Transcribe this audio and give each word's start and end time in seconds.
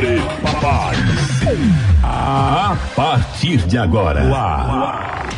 Prepare. 0.00 0.96
A 2.02 2.74
partir 2.96 3.58
de 3.66 3.76
agora. 3.76 4.22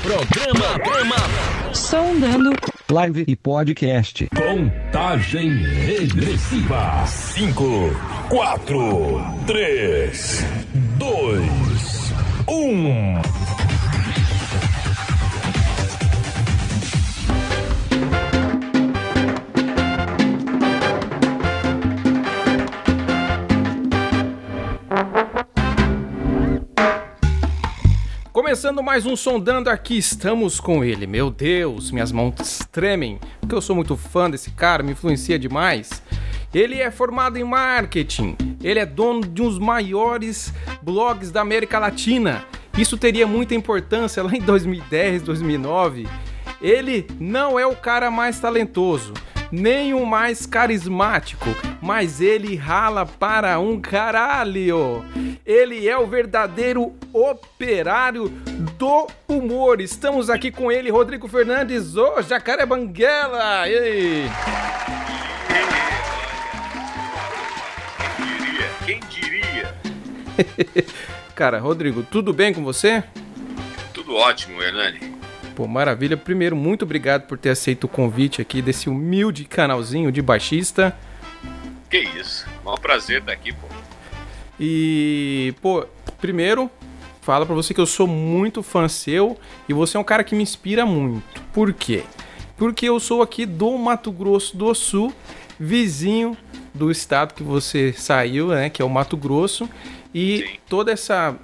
Programa, 0.03 0.79
programa. 0.79 1.17
Sondando. 1.73 2.53
Live 2.89 3.25
e 3.27 3.35
podcast. 3.35 4.29
Contagem 4.29 5.51
regressiva. 5.65 7.05
5, 7.09 7.91
4, 8.29 9.25
3, 9.49 10.47
2, 10.97 11.51
1. 12.47 13.42
Começando 28.53 28.83
mais 28.83 29.07
um 29.07 29.17
Sondando 29.17 29.71
aqui, 29.71 29.97
estamos 29.97 30.61
com 30.61 30.85
ele. 30.85 31.07
Meu 31.07 31.31
Deus, 31.31 31.91
minhas 31.91 32.13
mãos 32.13 32.59
tremem, 32.71 33.19
porque 33.41 33.55
eu 33.55 33.63
sou 33.63 33.75
muito 33.75 33.97
fã 33.97 34.29
desse 34.29 34.51
cara, 34.51 34.83
me 34.83 34.93
influencia 34.93 35.39
demais. 35.39 36.03
Ele 36.53 36.79
é 36.79 36.91
formado 36.91 37.39
em 37.39 37.45
marketing, 37.45 38.37
ele 38.63 38.79
é 38.79 38.85
dono 38.85 39.23
de 39.23 39.41
um 39.41 39.49
dos 39.49 39.59
maiores 39.59 40.53
blogs 40.83 41.31
da 41.31 41.41
América 41.41 41.79
Latina. 41.79 42.45
Isso 42.77 42.99
teria 42.99 43.27
muita 43.27 43.55
importância 43.55 44.23
lá 44.23 44.35
em 44.35 44.41
2010, 44.43 45.23
2009. 45.23 46.07
Ele 46.61 47.07
não 47.19 47.59
é 47.59 47.67
o 47.67 47.75
cara 47.75 48.11
mais 48.11 48.39
talentoso, 48.39 49.15
nem 49.53 49.93
o 49.93 50.07
mais 50.07 50.47
carismático, 50.47 51.45
mas 51.83 52.23
ele 52.23 52.57
rala 52.57 53.05
para 53.05 53.61
um 53.61 53.79
caralho. 53.79 55.05
Ele 55.45 55.87
é 55.87 55.97
o 55.99 56.07
verdadeiro 56.07 56.95
operário 57.13 58.31
do 58.79 59.07
humor. 59.29 59.81
Estamos 59.83 60.31
aqui 60.31 60.51
com 60.51 60.73
ele, 60.73 60.91
Rodrigo 60.91 61.29
Fernandes, 61.29 61.95
o 61.97 62.23
Jacaré 62.23 62.65
Banguela. 62.65 63.69
E 63.69 63.79
aí? 63.79 64.31
Quem 68.87 69.01
diria? 69.11 69.75
Quem 69.83 70.61
diria? 70.65 70.87
Cara, 71.35 71.59
Rodrigo, 71.59 72.03
tudo 72.03 72.33
bem 72.33 72.55
com 72.55 72.65
você? 72.65 73.05
Tudo 73.93 74.15
ótimo, 74.15 74.63
Hernani. 74.63 75.13
Pô, 75.55 75.67
maravilha. 75.67 76.17
Primeiro, 76.17 76.57
muito 76.57 76.85
obrigado 76.85 77.27
por 77.27 77.37
ter 77.37 77.51
aceito 77.51 77.85
o 77.85 77.89
convite 77.89 78.41
aqui 78.41 78.63
desse 78.63 78.89
humilde 78.89 79.45
canalzinho 79.45 80.11
de 80.11 80.23
baixista. 80.23 80.97
Que 81.91 81.99
isso. 81.99 82.47
Maior 82.65 82.79
prazer 82.79 83.21
estar 83.21 83.33
aqui, 83.33 83.53
pô. 83.53 83.67
E, 84.59 85.55
pô, 85.61 85.87
primeiro, 86.21 86.71
fala 87.21 87.45
pra 87.45 87.55
você 87.55 87.75
que 87.75 87.81
eu 87.81 87.87
sou 87.87 88.07
muito 88.07 88.63
fã 88.63 88.89
seu 88.89 89.39
e 89.69 89.73
você 89.73 89.97
é 89.97 90.01
um 90.01 90.05
cara 90.05 90.25
que 90.25 90.35
me 90.35 90.43
inspira 90.43 90.87
muito. 90.87 91.43
Por 91.53 91.73
quê? 91.73 92.05
Porque 92.57 92.89
eu 92.89 92.99
sou 92.99 93.23
aqui 93.23 93.45
do 93.45 93.77
Mato 93.77 94.11
Grosso 94.11 94.57
do 94.57 94.75
Sul, 94.75 95.13
vizinho 95.59 96.37
do 96.73 96.91
estado 96.91 97.35
que 97.35 97.43
você 97.43 97.93
saiu, 97.93 98.49
né, 98.49 98.71
que 98.71 98.81
é 98.81 98.85
o 98.85 98.89
Mato 98.89 99.17
Grosso, 99.17 99.69
e 100.15 100.39
Sim. 100.39 100.59
toda 100.69 100.93
essa 100.93 101.35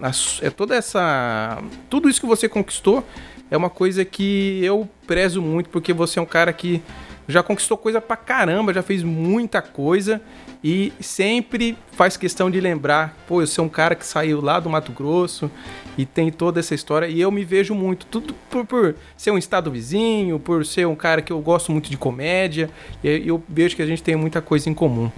é 0.42 0.50
toda 0.50 0.74
essa 0.74 1.62
tudo 1.88 2.08
isso 2.08 2.20
que 2.20 2.26
você 2.26 2.48
conquistou 2.48 3.04
é 3.50 3.56
uma 3.56 3.70
coisa 3.70 4.04
que 4.04 4.60
eu 4.64 4.88
prezo 5.06 5.40
muito 5.42 5.68
porque 5.70 5.92
você 5.92 6.18
é 6.18 6.22
um 6.22 6.26
cara 6.26 6.52
que 6.52 6.82
já 7.28 7.42
conquistou 7.42 7.76
coisa 7.76 8.00
pra 8.00 8.16
caramba, 8.16 8.72
já 8.72 8.82
fez 8.82 9.02
muita 9.02 9.60
coisa 9.60 10.20
e 10.64 10.92
sempre 10.98 11.76
faz 11.92 12.16
questão 12.16 12.50
de 12.50 12.58
lembrar, 12.58 13.16
pô, 13.26 13.42
eu 13.42 13.46
sou 13.46 13.66
um 13.66 13.68
cara 13.68 13.94
que 13.94 14.06
saiu 14.06 14.40
lá 14.40 14.58
do 14.58 14.70
Mato 14.70 14.92
Grosso 14.92 15.50
e 15.96 16.06
tem 16.06 16.32
toda 16.32 16.58
essa 16.58 16.74
história 16.74 17.06
e 17.06 17.20
eu 17.20 17.30
me 17.30 17.44
vejo 17.44 17.74
muito, 17.74 18.06
tudo 18.06 18.34
por, 18.48 18.64
por 18.64 18.94
ser 19.14 19.30
um 19.30 19.38
estado 19.38 19.70
vizinho, 19.70 20.40
por 20.40 20.64
ser 20.64 20.86
um 20.86 20.96
cara 20.96 21.20
que 21.20 21.32
eu 21.32 21.40
gosto 21.40 21.70
muito 21.70 21.90
de 21.90 21.98
comédia 21.98 22.70
e 23.04 23.28
eu 23.28 23.42
vejo 23.46 23.76
que 23.76 23.82
a 23.82 23.86
gente 23.86 24.02
tem 24.02 24.16
muita 24.16 24.40
coisa 24.40 24.70
em 24.70 24.74
comum. 24.74 25.10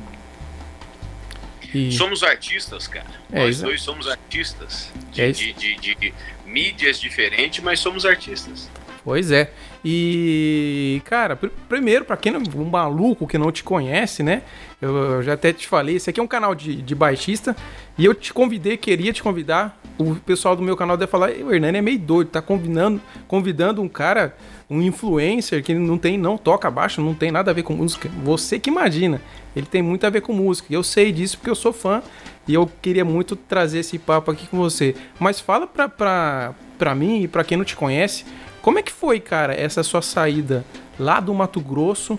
E... 1.74 1.92
Somos 1.92 2.22
artistas, 2.22 2.86
cara. 2.88 3.06
É, 3.32 3.44
Nós 3.44 3.60
dois 3.60 3.80
somos 3.82 4.08
artistas. 4.08 4.90
De, 5.12 5.22
É 5.22 5.30
de, 5.32 5.52
de- 5.52 5.74
de 5.76 6.14
mídias 6.46 7.00
diferentes, 7.00 7.62
mas 7.62 7.78
somos 7.80 8.04
artistas. 8.04 8.68
Pois 9.04 9.30
é. 9.30 9.50
E, 9.84 11.00
cara, 11.04 11.36
pr- 11.36 11.48
primeiro, 11.68 12.04
pra 12.04 12.16
quem 12.16 12.32
não, 12.32 12.42
um 12.56 12.68
maluco 12.68 13.26
que 13.26 13.38
não 13.38 13.50
te 13.50 13.62
conhece, 13.64 14.22
né? 14.22 14.42
Eu, 14.80 14.96
eu 14.96 15.22
já 15.22 15.34
até 15.34 15.52
te 15.52 15.68
falei, 15.68 15.96
esse 15.96 16.08
aqui 16.08 16.18
é 16.18 16.22
um 16.22 16.26
canal 16.26 16.54
de, 16.54 16.80
de 16.80 16.94
baixista 16.94 17.54
e 17.98 18.04
eu 18.04 18.14
te 18.14 18.32
convidei, 18.32 18.76
queria 18.76 19.12
te 19.12 19.22
convidar. 19.22 19.78
O 19.98 20.14
pessoal 20.14 20.56
do 20.56 20.62
meu 20.62 20.74
canal 20.76 20.96
deve 20.96 21.10
falar, 21.10 21.30
"Ei, 21.30 21.42
o 21.42 21.52
Hernani 21.52 21.78
é 21.78 21.82
meio 21.82 21.98
doido, 21.98 22.28
tá 22.28 22.40
convidando, 22.40 23.00
convidando 23.28 23.82
um 23.82 23.88
cara, 23.88 24.34
um 24.70 24.80
influencer 24.80 25.62
que 25.62 25.74
não 25.74 25.98
tem, 25.98 26.16
não 26.16 26.38
toca 26.38 26.70
baixo, 26.70 27.02
não 27.02 27.14
tem 27.14 27.30
nada 27.30 27.50
a 27.50 27.54
ver 27.54 27.62
com 27.62 27.74
música. 27.74 28.08
Você 28.24 28.58
que 28.58 28.70
imagina, 28.70 29.20
ele 29.54 29.66
tem 29.66 29.82
muito 29.82 30.06
a 30.06 30.10
ver 30.10 30.22
com 30.22 30.32
música. 30.32 30.68
E 30.70 30.74
eu 30.74 30.82
sei 30.82 31.12
disso 31.12 31.36
porque 31.36 31.50
eu 31.50 31.54
sou 31.54 31.72
fã 31.74 32.02
e 32.48 32.54
eu 32.54 32.70
queria 32.80 33.04
muito 33.04 33.36
trazer 33.36 33.80
esse 33.80 33.98
papo 33.98 34.30
aqui 34.30 34.46
com 34.46 34.56
você. 34.56 34.94
Mas 35.18 35.38
fala 35.40 35.66
pra, 35.66 35.88
pra, 35.88 36.54
pra 36.78 36.94
mim 36.94 37.22
e 37.22 37.28
pra 37.28 37.44
quem 37.44 37.58
não 37.58 37.64
te 37.64 37.76
conhece, 37.76 38.24
como 38.62 38.78
é 38.78 38.82
que 38.82 38.92
foi, 38.92 39.20
cara, 39.20 39.52
essa 39.54 39.82
sua 39.82 40.00
saída 40.00 40.64
lá 40.98 41.20
do 41.20 41.34
Mato 41.34 41.60
Grosso 41.60 42.18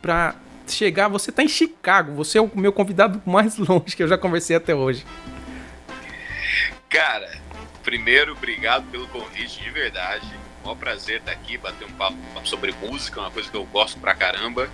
pra 0.00 0.34
chegar? 0.72 1.08
Você 1.08 1.30
tá 1.32 1.42
em 1.42 1.48
Chicago, 1.48 2.12
você 2.14 2.38
é 2.38 2.40
o 2.40 2.50
meu 2.54 2.72
convidado 2.72 3.22
mais 3.26 3.56
longe 3.58 3.96
que 3.96 4.02
eu 4.02 4.08
já 4.08 4.18
conversei 4.18 4.56
até 4.56 4.74
hoje. 4.74 5.04
Cara, 6.88 7.30
primeiro, 7.82 8.32
obrigado 8.32 8.90
pelo 8.90 9.06
convite, 9.08 9.62
de 9.62 9.70
verdade. 9.70 10.26
Maior 10.62 10.76
prazer 10.76 11.18
estar 11.18 11.32
aqui, 11.32 11.58
bater 11.58 11.86
um 11.86 11.92
papo 11.92 12.16
sobre 12.44 12.72
música, 12.72 13.20
uma 13.20 13.30
coisa 13.30 13.50
que 13.50 13.56
eu 13.56 13.64
gosto 13.64 13.98
pra 13.98 14.14
caramba. 14.14 14.68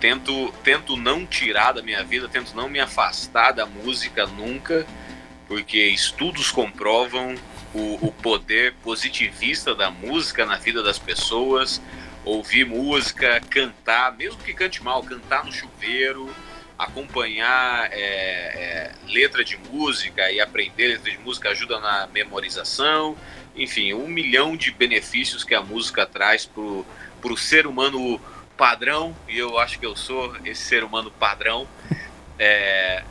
Tento, 0.00 0.52
tento 0.64 0.96
não 0.96 1.26
tirar 1.26 1.72
da 1.72 1.82
minha 1.82 2.02
vida, 2.02 2.28
tento 2.28 2.54
não 2.54 2.68
me 2.68 2.80
afastar 2.80 3.52
da 3.52 3.66
música 3.66 4.26
nunca, 4.26 4.86
porque 5.46 5.78
estudos 5.88 6.50
comprovam 6.50 7.34
o, 7.74 8.06
o 8.06 8.12
poder 8.12 8.74
positivista 8.82 9.74
da 9.74 9.90
música 9.90 10.46
na 10.46 10.56
vida 10.56 10.82
das 10.82 10.98
pessoas. 10.98 11.80
Ouvir 12.24 12.66
música, 12.66 13.40
cantar, 13.48 14.16
mesmo 14.16 14.42
que 14.42 14.52
cante 14.52 14.82
mal, 14.82 15.02
cantar 15.02 15.44
no 15.44 15.52
chuveiro, 15.52 16.32
acompanhar 16.78 17.90
é, 17.92 17.96
é, 17.98 18.92
letra 19.06 19.44
de 19.44 19.56
música 19.56 20.30
e 20.30 20.40
aprender 20.40 20.88
letra 20.88 21.10
de 21.10 21.18
música 21.18 21.50
ajuda 21.50 21.80
na 21.80 22.06
memorização. 22.06 23.16
Enfim, 23.56 23.92
um 23.94 24.06
milhão 24.06 24.56
de 24.56 24.70
benefícios 24.70 25.44
que 25.44 25.54
a 25.54 25.60
música 25.62 26.06
traz 26.06 26.44
pro, 26.46 26.84
pro 27.20 27.36
ser 27.36 27.66
humano 27.66 28.20
padrão, 28.56 29.16
e 29.26 29.38
eu 29.38 29.58
acho 29.58 29.78
que 29.78 29.86
eu 29.86 29.96
sou 29.96 30.36
esse 30.44 30.62
ser 30.62 30.84
humano 30.84 31.10
padrão. 31.10 31.66
É, 32.38 33.02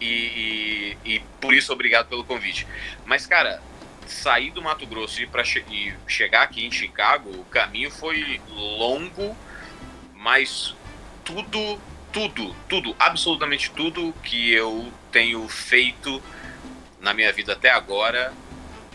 e, 0.00 0.96
e- 1.04 1.14
e 1.14 1.20
por 1.40 1.54
isso, 1.54 1.72
obrigado 1.72 2.08
pelo 2.08 2.24
convite. 2.24 2.66
Mas, 3.04 3.26
cara, 3.26 3.62
sair 4.08 4.50
do 4.50 4.62
Mato 4.62 4.86
Grosso 4.86 5.22
e, 5.22 5.26
pra 5.26 5.44
che- 5.44 5.94
chegar 6.06 6.42
aqui 6.42 6.64
em 6.66 6.70
Chicago, 6.70 7.30
o 7.30 7.44
caminho 7.44 7.90
foi 7.90 8.40
longo, 8.50 9.36
mas 10.14 10.74
tudo, 11.24 11.80
tudo, 12.12 12.54
tudo, 12.68 12.96
absolutamente 12.98 13.70
tudo 13.70 14.14
que 14.22 14.52
eu 14.52 14.92
tenho 15.12 15.46
feito 15.48 16.22
na 17.00 17.14
minha 17.14 17.32
vida 17.32 17.52
até 17.52 17.70
agora 17.70 18.32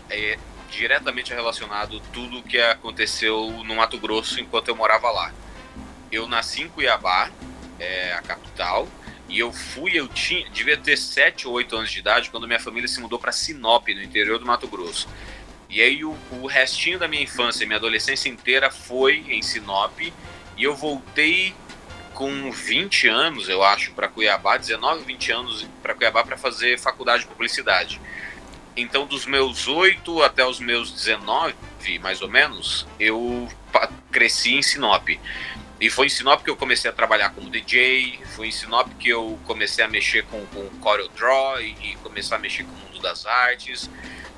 é 0.09 0.38
diretamente 0.69 1.34
relacionado 1.34 2.00
tudo 2.12 2.41
que 2.41 2.59
aconteceu 2.59 3.50
no 3.63 3.75
Mato 3.75 3.97
Grosso 3.97 4.40
enquanto 4.41 4.68
eu 4.69 4.75
morava 4.75 5.09
lá. 5.12 5.31
Eu 6.12 6.28
nasci 6.28 6.63
em 6.63 6.69
Cuiabá, 6.69 7.29
é 7.79 8.13
a 8.13 8.22
capital, 8.22 8.88
e 9.34 9.40
eu 9.40 9.52
fui, 9.52 10.00
eu 10.00 10.08
tinha, 10.08 10.48
devia 10.52 10.78
ter 10.78 10.96
7 10.96 11.48
ou 11.48 11.56
8 11.56 11.76
anos 11.76 11.91
de 11.91 11.97
idade 11.97 12.30
quando 12.30 12.46
minha 12.46 12.59
família 12.59 12.88
se 12.88 13.02
mudou 13.02 13.18
para 13.18 13.32
Sinop, 13.32 13.88
no 13.88 14.03
interior 14.03 14.38
do 14.38 14.46
Mato 14.46 14.68
Grosso. 14.68 15.09
E 15.68 15.82
aí 15.82 16.06
o, 16.06 16.16
o 16.30 16.46
restinho 16.46 17.00
da 17.00 17.08
minha 17.08 17.24
infância, 17.24 17.66
minha 17.66 17.80
adolescência 17.80 18.30
inteira 18.30 18.70
foi 18.70 19.26
em 19.28 19.41
Sinop, 19.41 20.00
e 20.00 20.14
eu 20.64 20.76
voltei 20.76 21.56
com 22.14 22.52
20 22.52 23.08
anos, 23.08 23.50
eu 23.50 23.64
acho, 23.64 23.91
para 23.94 24.08
Cuiabá, 24.08 24.56
19, 24.56 25.03
20 25.03 25.32
anos 25.32 25.68
para 25.82 25.96
Cuiabá 25.96 26.24
para 26.24 26.38
fazer 26.38 26.78
faculdade 26.78 27.24
de 27.24 27.29
publicidade. 27.29 28.00
Então, 28.78 29.08
dos 29.08 29.26
meus 29.26 29.68
8 29.68 30.22
até 30.22 30.46
os 30.46 30.59
meus 30.59 30.91
19, 30.91 31.56
mais 32.00 32.22
ou 32.22 32.29
menos, 32.29 32.86
eu 33.00 33.50
cresci 34.12 34.53
em 34.53 34.62
Sinop. 34.62 35.09
E 35.84 35.90
foi 35.90 36.06
em 36.06 36.09
Sinop 36.09 36.41
que 36.46 36.50
eu 36.50 36.56
comecei 36.56 36.90
a 36.90 36.94
trabalhar 36.94 37.32
como 37.32 37.50
DJ, 37.50 38.18
foi 38.38 38.47
em 38.47 38.52
Sinop 38.52 38.88
que 38.97 39.09
eu 39.09 39.38
comecei 39.44 39.84
a 39.84 39.88
mexer 39.90 40.24
com, 40.28 40.46
com 40.46 40.66
CorelDRAW 40.80 41.59
e, 41.59 41.76
e 41.84 41.96
começar 42.02 42.38
a 42.38 42.40
mexer 42.40 42.64
com 42.64 42.72
o 42.72 42.76
mundo 42.78 43.02
das 43.02 43.26
artes. 43.26 43.90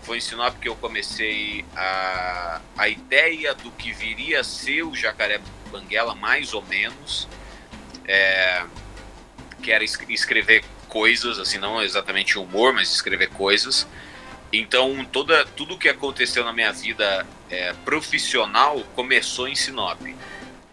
Foi 0.02 0.18
em 0.18 0.20
Sinop 0.20 0.58
que 0.60 0.68
eu 0.68 0.76
comecei 0.76 1.64
a, 1.76 2.62
a 2.76 2.90
ideia 2.90 3.54
do 3.54 3.70
que 3.70 3.92
viria 3.92 4.40
a 4.40 4.44
ser 4.44 4.82
o 4.82 4.96
Jacaré 4.96 5.40
Banguela, 5.72 6.16
mais 6.16 6.52
ou 6.56 6.64
menos. 6.64 7.28
É, 8.08 8.64
que 9.62 9.72
era 9.72 9.84
es- 9.84 10.00
escrever 10.10 10.66
coisas, 10.90 11.38
assim, 11.38 11.60
não 11.60 11.80
exatamente 11.80 12.40
humor, 12.40 12.74
mas 12.74 12.92
escrever 12.92 13.30
coisas. 13.30 13.88
Então, 14.52 15.06
toda, 15.06 15.46
tudo 15.46 15.78
que 15.78 15.90
aconteceu 15.90 16.44
na 16.44 16.52
minha 16.52 16.74
vida 16.74 17.24
é, 17.52 17.72
profissional 17.86 18.80
começou 18.96 19.48
em 19.48 19.54
Sinop. 19.54 20.02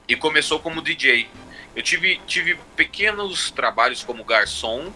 E 0.09 0.17
começou 0.17 0.59
como 0.61 0.83
DJ. 0.83 1.29
Eu 1.75 1.83
tive, 1.83 2.21
tive 2.27 2.59
pequenos 2.77 3.51
trabalhos 3.51 4.03
como 4.03 4.25
garçom 4.25 4.93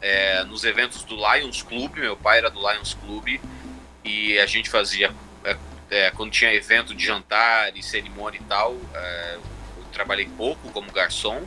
é, 0.00 0.44
nos 0.44 0.64
eventos 0.64 1.02
do 1.04 1.16
Lions 1.16 1.62
Club. 1.62 1.96
Meu 1.96 2.16
pai 2.16 2.38
era 2.38 2.50
do 2.50 2.60
Lions 2.60 2.94
Club 2.94 3.40
e 4.04 4.38
a 4.38 4.46
gente 4.46 4.70
fazia 4.70 5.12
é, 5.44 5.56
é 5.90 6.10
quando 6.12 6.30
tinha 6.30 6.54
evento 6.54 6.94
de 6.94 7.04
jantar 7.04 7.76
e 7.76 7.82
cerimônia 7.82 8.38
e 8.38 8.44
tal. 8.44 8.76
É, 8.94 9.38
eu 9.78 9.84
trabalhei 9.92 10.26
pouco 10.36 10.70
como 10.70 10.90
garçom 10.90 11.42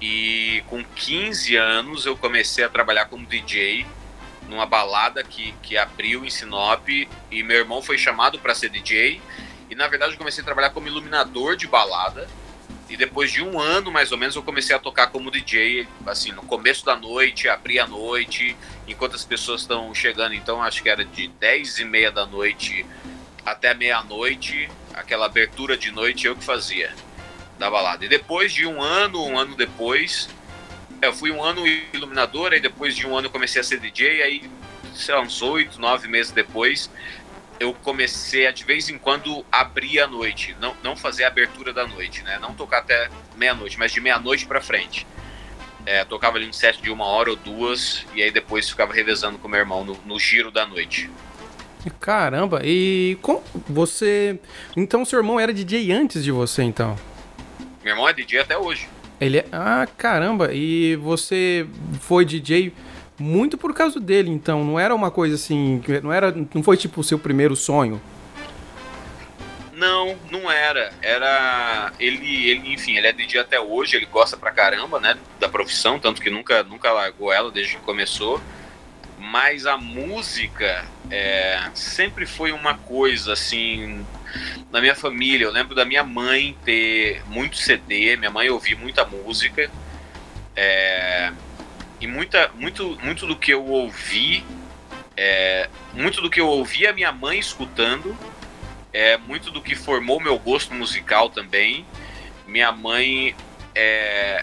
e 0.00 0.62
com 0.68 0.84
15 0.84 1.56
anos 1.56 2.06
eu 2.06 2.16
comecei 2.16 2.64
a 2.64 2.68
trabalhar 2.68 3.06
como 3.06 3.26
DJ 3.26 3.86
numa 4.48 4.66
balada 4.66 5.22
que, 5.22 5.52
que 5.62 5.76
abriu 5.76 6.24
em 6.24 6.30
Sinop 6.30 6.88
e 6.88 7.42
meu 7.42 7.58
irmão 7.58 7.82
foi 7.82 7.96
chamado 7.96 8.38
para 8.38 8.54
ser 8.54 8.68
DJ 8.68 9.20
e 9.70 9.74
na 9.74 9.88
verdade 9.88 10.12
eu 10.12 10.18
comecei 10.18 10.42
a 10.42 10.44
trabalhar 10.44 10.70
como 10.70 10.88
iluminador 10.88 11.56
de 11.56 11.66
balada 11.66 12.28
e 12.90 12.96
depois 12.96 13.30
de 13.30 13.40
um 13.40 13.60
ano, 13.60 13.92
mais 13.92 14.10
ou 14.10 14.18
menos, 14.18 14.34
eu 14.34 14.42
comecei 14.42 14.74
a 14.74 14.78
tocar 14.80 15.06
como 15.06 15.30
DJ, 15.30 15.86
assim, 16.04 16.32
no 16.32 16.42
começo 16.42 16.84
da 16.84 16.96
noite, 16.96 17.48
abrir 17.48 17.78
a 17.78 17.86
noite, 17.86 18.56
enquanto 18.88 19.14
as 19.14 19.24
pessoas 19.24 19.60
estão 19.60 19.94
chegando. 19.94 20.34
Então, 20.34 20.60
acho 20.60 20.82
que 20.82 20.88
era 20.88 21.04
de 21.04 21.28
10 21.28 21.78
e 21.78 21.84
meia 21.84 22.10
da 22.10 22.26
noite 22.26 22.84
até 23.46 23.72
meia-noite, 23.74 24.68
aquela 24.92 25.26
abertura 25.26 25.76
de 25.76 25.92
noite 25.92 26.26
eu 26.26 26.34
que 26.34 26.44
fazia 26.44 26.92
da 27.60 27.70
balada. 27.70 28.04
E 28.04 28.08
depois 28.08 28.52
de 28.52 28.66
um 28.66 28.82
ano, 28.82 29.24
um 29.24 29.38
ano 29.38 29.54
depois, 29.54 30.28
eu 31.00 31.12
fui 31.12 31.30
um 31.30 31.42
ano 31.44 31.64
iluminador, 31.94 32.52
aí 32.52 32.60
depois 32.60 32.96
de 32.96 33.06
um 33.06 33.16
ano 33.16 33.28
eu 33.28 33.30
comecei 33.30 33.60
a 33.60 33.64
ser 33.64 33.78
DJ, 33.78 34.22
aí, 34.22 34.50
sei 34.94 35.14
lá, 35.14 35.20
uns 35.20 35.40
oito, 35.42 35.80
nove 35.80 36.08
meses 36.08 36.32
depois, 36.32 36.90
eu 37.60 37.74
comecei 37.74 38.46
a 38.46 38.50
de 38.50 38.64
vez 38.64 38.88
em 38.88 38.96
quando 38.96 39.44
abrir 39.52 40.00
a 40.00 40.06
noite, 40.06 40.56
não, 40.58 40.74
não 40.82 40.96
fazer 40.96 41.24
a 41.24 41.28
abertura 41.28 41.74
da 41.74 41.86
noite, 41.86 42.22
né? 42.22 42.38
Não 42.40 42.54
tocar 42.54 42.78
até 42.78 43.10
meia-noite, 43.36 43.78
mas 43.78 43.92
de 43.92 44.00
meia-noite 44.00 44.46
para 44.46 44.62
frente. 44.62 45.06
É, 45.84 46.02
tocava 46.04 46.38
ali 46.38 46.48
um 46.48 46.52
set 46.52 46.80
de 46.80 46.90
uma 46.90 47.04
hora 47.04 47.30
ou 47.30 47.36
duas, 47.36 48.06
e 48.14 48.22
aí 48.22 48.30
depois 48.30 48.68
ficava 48.68 48.94
revezando 48.94 49.38
com 49.38 49.46
meu 49.46 49.60
irmão 49.60 49.84
no, 49.84 49.94
no 50.06 50.18
giro 50.18 50.50
da 50.50 50.66
noite. 50.66 51.10
Caramba, 52.00 52.62
e 52.64 53.18
com 53.20 53.42
você. 53.68 54.38
Então 54.74 55.04
seu 55.04 55.18
irmão 55.18 55.38
era 55.38 55.52
DJ 55.52 55.92
antes 55.92 56.24
de 56.24 56.32
você, 56.32 56.62
então? 56.62 56.96
Meu 57.84 57.92
irmão 57.92 58.08
é 58.08 58.12
DJ 58.14 58.40
até 58.40 58.56
hoje. 58.56 58.88
Ele 59.20 59.38
é. 59.38 59.46
Ah, 59.52 59.86
caramba, 59.98 60.50
e 60.52 60.96
você 60.96 61.66
foi 62.00 62.24
DJ 62.24 62.72
muito 63.20 63.58
por 63.58 63.74
causa 63.74 64.00
dele, 64.00 64.30
então. 64.30 64.64
Não 64.64 64.80
era 64.80 64.94
uma 64.94 65.10
coisa 65.10 65.34
assim. 65.34 65.82
Não, 66.02 66.12
era, 66.12 66.34
não 66.54 66.62
foi 66.62 66.76
tipo 66.76 67.00
o 67.00 67.04
seu 67.04 67.18
primeiro 67.18 67.54
sonho. 67.54 68.00
Não, 69.74 70.16
não 70.30 70.50
era. 70.50 70.92
Era. 71.00 71.92
Ele, 71.98 72.48
ele, 72.48 72.72
enfim, 72.72 72.96
ele 72.96 73.06
é 73.06 73.12
DJ 73.12 73.40
até 73.40 73.60
hoje, 73.60 73.96
ele 73.96 74.06
gosta 74.06 74.36
pra 74.36 74.50
caramba, 74.50 74.98
né? 74.98 75.16
Da 75.38 75.48
profissão, 75.48 75.98
tanto 75.98 76.20
que 76.20 76.30
nunca, 76.30 76.62
nunca 76.62 76.92
largou 76.92 77.32
ela 77.32 77.50
desde 77.50 77.76
que 77.76 77.82
começou. 77.82 78.40
Mas 79.18 79.66
a 79.66 79.76
música 79.76 80.86
é, 81.10 81.70
sempre 81.74 82.24
foi 82.24 82.52
uma 82.52 82.74
coisa 82.74 83.34
assim. 83.34 84.04
Na 84.70 84.80
minha 84.80 84.94
família, 84.94 85.44
eu 85.44 85.50
lembro 85.50 85.74
da 85.74 85.84
minha 85.84 86.04
mãe 86.04 86.56
ter 86.64 87.22
muito 87.26 87.56
CD, 87.56 88.16
minha 88.16 88.30
mãe 88.30 88.48
ouvia 88.48 88.76
muita 88.76 89.04
música. 89.04 89.70
É, 90.54 91.32
e 92.00 92.06
muita, 92.06 92.50
muito, 92.54 92.98
muito 93.02 93.26
do 93.26 93.36
que 93.36 93.52
eu 93.52 93.64
ouvi, 93.64 94.44
é, 95.16 95.68
muito 95.92 96.20
do 96.20 96.30
que 96.30 96.40
eu 96.40 96.48
ouvi 96.48 96.86
a 96.86 96.92
minha 96.92 97.12
mãe 97.12 97.38
escutando, 97.38 98.16
é 98.92 99.16
muito 99.18 99.50
do 99.50 99.60
que 99.60 99.74
formou 99.74 100.20
meu 100.20 100.38
gosto 100.38 100.74
musical 100.74 101.28
também. 101.28 101.86
Minha 102.46 102.72
mãe 102.72 103.36
é, 103.74 104.42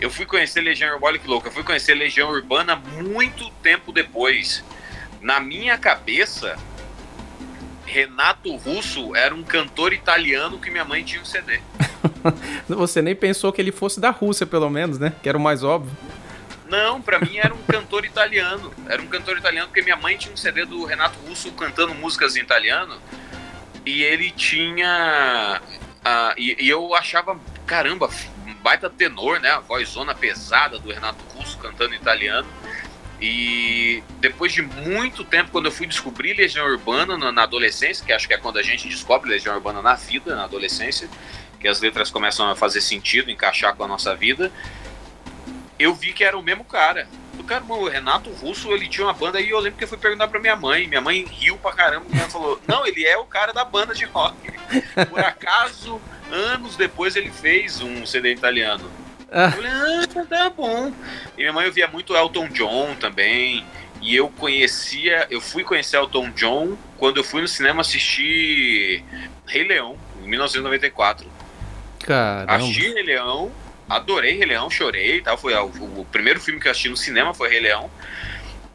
eu 0.00 0.10
fui 0.10 0.24
conhecer 0.24 0.60
Legião 0.62 0.94
Urbana, 0.94 1.18
que 1.18 1.28
louco, 1.28 1.48
eu 1.48 1.52
fui 1.52 1.62
conhecer 1.62 1.94
Legião 1.94 2.30
Urbana 2.30 2.76
muito 2.76 3.50
tempo 3.62 3.92
depois. 3.92 4.64
Na 5.20 5.38
minha 5.38 5.76
cabeça, 5.76 6.56
Renato 7.84 8.54
Russo 8.56 9.14
era 9.14 9.34
um 9.34 9.42
cantor 9.42 9.92
italiano 9.92 10.58
que 10.58 10.70
minha 10.70 10.84
mãe 10.84 11.04
tinha 11.04 11.20
um 11.20 11.24
CD. 11.24 11.60
Você 12.66 13.02
nem 13.02 13.14
pensou 13.14 13.52
que 13.52 13.60
ele 13.60 13.72
fosse 13.72 14.00
da 14.00 14.10
Rússia, 14.10 14.46
pelo 14.46 14.70
menos, 14.70 14.98
né? 14.98 15.12
Que 15.22 15.28
era 15.28 15.36
o 15.36 15.40
mais 15.40 15.62
óbvio. 15.62 15.94
Não, 16.70 17.02
para 17.02 17.18
mim 17.18 17.36
era 17.36 17.52
um 17.52 17.62
cantor 17.64 18.04
italiano. 18.04 18.72
Era 18.88 19.02
um 19.02 19.06
cantor 19.08 19.36
italiano 19.36 19.66
porque 19.66 19.82
minha 19.82 19.96
mãe 19.96 20.16
tinha 20.16 20.32
um 20.32 20.36
CD 20.36 20.64
do 20.64 20.84
Renato 20.84 21.18
Russo 21.26 21.50
cantando 21.52 21.92
músicas 21.92 22.36
em 22.36 22.40
italiano. 22.40 22.96
E 23.84 24.04
ele 24.04 24.30
tinha. 24.30 25.60
Uh, 25.98 26.34
e, 26.38 26.64
e, 26.64 26.68
eu 26.68 26.94
achava, 26.94 27.38
caramba, 27.66 28.08
um 28.46 28.54
baita 28.54 28.88
tenor, 28.88 29.40
né? 29.40 29.50
A 29.50 29.58
vozona 29.58 30.14
pesada 30.14 30.78
do 30.78 30.92
Renato 30.92 31.24
Russo 31.34 31.58
cantando 31.58 31.92
italiano. 31.92 32.46
E 33.20 34.02
depois 34.20 34.52
de 34.52 34.62
muito 34.62 35.24
tempo, 35.24 35.50
quando 35.50 35.66
eu 35.66 35.72
fui 35.72 35.88
descobrir 35.88 36.34
Legião 36.34 36.64
Urbana 36.64 37.18
na, 37.18 37.32
na 37.32 37.42
adolescência, 37.42 38.06
que 38.06 38.12
acho 38.12 38.28
que 38.28 38.34
é 38.34 38.38
quando 38.38 38.58
a 38.58 38.62
gente 38.62 38.88
descobre 38.88 39.28
Legião 39.28 39.56
Urbana 39.56 39.82
na 39.82 39.94
vida, 39.94 40.36
na 40.36 40.44
adolescência, 40.44 41.08
que 41.58 41.66
as 41.66 41.80
letras 41.80 42.10
começam 42.10 42.48
a 42.48 42.54
fazer 42.54 42.80
sentido, 42.80 43.28
encaixar 43.28 43.74
com 43.74 43.82
a 43.82 43.88
nossa 43.88 44.14
vida 44.14 44.52
eu 45.80 45.94
vi 45.94 46.12
que 46.12 46.22
era 46.22 46.38
o 46.38 46.42
mesmo 46.42 46.62
cara. 46.62 47.08
O 47.38 47.42
cara, 47.42 47.64
o 47.64 47.88
Renato 47.88 48.30
Russo, 48.30 48.70
ele 48.70 48.86
tinha 48.86 49.06
uma 49.06 49.14
banda 49.14 49.40
e 49.40 49.48
eu 49.48 49.58
lembro 49.58 49.78
que 49.78 49.84
eu 49.84 49.88
fui 49.88 49.96
perguntar 49.96 50.28
pra 50.28 50.38
minha 50.38 50.54
mãe. 50.54 50.86
Minha 50.86 51.00
mãe 51.00 51.24
riu 51.24 51.56
pra 51.56 51.72
caramba 51.72 52.04
e 52.12 52.18
ela 52.18 52.28
falou: 52.28 52.60
Não, 52.68 52.86
ele 52.86 53.04
é 53.06 53.16
o 53.16 53.24
cara 53.24 53.52
da 53.52 53.64
banda 53.64 53.94
de 53.94 54.04
rock. 54.04 54.36
Por 55.08 55.20
acaso, 55.20 55.98
anos 56.30 56.76
depois, 56.76 57.16
ele 57.16 57.30
fez 57.30 57.80
um 57.80 58.04
CD 58.04 58.32
italiano. 58.32 58.90
Ah. 59.32 59.46
Eu 59.46 59.52
falei: 59.52 59.70
Ah, 59.70 60.24
tá 60.26 60.50
bom. 60.50 60.92
E 61.36 61.38
minha 61.38 61.52
mãe 61.52 61.66
ouvia 61.66 61.88
muito 61.88 62.14
Elton 62.14 62.48
John 62.48 62.94
também. 62.96 63.64
E 64.02 64.14
eu 64.14 64.28
conhecia, 64.28 65.26
eu 65.30 65.40
fui 65.40 65.64
conhecer 65.64 65.96
Elton 65.96 66.30
John 66.30 66.76
quando 66.98 67.18
eu 67.18 67.24
fui 67.24 67.40
no 67.40 67.48
cinema 67.48 67.80
assistir 67.80 69.04
Rei 69.46 69.64
Leão, 69.64 69.96
em 70.22 70.28
1994. 70.28 71.26
Caramba. 72.00 72.52
Assisti 72.54 72.92
Rei 72.92 73.02
Leão 73.02 73.50
adorei 73.90 74.36
Rei 74.36 74.46
Leão, 74.46 74.70
chorei 74.70 75.20
tal. 75.20 75.36
Foi 75.36 75.52
o, 75.54 75.66
o, 75.66 76.06
primeiro 76.10 76.40
filme 76.40 76.60
que 76.60 76.68
eu 76.68 76.70
assisti 76.70 76.88
no 76.88 76.96
cinema 76.96 77.34
foi 77.34 77.48
Rei 77.48 77.60
Leão. 77.60 77.90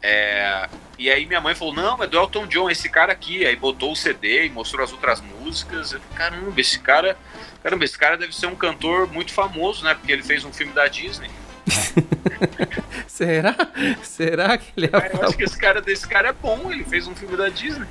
É, 0.02 0.68
e 0.98 1.10
aí 1.10 1.26
minha 1.26 1.40
mãe 1.40 1.54
falou, 1.54 1.74
não, 1.74 2.02
é 2.02 2.06
do 2.06 2.16
Elton 2.16 2.46
John, 2.46 2.70
esse 2.70 2.88
cara 2.88 3.12
aqui. 3.12 3.44
Aí 3.46 3.56
botou 3.56 3.92
o 3.92 3.96
CD 3.96 4.46
e 4.46 4.50
mostrou 4.50 4.84
as 4.84 4.92
outras 4.92 5.20
músicas. 5.20 5.92
Eu 5.92 6.00
falei, 6.00 6.16
caramba, 6.16 6.60
esse 6.60 6.78
cara. 6.78 7.16
Caramba, 7.62 7.84
esse 7.84 7.98
cara 7.98 8.16
deve 8.16 8.34
ser 8.34 8.46
um 8.46 8.54
cantor 8.54 9.10
muito 9.12 9.32
famoso, 9.32 9.82
né? 9.84 9.94
Porque 9.94 10.12
ele 10.12 10.22
fez 10.22 10.44
um 10.44 10.52
filme 10.52 10.72
da 10.72 10.86
Disney. 10.86 11.30
Será? 13.08 13.56
Será 14.02 14.56
que 14.56 14.72
ele 14.76 14.86
é 14.86 14.88
cara, 14.90 15.10
Eu 15.14 15.24
acho 15.24 15.36
que 15.36 15.44
esse 15.44 15.58
cara 15.58 15.80
desse 15.80 16.06
cara 16.06 16.28
é 16.28 16.32
bom, 16.32 16.70
ele 16.70 16.84
fez 16.84 17.06
um 17.08 17.14
filme 17.14 17.36
da 17.36 17.48
Disney. 17.48 17.86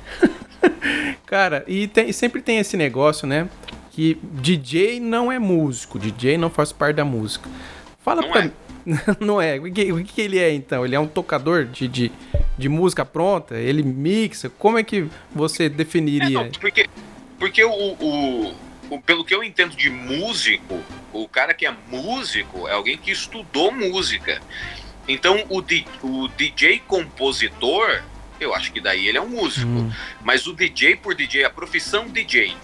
cara, 1.26 1.64
e 1.66 1.88
tem, 1.88 2.10
sempre 2.12 2.40
tem 2.40 2.58
esse 2.58 2.76
negócio, 2.76 3.26
né? 3.26 3.48
Que 3.96 4.18
DJ 4.22 5.00
não 5.00 5.32
é 5.32 5.38
músico, 5.38 5.98
DJ 5.98 6.36
não 6.36 6.50
faz 6.50 6.70
parte 6.70 6.96
da 6.96 7.04
música. 7.04 7.48
Fala 8.04 8.20
não 8.20 8.30
pra 8.30 8.44
é. 8.44 8.50
não 9.18 9.40
é. 9.40 9.58
O 9.58 9.72
que, 9.72 9.90
o 9.90 10.04
que 10.04 10.20
ele 10.20 10.38
é 10.38 10.52
então? 10.52 10.84
Ele 10.84 10.94
é 10.94 11.00
um 11.00 11.06
tocador 11.06 11.64
de, 11.64 11.88
de, 11.88 12.12
de 12.58 12.68
música 12.68 13.06
pronta? 13.06 13.54
Ele 13.54 13.82
mixa? 13.82 14.50
Como 14.50 14.76
é 14.76 14.82
que 14.82 15.08
você 15.34 15.70
definiria? 15.70 16.26
É, 16.26 16.44
não, 16.44 16.50
porque 16.50 16.86
porque 17.38 17.64
o, 17.64 17.70
o, 17.72 18.54
o, 18.90 19.00
pelo 19.00 19.24
que 19.24 19.34
eu 19.34 19.42
entendo 19.42 19.74
de 19.74 19.88
músico, 19.88 20.78
o 21.10 21.26
cara 21.26 21.54
que 21.54 21.64
é 21.64 21.74
músico 21.90 22.68
é 22.68 22.72
alguém 22.72 22.98
que 22.98 23.10
estudou 23.10 23.72
música. 23.72 24.42
Então 25.08 25.42
o, 25.48 25.64
o 26.06 26.28
DJ 26.28 26.80
compositor, 26.80 28.02
eu 28.38 28.54
acho 28.54 28.70
que 28.70 28.80
daí 28.80 29.08
ele 29.08 29.16
é 29.16 29.22
um 29.22 29.30
músico. 29.30 29.66
Hum. 29.66 29.90
Mas 30.22 30.46
o 30.46 30.52
DJ 30.52 30.96
por 30.96 31.14
DJ, 31.14 31.44
a 31.44 31.50
profissão 31.50 32.06
DJ, 32.08 32.54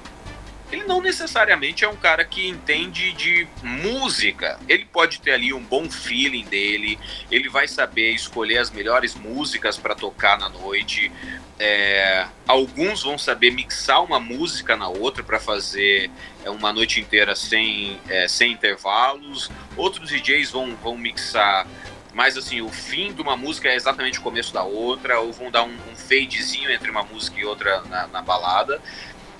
ele 0.73 0.85
não 0.85 1.03
necessariamente 1.03 1.85
é 1.85 1.89
um 1.89 1.97
cara 1.97 2.25
que 2.25 2.49
entende 2.49 3.13
de 3.13 3.47
música. 3.63 4.59
Ele 4.67 4.87
pode 4.87 5.21
ter 5.21 5.33
ali 5.33 5.53
um 5.53 5.63
bom 5.63 5.91
feeling 5.91 6.45
dele, 6.45 6.99
ele 7.31 7.51
vai 7.51 7.69
saber 7.69 8.13
escolher 8.13 8.57
as 8.57 8.71
melhores 8.71 9.15
músicas 9.15 9.77
para 9.77 9.95
tocar 9.95 10.39
na 10.39 10.49
noite. 10.49 11.13
É, 11.59 12.27
alguns 12.49 13.03
vão 13.03 13.19
saber 13.19 13.51
mixar 13.51 14.03
uma 14.03 14.19
música 14.19 14.75
na 14.75 14.89
outra 14.89 15.23
para 15.23 15.39
fazer 15.39 16.11
é, 16.43 16.49
uma 16.49 16.73
noite 16.73 17.01
inteira 17.01 17.37
sem, 17.37 18.01
é, 18.09 18.27
sem 18.27 18.53
intervalos. 18.53 19.51
Outros 19.77 20.09
DJs 20.09 20.51
vão, 20.51 20.75
vão 20.77 20.97
mixar 20.97 21.67
mas 22.15 22.37
assim, 22.37 22.61
o 22.61 22.69
fim 22.69 23.11
de 23.11 23.23
uma 23.23 23.39
música 23.39 23.71
é 23.71 23.75
exatamente 23.75 24.19
o 24.19 24.23
começo 24.23 24.53
da 24.53 24.63
outra, 24.63 25.19
ou 25.21 25.33
vão 25.33 25.51
dar 25.51 25.63
um, 25.63 25.75
um 25.91 25.97
fadezinho 25.97 26.71
entre 26.71 26.91
uma 26.91 27.03
música 27.03 27.41
e 27.41 27.45
outra 27.45 27.81
na, 27.85 28.07
na 28.07 28.21
balada. 28.21 28.83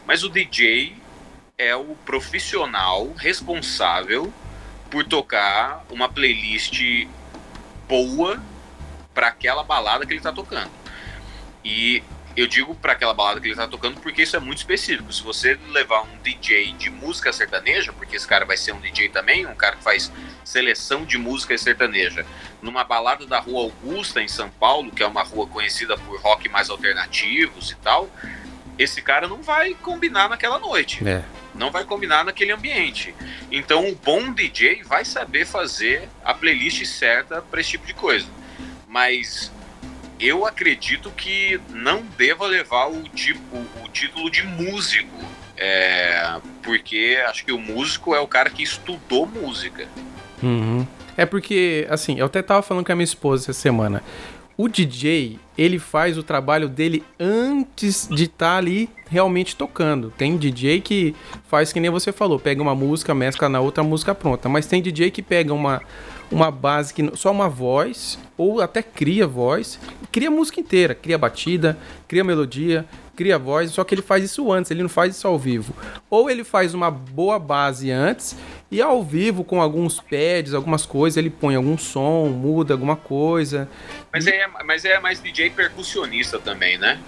Mas 0.07 0.25
o 0.25 0.29
DJ, 0.31 0.97
é 1.63 1.77
o 1.77 1.95
profissional 2.05 3.13
responsável 3.17 4.33
por 4.91 5.05
tocar 5.05 5.85
uma 5.89 6.09
playlist 6.09 7.07
boa 7.89 8.43
para 9.15 9.29
aquela 9.29 9.63
balada 9.63 10.05
que 10.05 10.13
ele 10.13 10.21
tá 10.21 10.33
tocando. 10.33 10.71
E 11.65 12.03
eu 12.37 12.47
digo 12.47 12.75
para 12.75 12.93
aquela 12.93 13.15
balada 13.15 13.41
que 13.41 13.47
ele 13.47 13.55
tá 13.55 13.69
tocando 13.69 14.01
porque 14.01 14.23
isso 14.23 14.35
é 14.35 14.41
muito 14.41 14.59
específico. 14.59 15.13
Se 15.13 15.23
você 15.23 15.59
levar 15.69 16.03
um 16.03 16.19
DJ 16.23 16.73
de 16.73 16.91
música 16.91 17.33
sertaneja, 17.33 17.93
porque 17.93 18.17
esse 18.17 18.27
cara 18.27 18.45
vai 18.45 18.57
ser 18.57 18.73
um 18.73 18.81
DJ 18.81 19.11
também, 19.11 19.47
um 19.47 19.55
cara 19.55 19.77
que 19.77 19.85
faz 19.85 20.11
seleção 20.45 21.05
de 21.05 21.17
música 21.17 21.57
sertaneja, 21.57 22.27
numa 22.61 22.83
balada 22.85 23.27
da 23.27 23.39
Rua 23.39 23.65
Augusta 23.65 24.21
em 24.21 24.29
São 24.29 24.51
Paulo, 24.51 24.91
que 24.91 25.03
é 25.03 25.07
uma 25.07 25.23
rua 25.23 25.47
conhecida 25.47 25.97
por 25.97 26.21
rock 26.21 26.49
mais 26.49 26.71
alternativos 26.71 27.71
e 27.71 27.77
tal, 27.77 28.11
esse 28.79 29.01
cara 29.01 29.29
não 29.29 29.43
vai 29.43 29.75
combinar 29.75 30.29
naquela 30.29 30.59
noite. 30.59 31.07
É. 31.07 31.23
Não 31.55 31.71
vai 31.71 31.85
combinar 31.85 32.25
naquele 32.25 32.53
ambiente. 32.53 33.15
Então, 33.51 33.89
o 33.89 33.95
bom 33.95 34.33
DJ 34.33 34.83
vai 34.85 35.05
saber 35.05 35.47
fazer 35.47 36.09
a 36.25 36.33
playlist 36.33 36.85
certa 36.87 37.43
para 37.43 37.61
esse 37.61 37.71
tipo 37.71 37.87
de 37.87 37.95
coisa. 37.95 38.27
Mas 38.89 39.53
eu 40.19 40.47
acredito 40.47 41.11
que 41.11 41.61
não 41.71 42.03
deva 42.17 42.47
levar 42.47 42.87
o 42.87 43.03
tipo 43.09 43.57
o 43.83 43.89
título 43.89 44.31
de 44.31 44.43
músico 44.47 45.33
é, 45.57 46.41
porque 46.63 47.23
acho 47.29 47.45
que 47.45 47.53
o 47.53 47.59
músico 47.59 48.15
é 48.15 48.21
o 48.21 48.27
cara 48.27 48.49
que 48.49 48.63
estudou 48.63 49.27
música 49.27 49.87
Uhum. 50.43 50.87
É 51.17 51.25
porque, 51.25 51.87
assim, 51.89 52.19
eu 52.19 52.27
até 52.27 52.43
tava 52.43 52.63
falando 52.63 52.85
com 52.85 52.93
a 52.93 52.97
minha 52.97 53.05
esposa 53.05 53.45
essa 53.45 53.53
semana. 53.53 54.03
O 54.63 54.69
DJ, 54.69 55.41
ele 55.59 55.77
faz 55.77 56.17
o 56.17 56.23
trabalho 56.23 56.69
dele 56.69 57.03
antes 57.19 58.07
de 58.09 58.27
estar 58.27 58.59
ali 58.59 58.89
realmente 59.11 59.57
tocando. 59.57 60.13
Tem 60.17 60.37
DJ 60.37 60.81
que 60.81 61.17
faz 61.49 61.73
que 61.73 61.81
nem 61.81 61.91
você 61.91 62.13
falou, 62.13 62.39
pega 62.39 62.63
uma 62.63 62.73
música, 62.73 63.13
mescla 63.13 63.49
na 63.49 63.59
outra 63.59 63.83
música 63.83 64.15
pronta. 64.15 64.49
Mas 64.49 64.67
tem 64.67 64.81
DJ 64.81 65.11
que 65.11 65.21
pega 65.21 65.53
uma, 65.53 65.83
uma 66.31 66.49
base 66.49 66.95
que 66.95 67.11
só 67.17 67.33
uma 67.33 67.49
voz, 67.49 68.21
ou 68.39 68.61
até 68.61 68.85
cria 68.85 69.27
voz, 69.27 69.81
cria 70.13 70.31
música 70.31 70.61
inteira, 70.61 70.95
cria 70.95 71.19
batida, 71.19 71.77
cria 72.07 72.23
melodia, 72.23 72.87
cria 73.17 73.41
voz, 73.41 73.73
só 73.73 73.83
que 73.83 73.97
ele 73.97 74.03
faz 74.03 74.23
isso 74.23 74.53
antes, 74.53 74.71
ele 74.71 74.83
não 74.83 74.89
faz 74.89 75.17
isso 75.17 75.27
ao 75.27 75.37
vivo. 75.37 75.75
Ou 76.09 76.31
ele 76.31 76.45
faz 76.45 76.73
uma 76.73 76.89
boa 76.89 77.37
base 77.37 77.91
antes 77.91 78.37
e 78.73 78.81
ao 78.81 79.05
vivo 79.05 79.45
com 79.45 79.61
alguns 79.61 80.01
pads, 80.01 80.55
algumas 80.55 80.87
coisas, 80.87 81.19
ele 81.19 81.29
põe 81.29 81.55
algum 81.55 81.77
som, 81.77 82.31
muda 82.31 82.73
alguma 82.73 82.97
coisa. 82.97 83.69
mas 84.11 84.27
é, 84.27 84.47
mas 84.65 84.85
é 84.87 84.99
mais 84.99 85.21
DJ 85.21 85.51
percussionista 85.51 86.39
também 86.39 86.79
né 86.79 86.99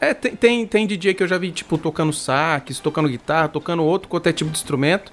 É, 0.00 0.14
tem, 0.14 0.34
tem, 0.34 0.66
tem 0.66 0.86
DJ 0.86 1.12
que 1.12 1.22
eu 1.22 1.28
já 1.28 1.36
vi, 1.36 1.52
tipo, 1.52 1.76
tocando 1.76 2.14
sax, 2.14 2.80
tocando 2.80 3.10
guitarra, 3.10 3.46
tocando 3.46 3.84
outro 3.84 4.08
qualquer 4.08 4.32
tipo 4.32 4.50
de 4.50 4.56
instrumento. 4.56 5.12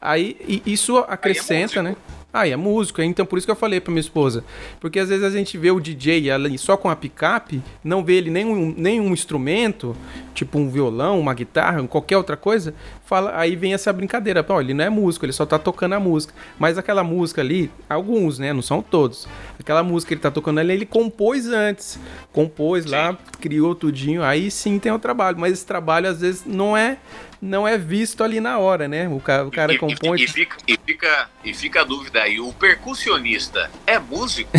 Aí 0.00 0.62
isso 0.66 0.98
acrescenta, 0.98 1.80
né? 1.80 1.94
Ah, 2.38 2.46
é 2.46 2.56
músico, 2.56 3.00
então 3.00 3.24
por 3.24 3.38
isso 3.38 3.46
que 3.46 3.50
eu 3.50 3.56
falei 3.56 3.80
pra 3.80 3.90
minha 3.90 4.00
esposa. 4.00 4.44
Porque 4.78 4.98
às 4.98 5.08
vezes 5.08 5.24
a 5.24 5.30
gente 5.30 5.56
vê 5.56 5.70
o 5.70 5.80
DJ 5.80 6.30
ali 6.30 6.58
só 6.58 6.76
com 6.76 6.90
a 6.90 6.94
picape, 6.94 7.62
não 7.82 8.04
vê 8.04 8.14
ele 8.14 8.30
nenhum, 8.30 8.74
nenhum 8.76 9.12
instrumento, 9.12 9.96
tipo 10.34 10.58
um 10.58 10.68
violão, 10.68 11.18
uma 11.18 11.32
guitarra, 11.32 11.82
qualquer 11.88 12.18
outra 12.18 12.36
coisa, 12.36 12.74
fala, 13.06 13.32
aí 13.38 13.56
vem 13.56 13.72
essa 13.72 13.92
brincadeira. 13.92 14.44
Pô, 14.44 14.60
ele 14.60 14.74
não 14.74 14.84
é 14.84 14.90
músico, 14.90 15.24
ele 15.24 15.32
só 15.32 15.46
tá 15.46 15.58
tocando 15.58 15.94
a 15.94 16.00
música. 16.00 16.34
Mas 16.58 16.76
aquela 16.76 17.02
música 17.02 17.40
ali, 17.40 17.70
alguns, 17.88 18.38
né? 18.38 18.52
Não 18.52 18.62
são 18.62 18.82
todos. 18.82 19.26
Aquela 19.58 19.82
música 19.82 20.08
que 20.08 20.14
ele 20.14 20.20
tá 20.20 20.30
tocando 20.30 20.58
ali, 20.58 20.74
ele 20.74 20.86
compôs 20.86 21.46
antes. 21.46 21.98
Compôs 22.32 22.84
lá, 22.84 23.16
criou 23.40 23.74
tudinho, 23.74 24.22
aí 24.22 24.50
sim 24.50 24.78
tem 24.78 24.92
o 24.92 24.98
trabalho. 24.98 25.38
Mas 25.38 25.54
esse 25.54 25.66
trabalho 25.66 26.08
às 26.08 26.20
vezes 26.20 26.44
não 26.44 26.76
é 26.76 26.98
não 27.40 27.66
é 27.66 27.76
visto 27.76 28.22
ali 28.24 28.40
na 28.40 28.58
hora, 28.58 28.88
né? 28.88 29.08
O 29.08 29.20
cara, 29.20 29.46
o 29.46 29.50
cara 29.50 29.74
e, 29.74 29.78
compõe. 29.78 30.20
E, 30.20 30.24
e, 30.24 30.28
fica, 30.28 30.56
e, 30.66 30.78
fica, 30.84 31.28
e 31.44 31.54
fica 31.54 31.80
a 31.82 31.84
dúvida 31.84 32.22
aí: 32.22 32.40
o 32.40 32.52
percussionista 32.52 33.70
é 33.86 33.98
músico? 33.98 34.50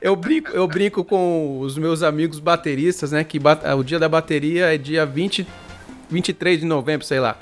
eu, 0.00 0.16
brinco, 0.16 0.50
eu 0.50 0.66
brinco 0.66 1.04
com 1.04 1.60
os 1.60 1.78
meus 1.78 2.02
amigos 2.02 2.38
bateristas, 2.38 3.12
né? 3.12 3.24
Que 3.24 3.38
bat, 3.38 3.64
o 3.74 3.82
dia 3.82 3.98
da 3.98 4.08
bateria 4.08 4.74
é 4.74 4.78
dia 4.78 5.06
20, 5.06 5.46
23 6.10 6.60
de 6.60 6.66
novembro, 6.66 7.06
sei 7.06 7.20
lá. 7.20 7.38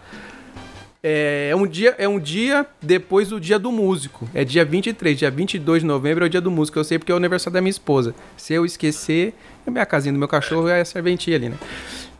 É, 1.02 1.50
é, 1.52 1.56
um 1.56 1.66
dia, 1.66 1.94
é 1.96 2.08
um 2.08 2.18
dia 2.18 2.66
depois 2.82 3.28
do 3.28 3.40
dia 3.40 3.58
do 3.58 3.70
músico. 3.70 4.28
É 4.34 4.44
dia 4.44 4.64
23, 4.64 5.16
dia 5.16 5.30
22 5.30 5.82
de 5.82 5.86
novembro 5.86 6.24
é 6.24 6.26
o 6.26 6.30
dia 6.30 6.40
do 6.40 6.50
músico. 6.50 6.78
Eu 6.78 6.84
sei 6.84 6.98
porque 6.98 7.12
é 7.12 7.14
o 7.14 7.18
aniversário 7.18 7.54
da 7.54 7.60
minha 7.60 7.70
esposa. 7.70 8.14
Se 8.36 8.54
eu 8.54 8.66
esquecer, 8.66 9.34
é 9.66 9.70
minha 9.70 9.86
casinha 9.86 10.12
do 10.12 10.18
meu 10.18 10.28
cachorro 10.28 10.68
é 10.68 10.80
a 10.80 10.84
serventia 10.84 11.36
ali, 11.36 11.50
né? 11.50 11.56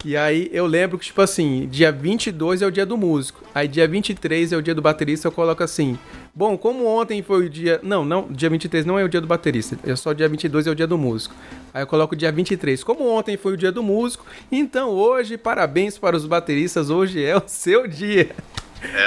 E 0.04 0.16
aí 0.16 0.48
eu 0.52 0.64
lembro 0.64 0.96
que, 0.96 1.06
tipo 1.06 1.20
assim, 1.20 1.66
dia 1.68 1.90
22 1.90 2.62
é 2.62 2.66
o 2.66 2.70
dia 2.70 2.86
do 2.86 2.96
músico. 2.96 3.42
Aí 3.52 3.66
dia 3.66 3.86
23 3.88 4.52
é 4.52 4.56
o 4.56 4.62
dia 4.62 4.74
do 4.74 4.80
baterista, 4.80 5.26
eu 5.26 5.32
coloco 5.32 5.62
assim. 5.62 5.98
Bom, 6.32 6.56
como 6.56 6.86
ontem 6.86 7.20
foi 7.20 7.46
o 7.46 7.50
dia. 7.50 7.80
Não, 7.82 8.04
não, 8.04 8.28
dia 8.30 8.48
23 8.48 8.86
não 8.86 8.98
é 8.98 9.02
o 9.02 9.08
dia 9.08 9.20
do 9.20 9.26
baterista. 9.26 9.76
É 9.84 9.96
só 9.96 10.12
dia 10.12 10.28
22 10.28 10.68
é 10.68 10.70
o 10.70 10.74
dia 10.74 10.86
do 10.86 10.96
músico. 10.96 11.34
Aí 11.74 11.82
eu 11.82 11.86
coloco 11.86 12.14
dia 12.14 12.30
23. 12.30 12.84
Como 12.84 13.08
ontem 13.08 13.36
foi 13.36 13.54
o 13.54 13.56
dia 13.56 13.72
do 13.72 13.82
músico, 13.82 14.24
então 14.52 14.90
hoje, 14.90 15.36
parabéns 15.36 15.98
para 15.98 16.16
os 16.16 16.26
bateristas, 16.26 16.90
hoje 16.90 17.24
é 17.24 17.36
o 17.36 17.42
seu 17.46 17.88
dia. 17.88 18.30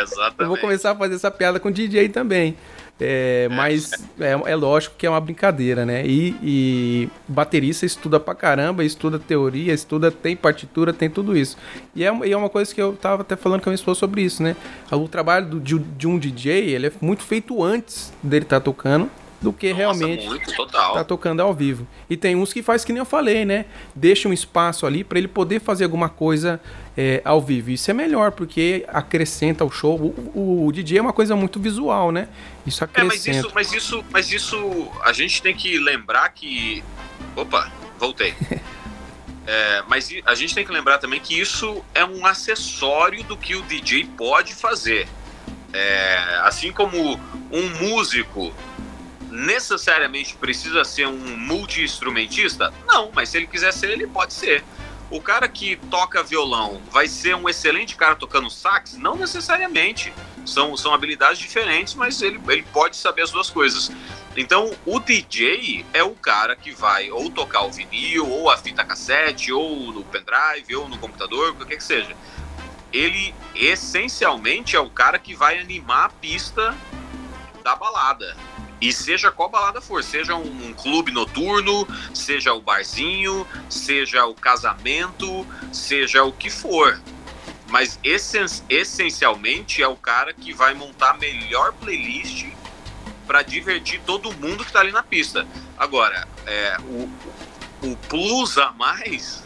Exatamente. 0.02 0.42
Eu 0.42 0.48
vou 0.48 0.58
começar 0.58 0.92
a 0.92 0.96
fazer 0.96 1.16
essa 1.16 1.32
piada 1.32 1.60
com 1.60 1.72
DJ 1.72 2.10
também. 2.10 2.58
É, 3.04 3.50
mas 3.50 3.92
é, 4.20 4.32
é, 4.32 4.56
lógico 4.56 4.96
que 4.96 5.08
é 5.08 5.10
uma 5.10 5.20
brincadeira, 5.20 5.84
né? 5.84 6.06
E, 6.06 6.36
e, 6.44 7.10
baterista 7.28 7.84
estuda 7.84 8.20
pra 8.20 8.36
caramba, 8.36 8.84
estuda 8.84 9.18
teoria, 9.18 9.74
estuda, 9.74 10.12
tem 10.12 10.36
partitura, 10.36 10.94
tem 10.94 11.10
tudo 11.10 11.36
isso. 11.36 11.58
E 11.96 12.04
é, 12.04 12.28
e 12.28 12.32
é 12.32 12.38
uma 12.38 12.50
coisa 12.50 12.74
que 12.74 12.80
eu 12.80 12.94
tava 12.94 13.24
até 13.24 13.36
falando 13.36 13.62
com 13.62 13.70
a 13.70 13.72
minha 13.72 13.76
esposa 13.76 14.00
sobre 14.00 14.22
isso, 14.22 14.44
né? 14.44 14.56
O 14.92 15.08
trabalho 15.08 15.48
do, 15.48 15.60
de, 15.60 15.80
de, 15.80 16.08
um 16.08 16.20
DJ, 16.20 16.76
ele 16.76 16.88
é 16.88 16.92
muito 17.02 17.24
feito 17.24 17.64
antes 17.64 18.14
dele 18.22 18.46
estar 18.46 18.60
tá 18.60 18.66
tocando 18.66 19.10
do 19.42 19.52
que 19.52 19.70
Nossa, 19.70 19.78
realmente 19.78 20.28
muito, 20.28 20.54
total. 20.54 20.94
tá 20.94 21.04
tocando 21.04 21.42
ao 21.42 21.54
vivo. 21.54 21.88
E 22.10 22.16
tem 22.16 22.36
uns 22.36 22.54
que 22.54 22.62
faz 22.62 22.86
que 22.86 22.94
nem 22.94 23.00
eu 23.00 23.06
falei, 23.06 23.44
né? 23.44 23.66
Deixa 23.96 24.30
um 24.30 24.34
espaço 24.34 24.86
ali 24.86 25.04
para 25.04 25.18
ele 25.18 25.28
poder 25.28 25.60
fazer 25.60 25.84
alguma 25.84 26.10
coisa 26.10 26.62
é, 26.96 27.22
ao 27.26 27.42
vivo. 27.42 27.72
Isso 27.72 27.90
é 27.90 27.94
melhor, 27.94 28.32
porque 28.32 28.86
acrescenta 28.88 29.66
o 29.66 29.72
show. 29.72 30.00
O, 30.00 30.40
o, 30.40 30.68
o, 30.68 30.72
DJ 30.72 31.00
é 31.00 31.02
uma 31.02 31.14
coisa 31.14 31.36
muito 31.36 31.60
visual, 31.60 32.12
né? 32.12 32.28
Isso 32.68 32.84
acrescenta. 32.84 33.40
É, 33.40 33.42
mas 33.42 33.46
isso, 33.46 33.52
mas 33.56 33.74
isso, 33.74 34.06
mas 34.12 34.32
isso 34.32 34.92
a 35.04 35.12
gente 35.12 35.42
tem 35.42 35.56
que 35.56 35.80
lembrar 35.80 36.30
que. 36.30 36.84
Opa, 37.36 37.72
voltei. 38.00 38.36
É, 39.48 39.84
mas 39.88 40.08
a 40.26 40.36
gente 40.36 40.54
tem 40.54 40.64
que 40.64 40.72
lembrar 40.72 41.00
também 41.00 41.20
que 41.20 41.38
isso 41.38 41.84
é 41.96 42.06
um 42.06 42.26
acessório 42.26 43.24
do 43.24 43.36
que 43.36 43.56
o 43.56 43.62
DJ 43.64 44.06
pode 44.16 44.54
fazer. 44.54 45.08
É, 45.74 46.40
assim 46.44 46.72
como 46.72 47.20
um 47.52 47.70
músico 47.82 48.54
necessariamente 49.32 50.36
precisa 50.36 50.84
ser 50.84 51.08
um 51.08 51.38
multi-instrumentista? 51.38 52.74
Não, 52.86 53.12
mas 53.14 53.30
se 53.30 53.38
ele 53.38 53.48
quiser 53.48 53.72
ser, 53.72 53.90
ele 53.90 54.06
pode 54.06 54.34
ser. 54.34 54.64
O 55.10 55.20
cara 55.20 55.48
que 55.48 55.76
toca 55.90 56.24
violão 56.24 56.82
vai 56.90 57.08
ser 57.08 57.36
um 57.36 57.50
excelente 57.50 57.96
cara 57.98 58.16
tocando 58.16 58.50
sax? 58.50 58.94
Não 58.94 59.16
necessariamente. 59.16 60.14
São, 60.46 60.76
são 60.78 60.94
habilidades 60.94 61.38
diferentes, 61.38 61.94
mas 61.94 62.22
ele, 62.22 62.40
ele 62.48 62.64
pode 62.64 62.96
saber 62.96 63.24
as 63.24 63.32
duas 63.32 63.50
coisas. 63.50 63.92
Então, 64.38 64.72
o 64.86 65.00
DJ 65.00 65.86
é 65.94 66.02
o 66.02 66.12
cara 66.12 66.56
que 66.56 66.72
vai 66.72 67.12
ou 67.12 67.30
tocar 67.30 67.64
o 67.64 67.72
vinil, 67.72 68.28
ou 68.30 68.50
a 68.50 68.58
fita 68.58 68.86
cassete, 68.86 69.52
ou 69.52 69.92
no 69.92 70.04
pendrive, 70.06 70.76
ou 70.76 70.88
no 70.88 70.98
computador, 70.98 71.52
o 71.52 71.56
que 71.56 71.66
quer 71.66 71.76
que 71.76 71.84
seja. 71.84 72.16
Ele, 72.94 73.36
essencialmente, 73.54 74.76
é 74.76 74.80
o 74.80 74.90
cara 74.90 75.20
que 75.20 75.36
vai 75.36 75.60
animar 75.60 76.06
a 76.06 76.10
pista 76.10 76.76
da 77.62 77.76
balada. 77.76 78.36
E 78.82 78.92
seja 78.92 79.32
qual 79.32 79.48
balada 79.48 79.80
for, 79.80 80.04
seja 80.04 80.36
um, 80.36 80.70
um, 80.70 80.74
clube 80.74 81.12
noturno, 81.12 81.88
seja 82.16 82.52
o 82.52 82.60
barzinho, 82.60 83.48
seja 83.70 84.26
o 84.26 84.34
casamento, 84.34 85.46
seja 85.72 86.24
o 86.24 86.32
que 86.32 86.50
for. 86.50 87.00
Mas 87.70 88.00
essen 88.04 88.46
essencialmente 88.68 89.84
é 89.84 89.88
o 89.88 89.96
cara 89.96 90.34
que 90.34 90.52
vai 90.52 90.74
montar 90.74 91.12
a 91.12 91.14
melhor 91.14 91.74
playlist 91.74 92.48
para 93.28 93.44
divertir 93.44 94.02
todo 94.06 94.34
mundo 94.34 94.66
que 94.66 94.72
tá 94.72 94.80
ali 94.80 94.92
na 94.92 95.04
pista. 95.04 95.48
Agora, 95.78 96.28
é, 96.48 96.78
o, 96.82 97.10
o 97.84 97.96
plus 98.10 98.58
a 98.58 98.72
mais 98.72 99.44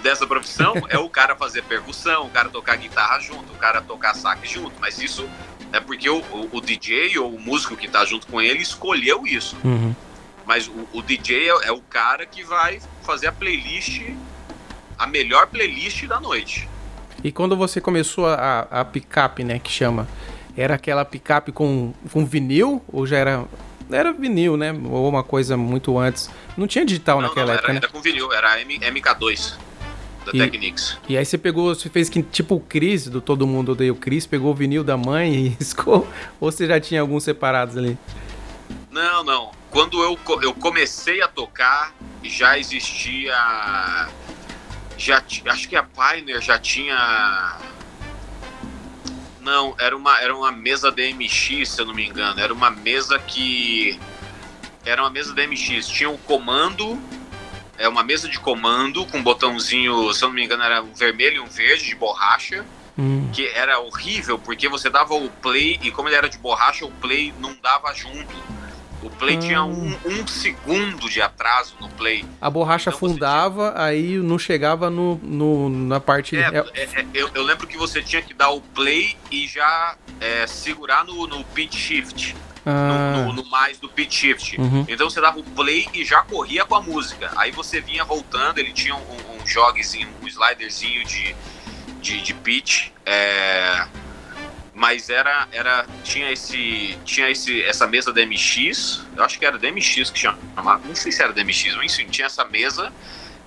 dessa 0.00 0.26
profissão 0.26 0.74
é 0.88 0.98
o 0.98 1.10
cara 1.10 1.34
fazer 1.34 1.62
percussão, 1.64 2.26
o 2.26 2.30
cara 2.30 2.48
tocar 2.48 2.76
guitarra 2.76 3.18
junto, 3.18 3.52
o 3.52 3.56
cara 3.56 3.82
tocar 3.82 4.14
sax 4.14 4.48
junto, 4.48 4.74
mas 4.80 4.98
isso 5.00 5.28
é 5.72 5.80
porque 5.80 6.08
o, 6.08 6.18
o, 6.18 6.48
o, 6.52 6.60
DJ 6.60 7.18
ou 7.18 7.34
o 7.34 7.40
músico 7.40 7.76
que 7.76 7.88
tá 7.88 8.04
junto 8.04 8.26
com 8.26 8.40
ele 8.40 8.62
escolheu 8.62 9.26
isso. 9.26 9.56
Uhum. 9.64 9.94
Mas 10.44 10.68
o, 10.68 10.88
o 10.92 11.02
DJ 11.02 11.50
é, 11.50 11.68
é, 11.68 11.72
o 11.72 11.80
cara 11.80 12.24
que 12.24 12.44
vai 12.44 12.80
fazer 13.02 13.26
a 13.26 13.32
playlist, 13.32 14.02
a 14.98 15.06
melhor 15.06 15.46
playlist 15.48 16.06
da 16.06 16.20
noite. 16.20 16.68
E 17.24 17.32
quando 17.32 17.56
você 17.56 17.80
começou 17.80 18.26
a, 18.26 18.60
a 18.70 18.84
picape, 18.84 19.42
né, 19.42 19.58
que 19.58 19.70
chama, 19.70 20.08
era 20.56 20.74
aquela 20.74 21.04
picape 21.04 21.52
com, 21.52 21.92
com 22.12 22.24
vinil 22.24 22.82
ou 22.88 23.06
já 23.06 23.18
era 23.18 23.44
era 23.88 24.12
vinil, 24.12 24.56
né? 24.56 24.72
Ou 24.72 25.08
uma 25.08 25.22
coisa 25.22 25.56
muito 25.56 25.96
antes. 25.96 26.28
Não 26.56 26.66
tinha 26.66 26.84
digital 26.84 27.20
não, 27.20 27.28
naquela 27.28 27.46
não, 27.46 27.54
época, 27.54 27.68
era, 27.68 27.74
né? 27.74 27.80
Era 27.84 27.88
com 27.92 28.00
vinil, 28.00 28.32
era 28.32 28.60
M, 28.60 28.78
MK2 28.80 29.65
da 30.26 30.32
E- 30.34 30.38
Technics. 30.38 30.98
E 31.08 31.16
aí 31.16 31.24
você 31.24 31.38
pegou, 31.38 31.74
você 31.74 31.88
fez 31.88 32.08
que 32.08 32.22
tipo 32.22 32.56
o 32.56 32.60
Cris, 32.60 33.08
do 33.08 33.20
Todo 33.20 33.46
Mundo 33.46 33.72
Odeia 33.72 33.92
o 33.92 33.96
Cris, 33.96 34.26
pegou 34.26 34.50
o 34.52 34.54
vinil 34.54 34.82
da 34.84 34.96
mãe 34.96 35.32
e 35.34 35.48
riscou? 35.58 36.06
Ou 36.40 36.50
você 36.52 36.66
já 36.66 36.78
tinha 36.80 37.00
alguns 37.00 37.24
separados 37.24 37.76
ali? 37.76 37.96
Não, 38.90 39.22
não. 39.24 39.50
Quando 39.70 40.02
eu, 40.02 40.18
eu 40.42 40.54
comecei 40.54 41.20
a 41.22 41.28
tocar, 41.28 41.94
já 42.22 42.58
existia. 42.58 43.34
Já, 44.98 45.22
acho 45.46 45.68
que 45.68 45.76
a 45.76 45.82
Pioneer 45.82 46.40
já 46.40 46.58
tinha. 46.58 47.58
Não, 49.40 49.74
era 49.78 49.96
uma, 49.96 50.18
era 50.20 50.34
uma 50.34 50.50
mesa 50.50 50.90
DMX, 50.90 51.68
se 51.68 51.80
eu 51.80 51.86
não 51.86 51.94
me 51.94 52.06
engano. 52.06 52.40
Era 52.40 52.52
uma 52.52 52.70
mesa 52.70 53.18
que. 53.18 53.98
Era 54.84 55.02
uma 55.02 55.10
mesa 55.10 55.34
DMX. 55.34 55.86
Tinha 55.88 56.08
o 56.10 56.18
comando. 56.18 56.98
É 57.78 57.88
uma 57.88 58.02
mesa 58.02 58.28
de 58.28 58.38
comando 58.38 59.04
com 59.06 59.18
um 59.18 59.22
botãozinho, 59.22 60.12
se 60.14 60.22
eu 60.24 60.28
não 60.28 60.34
me 60.34 60.44
engano, 60.44 60.62
era 60.62 60.82
um 60.82 60.94
vermelho 60.94 61.36
e 61.36 61.40
um 61.40 61.46
verde 61.48 61.84
de 61.84 61.94
borracha 61.94 62.64
Hum. 62.98 63.28
que 63.30 63.46
era 63.48 63.78
horrível 63.78 64.38
porque 64.38 64.68
você 64.70 64.88
dava 64.88 65.12
o 65.14 65.28
play 65.28 65.78
e 65.82 65.90
como 65.90 66.08
ele 66.08 66.16
era 66.16 66.30
de 66.30 66.38
borracha, 66.38 66.86
o 66.86 66.90
play 66.90 67.32
não 67.38 67.54
dava 67.62 67.92
junto. 67.92 68.34
O 69.02 69.10
play 69.10 69.36
Ah. 69.36 69.40
tinha 69.40 69.62
um, 69.62 69.94
um 70.06 70.26
segundo 70.26 71.06
de 71.10 71.20
atraso 71.20 71.74
no 71.78 71.90
play. 71.90 72.24
A 72.40 72.48
borracha 72.48 72.88
Então 72.88 72.96
afundava, 72.96 73.74
aí 73.76 74.16
não 74.16 74.38
chegava 74.38 74.88
no, 74.88 75.16
no- 75.22 75.68
na 75.68 76.00
parte. 76.00 76.38
É, 76.38 76.48
é- 76.74 76.82
é, 77.00 77.06
eu, 77.12 77.28
eu 77.34 77.42
lembro 77.42 77.66
que 77.66 77.76
você 77.76 78.00
tinha 78.02 78.22
que 78.22 78.32
dar 78.32 78.48
o 78.48 78.62
play 78.62 79.14
e 79.30 79.46
já 79.46 79.94
é, 80.18 80.46
segurar 80.46 81.04
no, 81.04 81.26
no 81.26 81.44
pitch 81.44 81.74
shift, 81.76 82.34
ah, 82.66 83.22
no- 83.26 83.32
no 83.32 83.44
mais 83.48 83.78
do 83.78 83.88
pitch 83.88 84.12
shift. 84.12 84.60
uhum. 84.60 84.84
Então 84.88 85.08
você 85.08 85.20
dava 85.20 85.38
o 85.38 85.42
play 85.44 85.88
e 85.94 86.04
já 86.04 86.22
corria 86.22 86.64
com 86.64 86.74
a 86.74 86.82
música. 86.82 87.32
Aí 87.36 87.50
você 87.52 87.80
vinha 87.80 88.04
voltando, 88.04 88.58
ele 88.58 88.72
tinha 88.72 88.94
um, 88.94 89.40
um 89.40 89.46
jogzinho, 89.46 90.08
um 90.22 90.26
sliderzinho 90.26 91.04
de, 91.04 91.34
de, 92.00 92.20
de 92.20 92.34
pitch. 92.34 92.88
é, 93.06 93.86
mas 94.74 95.08
era, 95.08 95.48
era 95.52 95.86
tinha 96.04 96.30
esse 96.30 96.98
tinha 97.02 97.30
esse 97.30 97.62
essa 97.62 97.86
mesa 97.86 98.12
DMX, 98.12 99.00
eu 99.16 99.24
acho 99.24 99.38
que 99.38 99.46
era 99.46 99.56
DMX 99.56 100.10
que 100.10 100.18
chamava, 100.18 100.78
não 100.86 100.94
sei 100.94 101.10
se 101.10 101.22
era 101.22 101.32
DMX, 101.32 101.74
mas 101.76 101.94
enfim, 101.98 102.10
tinha 102.10 102.26
essa 102.26 102.44
mesa 102.44 102.92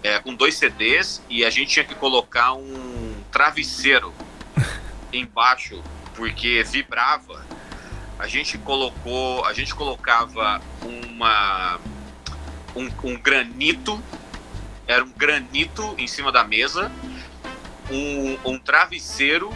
é, 0.02 0.18
com 0.18 0.34
dois 0.34 0.56
CDs 0.56 1.22
e 1.30 1.46
a 1.46 1.50
gente 1.52 1.70
tinha 1.72 1.86
que 1.86 1.94
colocar 1.94 2.54
um 2.54 3.14
travesseiro 3.32 4.12
embaixo 5.14 5.84
porque 6.16 6.64
vibrava. 6.64 7.46
A 8.20 8.28
gente 8.28 8.58
colocou, 8.58 9.46
a 9.46 9.54
gente 9.54 9.74
colocava 9.74 10.62
uma 10.84 11.80
um, 12.76 12.90
um 13.04 13.18
granito, 13.18 14.02
era 14.86 15.04
um 15.04 15.10
granito 15.12 15.96
em 15.98 16.06
cima 16.06 16.32
da 16.32 16.44
mesa, 16.44 16.92
um, 17.90 18.38
um 18.44 18.60
travesseiro 18.60 19.52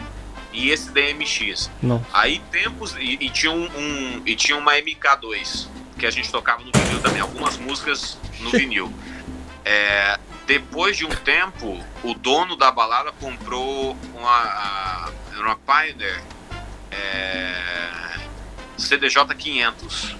e 0.52 0.70
esse 0.70 0.90
DMX. 0.90 1.70
Não. 1.82 2.04
Aí 2.12 2.38
tempos 2.50 2.96
e, 2.98 3.18
e 3.20 3.28
tinha 3.30 3.52
um, 3.52 3.64
um- 3.66 4.22
e 4.24 4.34
tinha 4.34 4.56
uma 4.56 4.72
MK2 4.74 5.68
que 5.98 6.06
a 6.06 6.10
gente 6.10 6.30
tocava 6.32 6.62
no 6.64 6.72
vinil 6.74 7.00
também, 7.00 7.20
algumas 7.20 7.56
músicas 7.58 8.18
no 8.40 8.50
vinil. 8.56 8.92
É, 9.64 10.18
depois 10.46 10.96
de 10.96 11.04
um 11.04 11.10
tempo, 11.10 11.78
o 12.02 12.14
dono 12.14 12.56
da 12.56 12.70
balada 12.70 13.12
comprou 13.12 13.96
uma, 14.14 15.10
uma 15.36 15.56
Pioneer 15.56 16.22
é, 16.90 18.14
CDJ 18.78 19.34
500. 19.34 20.16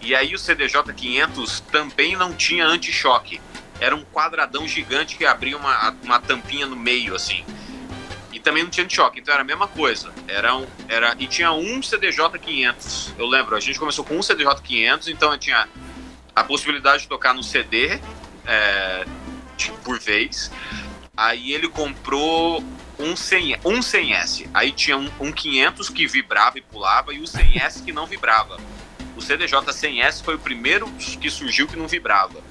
E 0.00 0.14
aí 0.14 0.34
o 0.34 0.38
CDJ 0.38 0.92
500 0.92 1.60
também 1.60 2.16
não 2.16 2.32
tinha 2.32 2.66
anti-choque. 2.66 3.40
Era 3.78 3.94
um 3.94 4.04
quadradão 4.04 4.66
gigante 4.66 5.16
que 5.16 5.24
abria 5.24 5.56
uma, 5.56 5.90
uma 6.02 6.20
tampinha 6.20 6.66
no 6.66 6.76
meio, 6.76 7.14
assim. 7.14 7.44
E 8.32 8.38
também 8.38 8.62
não 8.62 8.70
tinha 8.70 8.84
anti-choque, 8.84 9.20
então 9.20 9.32
era 9.32 9.42
a 9.42 9.46
mesma 9.46 9.68
coisa. 9.68 10.12
Era 10.28 10.56
um, 10.56 10.66
era, 10.88 11.14
e 11.18 11.26
tinha 11.26 11.52
um 11.52 11.82
CDJ 11.82 12.38
500. 12.38 13.14
Eu 13.18 13.26
lembro, 13.26 13.56
a 13.56 13.60
gente 13.60 13.78
começou 13.78 14.04
com 14.04 14.16
um 14.16 14.22
CDJ 14.22 14.60
500, 14.62 15.08
então 15.08 15.32
eu 15.32 15.38
tinha 15.38 15.68
a 16.34 16.44
possibilidade 16.44 17.02
de 17.02 17.08
tocar 17.08 17.34
no 17.34 17.42
CD 17.42 18.00
é, 18.46 19.04
por 19.84 19.98
vez. 19.98 20.50
Aí 21.16 21.52
ele 21.52 21.68
comprou 21.68 22.64
um 23.00 23.16
100, 23.16 23.60
um 23.64 23.80
100S. 23.80 24.48
Aí 24.52 24.72
tinha 24.72 24.96
um, 24.96 25.10
um 25.18 25.32
500 25.32 25.88
que 25.88 26.06
vibrava 26.06 26.58
e 26.58 26.60
pulava 26.60 27.12
e 27.12 27.20
o 27.20 27.24
100S 27.24 27.84
que 27.84 27.92
não 27.92 28.06
vibrava. 28.06 28.58
O 29.16 29.20
CDJ 29.20 29.60
100S 29.60 30.22
foi 30.22 30.36
o 30.36 30.38
primeiro 30.38 30.88
que 31.20 31.30
surgiu 31.30 31.66
que 31.66 31.76
não 31.76 31.88
vibrava. 31.88 32.42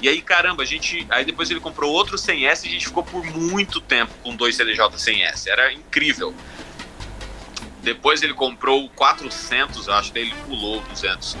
E 0.00 0.08
aí, 0.08 0.20
caramba, 0.20 0.62
a 0.62 0.66
gente. 0.66 1.06
Aí 1.08 1.24
depois 1.24 1.50
ele 1.50 1.60
comprou 1.60 1.90
outro 1.90 2.16
100S 2.16 2.64
e 2.64 2.68
a 2.68 2.70
gente 2.70 2.86
ficou 2.86 3.02
por 3.02 3.24
muito 3.24 3.80
tempo 3.80 4.12
com 4.22 4.36
dois 4.36 4.54
CDJ 4.56 4.86
100S. 4.86 5.46
Era 5.46 5.72
incrível. 5.72 6.34
Depois 7.82 8.22
ele 8.22 8.34
comprou 8.34 8.84
o 8.84 8.88
400, 8.90 9.86
eu 9.86 9.94
acho 9.94 10.08
que 10.08 10.14
daí 10.14 10.22
ele 10.24 10.34
pulou 10.46 10.78
o 10.78 10.82
200. 10.88 11.36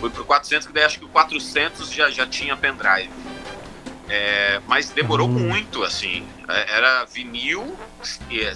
Foi 0.00 0.10
pro 0.10 0.24
400, 0.24 0.66
que 0.66 0.72
daí 0.72 0.84
acho 0.84 0.98
que 0.98 1.04
o 1.04 1.08
400 1.08 1.90
já, 1.90 2.10
já 2.10 2.26
tinha 2.26 2.56
pendrive. 2.56 3.10
É, 4.08 4.60
mas 4.66 4.90
demorou 4.90 5.28
Hum. 5.28 5.32
muito, 5.32 5.82
assim. 5.82 6.26
É, 6.48 6.76
Era 6.76 7.04
vinil, 7.04 7.74
é, 8.30 8.52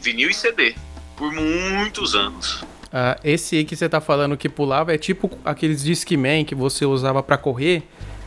vinil 0.00 0.30
e 0.30 0.34
CD. 0.34 0.74
Por 1.16 1.32
muitos 1.32 2.14
anos. 2.14 2.64
Ah, 2.92 3.16
esse 3.24 3.56
aí 3.56 3.64
que 3.64 3.74
você 3.76 3.88
tá 3.88 4.00
falando 4.00 4.36
que 4.36 4.48
pulava 4.48 4.94
é 4.94 4.98
tipo 4.98 5.30
aqueles 5.44 5.82
Discman 5.82 6.44
que 6.44 6.54
você 6.54 6.84
usava 6.86 7.22
pra 7.22 7.36
correr, 7.36 7.82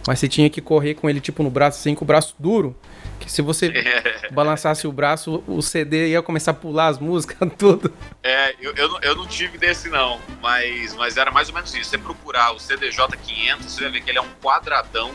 mas 0.06 0.20
você 0.20 0.28
tinha 0.28 0.50
que 0.50 0.60
correr 0.62 0.94
com 0.94 1.10
ele 1.10 1.22
tipo 1.22 1.42
no 1.44 1.50
braço, 1.50 1.80
assim, 1.80 1.96
com 1.96 2.04
o 2.04 2.08
braço 2.08 2.36
duro. 2.40 2.76
Que 3.20 3.32
se 3.32 3.42
você 3.42 3.72
balançasse 4.32 4.86
o 4.88 4.92
braço, 4.92 5.44
o 5.48 5.62
CD 5.62 6.10
ia 6.10 6.22
começar 6.22 6.52
a 6.52 6.54
pular 6.54 6.88
as 6.88 7.00
músicas, 7.00 7.50
tudo. 7.58 7.94
É, 8.24 8.56
eu, 8.60 8.74
eu, 8.76 8.90
não- 8.90 9.00
eu 9.02 9.16
não 9.16 9.26
tive 9.26 9.58
desse 9.58 9.90
não, 9.90 10.20
mas, 10.42 10.94
mas 10.96 11.18
era 11.18 11.32
mais 11.32 11.48
ou 11.50 11.56
menos 11.56 11.74
isso. 11.74 11.90
Você 11.90 11.98
procurar 11.98 12.52
o 12.54 12.60
CDJ 12.60 13.06
500, 13.18 13.66
você 13.72 13.82
vai 13.84 13.92
ver 13.92 14.02
que 14.02 14.12
ele 14.12 14.18
é 14.20 14.22
um 14.22 14.30
quadradão 14.42 15.12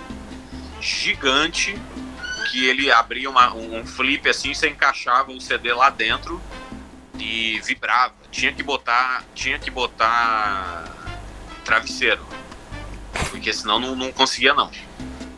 gigante 0.83 1.79
que 2.51 2.66
ele 2.66 2.90
abria 2.90 3.31
uma- 3.31 3.55
um, 3.55 3.87
flip 3.87 4.29
assim, 4.29 4.53
você 4.53 4.68
encaixava 4.68 5.31
o 5.33 5.40
CD 5.40 5.73
lá 5.73 5.88
dentro 5.88 6.42
e 7.18 7.61
vibrava. 7.64 8.14
Tinha 8.31 8.53
que 8.53 8.62
botar, 8.62 9.23
tinha 9.35 9.59
que 9.59 9.71
botar 9.71 10.85
travesseiro, 11.64 12.27
porque 13.31 13.53
senão 13.53 13.79
não, 13.79 13.95
não 13.95 14.12
conseguia 14.12 14.53
não. 14.53 14.71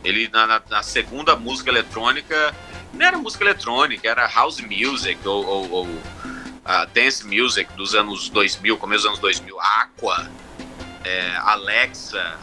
Ele 0.03 0.27
na, 0.29 0.47
na- 0.47 0.61
na 0.69 0.83
segunda 0.83 1.35
música 1.35 1.69
eletrônica 1.69 2.53
não 2.93 3.05
era 3.05 3.17
música 3.17 3.43
eletrônica, 3.43 4.07
era 4.09 4.25
house 4.27 4.59
music 4.61 5.25
ou, 5.27 5.45
ou- 5.45 5.71
ou 5.71 5.87
a 6.63 6.85
dance 6.85 7.25
music 7.25 7.71
dos 7.73 7.93
anos 7.93 8.29
2000, 8.29 8.77
começo 8.77 9.03
dos 9.03 9.09
anos 9.09 9.19
2000, 9.19 9.59
Aqua, 9.59 10.27
é, 11.03 11.35
Alexa, 11.37 12.37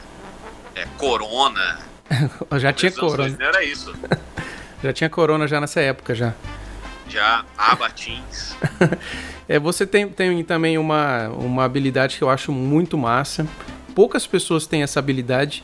é, 0.77 0.87
Corona. 0.99 1.91
Já 2.59 2.73
tinha 2.73 2.93
corona. 2.93 3.29
2000 3.29 3.47
Era 3.47 3.65
isso. 3.65 3.95
Já 4.83 4.93
tinha 4.93 5.09
corona 5.09 5.47
já 5.47 5.61
nessa 5.61 5.81
época 5.81 6.13
já. 6.13 6.35
Já 7.09 7.45
Abatins. 7.57 8.57
É, 9.49 9.59
você 9.59 9.85
tem, 9.85 10.09
tem 10.09 10.43
também 10.45 10.79
uma, 10.79 11.29
uma 11.29 11.65
habilidade 11.65 12.17
que 12.17 12.23
eu 12.23 12.31
acho 12.31 12.53
muito 12.53 12.97
massa. 12.97 13.47
Poucas 13.95 14.27
pessoas 14.27 14.67
têm 14.67 14.83
essa 14.83 14.99
habilidade, 15.01 15.63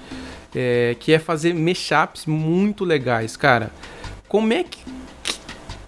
é, 0.54 0.96
que 0.98 1.12
é 1.12 1.18
fazer 1.18 1.54
mashups 1.54 2.26
muito 2.26 2.84
legais, 2.84 3.36
cara. 3.36 3.70
Como 4.28 4.52
é 4.52 4.64
que 4.64 4.80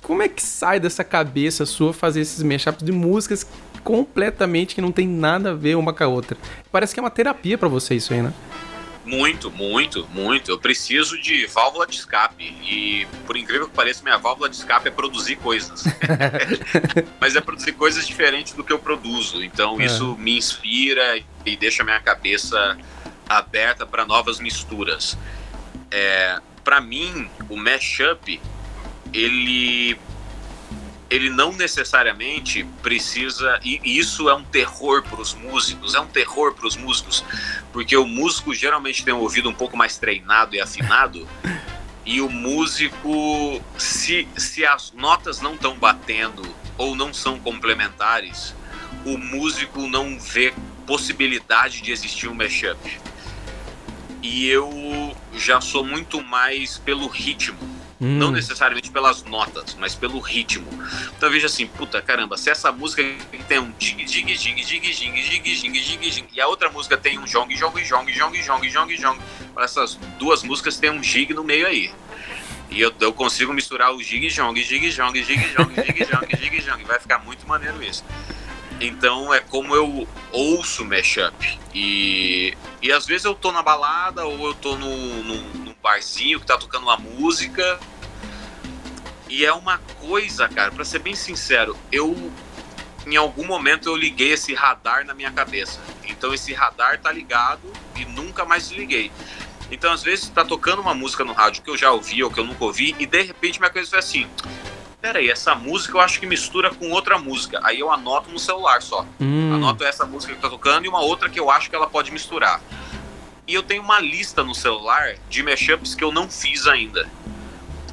como 0.01 0.23
é 0.23 0.29
que 0.29 0.43
sai 0.43 0.81
dessa 0.81 1.05
cabeça 1.05 1.65
sua 1.65 1.93
fazer 1.93 2.21
esses 2.23 2.43
mashups 2.43 2.83
de 2.83 2.91
músicas 2.91 3.47
completamente 3.85 4.75
que 4.75 4.81
não 4.81 4.91
tem 4.91 5.07
nada 5.07 5.51
a 5.51 5.55
ver 5.55 5.77
uma 5.77 5.93
com 5.93 6.03
a 6.03 6.09
outra? 6.09 6.37
Parece 6.73 6.95
que 6.95 6.99
é 6.99 7.03
uma 7.03 7.11
terapia 7.11 7.57
pra 7.57 7.69
você 7.69 7.95
isso 7.95 8.13
aí, 8.13 8.23
né? 8.23 8.33
Muito, 9.11 9.51
muito, 9.51 10.07
muito. 10.13 10.53
Eu 10.53 10.59
preciso 10.59 11.21
de 11.21 11.45
válvula 11.47 11.85
de 11.87 11.97
escape. 11.97 12.45
E, 12.45 13.07
por 13.27 13.37
incrível 13.37 13.69
que 13.69 13.75
pareça, 13.75 14.05
minha 14.05 14.17
válvula 14.17 14.49
de 14.49 14.55
escape 14.55 14.87
é 14.87 14.91
produzir 14.91 15.35
coisas. 15.37 15.83
Mas 17.21 17.35
é 17.35 17.41
produzir 17.41 17.73
coisas 17.73 18.07
diferentes 18.07 18.53
do 18.53 18.63
que 18.63 18.73
eu 18.73 18.79
produzo. 18.79 19.43
Então, 19.43 19.81
É. 19.81 19.87
isso 19.87 20.17
me 20.17 20.37
inspira 20.39 21.21
e 21.45 21.57
deixa 21.57 21.83
minha 21.83 22.01
cabeça 22.01 22.79
aberta 23.29 23.85
para 23.85 24.05
novas 24.07 24.39
misturas. 24.39 25.19
É, 25.91 26.39
para 26.63 26.81
mim, 26.81 27.29
o 27.49 27.57
mashup, 27.57 28.41
ele 29.13 29.99
ele 31.11 31.29
não 31.29 31.53
necessariamente 31.53 32.65
precisa 32.83 33.59
e 33.65 33.81
isso 33.85 34.31
é 34.31 34.35
um 34.35 34.45
terror 34.45 35.03
para 35.03 35.21
os 35.21 35.35
músicos, 35.35 35.95
é 35.97 36.01
um 36.01 36.07
terror 36.07 36.55
para 36.55 36.67
os 36.67 36.77
músicos, 36.77 37.25
porque 37.73 37.97
o 37.97 38.07
músico 38.07 38.55
geralmente 38.55 39.05
tem 39.05 39.13
um 39.13 39.19
ouvido 39.19 39.49
um 39.51 39.55
pouco 39.55 39.77
mais 39.77 39.99
treinado 39.99 40.55
e 40.55 40.61
afinado, 40.61 41.29
e 42.07 42.21
o 42.21 42.31
músico 42.31 43.61
se 43.77 44.27
se 44.37 44.65
as 44.65 44.93
notas 44.93 45.41
não 45.41 45.55
estão 45.55 45.77
batendo 45.77 46.43
ou 46.79 46.95
não 46.95 47.13
são 47.13 47.39
complementares, 47.41 48.55
o 49.05 49.19
músico 49.19 49.89
não 49.89 50.19
vê 50.19 50.55
possibilidade 50.87 51.83
de 51.83 51.93
existir 51.93 52.29
um 52.29 52.35
mashup. 52.35 52.79
E 54.23 54.47
eu 54.49 55.17
já 55.35 55.61
sou 55.61 55.85
muito 55.85 56.23
mais 56.23 56.79
pelo 56.79 57.07
ritmo, 57.07 57.59
Hum, 58.01 58.17
não 58.17 58.31
necessariamente 58.31 58.91
pelas 58.91 59.23
notas, 59.25 59.77
mas 59.79 59.95
pelo 59.95 60.19
ritmo. 60.21 60.67
Então 61.17 61.29
eu 61.29 61.33
vejo 61.33 61.45
assim, 61.45 61.67
puta 61.67 62.01
caramba, 62.01 62.37
se 62.39 62.49
essa 62.49 62.73
música 62.73 63.03
tem 63.47 63.59
um 63.59 63.73
jing, 63.79 64.07
jing, 64.07 64.35
jing, 64.35 64.63
jing, 64.63 64.93
jing, 64.93 65.23
jing, 65.23 65.55
jing, 65.55 65.75
jing, 65.75 66.11
jing, 66.11 66.29
e 66.33 66.41
a 66.41 66.47
outra 66.47 66.71
música 66.71 66.97
tem 66.97 67.19
um 67.19 67.25
jong, 67.27 67.55
jong, 67.55 67.83
jong, 67.83 68.11
jong, 68.11 68.43
jong, 68.43 68.69
jong, 68.71 68.97
jong, 68.97 69.19
essas 69.59 69.97
duas 70.19 70.43
músicas 70.43 70.79
tem 70.79 70.91
um 70.91 71.03
jig 71.03 71.35
no 71.35 71.45
meio 71.45 71.67
aí. 71.67 71.93
E 72.71 72.81
eu, 72.81 72.93
eu 73.01 73.13
consigo 73.13 73.53
misturar 73.53 73.93
o 73.93 74.03
jig 74.03 74.29
jong, 74.29 74.55
jig 74.63 74.91
jong, 74.91 75.13
jig 75.23 75.37
jong, 75.53 75.75
jig 75.75 76.07
jong, 76.07 76.37
jig 76.39 76.61
jong, 76.63 76.85
vai 76.85 76.99
ficar 76.99 77.19
muito 77.19 77.47
maneiro 77.47 77.83
isso. 77.83 78.05
Então 78.81 79.35
é 79.35 79.41
como 79.41 79.75
eu 79.77 80.09
ouço 80.33 80.85
mashup. 80.87 81.35
E, 81.75 82.57
e 82.81 82.91
às 82.91 83.05
vezes 83.05 83.27
eu 83.27 83.35
tô 83.35 83.53
na 83.53 83.63
balada 83.63 84.25
ou 84.25 84.47
eu 84.47 84.55
tô 84.55 84.77
no, 84.77 85.23
no, 85.23 85.70
barzinho 85.83 86.41
que 86.41 86.47
tá 86.47 86.57
tocando 86.57 86.85
uma 86.85 86.97
música. 86.97 87.79
E 89.29 89.45
é 89.45 89.53
uma 89.53 89.79
coisa, 90.01 90.49
cara, 90.49 90.73
para 90.73 90.85
ser 90.85 90.99
bem 90.99 91.15
sincero, 91.15 91.77
eu 91.93 92.33
em 93.07 93.17
algum 93.17 93.47
momento 93.47 93.89
eu 93.89 93.97
liguei 93.97 94.33
esse 94.33 94.53
radar 94.55 95.07
na 95.07 95.15
minha 95.15 95.31
cabeça. 95.31 95.81
Então 96.07 96.35
esse 96.35 96.53
radar 96.53 96.99
tá 97.01 97.11
ligado 97.11 97.73
e 97.97 98.05
nunca 98.05 98.45
mais 98.45 98.69
desliguei. 98.69 99.11
Então 99.71 99.93
às 99.93 100.03
vezes 100.03 100.29
tá 100.29 100.45
tocando 100.45 100.83
uma 100.83 100.95
música 100.95 101.25
no 101.25 101.33
rádio 101.33 101.63
que 101.63 101.71
eu 101.71 101.77
já 101.77 101.91
ouvi 101.93 102.23
ou 102.23 102.31
que 102.31 102.41
eu 102.41 102.45
nunca 102.45 102.65
ouvi 102.65 102.95
e 102.99 103.07
de 103.07 103.23
repente 103.23 103.59
minha 103.59 103.71
coisa 103.71 103.89
foi 103.89 103.99
assim: 104.01 104.27
peraí, 105.01 105.31
essa 105.31 105.55
música 105.55 105.97
eu 105.97 106.01
acho 106.01 106.21
que 106.21 106.27
mistura 106.27 106.71
com 106.75 106.91
outra 106.91 107.19
música. 107.19 107.61
Aí 107.63 107.81
eu 107.81 107.91
anoto 107.91 108.31
no 108.31 108.39
celular 108.39 108.83
só. 108.83 109.07
Hum. 109.21 109.55
Anoto 109.55 109.85
essa 109.85 110.05
música 110.05 110.35
que 110.35 110.41
tá 110.41 110.49
tocando 110.49 110.85
e 110.85 110.89
uma 110.89 111.01
outra 111.01 111.29
que 111.29 111.39
eu 111.39 111.51
acho 111.51 111.71
que 111.71 111.77
ela 111.77 111.89
pode 111.89 112.11
misturar. 112.11 112.61
E 113.51 113.55
eu 113.55 113.65
tenho 113.65 113.83
uma 113.83 113.99
lista 113.99 114.45
no 114.45 114.55
celular 114.55 115.17
de 115.29 115.43
mashups 115.43 115.97
que 115.97 116.05
eu 116.05 116.13
não 116.13 116.31
fiz 116.31 116.69
ainda. 116.69 117.11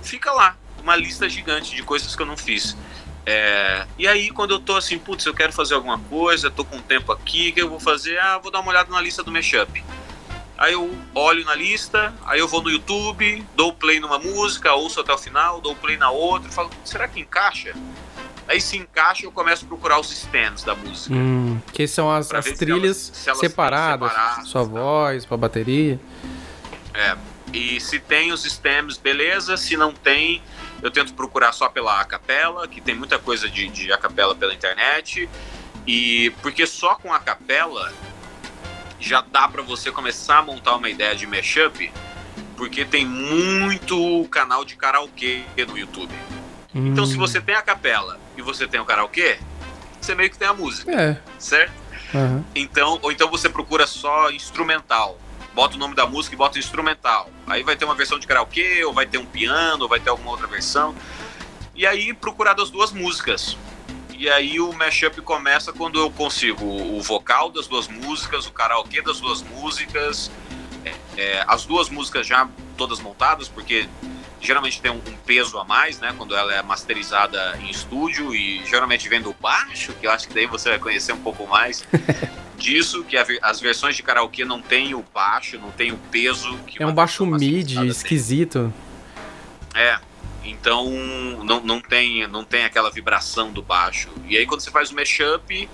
Fica 0.03 0.31
lá, 0.31 0.55
uma 0.83 0.95
lista 0.95 1.27
gigante 1.27 1.75
de 1.75 1.81
coisas 1.81 2.15
que 2.15 2.21
eu 2.21 2.27
não 2.27 2.37
fiz. 2.37 2.77
É, 3.25 3.87
e 3.97 4.07
aí, 4.07 4.29
quando 4.29 4.51
eu 4.51 4.59
tô 4.59 4.75
assim, 4.75 4.99
putz, 4.99 5.25
eu 5.25 5.33
quero 5.33 5.51
fazer 5.51 5.73
alguma 5.73 5.97
coisa, 5.97 6.51
tô 6.51 6.63
com 6.63 6.79
tempo 6.79 7.11
aqui, 7.11 7.49
o 7.49 7.53
que 7.53 7.61
eu 7.63 7.69
vou 7.69 7.79
fazer? 7.79 8.19
Ah, 8.19 8.37
vou 8.37 8.51
dar 8.51 8.59
uma 8.59 8.69
olhada 8.69 8.91
na 8.91 9.01
lista 9.01 9.23
do 9.23 9.31
mashup. 9.31 9.83
Aí 10.55 10.73
eu 10.73 10.95
olho 11.15 11.43
na 11.43 11.55
lista, 11.55 12.13
aí 12.27 12.39
eu 12.39 12.47
vou 12.47 12.61
no 12.61 12.69
YouTube, 12.69 13.43
dou 13.55 13.73
play 13.73 13.99
numa 13.99 14.19
música, 14.19 14.75
ouço 14.75 15.01
até 15.01 15.11
o 15.11 15.17
final, 15.17 15.59
dou 15.59 15.75
play 15.75 15.97
na 15.97 16.11
outra, 16.11 16.51
falo, 16.51 16.69
será 16.85 17.07
que 17.07 17.19
encaixa? 17.19 17.73
Aí 18.47 18.61
se 18.61 18.77
encaixa, 18.77 19.25
eu 19.25 19.31
começo 19.31 19.65
a 19.65 19.67
procurar 19.67 19.99
os 19.99 20.09
stems 20.09 20.63
da 20.63 20.73
música. 20.73 21.13
Hum, 21.13 21.59
que 21.73 21.85
são 21.87 22.09
as, 22.09 22.31
as 22.33 22.45
ver 22.45 22.51
se 22.51 22.57
trilhas 22.57 22.83
elas- 22.83 22.97
se 23.17 23.29
elas 23.29 23.39
separadas, 23.39 24.09
separadas, 24.11 24.47
sua 24.47 24.61
tá. 24.61 24.67
voz, 24.69 25.25
pra 25.25 25.35
bateria. 25.37 25.99
É, 26.93 27.17
e 27.53 27.79
se 27.81 27.99
tem 27.99 28.31
os 28.31 28.43
stems, 28.43 28.97
beleza. 28.97 29.57
Se 29.57 29.75
não 29.75 29.91
tem, 29.93 30.41
eu 30.81 30.89
tento 30.89 31.13
procurar 31.13 31.51
só 31.51 31.67
pela 31.67 31.99
acapela, 31.99 32.67
que 32.67 32.79
tem 32.79 32.95
muita 32.95 33.19
coisa 33.19 33.49
de, 33.49 33.67
de 33.67 33.91
acapela 33.91 34.33
pela 34.33 34.53
internet. 34.53 35.29
E 35.85 36.31
porque 36.41 36.65
só 36.65 36.95
com 36.95 37.13
a 37.13 37.19
capela 37.19 37.93
já 38.99 39.21
dá 39.21 39.47
pra 39.47 39.61
você 39.61 39.91
começar 39.91 40.39
a 40.39 40.41
montar 40.41 40.75
uma 40.75 40.89
ideia 40.89 41.15
de 41.15 41.27
mashup, 41.27 41.91
porque 42.55 42.83
tem 42.83 43.05
muito 43.05 44.27
canal 44.31 44.65
de 44.65 44.75
karaokê 44.75 45.43
no 45.67 45.77
YouTube. 45.77 46.13
Então, 46.73 47.05
se 47.05 47.15
Hum, 47.15 47.19
você 47.19 47.39
tem 47.41 47.55
a 47.55 47.61
capela 47.61 48.19
e 48.37 48.41
você 48.41 48.67
tem 48.67 48.79
o 48.79 48.85
karaokê, 48.85 49.39
você 49.99 50.13
meio 50.15 50.29
que 50.29 50.37
tem 50.37 50.47
a 50.47 50.53
música, 50.53 50.91
É. 50.91 51.17
certo? 51.39 51.73
aham. 52.13 52.43
Então, 52.55 52.99
ou 53.01 53.11
então 53.11 53.29
você 53.29 53.49
procura 53.49 53.85
só 53.87 54.29
instrumental. 54.31 55.17
Bota 55.53 55.75
o 55.75 55.79
nome 55.79 55.95
da 55.95 56.05
música 56.05 56.35
e 56.35 56.37
bota 56.37 56.59
instrumental. 56.59 57.29
Aí 57.47 57.63
vai 57.63 57.75
ter 57.75 57.83
uma 57.83 57.95
versão 57.95 58.19
de 58.19 58.27
karaokê, 58.27 58.83
ou 58.85 58.93
vai 58.93 59.07
ter 59.07 59.17
um 59.17 59.25
piano, 59.25 59.83
ou 59.83 59.89
vai 59.89 59.99
ter 59.99 60.09
alguma 60.11 60.29
outra 60.31 60.45
versão. 60.47 60.95
E 61.75 61.85
aí 61.85 62.13
procurar 62.13 62.53
das 62.53 62.69
duas 62.69 62.91
músicas. 62.91 63.57
E 64.13 64.29
aí 64.29 64.59
o 64.59 64.71
mashup 64.73 65.19
começa 65.21 65.73
quando 65.73 65.99
eu 65.99 66.09
consigo 66.11 66.63
o 66.63 67.01
vocal 67.01 67.49
das 67.51 67.67
duas 67.67 67.87
músicas, 67.87 68.45
o 68.47 68.51
karaokê 68.51 69.01
das 69.01 69.19
duas 69.19 69.41
músicas, 69.41 70.31
é, 70.85 70.93
é, 71.17 71.43
as 71.47 71.65
duas 71.65 71.89
músicas 71.89 72.25
já 72.25 72.47
todas 72.77 72.99
montadas, 72.99 73.47
porque 73.47 73.87
geralmente 74.41 74.81
tem 74.81 74.91
um, 74.91 74.95
um 74.95 75.17
peso 75.25 75.57
a 75.57 75.63
mais, 75.63 75.99
né? 75.99 76.13
Quando 76.17 76.35
ela 76.35 76.53
é 76.53 76.61
masterizada 76.61 77.57
em 77.61 77.69
estúdio 77.69 78.33
e 78.35 78.63
geralmente 78.65 79.07
vem 79.09 79.21
do 79.21 79.33
baixo, 79.39 79.93
que 79.93 80.07
eu 80.07 80.11
acho 80.11 80.27
que 80.27 80.33
daí 80.33 80.45
você 80.45 80.69
vai 80.69 80.79
conhecer 80.79 81.13
um 81.13 81.21
pouco 81.21 81.47
mais 81.47 81.85
disso, 82.57 83.03
que 83.03 83.17
a 83.17 83.25
as 83.41 83.59
versões 83.59 83.95
de 83.95 84.03
karaokê 84.03 84.45
não 84.45 84.61
tem 84.61 84.93
o 84.93 85.03
baixo, 85.13 85.57
não 85.59 85.71
tem 85.71 85.91
o 85.91 85.97
peso 86.11 86.57
que 86.67 86.81
É 86.81 86.85
um 86.85 86.93
baixo 86.93 87.25
mid 87.25 87.31
masterizada 87.41 87.81
tem. 87.81 87.89
esquisito. 87.89 88.73
É. 89.73 89.99
Então 90.43 90.89
não, 91.43 91.59
não, 91.61 91.81
tem, 91.81 92.25
não 92.27 92.43
tem 92.43 92.63
aquela 92.63 92.89
vibração 92.89 93.51
do 93.51 93.61
baixo. 93.61 94.09
E 94.27 94.37
aí 94.37 94.45
quando 94.45 94.61
você 94.61 94.71
faz 94.71 94.91
o 94.91 94.95
mashup, 94.95 95.69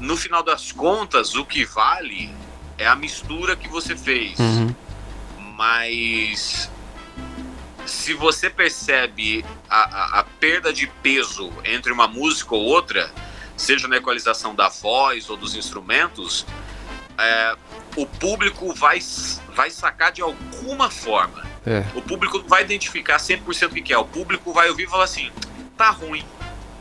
no 0.00 0.16
final 0.16 0.42
das 0.42 0.72
contas, 0.72 1.34
o 1.34 1.44
que 1.44 1.64
vale 1.64 2.34
é 2.76 2.86
a 2.86 2.96
mistura 2.96 3.54
que 3.54 3.68
você 3.68 3.96
fez. 3.96 4.38
Uhum. 4.38 4.74
Mas 5.56 6.68
se 7.86 8.14
você 8.14 8.48
percebe 8.48 9.44
a, 9.68 10.18
a, 10.18 10.20
a 10.20 10.24
perda 10.24 10.72
de 10.72 10.86
peso 10.86 11.52
entre 11.64 11.92
uma 11.92 12.08
música 12.08 12.54
ou 12.54 12.62
outra, 12.62 13.10
seja 13.56 13.88
na 13.88 13.96
equalização 13.96 14.54
da 14.54 14.68
voz 14.68 15.28
ou 15.30 15.36
dos 15.36 15.54
instrumentos, 15.54 16.46
é, 17.18 17.56
o 17.96 18.06
público 18.06 18.72
vai, 18.74 18.98
vai 19.54 19.70
sacar 19.70 20.12
de 20.12 20.22
alguma 20.22 20.90
forma. 20.90 21.44
É. 21.66 21.84
O 21.94 22.02
público 22.02 22.42
vai 22.46 22.62
identificar 22.62 23.16
100% 23.16 23.66
o 23.66 23.74
que 23.74 23.82
que 23.82 23.92
é. 23.92 23.98
O 23.98 24.04
público 24.04 24.52
vai 24.52 24.68
ouvir 24.68 24.84
e 24.84 24.88
falar 24.88 25.04
assim: 25.04 25.30
tá 25.76 25.90
ruim. 25.90 26.24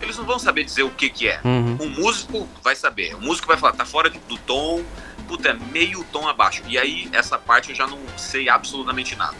Eles 0.01 0.17
não 0.17 0.25
vão 0.25 0.37
saber 0.37 0.65
dizer 0.65 0.83
o 0.83 0.89
que, 0.89 1.09
que 1.09 1.29
é. 1.29 1.39
Uhum. 1.45 1.77
O 1.77 1.89
músico 1.89 2.49
vai 2.61 2.75
saber. 2.75 3.15
O 3.15 3.21
músico 3.21 3.47
vai 3.47 3.57
falar: 3.57 3.73
tá 3.73 3.85
fora 3.85 4.09
do 4.09 4.37
tom, 4.39 4.83
puta, 5.27 5.49
é 5.49 5.53
meio 5.53 6.03
tom 6.11 6.27
abaixo. 6.27 6.61
E 6.67 6.77
aí, 6.77 7.09
essa 7.13 7.37
parte 7.37 7.69
eu 7.69 7.75
já 7.75 7.87
não 7.87 7.99
sei 8.17 8.49
absolutamente 8.49 9.15
nada. 9.15 9.37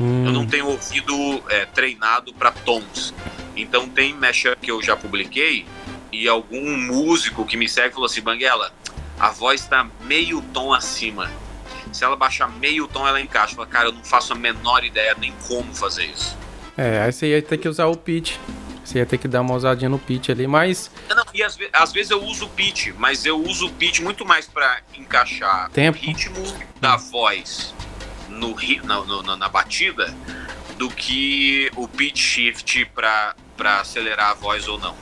Hum. 0.00 0.26
Eu 0.26 0.32
não 0.32 0.46
tenho 0.46 0.66
ouvido 0.68 1.14
é, 1.48 1.64
treinado 1.66 2.32
para 2.34 2.50
tons. 2.50 3.14
Então, 3.56 3.88
tem 3.88 4.12
mashup 4.14 4.56
que 4.60 4.70
eu 4.70 4.82
já 4.82 4.96
publiquei 4.96 5.66
e 6.12 6.28
algum 6.28 6.76
músico 6.76 7.44
que 7.46 7.56
me 7.56 7.68
segue 7.68 7.94
falou 7.94 8.06
assim: 8.06 8.20
Banguela, 8.20 8.72
a 9.18 9.30
voz 9.30 9.66
tá 9.66 9.86
meio 10.02 10.42
tom 10.52 10.72
acima. 10.74 11.30
Se 11.92 12.04
ela 12.04 12.16
baixar 12.16 12.50
meio 12.58 12.86
tom, 12.86 13.06
ela 13.08 13.20
encaixa. 13.20 13.52
Eu 13.52 13.56
falo, 13.56 13.68
cara, 13.68 13.88
eu 13.88 13.92
não 13.92 14.04
faço 14.04 14.32
a 14.32 14.36
menor 14.36 14.84
ideia 14.84 15.16
nem 15.18 15.32
como 15.48 15.74
fazer 15.74 16.04
isso. 16.04 16.36
É, 16.76 17.02
aí 17.02 17.12
você 17.12 17.28
ia 17.28 17.40
ter 17.40 17.56
que 17.56 17.68
usar 17.68 17.86
o 17.86 17.96
pitch. 17.96 18.36
Você 18.84 18.98
ia 18.98 19.06
ter 19.06 19.18
que 19.18 19.26
dar 19.26 19.40
uma 19.40 19.54
ousadinha 19.54 19.88
no 19.88 19.98
pitch 19.98 20.28
ali, 20.28 20.46
mas 20.46 20.90
Não, 21.08 21.24
e 21.34 21.42
às, 21.42 21.56
ve- 21.56 21.70
às 21.72 21.92
vezes 21.92 22.10
eu 22.10 22.22
uso 22.22 22.44
o 22.44 22.48
pitch, 22.50 22.88
mas 22.98 23.24
eu 23.26 23.40
uso 23.42 23.66
o 23.66 23.70
pitch 23.72 23.98
muito 24.00 24.24
mais 24.24 24.46
para 24.46 24.80
encaixar 24.96 25.68
Tempo. 25.70 25.98
o 25.98 26.00
ritmo 26.02 26.36
da 26.80 26.96
voz 26.96 27.74
no, 28.36 28.54
na, 28.84 29.00
no- 29.04 29.36
na 29.36 29.48
batida 29.48 30.14
do 30.78 30.88
que 30.90 31.70
o 31.74 31.88
pitch 31.88 32.18
shift 32.20 32.84
para 32.94 33.34
acelerar 33.80 34.30
a 34.30 34.34
voz 34.34 34.68
ou 34.68 34.78
não. 34.78 34.94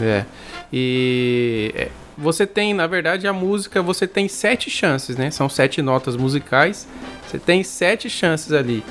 É. 0.00 0.24
E 0.72 1.70
é, 1.74 1.90
você 2.16 2.46
tem, 2.46 2.74
na 2.74 2.86
verdade, 2.86 3.26
a 3.28 3.32
música, 3.32 3.82
você 3.82 4.06
tem 4.06 4.26
sete 4.26 4.68
chances, 4.70 5.16
né? 5.16 5.30
São 5.30 5.48
sete 5.48 5.80
notas 5.82 6.16
musicais. 6.16 6.88
Você 7.28 7.38
tem 7.38 7.62
sete 7.62 8.08
chances 8.10 8.52
ali. 8.52 8.82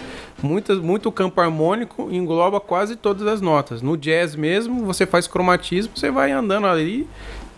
Muitas, 0.41 0.79
muito 0.79 1.11
campo 1.11 1.39
harmônico 1.41 2.09
engloba 2.11 2.59
quase 2.59 2.95
todas 2.95 3.27
as 3.27 3.41
notas. 3.41 3.81
No 3.81 3.95
jazz 3.97 4.35
mesmo, 4.35 4.85
você 4.85 5.05
faz 5.05 5.27
cromatismo, 5.27 5.93
você 5.95 6.09
vai 6.09 6.31
andando 6.31 6.65
ali, 6.65 7.07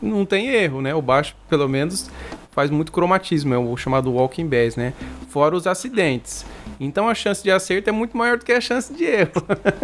não 0.01 0.25
tem 0.25 0.47
erro, 0.49 0.81
né? 0.81 0.93
O 0.93 1.01
baixo, 1.01 1.35
pelo 1.49 1.69
menos, 1.69 2.09
faz 2.53 2.69
muito 2.69 2.91
cromatismo, 2.91 3.53
é 3.53 3.57
o 3.57 3.75
chamado 3.75 4.11
walking 4.11 4.47
bass, 4.47 4.75
né? 4.75 4.93
Fora 5.29 5.55
os 5.55 5.65
acidentes. 5.67 6.45
Então 6.79 7.07
a 7.09 7.15
chance 7.15 7.43
de 7.43 7.51
acerto 7.51 7.89
é 7.89 7.93
muito 7.93 8.17
maior 8.17 8.37
do 8.37 8.45
que 8.45 8.51
a 8.51 8.61
chance 8.61 8.93
de 8.93 9.03
erro. 9.03 9.31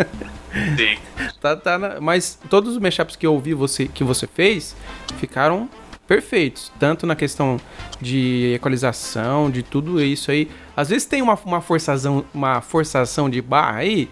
Sim. 0.78 0.98
Tá, 1.42 1.56
tá 1.56 1.78
na- 1.78 2.00
Mas 2.02 2.38
todos 2.50 2.74
os 2.74 2.80
mashups 2.80 3.16
que 3.16 3.26
eu 3.26 3.34
ouvi 3.34 3.54
você, 3.54 3.88
que 3.88 4.04
você 4.04 4.28
fez 4.28 4.76
ficaram 5.18 5.70
perfeitos. 6.08 6.72
Tanto 6.80 7.06
na 7.06 7.16
questão 7.16 7.60
de 8.02 8.54
equalização, 8.56 9.50
de 9.52 9.62
tudo 9.62 10.02
isso 10.02 10.32
aí. 10.32 10.50
Às 10.76 10.90
vezes 10.90 11.06
tem 11.06 11.22
uma, 11.22 11.38
uma, 11.46 11.62
forçação, 11.62 12.26
uma 12.34 12.62
forçação 12.62 13.30
de 13.30 13.42
barra 13.42 13.78
aí. 13.80 14.10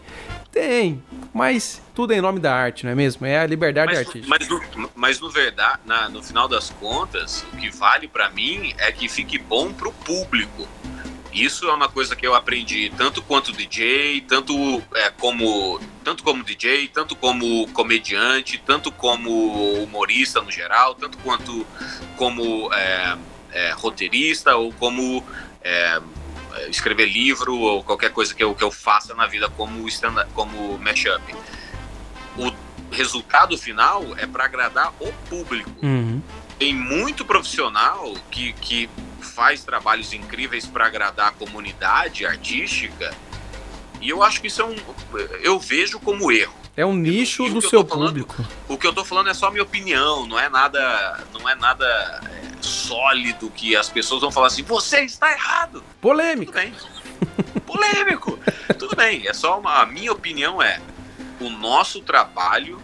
Tem. 0.62 1.04
Mas 1.34 1.82
tudo 1.94 2.14
em 2.14 2.20
nome 2.22 2.40
da 2.40 2.52
arte, 2.56 2.84
não 2.84 2.92
é 2.92 2.96
mesmo? 2.96 3.26
É 3.28 3.38
a 3.40 3.46
liberdade 3.46 3.92
Mas, 3.94 4.00
artística. 4.08 4.28
mas, 4.28 4.48
no, 4.50 4.90
mas 4.96 5.20
no 5.20 5.30
verdade, 5.30 5.80
na- 5.86 6.10
no 6.10 6.24
final 6.24 6.48
das 6.48 6.72
contas, 6.72 7.46
o 7.54 7.58
que 7.58 7.70
vale 7.70 8.08
para 8.08 8.28
mim 8.32 8.74
é 8.80 8.92
que 8.92 9.08
fique 9.08 9.38
bom 9.38 9.72
pro 9.72 9.92
público. 9.92 10.68
Isso 11.32 11.68
é 11.70 11.74
uma 11.74 11.88
coisa 11.88 12.16
que 12.16 12.26
eu 12.26 12.34
aprendi 12.34 12.92
tanto 12.98 13.22
quanto 13.22 13.52
DJ, 13.52 14.22
tanto 14.22 14.82
é, 14.96 15.12
como 15.12 15.80
tanto 16.04 16.24
como 16.24 16.44
DJ, 16.44 16.88
tanto 16.88 17.16
como 17.16 17.68
comediante, 17.72 18.58
tanto 18.66 18.92
como 18.92 19.84
humorista 19.84 20.42
no 20.42 20.50
geral, 20.50 20.96
tanto 20.96 21.20
quanto 21.20 21.68
como 22.16 22.74
é, 22.74 23.18
é, 23.52 23.72
roteirista 23.74 24.56
ou 24.56 24.74
como 24.74 25.24
é, 25.62 26.00
escrever 26.70 27.06
livro 27.06 27.58
ou 27.58 27.84
qualquer 27.84 28.12
coisa 28.12 28.34
que 28.34 28.44
eu, 28.44 28.54
que 28.56 28.64
eu 28.64 28.72
faça 28.72 29.14
na 29.14 29.28
vida 29.28 29.50
como, 29.50 29.88
stand 29.88 30.28
como 30.34 30.78
mashup. 30.78 31.24
O 32.38 32.54
resultado 32.92 33.58
final 33.58 34.04
é 34.18 34.26
para 34.26 34.46
agradar 34.46 34.94
o 35.00 35.12
público. 35.30 35.72
Uhum. 35.82 36.22
Tem 36.58 36.74
muito 36.74 37.26
profissional 37.26 38.14
que, 38.32 38.54
que 38.54 38.90
faz 39.20 39.64
trabalhos 39.64 40.14
incríveis 40.14 40.66
para 40.66 40.86
agradar 40.86 41.28
a 41.28 41.32
comunidade 41.32 42.26
artística 42.26 43.14
e 44.02 44.10
eu 44.10 44.24
acho 44.24 44.42
que 44.42 44.48
isso 44.48 44.62
é 44.62 44.66
um. 44.66 44.76
Eu 45.42 45.60
vejo 45.60 46.00
como 46.00 46.32
erro. 46.32 46.54
É 46.78 46.86
um 46.86 46.94
nicho 46.94 47.48
E 47.48 47.50
do 47.50 47.60
seu 47.60 47.84
falando- 47.84 48.08
público. 48.10 48.36
O 48.70 48.78
que 48.78 48.86
eu 48.86 48.94
tô 48.94 49.04
falando 49.04 49.30
é 49.30 49.34
só 49.34 49.50
minha 49.50 49.64
opinião, 49.64 50.28
não 50.28 50.40
é 50.40 50.48
nada, 50.48 51.24
não 51.34 51.50
é 51.50 51.56
nada 51.56 51.86
é, 52.32 52.52
sólido 52.62 53.50
que 53.50 53.76
as 53.76 53.90
pessoas 53.90 54.22
vão 54.22 54.32
falar 54.32 54.48
assim, 54.48 54.62
você 54.62 55.00
está 55.02 55.32
errado. 55.32 55.82
Tudo 55.82 55.96
Polêmica. 56.00 56.52
bem. 56.62 56.74
Polêmico. 57.66 58.38
Tudo 58.78 58.96
bem, 58.96 59.28
é 59.28 59.34
só 59.34 59.60
uma. 59.60 59.82
A 59.82 59.86
minha 59.88 60.12
opinião 60.12 60.62
é: 60.62 60.80
o 61.40 61.50
nosso 61.50 62.00
trabalho 62.02 62.80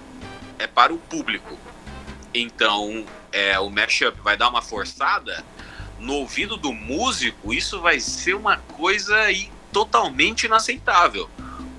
é 0.57 0.65
para 0.65 0.91
o 0.91 0.97
público. 0.97 1.55
Então, 2.33 3.05
é, 3.31 3.59
o 3.59 3.69
mashup 3.69 4.19
vai 4.21 4.35
dar 4.35 4.49
uma 4.49 4.61
forçada 4.63 5.45
no 5.99 6.13
ouvido 6.15 6.57
do 6.57 6.73
músico, 6.73 7.53
isso 7.53 7.79
vai 7.79 7.99
ser 7.99 8.33
uma 8.33 8.57
coisa 8.57 9.15
aí 9.17 9.51
totalmente 9.71 10.47
inaceitável. 10.47 11.29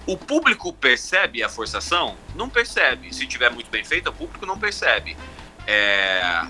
O 0.06 0.16
público 0.16 0.72
percebe 0.72 1.42
a 1.42 1.48
forçação? 1.48 2.14
Não 2.34 2.48
percebe. 2.48 3.14
Se 3.14 3.26
tiver 3.26 3.50
muito 3.50 3.70
bem 3.70 3.84
feito, 3.84 4.10
o 4.10 4.12
público 4.12 4.44
não 4.44 4.58
percebe. 4.58 5.16
É, 5.66 6.42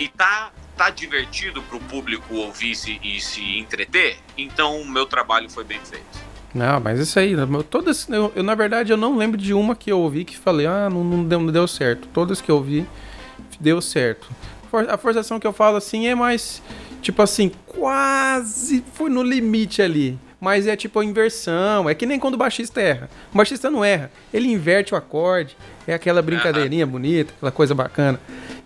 E 0.00 0.08
tá, 0.08 0.50
tá 0.76 0.88
divertido 0.90 1.62
pro 1.62 1.78
público 1.78 2.34
ouvir 2.34 2.74
se, 2.74 2.98
e 3.02 3.20
se 3.20 3.58
entreter? 3.58 4.16
Então 4.36 4.80
o 4.80 4.88
meu 4.88 5.04
trabalho 5.06 5.50
foi 5.50 5.64
bem 5.64 5.80
feito. 5.84 6.32
Não, 6.54 6.80
mas 6.80 6.98
isso 6.98 7.18
aí, 7.18 7.34
todas, 7.70 8.08
eu, 8.08 8.32
eu, 8.34 8.42
na 8.42 8.54
verdade 8.54 8.92
eu 8.92 8.96
não 8.96 9.16
lembro 9.16 9.38
de 9.38 9.54
uma 9.54 9.74
que 9.74 9.90
eu 9.90 9.98
ouvi 9.98 10.24
que 10.24 10.36
falei, 10.36 10.66
ah, 10.66 10.88
não, 10.90 11.02
não, 11.02 11.24
deu, 11.24 11.40
não 11.40 11.52
deu 11.52 11.66
certo. 11.66 12.08
Todas 12.08 12.40
que 12.40 12.50
eu 12.50 12.56
ouvi 12.56 12.86
deu 13.58 13.80
certo. 13.80 14.28
A 14.88 14.96
forçação 14.96 15.38
que 15.38 15.46
eu 15.46 15.52
falo 15.52 15.76
assim 15.76 16.06
é 16.06 16.14
mais, 16.14 16.62
tipo 17.02 17.20
assim, 17.20 17.50
quase 17.66 18.82
foi 18.94 19.10
no 19.10 19.22
limite 19.22 19.82
ali. 19.82 20.18
Mas 20.42 20.66
é 20.66 20.74
tipo 20.74 20.98
a 20.98 21.04
inversão, 21.04 21.88
é 21.88 21.94
que 21.94 22.04
nem 22.04 22.18
quando 22.18 22.34
o 22.34 22.36
baixista 22.36 22.80
erra. 22.80 23.08
O 23.32 23.36
baixista 23.36 23.70
não 23.70 23.84
erra, 23.84 24.10
ele 24.34 24.48
inverte 24.48 24.92
o 24.92 24.96
acorde, 24.96 25.56
é 25.86 25.94
aquela 25.94 26.20
brincadeirinha 26.20 26.84
bonita, 26.84 27.32
aquela 27.36 27.52
coisa 27.52 27.76
bacana. 27.76 28.18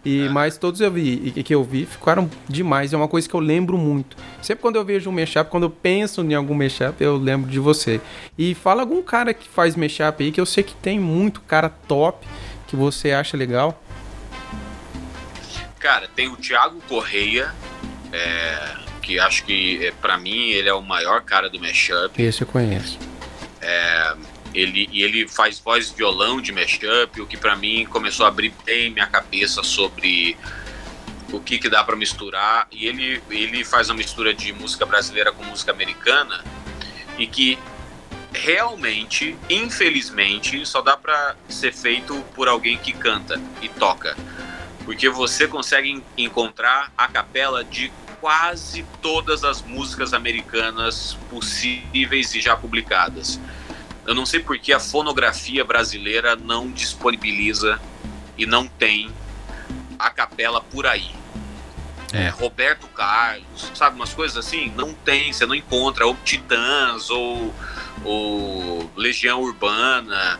E 0.02 0.26
mas 0.30 0.56
todos 0.56 0.80
eu 0.80 0.90
vi 0.90 1.34
e 1.36 1.42
que 1.42 1.54
eu 1.54 1.62
vi 1.62 1.84
ficaram 1.84 2.30
demais, 2.48 2.94
é 2.94 2.96
uma 2.96 3.06
coisa 3.06 3.28
que 3.28 3.34
eu 3.34 3.40
lembro 3.40 3.76
muito. 3.76 4.16
Sempre 4.40 4.62
quando 4.62 4.76
eu 4.76 4.84
vejo 4.86 5.10
um 5.10 5.12
mashup, 5.12 5.50
quando 5.50 5.64
eu 5.64 5.70
penso 5.70 6.22
em 6.22 6.32
algum 6.32 6.54
mashup, 6.54 6.96
eu 6.98 7.18
lembro 7.18 7.50
de 7.50 7.58
você. 7.58 8.00
E 8.38 8.54
fala 8.54 8.80
algum 8.80 9.02
cara 9.02 9.34
que 9.34 9.46
faz 9.46 9.76
mashup 9.76 10.24
aí 10.24 10.32
que 10.32 10.40
eu 10.40 10.46
sei 10.46 10.64
que 10.64 10.74
tem 10.76 10.98
muito 10.98 11.42
cara 11.42 11.68
top 11.68 12.26
que 12.66 12.74
você 12.74 13.12
acha 13.12 13.36
legal. 13.36 13.78
Cara, 15.78 16.08
tem 16.08 16.26
o 16.28 16.36
Thiago 16.36 16.80
Correia, 16.88 17.54
é, 18.14 18.76
que 19.06 19.20
acho 19.20 19.44
que 19.44 19.86
é, 19.86 19.92
para 19.92 20.18
mim 20.18 20.48
ele 20.50 20.68
é 20.68 20.74
o 20.74 20.82
maior 20.82 21.22
cara 21.22 21.48
do 21.48 21.60
mashup. 21.60 22.20
Esse 22.20 22.42
eu 22.42 22.46
conheço. 22.46 22.98
Ele, 24.52 24.88
e 24.90 25.02
ele 25.02 25.28
faz 25.28 25.60
voz 25.60 25.90
violão 25.90 26.40
de 26.40 26.50
mashup, 26.50 27.20
o 27.20 27.26
que 27.26 27.36
pra 27.36 27.54
mim 27.54 27.86
começou 27.86 28.24
a 28.26 28.28
abrir 28.30 28.52
bem 28.64 28.90
minha 28.90 29.06
cabeça 29.06 29.62
sobre 29.62 30.36
o 31.30 31.38
que, 31.38 31.58
que 31.58 31.68
dá 31.68 31.84
pra 31.84 31.94
misturar. 31.94 32.66
E 32.72 32.86
ele, 32.86 33.22
ele 33.30 33.64
faz 33.64 33.90
uma 33.90 33.96
mistura 33.96 34.34
de 34.34 34.52
música 34.52 34.84
brasileira 34.84 35.30
com 35.30 35.44
música 35.44 35.70
americana 35.72 36.42
e 37.18 37.26
que 37.26 37.58
realmente, 38.32 39.36
infelizmente, 39.48 40.64
só 40.66 40.80
dá 40.80 40.96
pra 40.96 41.36
ser 41.48 41.72
feito 41.72 42.14
por 42.34 42.48
alguém 42.48 42.76
que 42.78 42.92
canta 42.92 43.40
e 43.62 43.68
toca. 43.68 44.16
Porque 44.84 45.08
você 45.08 45.46
consegue 45.46 45.90
en- 45.90 46.02
encontrar 46.16 46.92
a 46.96 47.06
capela 47.08 47.62
de 47.62 47.92
quase 48.20 48.84
todas 49.00 49.44
as 49.44 49.62
músicas 49.62 50.12
americanas 50.12 51.16
possíveis 51.30 52.34
e 52.34 52.40
já 52.40 52.56
publicadas. 52.56 53.40
Eu 54.06 54.14
não 54.14 54.24
sei 54.24 54.40
por 54.40 54.58
que 54.58 54.72
a 54.72 54.78
fonografia 54.78 55.64
brasileira 55.64 56.36
não 56.36 56.70
disponibiliza 56.70 57.80
e 58.38 58.46
não 58.46 58.68
tem 58.68 59.10
a 59.98 60.10
capela 60.10 60.60
por 60.60 60.86
aí. 60.86 61.10
É, 62.12 62.28
Roberto 62.28 62.86
Carlos, 62.88 63.72
sabe, 63.74 63.96
umas 63.96 64.14
coisas 64.14 64.36
assim, 64.36 64.72
não 64.76 64.94
tem, 64.94 65.32
você 65.32 65.44
não 65.44 65.54
encontra, 65.54 66.06
ou 66.06 66.16
Titãs, 66.24 67.10
ou, 67.10 67.52
ou 68.04 68.90
Legião 68.96 69.40
Urbana. 69.40 70.38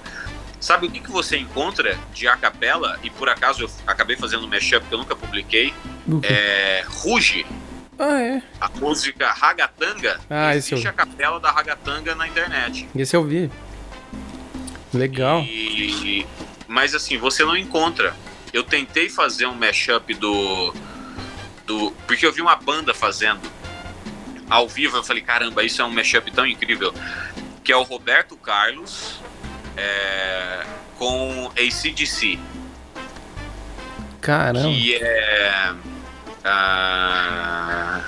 Sabe 0.60 0.86
o 0.86 0.90
que, 0.90 1.00
que 1.00 1.10
você 1.10 1.36
encontra 1.36 1.98
de 2.14 2.28
a 2.28 2.36
capela? 2.36 2.98
E 3.02 3.10
por 3.10 3.28
acaso 3.28 3.64
eu 3.64 3.70
acabei 3.86 4.16
fazendo 4.16 4.44
um 4.44 4.48
mashup 4.48 4.86
que 4.86 4.94
eu 4.94 4.98
nunca 4.98 5.16
publiquei. 5.16 5.74
Que? 6.20 6.26
É 6.26 6.84
Ruge, 6.88 7.44
Ah, 7.98 8.20
é. 8.20 8.42
a 8.60 8.68
música 8.68 9.30
Ragatanga. 9.32 10.20
Ah, 10.28 10.54
esse 10.54 10.74
existe 10.74 10.84
eu- 10.86 10.90
a 10.90 10.94
capela 10.94 11.40
da 11.40 11.50
Ragatanga 11.50 12.14
na 12.14 12.26
internet. 12.28 12.88
Esse 12.94 13.16
eu 13.16 13.24
vi. 13.24 13.50
Legal. 14.92 15.40
E- 15.42 16.26
mas 16.68 16.94
assim, 16.94 17.16
você 17.18 17.44
não 17.44 17.56
encontra. 17.56 18.14
Eu 18.52 18.62
tentei 18.62 19.08
fazer 19.08 19.46
um 19.46 19.54
mashup 19.54 20.12
do. 20.14 20.74
do 21.66 21.90
porque 22.06 22.24
eu 22.24 22.32
vi 22.32 22.40
uma 22.40 22.56
banda 22.56 22.94
fazendo 22.94 23.40
ao 24.48 24.68
vivo. 24.68 24.96
Eu 24.96 25.04
falei, 25.04 25.22
caramba, 25.22 25.64
isso 25.64 25.80
é 25.82 25.84
um 25.84 25.90
mashup 25.90 26.30
tão 26.30 26.46
incrível. 26.46 26.94
Que 27.64 27.72
é 27.72 27.76
o 27.76 27.82
Roberto 27.82 28.36
Carlos 28.36 29.20
é, 29.76 30.64
com 30.96 31.50
ACDC. 31.56 32.38
Caramba. 34.20 34.68
Que 34.68 34.94
é. 34.94 35.72
Ah, 36.46 38.02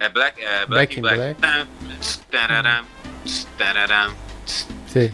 é 0.00 0.08
Black, 0.08 0.40
é 0.42 0.66
Black, 0.66 0.68
Black 0.68 0.98
in 0.98 1.02
Black. 1.02 1.40
Tararam, 2.30 2.84
Sei. 4.88 5.08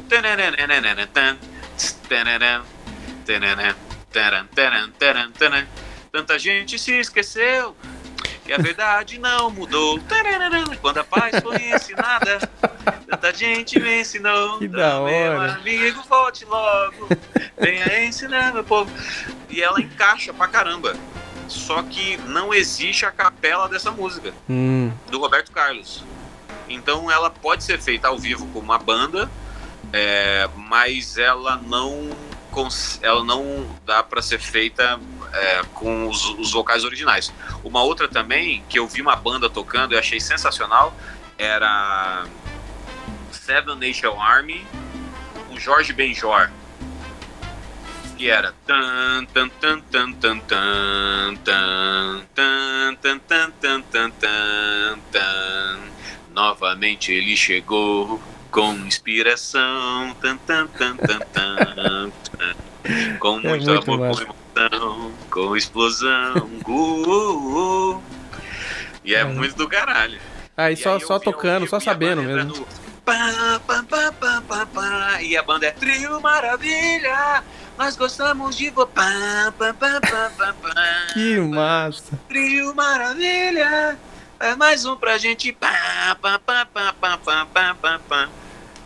Tanta 6.13 6.39
gente 6.39 6.79
se 6.79 6.93
esqueceu 6.99 7.77
que 8.45 8.53
a 8.53 8.59
verdade 8.59 9.19
não 9.19 9.49
mudou. 9.51 10.01
Quando 10.81 10.99
a 10.99 11.05
paz 11.05 11.41
foi 11.41 11.57
ensinada, 11.73 12.39
tanta 13.09 13.33
gente 13.33 13.79
me 13.79 14.01
ensinou. 14.01 14.59
Que 14.59 14.67
da 14.67 14.89
Então, 14.89 15.05
meu 15.05 15.39
hora. 15.39 15.53
amigo, 15.55 16.03
volte 16.09 16.45
logo. 16.45 17.09
Venha 17.57 18.05
ensinar, 18.05 18.53
meu 18.53 18.65
povo. 18.65 18.91
E 19.49 19.63
ela 19.63 19.81
encaixa 19.81 20.35
pra 20.35 20.49
caramba. 20.49 20.97
Só 21.51 21.83
que 21.83 22.17
não 22.19 22.55
existe 22.55 23.05
a 23.05 23.11
capela 23.11 23.69
dessa 23.69 23.91
música 23.91 24.33
Hum, 24.49 24.93
do 25.11 25.19
Roberto 25.19 25.51
Carlos. 25.51 26.05
Então 26.69 27.11
ela 27.11 27.29
pode 27.29 27.65
ser 27.65 27.81
feita 27.81 28.09
ao 28.09 28.17
vivo 28.17 28.47
com 28.49 28.61
uma 28.61 28.79
banda, 28.79 29.29
é, 29.93 30.49
mas 30.57 31.19
ela 31.19 31.57
não 31.67 32.11
ela 33.01 33.23
não 33.23 33.65
dá 33.87 34.03
para 34.03 34.21
ser 34.21 34.41
feita 34.41 34.99
é, 35.33 35.63
com 35.73 36.09
os, 36.09 36.25
os 36.31 36.51
vocais 36.53 36.85
originais. 36.85 37.33
Uma 37.63 37.83
outra 37.83 38.09
também 38.09 38.65
que 38.69 38.77
eu 38.79 38.89
vi 38.89 39.01
uma 39.01 39.15
banda 39.15 39.49
tocando 39.49 39.95
e 39.95 39.99
achei 39.99 40.19
sensacional 40.19 40.93
era 41.39 42.25
Seven 43.31 43.77
Nation 43.77 44.21
Army, 44.21 44.67
o 45.51 45.59
Jorge 45.59 45.93
Benjor. 45.93 46.51
Que 48.21 48.29
era 48.29 48.53
tan 48.67 49.25
tan 49.33 49.49
tan 49.49 49.81
tan 49.91 50.13
tan 50.21 50.41
tan 50.51 51.39
tan 51.43 52.27
tan 52.35 52.97
tan 53.01 53.19
tan 53.21 53.53
tan 53.59 53.83
tan 53.91 54.13
tan 54.21 55.01
tan 55.11 55.81
Novamente 56.29 57.15
ele 57.15 57.35
chegou 57.35 58.21
com 58.51 58.75
inspiração 58.87 60.15
tan 60.21 60.37
tan 60.37 60.67
tan 60.67 60.97
tan 60.99 61.19
tan 61.33 62.13
com 63.19 63.41
É 63.41 63.49
muito 63.49 63.71
amor, 63.71 63.85
com 63.85 63.97
emoção, 63.97 65.13
com 65.31 65.57
explosão. 65.57 66.61
Uh, 66.69 66.73
uh, 66.73 67.95
uh. 67.97 68.03
E 69.03 69.15
é 69.15 69.21
É. 69.21 69.25
muito 69.25 69.57
do 69.57 69.67
caralho. 69.67 70.21
Aí 70.55 70.75
E 70.75 70.77
só, 70.77 70.99
só 71.01 71.19
tocando, 71.19 71.67
só 71.67 71.79
e 71.79 71.81
sabendo 71.81 72.23
mesmo. 72.23 72.67
E 75.23 75.37
a 75.37 75.43
banda 75.43 75.67
é 75.67 75.71
Trio 75.71 76.21
Maravilha, 76.21 77.43
nós 77.81 77.97
gostamos 77.97 78.59
de 78.59 78.69
você. 78.69 79.01
Que 81.15 81.41
massa. 81.41 82.21
Trio 82.29 82.75
Maravilha. 82.75 83.97
É 84.39 84.55
mais 84.55 84.85
um 84.85 84.97
pra 84.97 85.17
gente. 85.17 85.57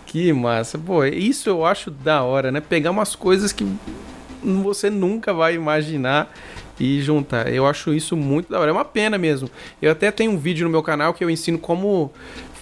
Que 0.06 0.32
massa. 0.32 0.78
Pô, 0.78 1.04
isso 1.04 1.48
eu 1.48 1.66
acho 1.66 1.90
da 1.90 2.22
hora, 2.22 2.52
né? 2.52 2.60
Pegar 2.60 2.92
umas 2.92 3.16
coisas 3.16 3.52
que 3.52 3.66
você 4.44 4.88
nunca 4.88 5.34
vai 5.34 5.56
imaginar 5.56 6.32
e 6.78 7.02
juntar. 7.02 7.52
Eu 7.52 7.66
acho 7.66 7.92
isso 7.92 8.16
muito 8.16 8.52
da 8.52 8.60
hora. 8.60 8.70
É 8.70 8.72
uma 8.72 8.84
pena 8.84 9.18
mesmo. 9.18 9.50
Eu 9.82 9.90
até 9.90 10.12
tenho 10.12 10.30
um 10.30 10.38
vídeo 10.38 10.64
no 10.64 10.70
meu 10.70 10.84
canal 10.84 11.12
que 11.12 11.24
eu 11.24 11.28
ensino 11.28 11.58
como 11.58 12.12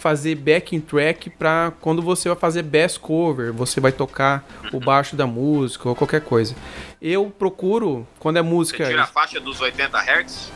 fazer 0.02 0.34
backing 0.34 0.80
track 0.80 1.30
para 1.30 1.72
quando 1.80 2.02
você 2.02 2.28
vai 2.28 2.36
fazer 2.36 2.64
bass 2.64 2.98
cover, 2.98 3.52
você 3.52 3.80
vai 3.80 3.92
tocar 3.92 4.44
o 4.72 4.80
baixo 4.80 5.14
da 5.14 5.28
música 5.28 5.88
ou 5.88 5.94
qualquer 5.94 6.22
coisa. 6.22 6.56
Eu 7.00 7.32
procuro 7.38 8.04
quando 8.18 8.36
é 8.36 8.42
música. 8.42 8.84
Você 8.84 8.90
tira 8.90 9.04
a 9.04 9.06
faixa 9.06 9.38
dos 9.38 9.60
80 9.60 9.96
Hz? 9.96 10.50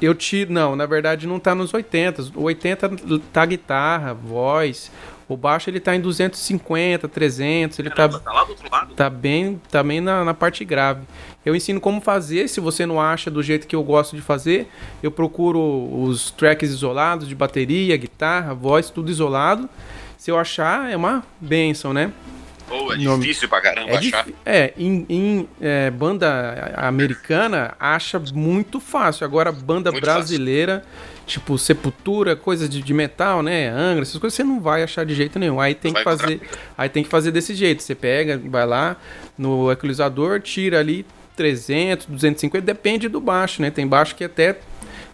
Eu 0.00 0.14
tiro, 0.14 0.50
não, 0.50 0.74
na 0.74 0.86
verdade 0.86 1.26
não 1.26 1.38
tá 1.38 1.54
nos 1.54 1.74
80. 1.74 2.32
O 2.34 2.44
80 2.44 2.90
tá 3.30 3.44
guitarra, 3.44 4.14
voz. 4.14 4.90
O 5.28 5.36
baixo 5.36 5.68
ele 5.68 5.80
tá 5.80 5.94
em 5.96 6.00
250, 6.00 7.08
300, 7.08 7.78
ele 7.80 7.90
Caramba, 7.90 8.20
tá 8.20 8.30
tá 8.30 8.32
lá 8.32 8.44
do 8.44 8.50
outro 8.50 8.68
lado? 8.70 8.94
tá 8.94 9.10
bem, 9.10 9.60
tá 9.70 9.82
bem 9.82 10.00
na, 10.00 10.24
na 10.24 10.32
parte 10.34 10.64
grave. 10.64 11.00
Eu 11.44 11.54
ensino 11.54 11.80
como 11.80 12.00
fazer, 12.00 12.48
se 12.48 12.60
você 12.60 12.86
não 12.86 13.00
acha 13.00 13.30
do 13.30 13.42
jeito 13.42 13.66
que 13.66 13.74
eu 13.74 13.82
gosto 13.82 14.14
de 14.14 14.22
fazer, 14.22 14.68
eu 15.02 15.10
procuro 15.10 15.60
os 16.02 16.30
tracks 16.30 16.70
isolados 16.70 17.26
de 17.28 17.34
bateria, 17.34 17.96
guitarra, 17.96 18.54
voz, 18.54 18.88
tudo 18.88 19.10
isolado. 19.10 19.68
Se 20.16 20.30
eu 20.30 20.38
achar, 20.38 20.90
é 20.90 20.96
uma 20.96 21.24
benção, 21.40 21.92
né? 21.92 22.12
Pô, 22.68 22.92
é 22.92 22.96
difícil 22.96 23.48
pra 23.48 23.60
caramba 23.60 23.90
É, 23.92 23.96
achar. 23.96 24.26
é 24.44 24.74
em, 24.76 25.06
em, 25.08 25.48
é, 25.60 25.88
banda 25.90 26.72
americana 26.76 27.74
acha 27.78 28.20
muito 28.34 28.80
fácil. 28.80 29.24
Agora, 29.24 29.52
banda 29.52 29.92
Muito 29.92 30.02
brasileira, 30.02 30.84
tipo 31.26 31.58
Sepultura, 31.58 32.36
coisa 32.36 32.68
de, 32.68 32.80
de 32.80 32.94
metal, 32.94 33.42
né? 33.42 33.68
Angra, 33.68 34.02
essas 34.02 34.18
coisas 34.18 34.34
você 34.34 34.44
não 34.44 34.60
vai 34.60 34.82
achar 34.82 35.04
de 35.04 35.14
jeito 35.14 35.38
nenhum. 35.38 35.60
Aí 35.60 35.74
tem 35.74 35.92
Não 35.92 35.98
que 35.98 36.04
vai 36.04 36.16
fazer, 36.16 36.40
aí 36.78 36.88
tem 36.88 37.02
que 37.02 37.10
fazer 37.10 37.32
desse 37.32 37.54
jeito. 37.54 37.82
Você 37.82 37.94
pega, 37.94 38.40
vai 38.44 38.64
lá 38.64 38.96
no 39.36 39.70
equalizador, 39.70 40.40
tira 40.40 40.78
ali 40.78 41.04
300, 41.34 42.06
250, 42.06 42.64
depende 42.64 43.08
do 43.08 43.20
baixo, 43.20 43.60
né? 43.60 43.70
Tem 43.70 43.86
baixo 43.86 44.14
que 44.14 44.24
até 44.24 44.56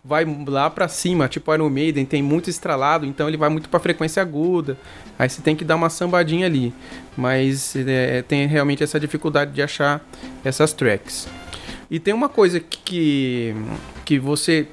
vai 0.04 0.24
lá 0.46 0.68
pra 0.68 0.88
cima, 0.88 1.28
tipo 1.28 1.52
Iron 1.54 1.70
Maiden, 1.70 2.04
tem 2.04 2.22
muito 2.22 2.50
estralado, 2.50 3.06
então 3.06 3.28
ele 3.28 3.36
vai 3.36 3.48
muito 3.48 3.68
pra 3.68 3.78
frequência 3.80 4.20
aguda. 4.20 4.76
Aí 5.18 5.28
você 5.28 5.40
tem 5.40 5.54
que 5.54 5.64
dar 5.64 5.76
uma 5.76 5.88
sambadinha 5.88 6.46
ali. 6.46 6.74
Mas 7.16 7.74
é, 7.76 8.22
tem 8.22 8.46
realmente 8.46 8.82
essa 8.82 8.98
dificuldade 8.98 9.52
de 9.52 9.62
achar 9.62 10.04
essas 10.44 10.72
tracks. 10.72 11.28
E 11.90 12.00
tem 12.00 12.12
uma 12.12 12.28
coisa 12.28 12.58
que, 12.58 13.54
que 14.04 14.18
você 14.18 14.66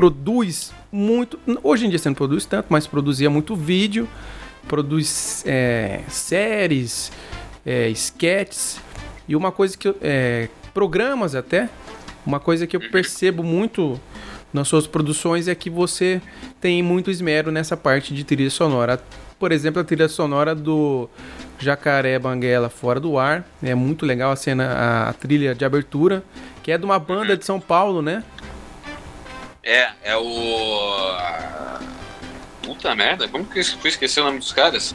produz 0.00 0.72
muito. 0.90 1.38
Hoje 1.62 1.84
em 1.84 1.90
dia 1.90 1.98
você 1.98 2.08
não 2.08 2.14
produz 2.14 2.46
tanto, 2.46 2.68
mas 2.70 2.86
produzia 2.86 3.28
muito 3.28 3.54
vídeo, 3.54 4.08
produz 4.66 5.44
é, 5.46 6.00
séries, 6.08 7.12
é, 7.66 7.90
sketches. 7.90 8.80
E 9.28 9.36
uma 9.36 9.52
coisa 9.52 9.76
que 9.76 9.88
eu. 9.88 9.96
É, 10.00 10.48
programas 10.72 11.34
até. 11.34 11.68
Uma 12.24 12.40
coisa 12.40 12.66
que 12.66 12.74
eu 12.74 12.80
percebo 12.80 13.42
muito 13.42 14.00
nas 14.54 14.68
suas 14.68 14.86
produções 14.86 15.48
é 15.48 15.54
que 15.54 15.68
você 15.68 16.22
tem 16.62 16.82
muito 16.82 17.10
esmero 17.10 17.52
nessa 17.52 17.76
parte 17.76 18.14
de 18.14 18.24
trilha 18.24 18.48
sonora. 18.48 18.98
Por 19.38 19.52
exemplo, 19.52 19.82
a 19.82 19.84
trilha 19.84 20.08
sonora 20.08 20.54
do 20.54 21.10
Jacaré 21.58 22.18
Banguela 22.18 22.70
Fora 22.70 22.98
do 22.98 23.18
Ar. 23.18 23.46
É 23.62 23.74
muito 23.74 24.06
legal 24.06 24.32
a 24.32 24.36
cena, 24.36 24.64
a, 24.64 25.08
a 25.10 25.12
trilha 25.12 25.54
de 25.54 25.62
abertura, 25.62 26.24
que 26.62 26.72
é 26.72 26.78
de 26.78 26.86
uma 26.86 26.98
banda 26.98 27.36
de 27.36 27.44
São 27.44 27.60
Paulo, 27.60 28.00
né? 28.00 28.24
É, 29.62 29.90
é 30.02 30.16
o. 30.16 31.16
Puta 32.62 32.94
merda, 32.94 33.28
como 33.28 33.44
que 33.44 33.58
eu 33.60 33.64
fui 33.64 33.90
esquecer 33.90 34.20
o 34.20 34.24
nome 34.24 34.38
dos 34.38 34.52
caras? 34.52 34.94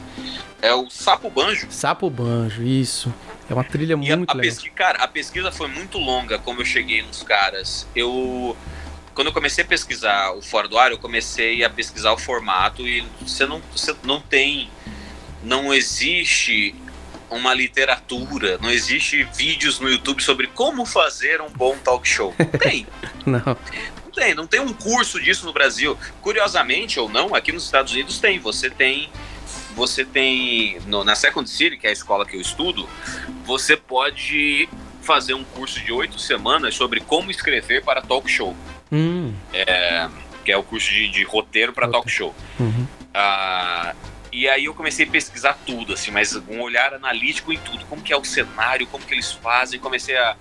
É 0.62 0.72
o 0.74 0.88
Sapo 0.88 1.28
Banjo. 1.30 1.66
Sapo 1.70 2.08
Banjo, 2.08 2.62
isso. 2.62 3.12
É 3.48 3.54
uma 3.54 3.64
trilha 3.64 3.92
E 3.92 4.12
a, 4.12 4.16
muito 4.16 4.30
a 4.30 4.34
legal. 4.34 4.50
pesquisa, 4.50 4.74
cara, 4.74 4.98
a 5.02 5.08
pesquisa 5.08 5.52
foi 5.52 5.68
muito 5.68 5.98
longa 5.98 6.38
como 6.38 6.60
eu 6.60 6.64
cheguei 6.64 7.02
nos 7.02 7.22
caras. 7.22 7.86
Eu. 7.94 8.56
Quando 9.14 9.28
eu 9.28 9.32
comecei 9.32 9.64
a 9.64 9.66
pesquisar 9.66 10.32
o 10.32 10.42
Fora 10.42 10.68
do 10.68 10.76
Ar, 10.76 10.90
eu 10.90 10.98
comecei 10.98 11.64
a 11.64 11.70
pesquisar 11.70 12.12
o 12.12 12.18
formato 12.18 12.86
e 12.86 13.02
você 13.20 13.46
não, 13.46 13.62
você 13.74 13.94
não 14.02 14.20
tem. 14.20 14.68
Não 15.42 15.72
existe 15.72 16.74
uma 17.30 17.54
literatura, 17.54 18.58
não 18.60 18.70
existe 18.70 19.24
vídeos 19.34 19.80
no 19.80 19.88
YouTube 19.88 20.22
sobre 20.22 20.46
como 20.48 20.84
fazer 20.84 21.40
um 21.40 21.48
bom 21.50 21.76
talk 21.78 22.06
show. 22.06 22.34
Tem. 22.60 22.86
Não. 23.26 23.56
Não 24.16 24.22
tem, 24.24 24.34
não 24.34 24.46
tem 24.46 24.60
um 24.60 24.72
curso 24.72 25.20
disso 25.22 25.44
no 25.44 25.52
Brasil. 25.52 25.96
Curiosamente 26.22 26.98
ou 26.98 27.06
não, 27.08 27.34
aqui 27.34 27.52
nos 27.52 27.64
Estados 27.64 27.92
Unidos 27.92 28.18
tem. 28.18 28.38
Você 28.38 28.70
tem, 28.70 29.10
você 29.74 30.06
tem 30.06 30.78
no- 30.86 31.04
na 31.04 31.14
Second 31.14 31.48
City, 31.48 31.76
que 31.76 31.86
é 31.86 31.90
a 31.90 31.92
escola 31.92 32.24
que 32.24 32.34
eu 32.34 32.40
estudo, 32.40 32.88
você 33.44 33.76
pode 33.76 34.68
fazer 35.02 35.34
um 35.34 35.44
curso 35.44 35.78
de 35.80 35.92
oito 35.92 36.18
semanas 36.18 36.74
sobre 36.74 37.00
como 37.00 37.30
escrever 37.30 37.84
para 37.84 38.00
talk 38.00 38.28
show, 38.28 38.56
Hum, 38.90 39.34
que 40.44 40.50
é 40.50 40.56
o 40.56 40.62
curso 40.62 40.90
de, 40.90 41.08
de 41.08 41.22
roteiro 41.22 41.72
para 41.72 41.86
talk 41.86 42.10
show. 42.10 42.34
uhum. 42.58 42.86
Ah, 43.12 43.94
e 44.32 44.48
aí 44.48 44.64
eu 44.64 44.74
comecei 44.74 45.06
a 45.06 45.10
pesquisar 45.10 45.58
tudo, 45.66 45.92
assim, 45.92 46.10
mas 46.10 46.34
um 46.48 46.60
olhar 46.60 46.92
analítico 46.94 47.52
em 47.52 47.58
tudo, 47.58 47.84
como 47.86 48.02
que 48.02 48.12
é 48.12 48.16
o 48.16 48.24
cenário, 48.24 48.86
como 48.86 49.04
que 49.04 49.12
eles 49.14 49.30
fazem, 49.32 49.78
comecei 49.78 50.16
a, 50.16 50.36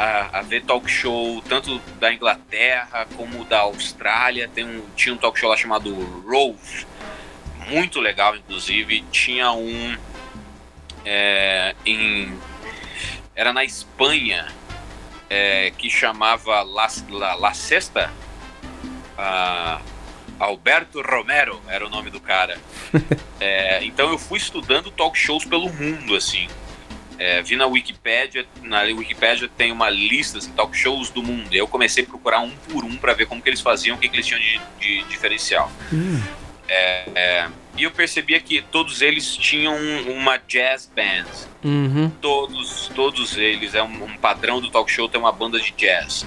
a, 0.00 0.38
a 0.38 0.42
ver 0.42 0.62
talk 0.64 0.90
show 0.90 1.42
tanto 1.42 1.78
da 2.00 2.10
Inglaterra 2.10 3.06
como 3.18 3.44
da 3.44 3.60
Austrália, 3.60 4.48
tem 4.48 4.64
um, 4.64 4.82
tinha 4.96 5.14
um 5.14 5.18
talk 5.18 5.38
show 5.38 5.50
lá 5.50 5.58
chamado 5.58 5.94
Rove, 6.26 6.86
muito 7.68 8.00
legal 8.00 8.34
inclusive, 8.34 9.02
tinha 9.12 9.52
um 9.52 9.94
é, 11.04 11.74
em 11.84 12.34
era 13.34 13.52
na 13.52 13.62
Espanha 13.62 14.48
é, 15.28 15.70
que 15.76 15.90
chamava 15.90 16.62
La, 16.62 16.88
La, 17.10 17.34
La 17.34 17.52
Sexta 17.52 18.10
ah, 19.18 19.82
Alberto 20.38 21.02
Romero 21.02 21.60
era 21.68 21.86
o 21.86 21.90
nome 21.90 22.10
do 22.10 22.20
cara. 22.20 22.58
É, 23.42 23.82
então 23.84 24.10
eu 24.10 24.18
fui 24.18 24.36
estudando 24.36 24.90
talk 24.90 25.16
shows 25.18 25.46
pelo 25.46 25.72
mundo, 25.72 26.14
assim. 26.14 26.46
É, 27.20 27.42
vi 27.42 27.54
na 27.54 27.66
Wikipédia, 27.66 28.46
na 28.62 28.80
Wikipédia 28.80 29.46
tem 29.54 29.70
uma 29.70 29.90
lista 29.90 30.38
assim, 30.38 30.50
talk 30.52 30.74
shows 30.74 31.10
do 31.10 31.22
mundo. 31.22 31.52
E 31.52 31.58
eu 31.58 31.68
comecei 31.68 32.02
a 32.02 32.06
procurar 32.06 32.40
um 32.40 32.50
por 32.50 32.82
um 32.82 32.96
para 32.96 33.12
ver 33.12 33.26
como 33.26 33.42
que 33.42 33.50
eles 33.50 33.60
faziam, 33.60 33.98
o 33.98 34.00
que, 34.00 34.08
que 34.08 34.16
eles 34.16 34.26
tinham 34.26 34.40
de, 34.40 34.58
de 34.80 35.04
diferencial. 35.04 35.70
Hum, 35.92 36.22
E 37.76 37.82
eu 37.82 37.90
percebia 37.90 38.40
que 38.40 38.62
todos 38.62 39.02
eles 39.02 39.36
tinham 39.36 39.76
uma 40.08 40.38
jazz 40.38 40.90
band. 40.96 41.26
uhum. 41.62 42.10
Todos, 42.22 42.90
todos 42.94 43.36
eles. 43.36 43.74
É 43.74 43.82
um, 43.82 44.04
um 44.04 44.16
padrão 44.16 44.58
do 44.58 44.70
talk 44.70 44.90
show 44.90 45.06
ter 45.06 45.18
uma 45.18 45.32
banda 45.32 45.60
de 45.60 45.72
jazz. 45.72 46.26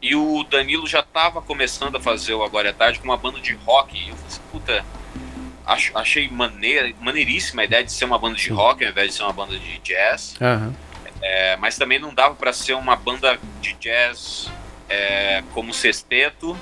E 0.00 0.14
o 0.14 0.44
Danilo 0.44 0.86
já 0.86 1.00
estava 1.00 1.42
começando 1.42 1.96
a 1.96 2.00
fazer 2.00 2.34
o 2.34 2.44
Agora 2.44 2.68
é 2.68 2.72
Tarde 2.72 3.00
com 3.00 3.06
uma 3.06 3.16
banda 3.16 3.40
de 3.40 3.54
rock. 3.54 3.96
E 3.96 4.10
eu 4.10 4.14
falei 4.14 4.26
assim, 4.28 4.40
puta, 4.52 4.84
acho, 5.66 5.96
achei 5.96 6.28
maneira, 6.28 6.92
maneiríssima 7.00 7.62
a 7.62 7.64
ideia 7.64 7.84
de 7.84 7.92
ser 7.92 8.04
uma 8.04 8.18
banda 8.18 8.36
de 8.36 8.50
rock 8.50 8.84
ao 8.84 8.90
invés 8.90 9.10
de 9.10 9.14
ser 9.14 9.22
uma 9.22 9.32
banda 9.32 9.58
de 9.58 9.78
jazz. 9.78 10.36
Aham. 10.40 10.74
É, 11.22 11.56
mas 11.56 11.78
também 11.78 11.98
não 11.98 12.12
dava 12.14 12.34
para 12.34 12.52
ser 12.52 12.74
uma 12.74 12.94
banda 12.96 13.38
de 13.60 13.72
jazz 13.74 14.50
é, 14.88 15.42
como 15.54 15.70
o 15.70 15.74
sexteto 15.74 16.56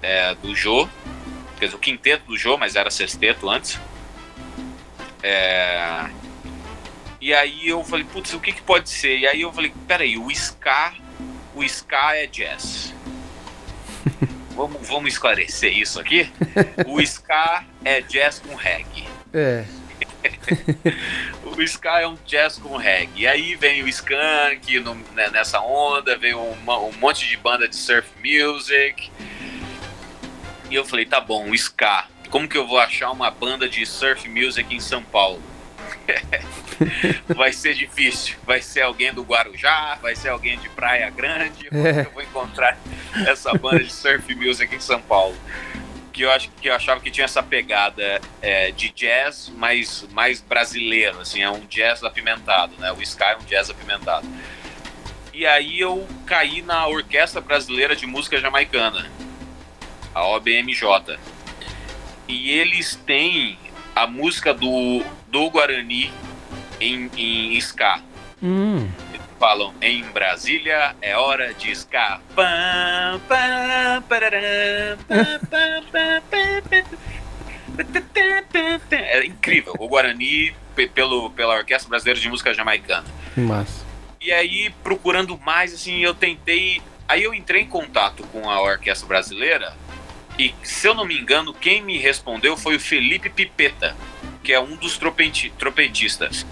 é, 0.00 0.34
do 0.36 0.54
Jô. 0.54 0.88
Quer 1.58 1.66
dizer, 1.66 1.76
o 1.76 1.80
quinteto 1.80 2.24
do 2.26 2.38
Jô, 2.38 2.56
mas 2.56 2.76
era 2.76 2.90
sexteto 2.90 3.50
antes. 3.50 3.78
É, 5.22 6.08
e 7.20 7.34
aí 7.34 7.68
eu 7.68 7.84
falei, 7.84 8.06
putz, 8.06 8.32
o 8.32 8.40
que, 8.40 8.52
que 8.52 8.62
pode 8.62 8.88
ser? 8.88 9.18
E 9.18 9.26
aí 9.26 9.42
eu 9.42 9.52
falei, 9.52 9.72
peraí, 9.86 10.16
o 10.16 10.30
ska, 10.30 10.94
o 11.54 11.62
ska 11.64 12.16
é 12.16 12.26
jazz. 12.26 12.94
vamos, 14.56 14.88
vamos 14.88 15.12
esclarecer 15.12 15.76
isso 15.76 16.00
aqui. 16.00 16.30
O 16.86 17.00
ska 17.00 17.64
é 17.84 18.00
jazz 18.00 18.38
com 18.40 18.54
reggae. 18.54 19.06
É. 19.32 19.64
O 21.44 21.62
ska 21.62 22.00
é 22.00 22.06
um 22.06 22.16
jazz 22.26 22.58
com 22.58 22.76
reggae. 22.76 23.22
E 23.22 23.26
aí 23.26 23.54
vem 23.56 23.82
o 23.82 23.88
Skank 23.88 24.78
no- 24.80 24.94
né, 25.14 25.28
nessa 25.30 25.60
onda, 25.60 26.16
vem 26.16 26.34
um, 26.34 26.52
um 26.52 26.92
monte 26.98 27.26
de 27.28 27.36
banda 27.36 27.68
de 27.68 27.76
surf 27.76 28.08
music. 28.24 29.10
E 30.70 30.74
eu 30.74 30.84
falei, 30.84 31.04
tá 31.04 31.20
bom, 31.20 31.50
o 31.50 31.54
ska. 31.54 32.06
Como 32.30 32.46
que 32.48 32.56
eu 32.56 32.66
vou 32.66 32.78
achar 32.78 33.10
uma 33.10 33.30
banda 33.30 33.68
de 33.68 33.84
surf 33.84 34.28
music 34.28 34.72
em 34.74 34.80
São 34.80 35.02
Paulo? 35.02 35.42
vai 37.34 37.52
ser 37.52 37.74
difícil. 37.74 38.36
Vai 38.44 38.62
ser 38.62 38.82
alguém 38.82 39.12
do 39.12 39.22
Guarujá, 39.22 39.98
vai 40.00 40.14
ser 40.14 40.28
alguém 40.28 40.58
de 40.58 40.68
Praia 40.70 41.10
Grande. 41.10 41.68
Como 41.68 41.86
É. 41.86 42.02
que 42.04 42.08
eu 42.08 42.12
vou 42.12 42.22
encontrar 42.22 42.78
essa 43.26 43.52
banda 43.54 43.80
de 43.82 43.92
surf 43.92 44.32
music 44.34 44.74
em 44.74 44.80
São 44.80 45.00
Paulo? 45.02 45.36
Que 46.20 46.26
eu, 46.26 46.30
acho, 46.32 46.50
que 46.60 46.68
eu 46.68 46.74
achava 46.74 47.00
que 47.00 47.10
tinha 47.10 47.24
essa 47.24 47.42
pegada 47.42 48.20
é, 48.42 48.70
de 48.72 48.90
jazz, 48.90 49.50
mas 49.56 50.06
mais 50.12 50.42
brasileiro, 50.42 51.18
assim, 51.18 51.40
é 51.40 51.50
um 51.50 51.60
jazz 51.60 52.04
apimentado, 52.04 52.74
né? 52.78 52.92
O 52.92 53.00
Sky 53.00 53.24
é 53.24 53.36
um 53.38 53.44
jazz 53.44 53.70
apimentado. 53.70 54.28
E 55.32 55.46
aí 55.46 55.80
eu 55.80 56.06
caí 56.26 56.60
na 56.60 56.86
Orquestra 56.88 57.40
Brasileira 57.40 57.96
de 57.96 58.06
Música 58.06 58.38
Jamaicana, 58.38 59.10
a 60.14 60.26
OBMJ. 60.26 61.18
E 62.28 62.50
eles 62.50 62.96
têm 62.96 63.58
a 63.96 64.06
música 64.06 64.52
do, 64.52 65.02
do 65.26 65.48
Guarani 65.48 66.12
em, 66.78 67.10
em 67.16 67.56
ska. 67.56 67.98
Hum, 68.42 68.86
falam 69.40 69.72
em 69.80 70.02
Brasília 70.04 70.94
é 71.00 71.16
hora 71.16 71.54
de 71.54 71.70
ska. 71.72 72.20
É 78.92 79.24
incrível. 79.24 79.74
O 79.78 79.88
Guarani 79.88 80.54
pe- 80.76 80.88
pelo, 80.88 81.30
pela 81.30 81.54
Orquestra 81.56 81.88
Brasileira 81.88 82.20
de 82.20 82.28
Música 82.28 82.52
Jamaicana. 82.52 83.06
Massa. 83.34 83.82
E 84.20 84.30
aí, 84.30 84.68
procurando 84.84 85.38
mais, 85.38 85.72
assim, 85.72 86.00
eu 86.00 86.12
tentei. 86.14 86.82
Aí 87.08 87.22
eu 87.22 87.32
entrei 87.32 87.62
em 87.62 87.66
contato 87.66 88.22
com 88.24 88.48
a 88.50 88.60
Orquestra 88.60 89.08
Brasileira. 89.08 89.74
E, 90.38 90.54
se 90.62 90.86
eu 90.86 90.94
não 90.94 91.06
me 91.06 91.18
engano, 91.18 91.54
quem 91.54 91.82
me 91.82 91.96
respondeu 91.98 92.56
foi 92.58 92.76
o 92.76 92.80
Felipe 92.80 93.30
Pipeta, 93.30 93.96
que 94.44 94.52
é 94.52 94.60
um 94.60 94.76
dos 94.76 94.98
tropenti- 94.98 95.50
trompetistas. 95.58 96.46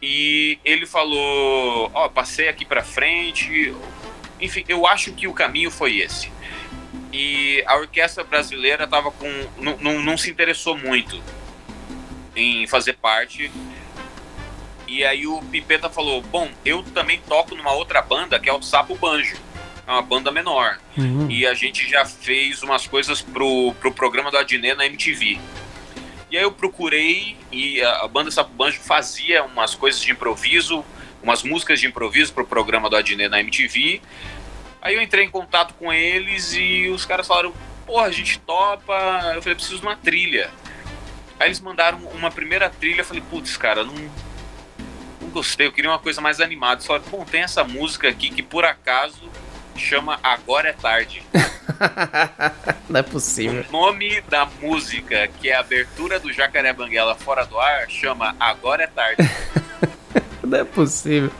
E 0.00 0.58
ele 0.64 0.86
falou: 0.86 1.90
Ó, 1.94 2.08
passei 2.08 2.48
aqui 2.48 2.64
pra 2.64 2.82
frente. 2.82 3.74
Enfim, 4.40 4.64
eu 4.68 4.86
acho 4.86 5.12
que 5.12 5.26
o 5.26 5.32
caminho 5.32 5.70
foi 5.70 5.98
esse. 5.98 6.30
E 7.12 7.62
a 7.66 7.76
orquestra 7.76 8.24
brasileira 8.24 8.86
tava 8.86 9.10
com. 9.10 9.28
Não, 9.56 9.76
não, 9.78 10.02
não 10.02 10.18
se 10.18 10.30
interessou 10.30 10.76
muito 10.76 11.20
em 12.34 12.66
fazer 12.66 12.94
parte. 12.94 13.50
E 14.86 15.04
aí 15.04 15.26
o 15.26 15.40
Pipeta 15.42 15.88
falou: 15.88 16.20
Bom, 16.22 16.48
eu 16.64 16.82
também 16.82 17.20
toco 17.26 17.54
numa 17.54 17.72
outra 17.72 18.02
banda 18.02 18.38
que 18.38 18.48
é 18.48 18.52
o 18.52 18.62
Sapo 18.62 18.94
Banjo. 18.96 19.36
É 19.86 19.90
uma 19.90 20.02
banda 20.02 20.30
menor. 20.30 20.78
Uhum. 20.96 21.30
E 21.30 21.46
a 21.46 21.54
gente 21.54 21.88
já 21.88 22.04
fez 22.04 22.62
umas 22.62 22.86
coisas 22.86 23.22
pro, 23.22 23.72
pro 23.80 23.92
programa 23.92 24.30
do 24.30 24.36
Adnet 24.36 24.76
na 24.76 24.84
MTV. 24.84 25.38
E 26.36 26.38
aí 26.38 26.44
eu 26.44 26.52
procurei 26.52 27.34
e 27.50 27.80
a, 27.82 28.06
banda 28.06 28.30
Sapo 28.30 28.52
Banjo 28.52 28.78
fazia 28.78 29.42
umas 29.42 29.74
coisas 29.74 30.02
de 30.02 30.12
improviso, 30.12 30.84
umas 31.22 31.42
músicas 31.42 31.80
de 31.80 31.86
improviso 31.86 32.34
pro 32.34 32.46
programa 32.46 32.90
do 32.90 32.96
Adnet 32.96 33.30
na 33.30 33.40
MTV. 33.40 34.02
Aí 34.82 34.96
eu 34.96 35.00
entrei 35.00 35.24
em 35.24 35.30
contato 35.30 35.72
com 35.78 35.90
eles 35.90 36.52
e 36.52 36.90
os 36.90 37.06
caras 37.06 37.26
falaram: 37.26 37.54
Porra, 37.86 38.08
a 38.08 38.10
gente 38.10 38.38
topa. 38.40 38.92
Eu 39.34 39.40
falei: 39.40 39.54
Preciso 39.54 39.78
de 39.78 39.86
uma 39.86 39.96
trilha. 39.96 40.50
Aí 41.40 41.48
eles 41.48 41.58
mandaram 41.58 42.00
uma 42.08 42.30
primeira 42.30 42.68
trilha. 42.68 43.00
Eu 43.00 43.06
falei: 43.06 43.22
Putz, 43.30 43.56
cara, 43.56 43.82
não, 43.82 43.94
não 43.94 45.30
gostei. 45.30 45.66
Eu 45.66 45.72
queria 45.72 45.90
uma 45.90 45.98
coisa 45.98 46.20
mais 46.20 46.38
animada. 46.38 46.82
Falaram: 46.82 47.06
Bom, 47.08 47.24
tem 47.24 47.44
essa 47.44 47.64
música 47.64 48.10
aqui 48.10 48.28
que 48.28 48.42
por 48.42 48.66
acaso 48.66 49.22
chama 49.78 50.18
Agora 50.22 50.68
é 50.68 50.72
Tarde. 50.72 51.22
Não 52.88 53.00
é 53.00 53.02
possível. 53.02 53.64
O 53.68 53.72
nome 53.72 54.20
da 54.22 54.46
música, 54.60 55.28
que 55.40 55.48
é 55.50 55.56
a 55.56 55.60
abertura 55.60 56.18
do 56.18 56.32
Jacaré 56.32 56.72
Banguela 56.72 57.14
fora 57.14 57.44
do 57.44 57.58
ar, 57.58 57.88
chama 57.90 58.34
Agora 58.40 58.84
é 58.84 58.86
Tarde. 58.86 59.22
Não 60.42 60.58
é 60.58 60.64
possível. 60.64 61.30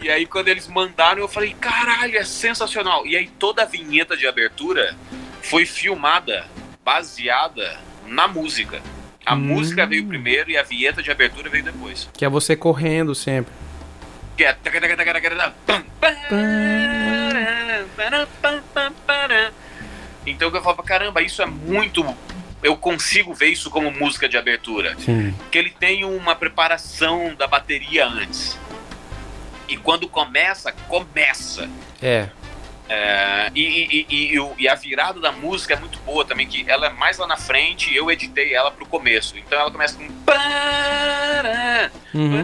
e 0.00 0.10
aí, 0.10 0.26
quando 0.26 0.48
eles 0.48 0.66
mandaram, 0.66 1.20
eu 1.20 1.28
falei: 1.28 1.54
caralho, 1.60 2.16
é 2.18 2.24
sensacional. 2.24 3.06
E 3.06 3.16
aí, 3.16 3.28
toda 3.38 3.62
a 3.62 3.66
vinheta 3.66 4.16
de 4.16 4.26
abertura 4.26 4.96
foi 5.42 5.64
filmada 5.64 6.44
baseada 6.84 7.78
na 8.06 8.26
música. 8.26 8.80
A 9.24 9.34
Hum. 9.34 9.38
música 9.40 9.86
veio 9.86 10.06
primeiro 10.06 10.50
e 10.50 10.56
a 10.56 10.62
vinheta 10.62 11.02
de 11.02 11.10
abertura 11.10 11.50
veio 11.50 11.62
depois. 11.62 12.08
Que 12.14 12.24
é 12.24 12.28
você 12.28 12.56
correndo 12.56 13.14
sempre. 13.14 13.52
Que 14.36 14.44
é. 14.44 14.56
Então 20.26 20.48
eu 20.52 20.62
falava, 20.62 20.82
caramba, 20.82 21.22
isso 21.22 21.40
é 21.42 21.46
muito. 21.46 22.04
Eu 22.62 22.76
consigo 22.76 23.32
ver 23.32 23.48
isso 23.48 23.70
como 23.70 23.90
música 23.90 24.28
de 24.28 24.36
abertura. 24.36 24.96
Sim. 24.98 25.34
Que 25.50 25.58
ele 25.58 25.70
tem 25.70 26.04
uma 26.04 26.34
preparação 26.34 27.34
da 27.36 27.46
bateria 27.46 28.06
antes. 28.06 28.58
E 29.68 29.76
quando 29.76 30.08
começa, 30.08 30.72
começa. 30.72 31.68
É. 32.02 32.28
É, 32.90 33.50
e, 33.54 34.06
e- 34.08 34.34
e- 34.34 34.54
e 34.60 34.66
a 34.68 34.74
virada 34.74 35.20
da 35.20 35.30
música 35.30 35.74
é 35.74 35.76
muito 35.76 35.98
boa 36.00 36.24
também, 36.24 36.46
que 36.46 36.64
ela 36.70 36.86
é 36.86 36.90
mais 36.90 37.18
lá 37.18 37.26
na 37.26 37.36
frente 37.36 37.92
e 37.92 37.96
eu 37.96 38.10
editei 38.10 38.54
ela 38.54 38.70
pro 38.70 38.86
começo. 38.86 39.36
Então 39.36 39.60
ela 39.60 39.70
começa 39.70 39.94
com. 39.98 40.08
Uhum. 42.14 42.42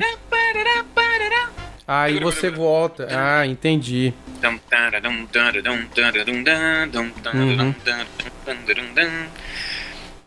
Aí 1.87 2.19
você 2.19 2.51
volta. 2.51 3.09
Ah, 3.11 3.47
entendi. 3.47 4.13
Uhum. 7.35 7.75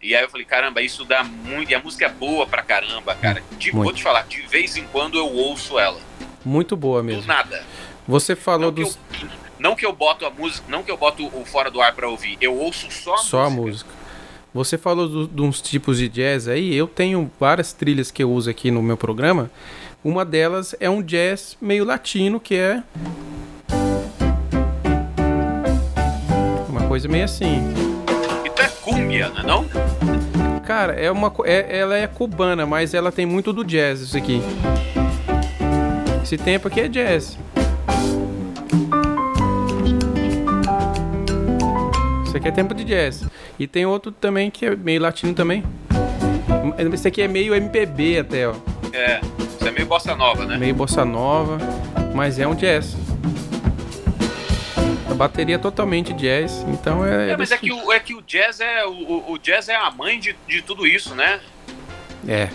E 0.01 0.15
aí 0.15 0.23
eu 0.23 0.29
falei, 0.29 0.45
caramba, 0.45 0.81
isso 0.81 1.03
dá 1.03 1.23
muito. 1.23 1.71
E 1.71 1.75
a 1.75 1.79
música 1.81 2.05
é 2.05 2.09
boa 2.09 2.45
pra 2.45 2.61
caramba, 2.61 3.15
cara. 3.15 3.43
De, 3.57 3.71
vou 3.71 3.91
te 3.91 4.03
falar, 4.03 4.25
de 4.27 4.41
vez 4.43 4.77
em 4.77 4.83
quando 4.85 5.17
eu 5.17 5.27
ouço 5.27 5.77
ela. 5.79 5.99
Muito 6.45 6.77
boa 6.77 7.01
Do 7.01 7.05
mesmo. 7.05 7.25
nada. 7.27 7.63
Você 8.07 8.35
falou 8.35 8.67
Não 8.67 8.73
que, 8.73 8.83
dos. 8.83 8.97
eu, 9.21 9.27
não 9.59 9.75
que 9.75 9.85
eu 9.85 9.91
boto 9.91 10.25
a 10.25 10.29
música, 10.29 10.63
não 10.69 10.81
que 10.83 10.91
eu 10.91 10.95
boto 10.95 11.25
o 11.27 11.43
fora 11.43 11.69
do 11.69 11.81
ar 11.81 11.93
pra 11.93 12.07
ouvir. 12.07 12.37
Eu 12.39 12.55
ouço 12.55 12.89
só 12.91 13.15
a 13.15 13.17
Só 13.17 13.41
a 13.43 13.49
música. 13.49 13.89
música. 13.89 13.89
Você 14.53 14.77
falou 14.77 15.07
do- 15.09 15.27
de 15.27 15.41
uns 15.41 15.59
tipos 15.61 15.97
de 15.97 16.07
jazz 16.07 16.47
aí. 16.47 16.73
Eu 16.73 16.87
tenho 16.87 17.29
várias 17.39 17.73
trilhas 17.73 18.09
que 18.11 18.23
eu 18.23 18.31
uso 18.31 18.49
aqui 18.49 18.71
no 18.71 18.81
meu 18.81 18.95
programa. 18.95 19.51
Uma 20.03 20.23
delas 20.23 20.75
é 20.79 20.89
um 20.89 21.01
jazz 21.01 21.57
meio 21.59 21.83
latino, 21.83 22.39
que 22.39 22.55
é. 22.55 22.83
Uma 26.69 26.87
coisa 26.87 27.07
meio 27.07 27.25
assim. 27.25 27.73
Então 28.45 28.65
é 28.65 28.69
cumbia, 28.81 29.29
não 29.29 29.39
é 29.39 29.43
não? 29.43 29.65
Cara, 30.65 30.93
é 30.93 31.09
uma, 31.09 31.33
é, 31.45 31.79
ela 31.79 31.97
é 31.97 32.05
cubana, 32.07 32.65
mas 32.65 32.93
ela 32.93 33.11
tem 33.11 33.25
muito 33.25 33.51
do 33.51 33.63
jazz, 33.63 34.01
isso 34.01 34.17
aqui. 34.17 34.41
Esse 36.21 36.37
tempo 36.37 36.67
aqui 36.67 36.81
é 36.81 36.87
jazz. 36.87 37.37
Isso 42.25 42.37
aqui 42.37 42.47
é 42.47 42.51
tempo 42.51 42.75
de 42.75 42.83
jazz. 42.83 43.25
E 43.57 43.65
tem 43.65 43.85
outro 43.85 44.11
também 44.11 44.51
que 44.51 44.65
é 44.65 44.75
meio 44.75 45.01
latino 45.01 45.33
também. 45.33 45.63
Esse 46.93 47.07
aqui 47.07 47.21
é 47.21 47.27
meio 47.27 47.55
MPB 47.55 48.19
até, 48.19 48.47
ó. 48.47 48.53
É. 48.93 49.21
É 49.77 49.81
meio 49.81 49.89
bossa 49.89 50.15
nova, 50.15 50.43
né? 50.43 50.57
Meio 50.57 50.73
bossa 50.73 51.05
nova, 51.05 51.59
mas 52.15 52.39
é 52.39 52.47
um 52.47 52.55
jazz. 52.55 52.95
A 55.07 55.13
bateria 55.13 55.53
é 55.53 55.57
totalmente 55.59 56.13
jazz, 56.13 56.65
então 56.67 57.05
é. 57.05 57.29
É, 57.29 57.37
mas 57.37 57.51
é 57.51 57.57
que 57.59 57.71
o, 57.71 57.91
é 57.93 57.99
que 57.99 58.15
o 58.15 58.21
jazz 58.23 58.59
é 58.59 58.83
o, 58.87 59.31
o- 59.31 59.37
jazz 59.37 59.69
é 59.69 59.75
a 59.75 59.91
mãe 59.91 60.19
de, 60.19 60.35
de 60.47 60.63
tudo 60.63 60.87
isso, 60.87 61.13
né? 61.13 61.39
É. 62.27 62.49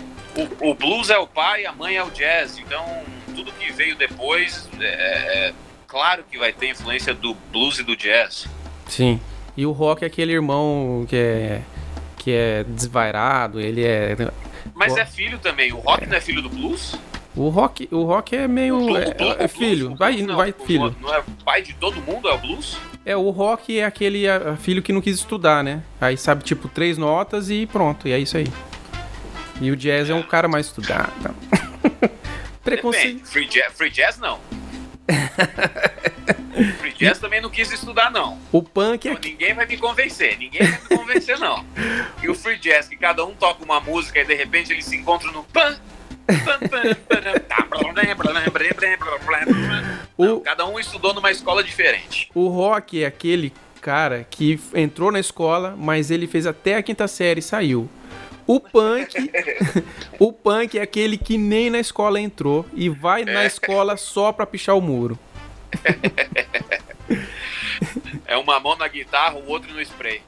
O, 0.61 0.71
o 0.71 0.75
blues 0.75 1.09
é 1.09 1.17
o 1.17 1.25
pai, 1.25 1.65
a 1.65 1.71
mãe 1.71 1.95
é 1.95 2.03
o 2.03 2.09
jazz. 2.11 2.57
Então, 2.57 2.85
tudo 3.33 3.53
que 3.53 3.71
veio 3.71 3.95
depois, 3.95 4.67
é, 4.81 5.47
é 5.47 5.53
claro 5.87 6.25
que 6.29 6.37
vai 6.37 6.51
ter 6.51 6.71
influência 6.71 7.13
do 7.13 7.33
blues 7.53 7.79
e 7.79 7.83
do 7.83 7.95
jazz. 7.95 8.47
Sim. 8.85 9.17
E 9.55 9.65
o 9.65 9.71
rock 9.71 10.03
é 10.03 10.07
aquele 10.07 10.33
irmão 10.33 11.05
que 11.07 11.15
é 11.15 11.61
que 12.17 12.31
é 12.31 12.65
desvairado, 12.67 13.61
ele 13.61 13.81
é 13.85 14.15
Mas 14.73 14.95
é 14.97 15.05
filho 15.05 15.39
também. 15.39 15.71
O 15.71 15.77
rock 15.77 16.05
não 16.05 16.17
é 16.17 16.21
filho 16.21 16.41
do 16.41 16.49
blues? 16.49 16.95
O 17.35 17.49
rock, 17.49 17.87
o 17.91 18.03
rock 18.03 18.35
é 18.35 18.47
meio 18.47 18.77
O 18.77 18.85
blu- 18.85 18.97
é, 18.97 19.07
o 19.09 19.13
blu- 19.15 19.27
é 19.27 19.33
o 19.33 19.37
blues- 19.37 19.51
filho, 19.51 19.91
o 19.91 19.95
vai 19.95 20.11
blues 20.11 20.23
indo, 20.23 20.29
não- 20.31 20.37
vai 20.37 20.49
o- 20.51 20.65
filho. 20.65 20.95
Não 21.01 21.13
é 21.13 21.23
pai 21.43 21.61
de 21.61 21.73
todo 21.73 21.99
mundo, 22.01 22.27
é 22.29 22.33
o 22.33 22.37
blues? 22.37 22.77
É, 23.05 23.15
o 23.17 23.29
rock 23.31 23.77
é 23.79 23.83
aquele 23.85 24.27
ah, 24.29 24.55
filho 24.59 24.81
que 24.81 24.93
não 24.93 25.01
quis 25.01 25.17
estudar, 25.17 25.63
né? 25.63 25.81
Aí 25.99 26.15
sabe 26.17 26.43
tipo 26.43 26.67
três 26.69 26.97
notas 26.97 27.49
e 27.49 27.65
pronto, 27.65 28.07
e 28.07 28.11
é 28.11 28.19
isso 28.19 28.37
aí. 28.37 28.47
E 29.61 29.69
o 29.71 29.75
jazz 29.75 30.09
é 30.09 30.13
um 30.13 30.23
cara 30.23 30.47
mais 30.47 30.67
estudado. 30.67 31.11
Preconceito. 32.63 33.25
Free 33.27 33.45
jazz, 33.47 33.73
free 33.73 33.89
jazz 33.89 34.17
não. 34.19 34.39
free 36.79 36.93
jazz 36.93 37.19
também 37.19 37.41
não 37.41 37.49
quis 37.49 37.71
estudar, 37.71 38.09
não. 38.11 38.37
O 38.51 38.63
punk 38.63 39.07
é 39.07 39.11
Então, 39.11 39.21
ninguém 39.29 39.53
vai 39.53 39.65
me 39.65 39.77
convencer, 39.77 40.37
ninguém 40.37 40.61
vai 40.65 40.79
me 40.81 40.97
convencer, 40.97 41.37
não. 41.39 41.65
E 42.23 42.29
o 42.29 42.35
free 42.35 42.57
jazz, 42.57 42.87
que 42.87 42.95
cada 42.95 43.25
um 43.25 43.33
toca 43.35 43.63
uma 43.65 43.81
música 43.81 44.19
e 44.21 44.25
de 44.25 44.33
repente 44.33 44.71
eles 44.71 44.85
se 44.85 44.95
encontram 44.95 45.31
no 45.33 45.43
pan. 45.43 45.77
Tá, 46.27 47.67
O- 50.17 50.39
cada 50.41 50.65
um 50.65 50.79
estudou 50.79 51.13
numa 51.13 51.31
escola 51.31 51.63
diferente. 51.63 52.29
O 52.33 52.47
rock 52.47 53.03
é 53.03 53.05
aquele 53.07 53.51
cara 53.81 54.25
que 54.29 54.59
entrou 54.73 55.11
na 55.11 55.19
escola, 55.19 55.75
mas 55.77 56.09
ele 56.11 56.27
fez 56.27 56.45
até 56.45 56.75
a 56.75 56.83
quinta 56.83 57.07
série 57.07 57.39
e 57.39 57.43
saiu. 57.43 57.89
O 58.45 58.59
punk, 58.59 59.31
o 60.19 60.31
punk 60.33 60.77
é 60.77 60.81
aquele 60.81 61.17
que 61.17 61.37
nem 61.37 61.69
na 61.69 61.79
escola 61.79 62.19
entrou 62.19 62.65
e 62.73 62.89
vai 62.89 63.23
na 63.23 63.45
escola 63.45 63.95
só 63.95 64.31
pra 64.33 64.45
pichar 64.45 64.77
o 64.77 64.81
muro. 64.81 65.17
É 68.25 68.37
uma 68.37 68.59
mão 68.59 68.75
na 68.77 68.87
guitarra, 68.87 69.35
o 69.35 69.47
outro 69.49 69.73
no 69.73 69.81
spray. 69.81 70.21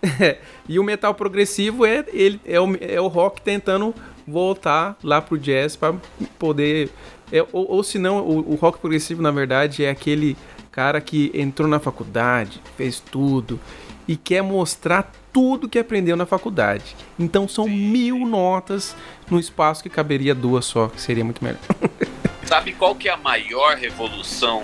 E 0.67 0.79
o 0.79 0.83
metal 0.83 1.13
progressivo 1.13 1.85
é 1.85 2.05
ele 2.13 2.39
é 2.45 2.59
o, 2.59 2.77
é 2.79 2.99
o 3.01 3.07
rock 3.07 3.41
tentando 3.41 3.93
voltar 4.27 4.97
lá 5.03 5.21
pro 5.21 5.37
jazz 5.37 5.75
pra 5.75 5.93
poder 6.39 6.89
é, 7.31 7.41
ou, 7.51 7.69
ou 7.71 7.83
se 7.83 7.97
não 7.97 8.19
o, 8.19 8.53
o 8.53 8.55
rock 8.55 8.79
progressivo 8.79 9.21
na 9.21 9.31
verdade 9.31 9.83
é 9.83 9.89
aquele 9.89 10.37
cara 10.71 10.99
que 10.99 11.31
entrou 11.33 11.67
na 11.67 11.79
faculdade, 11.79 12.61
fez 12.75 12.99
tudo 12.99 13.59
e 14.07 14.17
quer 14.17 14.41
mostrar 14.41 15.11
tudo 15.31 15.67
que 15.69 15.79
aprendeu 15.79 16.15
na 16.15 16.25
faculdade. 16.25 16.95
Então 17.17 17.47
são 17.47 17.67
mil 17.67 18.25
notas 18.25 18.95
no 19.29 19.39
espaço 19.39 19.81
que 19.81 19.89
caberia 19.89 20.35
duas 20.35 20.65
só, 20.65 20.87
que 20.87 21.01
seria 21.01 21.23
muito 21.23 21.43
melhor. 21.43 21.59
Sabe 22.45 22.73
qual 22.73 22.93
que 22.93 23.09
é 23.09 23.11
a 23.11 23.17
maior 23.17 23.75
revolução 23.75 24.63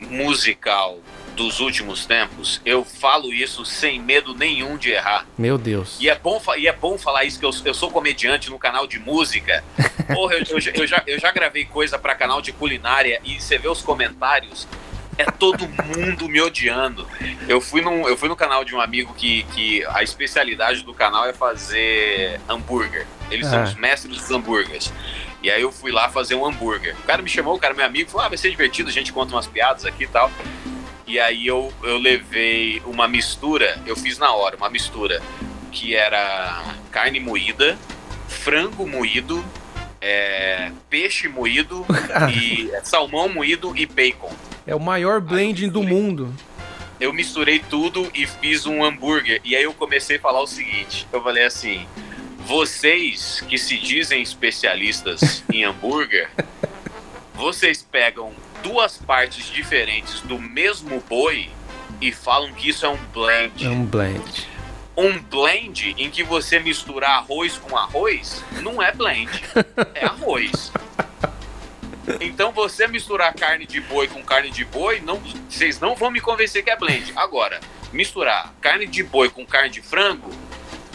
musical 0.00 0.98
dos 1.34 1.60
últimos 1.60 2.06
tempos? 2.06 2.60
Eu 2.64 2.84
falo 2.84 3.32
isso 3.32 3.64
sem 3.64 4.00
medo 4.00 4.34
nenhum 4.34 4.76
de 4.76 4.90
errar. 4.90 5.26
Meu 5.36 5.58
Deus. 5.58 5.96
E 6.00 6.08
é 6.08 6.14
bom, 6.14 6.40
e 6.56 6.66
é 6.68 6.72
bom 6.72 6.96
falar 6.98 7.24
isso, 7.24 7.38
que 7.38 7.44
eu, 7.46 7.50
eu 7.64 7.74
sou 7.74 7.90
comediante 7.90 8.50
no 8.50 8.58
canal 8.58 8.86
de 8.86 8.98
música. 8.98 9.62
Porra, 10.14 10.34
eu, 10.34 10.44
eu 10.48 10.60
já- 10.60 10.70
eu 10.74 10.86
já, 10.86 11.02
eu 11.06 11.18
já 11.18 11.30
gravei 11.32 11.64
coisa 11.64 11.98
pra 11.98 12.14
canal 12.14 12.40
de 12.40 12.52
culinária 12.52 13.20
e 13.24 13.40
você 13.40 13.58
vê 13.58 13.68
os 13.68 13.82
comentários, 13.82 14.66
é 15.16 15.24
todo 15.26 15.68
mundo 15.68 16.28
me 16.28 16.40
odiando. 16.40 17.06
Eu 17.48 17.60
fui, 17.60 17.80
num, 17.80 18.08
eu 18.08 18.16
fui 18.16 18.28
no 18.28 18.34
canal 18.36 18.64
de 18.64 18.74
um 18.74 18.80
amigo 18.80 19.14
que, 19.14 19.44
que 19.54 19.84
a 19.86 20.02
especialidade 20.02 20.82
do 20.82 20.92
canal 20.92 21.24
é 21.26 21.32
fazer 21.32 22.40
hambúrguer. 22.48 23.06
Eles 23.30 23.46
são 23.46 23.60
Ah. 23.60 23.64
os 23.64 23.74
mestres 23.74 24.16
dos 24.18 24.30
hambúrgueres. 24.30 24.92
E 25.42 25.50
aí 25.50 25.60
eu 25.62 25.70
fui 25.70 25.92
lá 25.92 26.08
fazer 26.08 26.34
um 26.34 26.44
hambúrguer. 26.44 26.96
O 26.98 27.02
cara 27.02 27.20
me 27.22 27.28
chamou, 27.28 27.54
o 27.54 27.58
cara 27.60 27.74
é 27.74 27.76
meu 27.76 27.86
amigo, 27.86 28.10
falou: 28.10 28.26
ah, 28.26 28.28
vai 28.28 28.38
ser 28.38 28.50
divertido, 28.50 28.88
a 28.88 28.92
gente 28.92 29.12
conta 29.12 29.34
umas 29.34 29.46
piadas 29.46 29.84
aqui 29.84 30.04
e 30.04 30.08
tal. 30.08 30.30
E 31.06 31.20
aí 31.20 31.46
eu, 31.46 31.72
eu 31.82 31.98
levei 31.98 32.80
uma 32.86 33.06
mistura, 33.06 33.80
eu 33.86 33.94
fiz 33.94 34.18
na 34.18 34.32
hora, 34.32 34.56
uma 34.56 34.70
mistura 34.70 35.22
que 35.70 35.94
era 35.94 36.64
carne 36.90 37.20
moída, 37.20 37.76
frango 38.28 38.86
moído, 38.86 39.44
é, 40.00 40.70
peixe 40.88 41.28
moído 41.28 41.84
e 42.32 42.70
salmão 42.82 43.28
moído 43.28 43.76
e 43.76 43.84
bacon. 43.84 44.32
É 44.66 44.74
o 44.74 44.80
maior 44.80 45.20
blending 45.20 45.68
do 45.68 45.82
mundo. 45.82 46.32
Eu 46.98 47.12
misturei 47.12 47.58
tudo 47.58 48.10
e 48.14 48.26
fiz 48.26 48.64
um 48.64 48.82
hambúrguer. 48.82 49.40
E 49.44 49.54
aí 49.54 49.64
eu 49.64 49.74
comecei 49.74 50.16
a 50.16 50.20
falar 50.20 50.40
o 50.40 50.46
seguinte: 50.46 51.06
eu 51.12 51.22
falei 51.22 51.44
assim, 51.44 51.86
vocês 52.46 53.42
que 53.48 53.58
se 53.58 53.76
dizem 53.76 54.22
especialistas 54.22 55.42
em 55.52 55.64
hambúrguer, 55.64 56.30
vocês 57.54 57.82
pegam 57.82 58.32
duas 58.62 58.96
partes 58.98 59.46
diferentes 59.46 60.20
do 60.22 60.38
mesmo 60.38 61.00
boi 61.08 61.48
e 62.00 62.10
falam 62.10 62.52
que 62.52 62.68
isso 62.68 62.84
é 62.84 62.88
um 62.88 62.96
blend. 63.12 63.64
É 63.64 63.68
um 63.70 63.84
blend. 63.86 64.48
Um 64.96 65.18
blend 65.20 65.94
em 65.98 66.10
que 66.10 66.22
você 66.22 66.58
mistura 66.58 67.08
arroz 67.08 67.56
com 67.58 67.76
arroz 67.76 68.44
não 68.62 68.82
é 68.82 68.92
blend, 68.92 69.30
é 69.94 70.04
arroz. 70.06 70.72
Então 72.20 72.52
você 72.52 72.86
misturar 72.86 73.32
carne 73.34 73.66
de 73.66 73.80
boi 73.80 74.08
com 74.08 74.22
carne 74.22 74.50
de 74.50 74.64
boi, 74.64 75.00
não, 75.00 75.20
vocês 75.48 75.80
não 75.80 75.94
vão 75.94 76.10
me 76.10 76.20
convencer 76.20 76.62
que 76.62 76.70
é 76.70 76.76
blend. 76.76 77.12
Agora, 77.16 77.60
misturar 77.92 78.52
carne 78.60 78.86
de 78.86 79.02
boi 79.02 79.30
com 79.30 79.44
carne 79.46 79.70
de 79.70 79.80
frango 79.80 80.30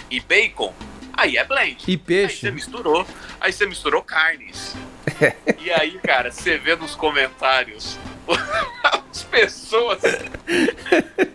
e 0.09 0.19
bacon, 0.19 0.73
aí 1.13 1.37
é 1.37 1.43
blend. 1.43 1.77
E 1.87 1.91
Aí 1.91 1.97
você 1.97 1.97
peixe. 1.97 2.51
misturou, 2.51 3.05
aí 3.41 3.51
você 3.51 3.65
misturou 3.65 4.01
carnes. 4.01 4.75
e 5.59 5.71
aí, 5.71 5.99
cara, 5.99 6.31
você 6.31 6.57
vê 6.57 6.75
nos 6.75 6.95
comentários 6.95 7.97
as 9.11 9.23
pessoas 9.23 10.01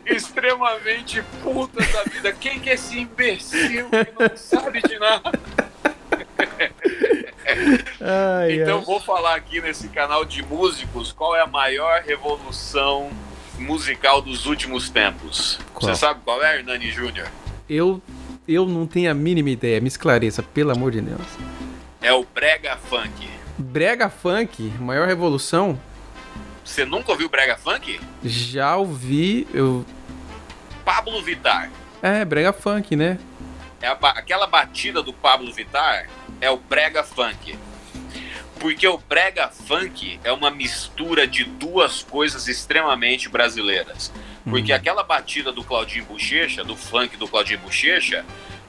extremamente 0.07 1.23
putas 1.43 1.91
da 1.93 2.03
vida. 2.05 2.33
Quem 2.33 2.61
que 2.61 2.71
é 2.71 2.75
esse 2.75 2.99
imbecil 2.99 3.89
que 3.91 4.13
não 4.19 4.37
sabe 4.37 4.83
de 4.83 4.99
nada? 4.99 5.33
Ai, 8.01 8.61
Então 8.63 8.79
ai. 8.79 8.85
vou 8.85 9.01
falar 9.01 9.35
aqui 9.37 9.61
nesse 9.61 9.89
canal 9.89 10.25
de 10.25 10.43
músicos 10.43 11.13
qual 11.13 11.37
é 11.37 11.41
a 11.43 11.47
maior 11.47 12.03
revolução 12.03 13.11
musical 13.59 14.21
dos 14.21 14.47
últimos 14.47 14.91
tempos. 14.91 15.59
Qual? 15.73 15.93
Você 15.93 15.99
sabe 15.99 16.21
qual 16.25 16.43
é, 16.43 16.57
Hernani 16.59 16.91
Júnior? 16.91 17.29
Eu, 17.69 18.03
eu 18.47 18.67
não 18.67 18.87
tenho 18.87 19.11
a 19.11 19.15
mínima 19.15 19.51
ideia. 19.51 19.81
Me 19.81 19.89
esclareça, 19.89 20.43
pelo 20.43 20.73
amor 20.73 20.91
de 20.91 21.01
Deus. 21.01 21.21
É 22.03 22.13
o 22.13 22.25
brega 22.25 22.77
funk. 22.77 23.29
Brega 23.57 24.09
funk, 24.09 24.63
maior 24.81 25.07
revolução. 25.07 25.79
Você 26.65 26.85
nunca 26.85 27.13
ouviu 27.13 27.29
brega 27.29 27.57
funk? 27.57 28.01
Já 28.25 28.77
ouvi. 28.77 29.47
Eu... 29.53 29.85
Pablo 30.85 31.23
Vittar. 31.23 31.71
É, 32.03 32.25
brega 32.25 32.53
funk, 32.53 32.97
né? 32.97 33.19
É 33.81 33.87
a 33.87 33.93
aquela 33.93 34.47
batida 34.47 35.03
do 35.03 35.13
Pablo 35.13 35.53
Vittar 35.53 36.09
é 36.41 36.51
o 36.51 36.57
brega 36.57 37.03
funk. 37.03 37.59
Porque 38.59 38.89
o 38.89 38.97
brega 38.97 39.49
funk 39.49 40.19
é 40.25 40.33
uma 40.33 40.51
mistura 40.51 41.27
de 41.27 41.45
duas 41.45 42.03
coisas 42.03 42.49
extremamente 42.49 43.29
brasileiras. 43.29 44.11
Porque 44.49 44.73
Hum. 44.73 44.77
aquela 44.77 45.03
batida 45.03 45.53
do 45.53 45.63
Claudinho 45.63 46.05
Bochecha, 46.07 46.65
do 46.65 46.77
funk 46.77 47.17
do 47.17 47.29
Claudinho 47.29 47.59
Bochecha, 47.61 48.25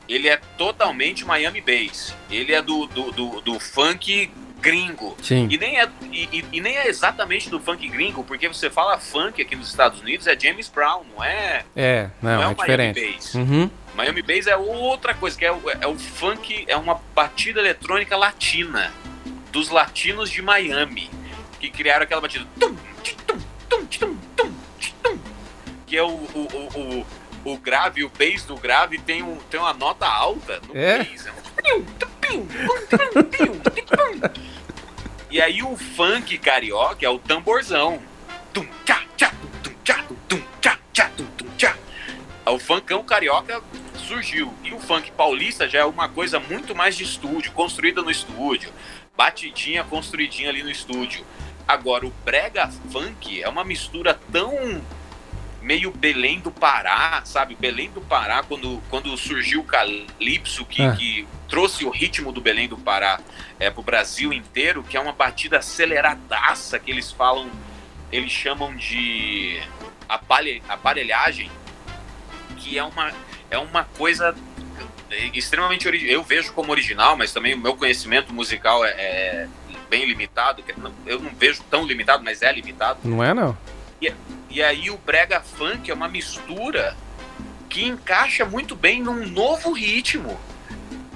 ele 0.08 0.28
é 0.28 0.38
totalmente 0.58 1.26
Miami 1.26 1.62
Bass. 1.62 2.14
Ele 2.30 2.54
é 2.54 2.62
do, 2.62 2.86
do, 2.88 3.12
do, 3.12 3.42
do 3.42 3.60
funk 3.60 4.30
gringo. 4.66 5.16
Sim. 5.22 5.47
E 5.51 5.57
nem, 5.57 5.80
é, 5.80 5.88
e, 6.11 6.43
e- 6.51 6.59
nem 6.61 6.76
é 6.76 6.88
exatamente 6.88 7.49
do 7.49 7.59
funk 7.59 7.88
gringo, 7.88 8.24
porque 8.24 8.47
você 8.47 8.70
fala 8.70 8.97
funk 8.99 9.39
aqui 9.41 9.55
nos 9.55 9.68
Estados 9.68 10.01
Unidos 10.01 10.26
é 10.26 10.38
James 10.39 10.68
Brown, 10.68 11.03
não 11.16 11.24
é, 11.24 11.63
É, 11.76 12.09
não, 12.22 12.32
não 12.32 12.41
é 12.41 12.45
é, 12.45 12.47
o 12.47 12.57
Miami 12.57 12.93
diferente. 12.93 13.13
Bass. 13.16 13.36
Uhum. 13.36 13.70
Miami 13.93 14.22
Bass 14.24 14.47
é 14.47 14.57
outra 14.57 15.13
coisa, 15.13 15.38
que 15.38 15.45
é 15.45 15.51
o, 15.51 15.61
é 15.70 15.86
o 15.88 15.97
funk, 15.97 16.66
é 16.68 16.76
uma 16.76 16.99
batida 17.13 17.59
eletrônica 17.59 18.18
latina, 18.18 18.91
dos 19.51 19.70
latinos 19.70 20.30
de 20.32 20.41
Miami, 20.41 21.09
que 21.59 21.70
criaram 21.70 22.03
aquela 22.03 22.20
batida. 22.22 22.45
tum, 22.59 22.76
tum, 22.76 23.39
tum, 23.70 23.86
tum, 23.86 24.16
tum, 24.36 24.53
tum, 25.03 25.20
que 25.86 25.95
é 25.95 26.03
o, 26.03 26.07
o, 26.07 26.47
o, 26.74 27.05
o, 27.45 27.51
o 27.53 27.57
grave, 27.57 28.03
o 28.03 28.09
bass 28.09 28.43
do 28.43 28.57
grave 28.57 28.97
tem, 28.99 29.22
um, 29.22 29.38
tem 29.49 29.59
uma 29.59 29.74
nota 29.74 30.05
alta 30.07 30.59
no 30.68 30.76
É? 30.76 31.03
bass. 31.03 31.28
É 31.28 31.32
um 31.32 31.45
E 35.30 35.41
aí 35.41 35.62
o 35.62 35.76
funk 35.76 36.38
carioca 36.38 37.06
é 37.06 37.10
o 37.10 37.20
tamborzão. 37.20 38.01
O 42.45 42.60
funkão 42.60 43.03
carioca 43.03 43.62
surgiu. 43.97 44.53
E 44.64 44.72
o 44.72 44.80
funk 44.80 45.12
paulista 45.12 45.68
já 45.68 45.80
é 45.80 45.86
uma 45.86 46.08
coisa 46.08 46.39
muito 46.39 46.74
mais 46.74 46.95
de 46.95 47.03
estúdio, 47.03 47.51
construída 47.51 48.01
no 48.01 48.10
estúdio. 48.10 48.72
Batidinha 49.18 49.84
construidinha 49.84 50.49
ali 50.49 50.64
no 50.64 50.70
estúdio. 50.70 51.26
Agora, 51.68 52.06
o 52.06 52.14
brega 52.24 52.70
funk 52.91 53.43
é 53.43 53.49
uma 53.49 53.66
mistura 53.66 54.18
tão 54.32 54.82
meio 55.66 55.89
Belém 55.89 56.39
do 56.39 56.51
Pará, 56.51 57.22
sabe? 57.26 57.55
Belém 57.59 57.89
do 57.89 57.99
Pará, 57.99 58.43
quando, 58.43 58.82
quando 58.89 59.18
surgiu 59.18 59.61
o 59.61 59.63
Calypso, 59.63 60.63
que, 60.63 60.84
Ah. 60.84 60.95
que 60.95 61.28
trouxe 61.49 61.84
o 61.84 61.89
ritmo 61.89 62.32
do 62.32 62.39
Belém 62.39 62.68
do 62.68 62.78
Pará 62.78 63.20
é, 63.59 63.72
pro 63.72 63.82
Brasil 63.82 64.32
inteiro, 64.32 64.84
que 64.84 64.95
é 64.95 64.99
uma 64.99 65.11
batida 65.11 65.57
aceleradaça 65.57 66.78
que 66.78 66.91
eles 66.91 67.11
falam, 67.11 67.49
eles 68.11 68.32
chamam 68.32 68.76
de 68.76 69.59
aparelhagem, 70.70 71.49
que 72.57 72.78
é 72.78 72.84
uma, 72.84 73.11
é 73.49 73.57
uma 73.57 73.86
coisa 73.97 74.36
extremamente 75.34 75.88
original. 75.88 76.13
Eu 76.13 76.24
vejo 76.24 76.53
como 76.53 76.72
original, 76.72 77.18
mas 77.18 77.34
também 77.34 77.55
o 77.55 77.57
meu 77.59 77.76
conhecimento 77.76 78.32
musical 78.32 78.86
é, 78.86 78.89
é 78.91 79.47
bem 79.89 80.05
limitado. 80.05 80.63
não- 80.78 80.93
Eu 81.07 81.20
não 81.20 81.32
vejo 81.34 81.63
tão 81.72 81.86
limitado, 81.86 82.24
mas 82.24 82.41
é 82.43 82.51
limitado. 82.51 82.99
Não 83.03 83.24
é, 83.24 83.34
não? 83.34 83.57
E 84.01 84.11
aí 84.62 84.89
o 84.89 84.97
brega 84.97 85.41
funk 85.41 85.89
é 85.89 85.93
uma 85.93 86.08
mistura 86.08 86.95
que 87.70 87.86
encaixa 87.86 88.45
muito 88.45 88.76
bem 88.76 89.01
num 89.01 89.26
novo 89.28 89.72
ritmo. 89.74 90.39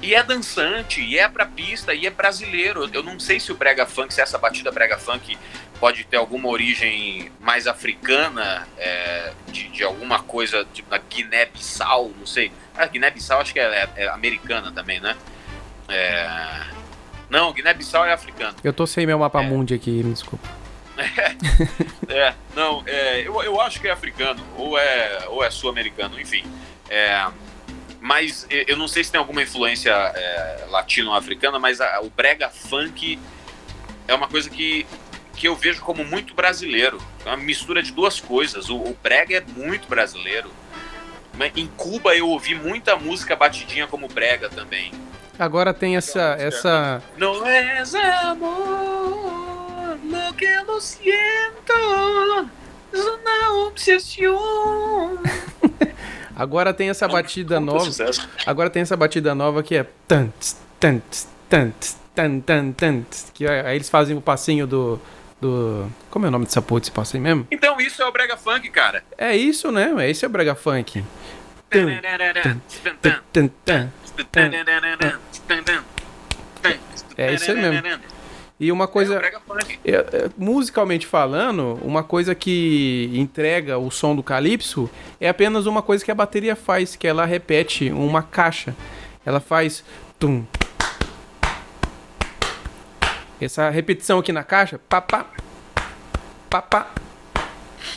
E 0.02 0.16
é 0.16 0.24
dançante, 0.24 1.02
e 1.02 1.20
é 1.20 1.28
pra 1.28 1.46
pista, 1.46 1.94
e 1.94 2.06
é 2.06 2.10
brasileiro. 2.10 2.90
Eu 2.94 3.04
não 3.04 3.20
sei 3.20 3.40
se 3.40 3.52
o 3.52 3.56
brega 3.56 3.86
funk, 3.86 4.14
se 4.14 4.22
essa 4.22 4.38
batida 4.38 4.72
brega 4.72 4.98
funk 4.98 5.38
pode 5.78 6.06
ter 6.06 6.18
alguma 6.18 6.48
origem 6.50 7.30
mais 7.40 7.68
africana, 7.68 8.68
é, 8.78 9.34
de, 9.48 9.68
de 9.70 9.84
alguma 9.84 10.20
coisa, 10.20 10.66
tipo 10.74 10.90
na 10.90 10.98
Guiné-Bissau, 10.98 12.12
não 12.18 12.26
sei. 12.26 12.52
Ah, 12.78 12.86
Guiné-Bissau 12.86 13.42
acho 13.42 13.54
que 13.54 13.60
é, 13.60 13.90
é 13.96 14.08
americana 14.10 14.72
também, 14.72 15.00
né? 15.02 15.16
É... 15.90 16.62
Não, 17.30 17.52
Guiné-Bissau 17.54 18.06
é 18.06 18.14
africano. 18.14 18.56
Eu 18.64 18.74
tô 18.74 18.88
sem 18.88 19.06
meu 19.06 19.18
É. 19.18 19.20
mapa 19.20 19.42
mundi 19.42 19.74
aqui, 19.74 19.92
me 20.04 20.14
desculpa. 20.14 20.48
É, 22.10 22.34
não, 22.56 22.84
é, 22.88 23.22
eu, 23.22 23.42
eu 23.44 23.62
acho 23.62 23.80
que 23.80 23.88
é 23.88 23.92
africano, 23.92 24.44
ou 24.58 24.78
é, 24.80 25.26
ou 25.28 25.44
é 25.44 25.52
sul-americano, 25.52 26.20
enfim. 26.20 26.44
É, 26.90 27.28
mas 28.02 28.48
eu 28.50 28.76
não 28.76 28.88
sei 28.88 29.04
se 29.04 29.12
tem 29.12 29.20
alguma 29.20 29.44
influência 29.44 29.92
é, 29.92 30.66
latino-africana, 30.70 31.60
mas 31.60 31.80
a- 31.80 32.02
o 32.02 32.10
brega 32.10 32.50
funk 32.50 33.20
é 34.08 34.14
uma 34.16 34.28
coisa 34.28 34.50
que, 34.50 34.88
que 35.36 35.48
eu 35.48 35.56
vejo 35.56 35.82
como 35.82 36.04
muito 36.04 36.34
brasileiro. 36.34 37.00
É 37.24 37.30
uma 37.30 37.38
mistura 37.38 37.84
de 37.84 37.92
duas 37.92 38.20
coisas. 38.20 38.70
O, 38.70 38.78
o 38.78 38.98
brega 39.04 39.38
é 39.38 39.42
muito 39.56 39.88
brasileiro. 39.88 40.50
Em 41.56 41.68
Cuba 41.68 42.16
eu 42.16 42.28
ouvi 42.28 42.56
muita 42.56 42.96
música 42.96 43.36
batidinha 43.36 43.86
como 43.88 44.08
brega 44.08 44.50
também. 44.50 44.92
Agora 45.38 45.74
tem 45.74 45.96
essa. 45.96 46.36
essa... 46.40 47.04
No 47.18 47.46
es 47.48 47.94
amor 47.94 49.49
lo 50.10 50.36
que 50.36 50.50
lo 50.66 50.82
siento, 50.82 51.74
es 52.92 53.00
una 53.00 53.54
obsesión. 53.66 55.20
Agora 56.36 56.74
tem 56.74 56.90
essa 56.90 57.08
batida 57.08 57.60
nova. 57.60 57.90
Agora 58.46 58.70
tem 58.70 58.82
essa 58.82 58.96
batida 58.96 59.36
nova 59.36 59.62
que 59.62 59.76
é. 59.76 59.86
Tantos, 60.08 60.56
tantos, 60.80 61.28
tantos, 61.50 61.98
tan, 62.16 62.40
tan, 62.40 62.72
tan, 62.72 63.04
que 63.34 63.46
aí 63.46 63.76
eles 63.76 63.90
fazem 63.90 64.16
o 64.16 64.22
passinho 64.22 64.66
do, 64.66 65.00
do... 65.42 65.90
Como 66.10 66.26
é 66.26 66.30
o 66.30 66.32
nome 66.32 66.46
dessa 66.46 66.62
porra 66.62 66.80
desse 66.80 66.92
passinho 66.92 67.24
mesmo? 67.24 67.48
Então 67.52 67.80
isso 67.80 68.02
é 68.02 68.06
o 68.08 68.12
brega 68.12 68.38
funk, 68.38 68.70
cara. 68.70 69.04
É 69.18 69.36
isso, 69.36 69.72
né? 69.72 69.94
É 70.00 70.10
Esse 70.10 70.26
é 70.26 70.28
o 70.28 70.32
brega 70.32 70.56
funk. 70.56 71.04
É 77.18 77.34
isso 77.34 77.52
aí 77.52 77.58
mesmo. 77.58 78.19
E 78.60 78.72
uma 78.72 78.88
coisa... 78.88 79.22
É, 79.86 79.92
é, 79.92 80.30
musicalmente 80.38 81.08
falando, 81.08 81.80
uma 81.82 82.04
coisa 82.04 82.36
que 82.36 83.10
entrega 83.14 83.78
o 83.78 83.90
som 83.90 84.14
do 84.16 84.22
calypso 84.22 84.90
é 85.20 85.30
apenas 85.30 85.66
uma 85.66 85.82
coisa 85.82 86.04
que 86.04 86.12
a 86.12 86.16
bateria 86.16 86.56
faz, 86.56 86.96
que 86.96 87.08
ela 87.08 87.26
repete 87.26 87.90
uma 87.90 88.22
caixa. 88.22 88.76
Ela 89.26 89.40
faz 89.40 89.84
tum. 90.20 90.44
Essa 93.40 93.70
repetição 93.70 94.20
aqui 94.20 94.34
na 94.34 94.44
caixa, 94.44 94.78
pá 94.90 95.00
pá 95.00 95.26
pá 96.50 96.62
pá. 96.62 96.92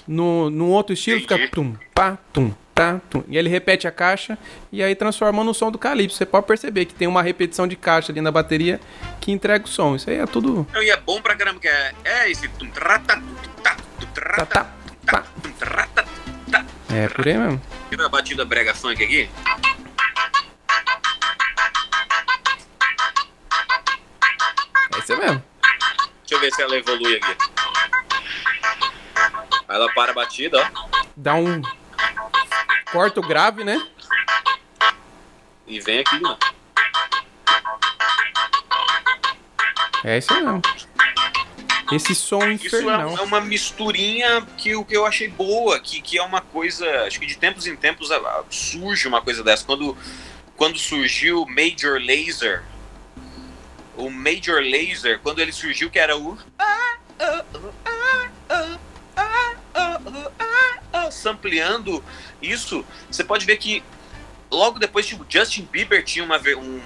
No, 0.06 0.48
no 0.48 0.68
outro 0.68 0.92
estilo 0.92 1.20
fica 1.20 1.34
Entendi. 1.34 1.50
tum, 1.50 1.74
pá, 1.92 2.16
tum, 2.32 2.52
tá, 2.74 3.00
tum. 3.10 3.22
E 3.28 3.36
ele 3.36 3.48
repete 3.48 3.86
a 3.86 3.90
caixa 3.90 4.38
e 4.70 4.82
aí 4.82 4.94
transforma 4.94 5.44
no 5.44 5.54
som 5.54 5.70
do 5.70 5.78
calypso. 5.78 6.16
Você 6.16 6.26
pode 6.26 6.46
perceber 6.46 6.84
que 6.86 6.94
tem 6.94 7.06
uma 7.06 7.22
repetição 7.22 7.66
de 7.66 7.76
caixa 7.76 8.12
ali 8.12 8.20
na 8.20 8.30
bateria 8.30 8.80
que 9.20 9.30
entrega 9.32 9.64
o 9.64 9.68
som. 9.68 9.94
Isso 9.94 10.10
aí 10.10 10.16
é 10.16 10.26
tudo 10.26 10.66
e 10.80 10.90
é 10.90 10.96
bom 10.96 11.20
pra 11.20 11.36
caramba, 11.36 11.60
que 11.60 11.68
é, 11.68 11.92
é 12.04 12.30
esse. 12.30 12.48
É, 16.94 17.08
por 17.08 17.26
aí 17.26 17.38
mesmo. 17.38 17.62
Viu 17.90 18.04
a 18.04 18.08
batida 18.08 18.44
brega 18.44 18.74
funk 18.74 19.02
aqui? 19.02 19.30
É 24.94 24.98
isso 24.98 25.16
mesmo. 25.16 25.42
Deixa 26.20 26.34
eu 26.34 26.40
ver 26.40 26.52
se 26.52 26.62
ela 26.62 26.76
evolui 26.76 27.16
aqui. 27.16 27.36
Aí 29.68 29.76
ela 29.76 29.92
para 29.94 30.12
a 30.12 30.14
batida, 30.14 30.60
ó. 30.60 31.02
Dá 31.16 31.34
um. 31.34 31.62
Corta 32.92 33.20
o 33.20 33.26
grave, 33.26 33.64
né? 33.64 33.84
E 35.66 35.80
vem 35.80 36.00
aqui, 36.00 36.20
ó. 36.24 36.36
É 40.04 40.18
isso 40.18 40.32
aí 40.32 40.42
mesmo. 40.42 40.60
Esse 41.90 42.14
som 42.14 42.38
Isso 42.38 42.76
é, 42.76 42.80
infernal. 42.80 43.16
é 43.16 43.20
uma 43.22 43.40
misturinha 43.40 44.46
que, 44.56 44.74
o 44.74 44.84
que 44.84 44.96
eu 44.96 45.04
achei 45.04 45.28
boa, 45.28 45.78
que, 45.78 46.00
que 46.00 46.18
é 46.18 46.22
uma 46.22 46.40
coisa. 46.40 46.86
Acho 47.04 47.18
que 47.18 47.26
de 47.26 47.36
tempos 47.36 47.66
em 47.66 47.76
tempos 47.76 48.08
surge 48.50 49.08
uma 49.08 49.20
coisa 49.20 49.42
dessa. 49.42 49.64
Quando, 49.64 49.96
quando 50.56 50.78
surgiu 50.78 51.42
o 51.42 51.48
Major 51.48 51.98
Laser, 51.98 52.62
o 53.96 54.10
Major 54.10 54.60
Laser, 54.60 55.18
quando 55.20 55.40
ele 55.40 55.52
surgiu, 55.52 55.90
que 55.90 55.98
era 55.98 56.16
o. 56.16 56.38
Sampleando 61.10 62.02
isso, 62.40 62.84
você 63.10 63.24
pode 63.24 63.44
ver 63.46 63.56
que 63.56 63.82
logo 64.50 64.78
depois, 64.78 65.06
tipo, 65.06 65.24
Justin 65.28 65.68
Bieber 65.70 66.04
tinha 66.04 66.24
uma, 66.24 66.38
um, 66.38 66.80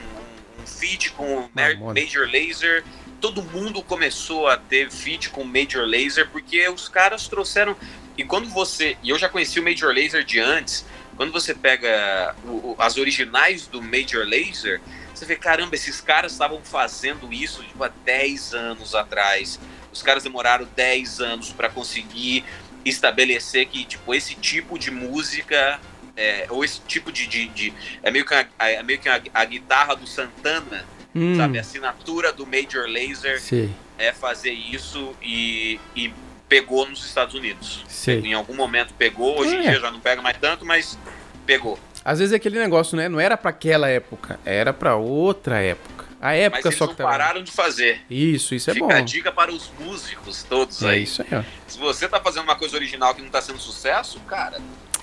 um 0.60 0.66
feat 0.66 1.10
com 1.12 1.38
o. 1.38 1.50
Major 1.94 2.26
Laser. 2.28 2.84
Todo 3.20 3.42
mundo 3.42 3.82
começou 3.82 4.46
a 4.46 4.56
ter 4.56 4.90
feat 4.90 5.30
com 5.30 5.42
o 5.42 5.44
Major 5.44 5.84
Laser 5.84 6.28
porque 6.30 6.68
os 6.68 6.88
caras 6.88 7.26
trouxeram. 7.28 7.76
E 8.16 8.24
quando 8.24 8.48
você. 8.48 8.96
E 9.02 9.10
eu 9.10 9.18
já 9.18 9.28
conheci 9.28 9.58
o 9.58 9.62
Major 9.62 9.92
Laser 9.92 10.24
de 10.24 10.38
antes. 10.38 10.84
Quando 11.16 11.32
você 11.32 11.54
pega 11.54 12.34
o- 12.44 12.72
o- 12.72 12.76
as 12.78 12.98
originais 12.98 13.66
do 13.66 13.80
Major 13.80 14.22
Laser, 14.26 14.82
você 15.14 15.24
vê, 15.24 15.34
caramba, 15.34 15.74
esses 15.74 15.98
caras 15.98 16.32
estavam 16.32 16.60
fazendo 16.62 17.32
isso 17.32 17.62
tipo, 17.64 17.82
há 17.82 17.88
10 17.88 18.52
anos 18.52 18.94
atrás. 18.94 19.58
Os 19.90 20.02
caras 20.02 20.22
demoraram 20.22 20.68
10 20.76 21.20
anos 21.20 21.50
para 21.52 21.70
conseguir 21.70 22.44
estabelecer 22.88 23.66
que 23.66 23.84
tipo, 23.84 24.14
esse 24.14 24.34
tipo 24.34 24.78
de 24.78 24.90
música 24.90 25.80
é, 26.16 26.46
ou 26.48 26.64
esse 26.64 26.80
tipo 26.80 27.12
de, 27.12 27.26
de, 27.26 27.46
de- 27.48 27.72
é 28.02 28.10
meio 28.10 28.24
que, 28.24 28.34
a, 28.34 28.46
é 28.60 28.82
meio 28.82 28.98
que 28.98 29.08
a, 29.08 29.20
a 29.34 29.44
guitarra 29.44 29.94
do 29.96 30.06
Santana, 30.06 30.84
Hum, 31.18 31.34
sabe? 31.34 31.56
A 31.56 31.62
assinatura 31.62 32.30
do 32.30 32.46
Major 32.46 32.86
Laser 32.86 33.40
sei, 33.40 33.70
é 33.96 34.12
fazer 34.12 34.50
isso 34.52 35.14
e, 35.22 35.80
e 35.94 36.12
pegou 36.46 36.86
nos 36.86 37.06
Estados 37.06 37.34
Unidos. 37.34 37.84
sei. 37.88 38.20
Em 38.20 38.34
algum 38.34 38.54
momento 38.54 38.92
pegou, 38.92 39.40
hoje 39.40 39.54
em 39.54 39.60
É. 39.66 39.70
dia 39.70 39.80
já 39.80 39.90
não 39.90 39.98
pega 39.98 40.20
mais 40.20 40.36
tanto, 40.36 40.66
mas 40.66 40.98
pegou. 41.46 41.78
Às 42.04 42.18
vezes 42.18 42.34
é 42.34 42.36
aquele 42.36 42.58
negócio, 42.58 42.98
né? 42.98 43.08
Não 43.08 43.18
era 43.18 43.34
pra 43.36 43.48
aquela 43.50 43.88
época, 43.88 44.38
era 44.44 44.74
pra 44.74 44.94
outra 44.96 45.58
época. 45.62 45.95
A 46.20 46.28
Mas 46.28 46.38
época 46.40 46.68
eles 46.68 46.78
só 46.78 46.86
não 46.86 46.92
que 46.92 46.98
tava. 46.98 47.10
pararam 47.10 47.42
de 47.42 47.50
fazer. 47.52 48.00
Isso, 48.10 48.54
isso 48.54 48.70
é 48.70 48.74
Fica 48.74 48.86
bom. 48.86 48.92
a 48.92 49.00
dica 49.00 49.30
para 49.30 49.52
os 49.52 49.70
músicos 49.78 50.42
todos 50.44 50.82
É 50.82 50.90
aí. 50.90 51.02
isso 51.02 51.22
aí, 51.22 51.28
ó. 51.38 51.42
Se 51.66 51.78
você 51.78 52.08
tá 52.08 52.20
fazendo 52.20 52.44
uma 52.44 52.56
coisa 52.56 52.76
original 52.76 53.14
que 53.14 53.20
não 53.22 53.28
tá 53.28 53.42
sendo 53.42 53.58
sucesso, 53.58 54.18
cara, 54.20 54.58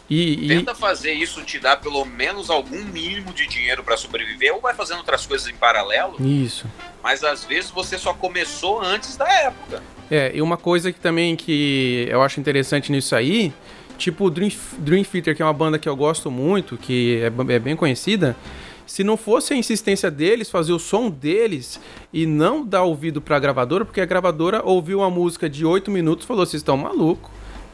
E, 0.10 0.46
e- 0.46 0.48
tenta 0.48 0.74
fazer 0.76 1.14
isso 1.14 1.42
te 1.44 1.60
dar 1.60 1.78
pelo 1.78 2.04
menos 2.04 2.50
algum 2.50 2.84
mínimo 2.84 3.32
de 3.34 3.48
dinheiro 3.48 3.84
para 3.84 3.96
sobreviver 3.96 4.54
ou 4.54 4.60
vai 4.60 4.74
fazendo 4.74 4.98
outras 4.98 5.26
coisas 5.26 5.48
em 5.48 5.54
paralelo, 5.54 6.16
isso. 6.20 6.66
mas 7.02 7.24
às 7.24 7.46
vezes 7.46 7.70
você 7.72 7.98
só 7.98 8.14
começou 8.14 8.82
antes 8.82 9.16
da 9.16 9.28
época. 9.32 9.82
É, 10.12 10.32
e 10.36 10.42
uma 10.42 10.58
coisa 10.58 10.92
que 10.92 11.00
também 11.00 11.36
que 11.36 12.06
eu 12.10 12.22
acho 12.22 12.40
interessante 12.40 12.92
nisso 12.92 13.16
aí, 13.16 13.54
tipo 13.98 14.26
o 14.26 14.30
Dream, 14.30 14.52
Dream 14.80 15.04
Theater, 15.04 15.36
que 15.36 15.42
é 15.42 15.46
uma 15.46 15.54
banda 15.54 15.80
que 15.80 15.88
eu 15.88 15.96
gosto 15.96 16.30
muito, 16.30 16.76
que 16.78 17.22
é, 17.22 17.54
é 17.54 17.60
bem 17.60 17.76
conhecida, 17.76 18.36
se 18.86 19.04
não 19.04 19.18
fosse 19.18 19.54
a 19.54 19.58
insistência 19.58 20.12
deles 20.12 20.50
fazer 20.50 20.74
o 20.74 20.80
som 20.80 21.10
deles 21.10 21.80
e 22.12 22.26
não 22.26 22.66
dar 22.66 22.84
ouvido 22.84 23.22
pra 23.22 23.40
gravadora, 23.40 23.86
porque 23.86 24.02
a 24.02 24.06
gravadora 24.06 24.62
ouviu 24.64 25.00
uma 25.00 25.10
música 25.10 25.50
de 25.50 25.66
8 25.66 25.90
minutos 25.90 26.26
e 26.26 26.28
falou: 26.28 26.46
vocês 26.46 26.62
estão 26.62 26.78
malucos. 26.78 27.32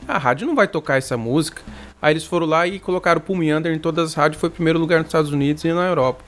A 0.08 0.18
rádio 0.18 0.48
não 0.48 0.56
vai 0.56 0.68
tocar 0.68 0.98
essa 0.98 1.18
música. 1.18 1.62
Aí 2.02 2.14
eles 2.14 2.24
foram 2.24 2.48
lá 2.48 2.66
e 2.66 2.80
colocaram 2.80 3.22
o 3.28 3.34
Under 3.34 3.74
em 3.74 3.80
todas 3.80 4.10
as 4.10 4.14
rádios, 4.14 4.40
foi 4.40 4.50
primeiro 4.50 4.80
lugar 4.80 5.00
nos 5.00 5.08
Estados 5.08 5.32
Unidos 5.32 5.64
e 5.66 5.74
na 5.74 5.86
Europa. 5.86 6.24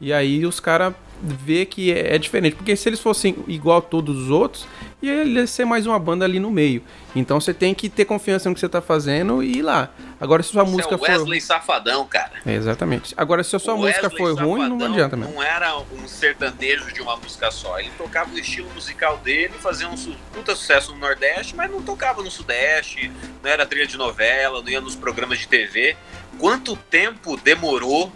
E 0.00 0.12
aí 0.12 0.46
os 0.46 0.58
caras 0.58 0.94
vê 1.22 1.64
que 1.66 1.92
é, 1.92 2.14
é 2.14 2.18
diferente, 2.18 2.56
porque 2.56 2.74
se 2.76 2.88
eles 2.88 3.00
fossem 3.00 3.36
igual 3.46 3.78
a 3.78 3.82
todos 3.82 4.16
os 4.16 4.30
outros, 4.30 4.66
ia 5.02 5.46
ser 5.46 5.64
mais 5.64 5.86
uma 5.86 5.98
banda 5.98 6.24
ali 6.24 6.38
no 6.38 6.50
meio. 6.50 6.82
Então 7.14 7.40
você 7.40 7.52
tem 7.52 7.74
que 7.74 7.88
ter 7.88 8.04
confiança 8.04 8.48
no 8.48 8.54
que 8.54 8.60
você 8.60 8.68
tá 8.68 8.80
fazendo 8.80 9.42
e 9.42 9.58
ir 9.58 9.62
lá. 9.62 9.90
Agora 10.20 10.42
se 10.42 10.50
sua 10.50 10.64
Você 10.64 10.70
música 10.70 10.94
é 10.94 10.96
o 10.96 10.98
for 10.98 11.08
Wesley 11.10 11.40
Safadão, 11.40 12.06
cara. 12.06 12.32
é, 12.44 12.54
exatamente. 12.54 13.14
Agora 13.16 13.42
se 13.42 13.56
a 13.56 13.58
sua 13.58 13.74
O 13.74 13.78
música 13.78 14.08
Wesley 14.08 14.18
for 14.18 14.44
ruim, 14.44 14.60
não 14.68 14.78
Safadão 14.78 14.92
adianta 14.92 15.16
mesmo. 15.16 15.34
Não 15.34 15.42
era 15.42 15.78
um 15.78 16.06
sertanejo 16.06 16.92
de 16.92 17.00
uma 17.00 17.16
música 17.16 17.50
só. 17.50 17.78
Ele 17.78 17.90
tocava 17.96 18.30
o 18.32 18.38
estilo 18.38 18.70
musical 18.74 19.18
dele, 19.18 19.54
fazia 19.58 19.88
um 19.88 19.96
puta 20.32 20.54
sucesso 20.54 20.92
no 20.92 20.98
Nordeste, 20.98 21.56
mas 21.56 21.70
não 21.70 21.82
tocava 21.82 22.22
no 22.22 22.30
Sudeste, 22.30 23.10
não 23.42 23.50
era 23.50 23.66
trilha 23.66 23.86
de 23.86 23.96
novela, 23.96 24.62
não 24.62 24.68
ia 24.68 24.80
nos 24.80 24.94
programas 24.94 25.38
de 25.38 25.48
TV. 25.48 25.96
Quanto 26.38 26.76
tempo 26.76 27.36
demorou 27.36 28.12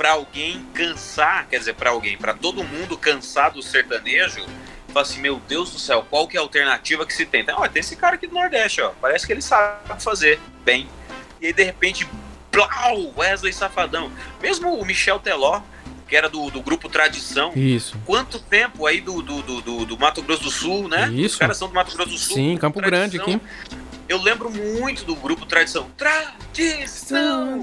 pra 0.00 0.12
alguém 0.12 0.64
cansar, 0.72 1.46
quer 1.46 1.58
dizer, 1.58 1.74
pra 1.74 1.90
alguém, 1.90 2.16
pra 2.16 2.32
todo 2.32 2.64
mundo 2.64 2.96
cansar 2.96 3.50
do 3.50 3.62
sertanejo? 3.62 4.40
Fala 4.88 5.02
assim, 5.02 5.20
meu 5.20 5.38
Deus 5.46 5.70
do 5.72 5.78
céu, 5.78 6.06
qual 6.08 6.26
que 6.26 6.38
é 6.38 6.40
a 6.40 6.42
alternativa 6.42 7.04
que 7.04 7.12
se 7.12 7.26
tem? 7.26 7.42
Então, 7.42 7.58
ó, 7.60 7.68
tem 7.68 7.80
esse 7.80 7.96
cara 7.96 8.14
aqui 8.14 8.26
do 8.26 8.32
Nordeste, 8.32 8.80
ó, 8.80 8.92
parece 8.98 9.26
que 9.26 9.32
ele 9.34 9.42
sabe 9.42 10.02
fazer 10.02 10.40
bem. 10.64 10.88
E 11.38 11.48
aí, 11.48 11.52
de 11.52 11.62
repente, 11.62 12.08
plau, 12.50 13.12
Wesley 13.14 13.52
Safadão. 13.52 14.10
Mesmo 14.40 14.74
o 14.74 14.86
Michel 14.86 15.18
Teló, 15.18 15.60
que 16.08 16.16
era 16.16 16.30
do, 16.30 16.50
do 16.50 16.62
grupo 16.62 16.88
Tradição, 16.88 17.52
Isso. 17.54 17.94
quanto 18.06 18.38
tempo 18.40 18.86
aí 18.86 19.02
do, 19.02 19.20
do, 19.20 19.42
do, 19.42 19.84
do- 19.84 19.98
Mato 19.98 20.22
Grosso 20.22 20.44
do 20.44 20.50
Sul, 20.50 20.88
né? 20.88 21.10
Isso. 21.12 21.34
Os 21.34 21.36
caras 21.36 21.58
são 21.58 21.68
do 21.68 21.74
Mato 21.74 21.94
Grosso 21.94 22.10
do 22.10 22.18
Sul. 22.18 22.36
Sim, 22.36 22.56
Campo 22.56 22.80
Grande 22.80 23.20
aqui. 23.20 23.38
Eu 24.10 24.20
lembro 24.20 24.50
muito 24.50 25.04
do 25.04 25.14
grupo 25.14 25.46
Tradição. 25.46 25.86
Tradição! 25.96 27.60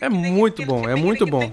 É 0.00 0.08
muito 0.08 0.64
bom, 0.64 0.88
é 0.88 0.94
muito 0.94 1.26
bom. 1.26 1.52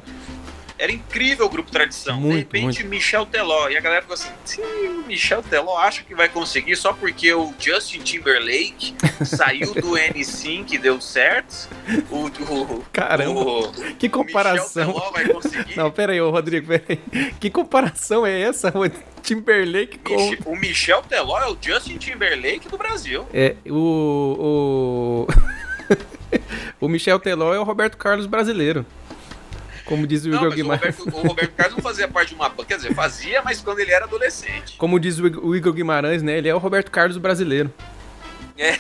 Era 0.80 0.92
incrível 0.92 1.46
o 1.46 1.50
grupo 1.50 1.72
Tradição. 1.72 2.20
Muito, 2.20 2.34
de 2.34 2.60
repente, 2.60 2.84
Michel 2.84 3.26
Teló. 3.26 3.70
E 3.70 3.78
a 3.78 3.82
galera 3.82 4.02
ficou 4.02 4.14
assim: 4.14 4.30
se 4.46 4.62
o 4.62 5.04
Michel 5.08 5.42
Teló 5.42 5.78
acha 5.78 6.04
que 6.04 6.14
vai 6.14 6.30
conseguir 6.30 6.76
só 6.76 6.94
porque 6.94 7.34
o 7.34 7.54
Justin 7.60 8.00
Timberlake 8.00 8.96
saiu 9.26 9.74
do 9.74 9.92
N5 9.92 10.74
e 10.74 10.78
deu 10.78 11.02
certo. 11.02 11.68
O, 12.12 12.28
o, 12.28 12.86
Caramba, 12.92 13.40
o, 13.40 13.72
que 13.72 13.80
o 13.80 13.84
Michel 13.84 14.12
comparação. 14.12 14.94
Teló 14.94 15.12
vai 15.12 15.28
conseguir. 15.28 15.76
Não, 15.76 15.92
pera 15.92 16.14
aí, 16.14 16.22
ô 16.22 16.30
Rodrigo, 16.30 16.68
pera 16.68 16.84
aí. 16.90 17.34
Que 17.40 17.50
comparação 17.50 18.26
é 18.26 18.40
essa? 18.40 18.72
O 18.78 18.88
Timberlake 19.22 19.98
com... 20.00 20.52
O 20.52 20.56
Michel 20.56 21.02
Teló 21.02 21.40
é 21.40 21.48
o 21.48 21.58
Justin 21.60 21.98
Timberlake 21.98 22.70
do 22.70 22.78
Brasil. 22.78 23.26
É, 23.34 23.56
o... 23.68 25.28
O, 25.28 25.28
o 26.86 26.88
Michel 26.88 27.20
Teló 27.20 27.54
é 27.54 27.60
o 27.60 27.64
Roberto 27.64 27.98
Carlos 27.98 28.26
brasileiro. 28.26 28.86
Como 29.88 30.06
diz 30.06 30.26
o 30.26 30.30
Igor 30.30 30.42
mas 30.44 30.52
o 30.54 30.56
Guimarães. 30.56 30.98
Roberto, 30.98 31.18
o 31.18 31.28
Roberto 31.28 31.54
Carlos 31.56 31.76
não 31.78 31.84
fazia 31.84 32.08
parte 32.08 32.30
de 32.30 32.36
uma 32.36 32.50
banda. 32.50 32.66
Quer 32.66 32.76
dizer, 32.78 32.94
fazia, 32.94 33.42
mas 33.42 33.62
quando 33.62 33.80
ele 33.80 33.92
era 33.92 34.06
adolescente. 34.06 34.76
Como 34.78 35.00
diz 35.00 35.18
o 35.20 35.56
Igor- 35.56 35.74
Guimarães, 35.74 36.22
né? 36.22 36.38
Ele 36.38 36.50
é 36.50 36.54
o 36.56 36.58
Roberto 36.58 36.92
Carlos 36.92 37.18
brasileiro. 37.18 37.72
É, 38.58 38.76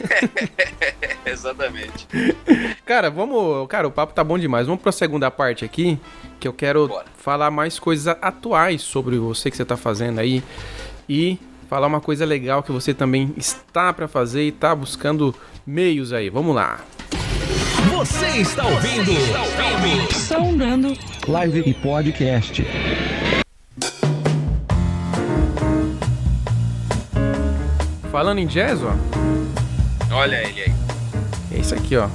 exatamente. 1.30 2.08
Cara, 2.86 3.10
vamos. 3.10 3.68
Cara, 3.68 3.88
o 3.88 3.92
papo 3.92 4.14
tá 4.14 4.24
bom 4.24 4.38
demais. 4.38 4.68
Vamos 4.68 4.82
pra 4.82 4.92
segunda 4.92 5.30
parte 5.30 5.64
aqui, 5.64 6.00
que 6.40 6.48
eu 6.48 6.54
quero 6.54 6.88
Bora. 6.88 7.06
falar 7.18 7.52
mais 7.52 7.78
coisas 7.80 8.08
atuais 8.22 8.82
sobre 8.82 9.18
você 9.18 9.50
que 9.52 9.58
você 9.58 9.66
tá 9.66 9.78
fazendo 9.78 10.20
aí. 10.20 10.44
E 11.08 11.38
falar 11.70 11.88
uma 11.88 12.02
coisa 12.02 12.26
legal 12.26 12.64
que 12.64 12.72
você 12.72 12.94
também 12.94 13.34
está 13.38 13.94
pra 13.94 14.08
fazer 14.08 14.44
e 14.44 14.52
tá 14.52 14.74
buscando 14.76 15.34
meios 15.66 16.12
aí. 16.12 16.30
Vamos 16.30 16.56
lá. 16.56 16.80
Você 17.98 18.28
está 18.28 18.64
ouvindo? 18.64 19.12
Sondando 20.14 20.94
Live 21.28 21.64
e 21.66 21.74
Podcast. 21.74 22.64
Falando 28.12 28.38
em 28.38 28.46
jazz, 28.46 28.82
ó. 28.84 28.94
Olha 30.14 30.36
ele 30.48 30.62
aí. 30.62 30.74
É 31.52 31.58
isso 31.58 31.74
aqui, 31.74 31.98
ó. 31.98 32.08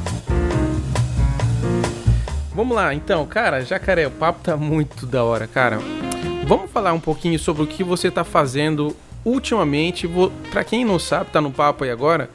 Vamos 2.55 2.77
lá, 2.77 2.95
então, 2.95 3.27
cara, 3.27 3.65
Jacaré, 3.65 4.07
o 4.07 4.11
papo 4.13 4.39
tá 4.45 4.57
muito 4.57 5.05
da 5.05 5.25
hora, 5.25 5.49
cara. 5.49 5.81
Vamos 6.47 6.71
falar 6.71 6.93
um 6.93 7.01
pouquinho 7.01 7.41
sobre 7.41 7.65
o 7.65 7.67
que 7.67 7.83
você 7.83 8.09
tá 8.09 8.23
fazendo 8.23 8.97
ultimamente. 9.25 10.07
Vou, 10.07 10.31
pra 10.53 10.63
quem 10.63 10.85
não 10.85 11.01
sabe, 11.01 11.31
tá 11.33 11.41
no 11.41 11.51
papo 11.51 11.83
aí 11.83 11.91
agora. 11.91 12.31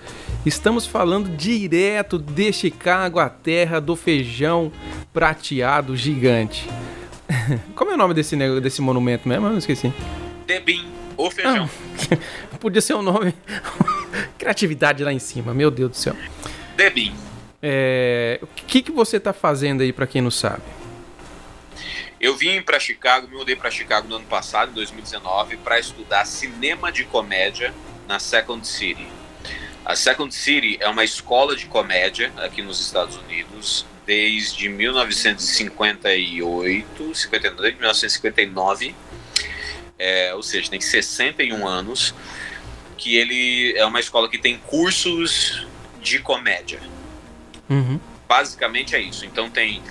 Estamos 0.47 0.87
falando 0.87 1.35
direto 1.35 2.17
de 2.17 2.53
Chicago, 2.53 3.19
a 3.19 3.29
terra 3.29 3.81
do 3.81 3.97
feijão 3.97 4.71
prateado 5.11 5.97
gigante. 5.97 6.65
Como 7.75 7.91
é 7.91 7.95
o 7.95 7.97
nome 7.97 8.13
desse, 8.13 8.37
desse 8.61 8.81
monumento 8.81 9.27
mesmo? 9.27 9.45
Eu 9.45 9.51
não 9.51 9.57
esqueci. 9.57 9.93
Debim, 10.45 10.87
o 11.17 11.29
feijão. 11.29 11.69
Podia 12.61 12.79
ser 12.79 12.93
o 12.93 13.01
nome. 13.01 13.35
Criatividade 14.39 15.03
lá 15.03 15.11
em 15.11 15.19
cima, 15.19 15.53
meu 15.53 15.69
Deus 15.69 15.91
do 15.91 15.97
céu. 15.97 16.15
Debim. 16.77 17.13
É, 17.61 18.39
o 18.41 18.47
que, 18.47 18.81
que 18.81 18.91
você 18.91 19.19
tá 19.19 19.33
fazendo 19.33 19.81
aí, 19.81 19.91
pra 19.91 20.07
quem 20.07 20.21
não 20.21 20.31
sabe? 20.31 20.63
Eu 22.21 22.37
vim 22.37 22.61
para 22.61 22.79
Chicago, 22.79 23.27
me 23.27 23.35
mudei 23.35 23.57
para 23.57 23.69
Chicago 23.69 24.07
no 24.07 24.15
ano 24.15 24.25
passado, 24.25 24.71
em 24.71 24.75
2019, 24.75 25.57
para 25.57 25.77
estudar 25.77 26.23
cinema 26.23 26.89
de 26.89 27.03
comédia 27.03 27.73
na 28.07 28.17
Second 28.17 28.65
City. 28.65 29.16
A 29.88 29.95
Second 29.95 30.35
City 30.35 30.77
é 30.81 30.89
uma 30.89 31.05
escola 31.05 31.55
de 31.55 31.65
comédia 31.65 32.29
aqui 32.35 32.61
nos 32.61 32.81
Estados 32.81 33.15
Unidos 33.15 33.85
desde 34.05 34.67
1958, 34.67 37.15
59, 37.15 37.71
1959, 37.71 38.93
é, 39.97 40.35
ou 40.35 40.43
seja, 40.43 40.69
tem 40.69 40.81
61 40.81 41.65
anos, 41.65 42.13
que 42.97 43.15
ele 43.15 43.77
é 43.77 43.85
uma 43.85 44.01
escola 44.01 44.27
que 44.27 44.38
tem 44.38 44.57
cursos 44.57 45.65
de 46.01 46.19
comédia 46.19 46.81
Uhum. 47.69 47.97
basicamente 48.27 48.93
é 48.93 48.99
isso. 48.99 49.25
Então 49.25 49.49
tem 49.49 49.81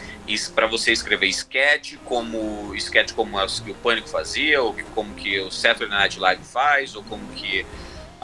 para 0.55 0.67
você 0.67 0.93
escrever 0.93 1.29
sketch, 1.29 1.95
como 2.05 2.75
sketch 2.75 3.13
como 3.13 3.39
o 3.39 3.75
Pânico 3.83 4.11
fazia, 4.11 4.61
ou 4.61 4.77
como 4.95 5.15
que 5.15 5.41
o 5.41 5.51
Saturday 5.51 5.89
Night 5.89 6.19
Live 6.19 6.45
faz, 6.45 6.95
ou 6.95 7.03
como 7.03 7.27
que 7.29 7.65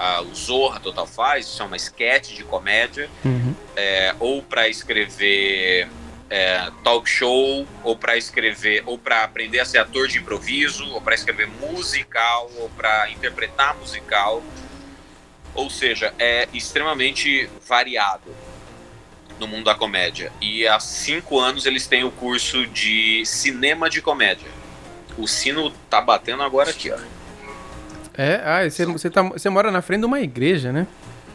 ah, 0.05 0.21
o 0.21 0.35
Zorra 0.35 0.81
Total 0.81 1.07
faz. 1.07 1.47
Isso 1.47 1.63
é 1.63 1.65
uma 1.65 1.77
sketch 1.77 2.35
de 2.35 2.43
comédia. 2.43 3.09
Uhum. 3.25 3.55
É, 3.77 4.13
ou 4.19 4.43
para 4.43 4.69
escrever 4.69 5.89
é, 6.29 6.73
talk 6.83 7.09
show, 7.09 7.65
ou 7.85 7.97
para 7.97 8.17
escrever, 8.17 8.83
ou 8.85 8.99
para 8.99 9.23
aprender 9.23 9.61
a 9.61 9.65
ser 9.65 9.79
ator 9.79 10.09
de 10.09 10.19
improviso, 10.19 10.85
ou 10.91 11.01
para 11.01 11.15
escrever 11.15 11.47
musical, 11.47 12.51
ou 12.59 12.69
para 12.71 13.11
interpretar 13.13 13.77
musical. 13.77 14.43
Ou 15.55 15.71
seja, 15.71 16.13
é 16.19 16.49
extremamente 16.53 17.49
variado 17.69 18.35
no 19.39 19.47
mundo 19.47 19.67
da 19.67 19.77
comédia. 19.77 20.33
E 20.41 20.67
há 20.67 20.81
cinco 20.81 21.39
anos 21.39 21.65
eles 21.65 21.87
têm 21.87 22.03
o 22.03 22.11
curso 22.11 22.67
de 22.67 23.25
cinema 23.25 23.89
de 23.89 24.03
comédia. 24.03 24.51
O 25.17 25.29
sino 25.29 25.71
tá 25.89 26.01
batendo 26.01 26.43
agora 26.43 26.71
aqui, 26.71 26.91
ó. 26.91 26.99
É, 28.17 28.41
ah, 28.45 28.69
você, 28.69 28.85
você, 28.87 29.11
tá, 29.11 29.23
você 29.23 29.49
mora 29.49 29.71
na 29.71 29.81
frente 29.83 30.01
de 30.01 30.07
uma 30.07 30.21
igreja, 30.21 30.73
né? 30.73 30.87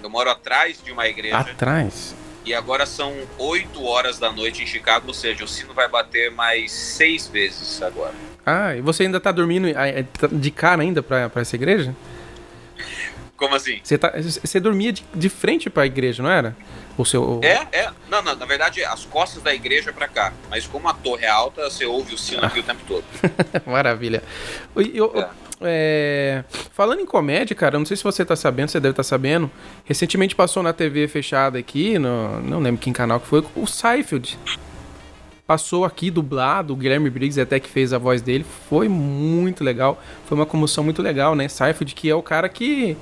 Eu 0.03 0.09
moro 0.09 0.29
atrás 0.29 0.81
de 0.83 0.91
uma 0.91 1.07
igreja 1.07 1.37
Atrás. 1.37 2.15
e 2.45 2.53
agora 2.53 2.85
são 2.85 3.13
8 3.37 3.83
horas 3.83 4.19
da 4.19 4.31
noite 4.31 4.61
em 4.61 4.65
Chicago, 4.67 5.07
ou 5.07 5.13
seja, 5.13 5.43
o 5.43 5.47
sino 5.47 5.73
vai 5.73 5.87
bater 5.87 6.31
mais 6.31 6.71
seis 6.71 7.27
vezes 7.27 7.81
agora. 7.81 8.13
Ah, 8.45 8.75
e 8.75 8.81
você 8.81 9.03
ainda 9.03 9.19
tá 9.19 9.31
dormindo 9.31 9.67
ah, 9.75 9.87
é, 9.87 10.03
tá 10.03 10.27
de 10.31 10.51
cara 10.51 10.81
ainda 10.83 11.01
pra, 11.03 11.29
pra 11.29 11.41
essa 11.41 11.55
igreja? 11.55 11.95
Como 13.35 13.53
assim? 13.55 13.79
Você, 13.83 13.97
tá, 13.97 14.13
você 14.19 14.59
dormia 14.59 14.91
de, 14.91 15.05
de 15.13 15.29
frente 15.29 15.69
pra 15.69 15.85
igreja, 15.85 16.23
não 16.23 16.29
era? 16.29 16.55
O 16.97 17.05
seu. 17.05 17.39
É, 17.43 17.67
é. 17.71 17.89
Não, 18.09 18.21
não, 18.23 18.35
na 18.35 18.45
verdade, 18.45 18.83
as 18.83 19.05
costas 19.05 19.43
da 19.43 19.53
igreja 19.53 19.91
é 19.91 19.93
pra 19.93 20.07
cá. 20.07 20.33
Mas 20.49 20.65
como 20.65 20.87
a 20.87 20.93
torre 20.93 21.25
é 21.25 21.29
alta, 21.29 21.69
você 21.69 21.85
ouve 21.85 22.15
o 22.15 22.17
sino 22.17 22.43
aqui 22.43 22.59
o 22.59 22.63
tempo 22.63 22.81
todo. 22.87 23.03
Maravilha. 23.67 24.23
E 24.75 24.97
eu- 24.97 25.11
É. 25.15 25.29
é, 25.61 26.43
falando 26.71 26.99
em 27.01 27.05
comédia, 27.05 27.55
cara, 27.55 27.77
não 27.79 27.85
sei 27.85 27.97
se 27.97 28.03
você 28.03 28.23
tá 28.23 28.35
sabendo, 28.35 28.69
você 28.69 28.79
deve 28.79 28.91
estar 28.93 29.03
sabendo. 29.03 29.49
Recentemente 29.85 30.35
passou 30.35 30.61
na 30.61 30.73
TV 30.73 31.07
fechada 31.07 31.57
aqui, 31.57 31.97
no, 31.97 32.39
não 32.41 32.59
lembro 32.59 32.79
quem 32.81 32.93
canal 32.93 33.19
que 33.19 33.27
foi, 33.27 33.43
o 33.55 33.65
Seinfeld. 33.65 34.37
Passou 35.45 35.85
aqui 35.85 36.11
dublado, 36.11 36.73
o 36.73 36.75
Guilherme 36.75 37.09
Briggs 37.09 37.39
até 37.39 37.57
que 37.59 37.69
fez 37.69 37.93
a 37.93 37.97
voz 37.97 38.21
dele. 38.21 38.45
Foi 38.69 38.89
muito 38.89 39.63
legal. 39.63 40.01
Foi 40.25 40.37
uma 40.37 40.45
comoção 40.45 40.83
muito 40.83 41.01
legal, 41.01 41.35
né? 41.35 41.47
Seinfeld, 41.47 41.95
que 41.95 42.09
é 42.09 42.15
o 42.15 42.21
cara 42.21 42.49
que 42.49 42.97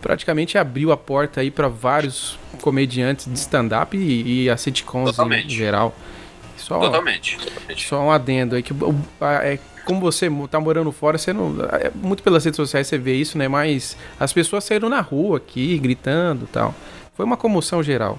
praticamente 0.00 0.56
abriu 0.56 0.92
a 0.92 0.96
porta 0.96 1.40
aí 1.40 1.50
pra 1.50 1.66
vários 1.66 2.38
comediantes 2.62 3.26
de 3.26 3.36
stand-up 3.36 3.96
e, 3.96 4.44
e 4.44 4.50
a 4.50 4.56
sitcoms 4.56 5.08
em 5.08 5.12
Totalmente. 5.12 5.52
geral. 5.54 5.94
Só, 6.56 6.78
Totalmente. 6.78 7.36
totalmente. 7.38 7.88
só 7.88 8.00
um 8.02 8.10
adendo 8.12 8.54
aí 8.54 8.62
que 8.62 8.72
o- 8.72 8.94
a- 9.20 9.44
é, 9.44 9.58
como 9.84 10.00
você 10.00 10.28
tá 10.50 10.60
morando 10.60 10.90
fora, 10.92 11.18
você 11.18 11.32
não. 11.32 11.56
é, 11.72 11.90
muito 11.94 12.22
pelas 12.22 12.44
redes 12.44 12.56
sociais 12.56 12.86
você 12.86 12.98
vê 12.98 13.14
isso, 13.14 13.36
né? 13.36 13.48
Mas 13.48 13.96
as 14.18 14.32
pessoas 14.32 14.64
saíram 14.64 14.88
na 14.88 15.00
rua 15.00 15.38
aqui, 15.38 15.78
gritando 15.78 16.44
e 16.44 16.48
tal. 16.48 16.74
Foi 17.14 17.24
uma 17.24 17.36
comoção 17.36 17.82
geral. 17.82 18.18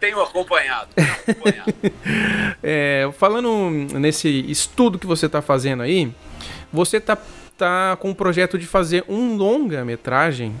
Tenho 0.00 0.20
acompanhado. 0.22 0.88
Tenho 0.94 1.12
acompanhado. 1.12 1.74
É, 2.64 3.10
falando 3.18 3.70
nesse 3.98 4.28
estudo 4.48 4.96
que 4.96 5.06
você 5.06 5.28
tá 5.28 5.42
fazendo 5.42 5.82
aí, 5.82 6.12
você 6.72 7.00
tá, 7.00 7.18
tá 7.58 7.96
com 7.96 8.12
o 8.12 8.14
projeto 8.14 8.56
de 8.56 8.66
fazer 8.66 9.04
um 9.08 9.36
longa-metragem 9.36 10.54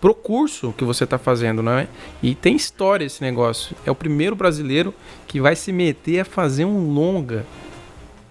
pro 0.00 0.14
curso 0.14 0.74
que 0.76 0.84
você 0.84 1.06
tá 1.06 1.18
fazendo, 1.18 1.62
não 1.62 1.72
é? 1.72 1.88
E 2.22 2.34
tem 2.34 2.54
história 2.54 3.04
esse 3.04 3.22
negócio. 3.22 3.74
É 3.84 3.90
o 3.90 3.94
primeiro 3.94 4.36
brasileiro 4.36 4.94
que 5.26 5.40
vai 5.40 5.56
se 5.56 5.72
meter 5.72 6.20
a 6.20 6.24
fazer 6.24 6.64
um 6.64 6.92
longa. 6.92 7.44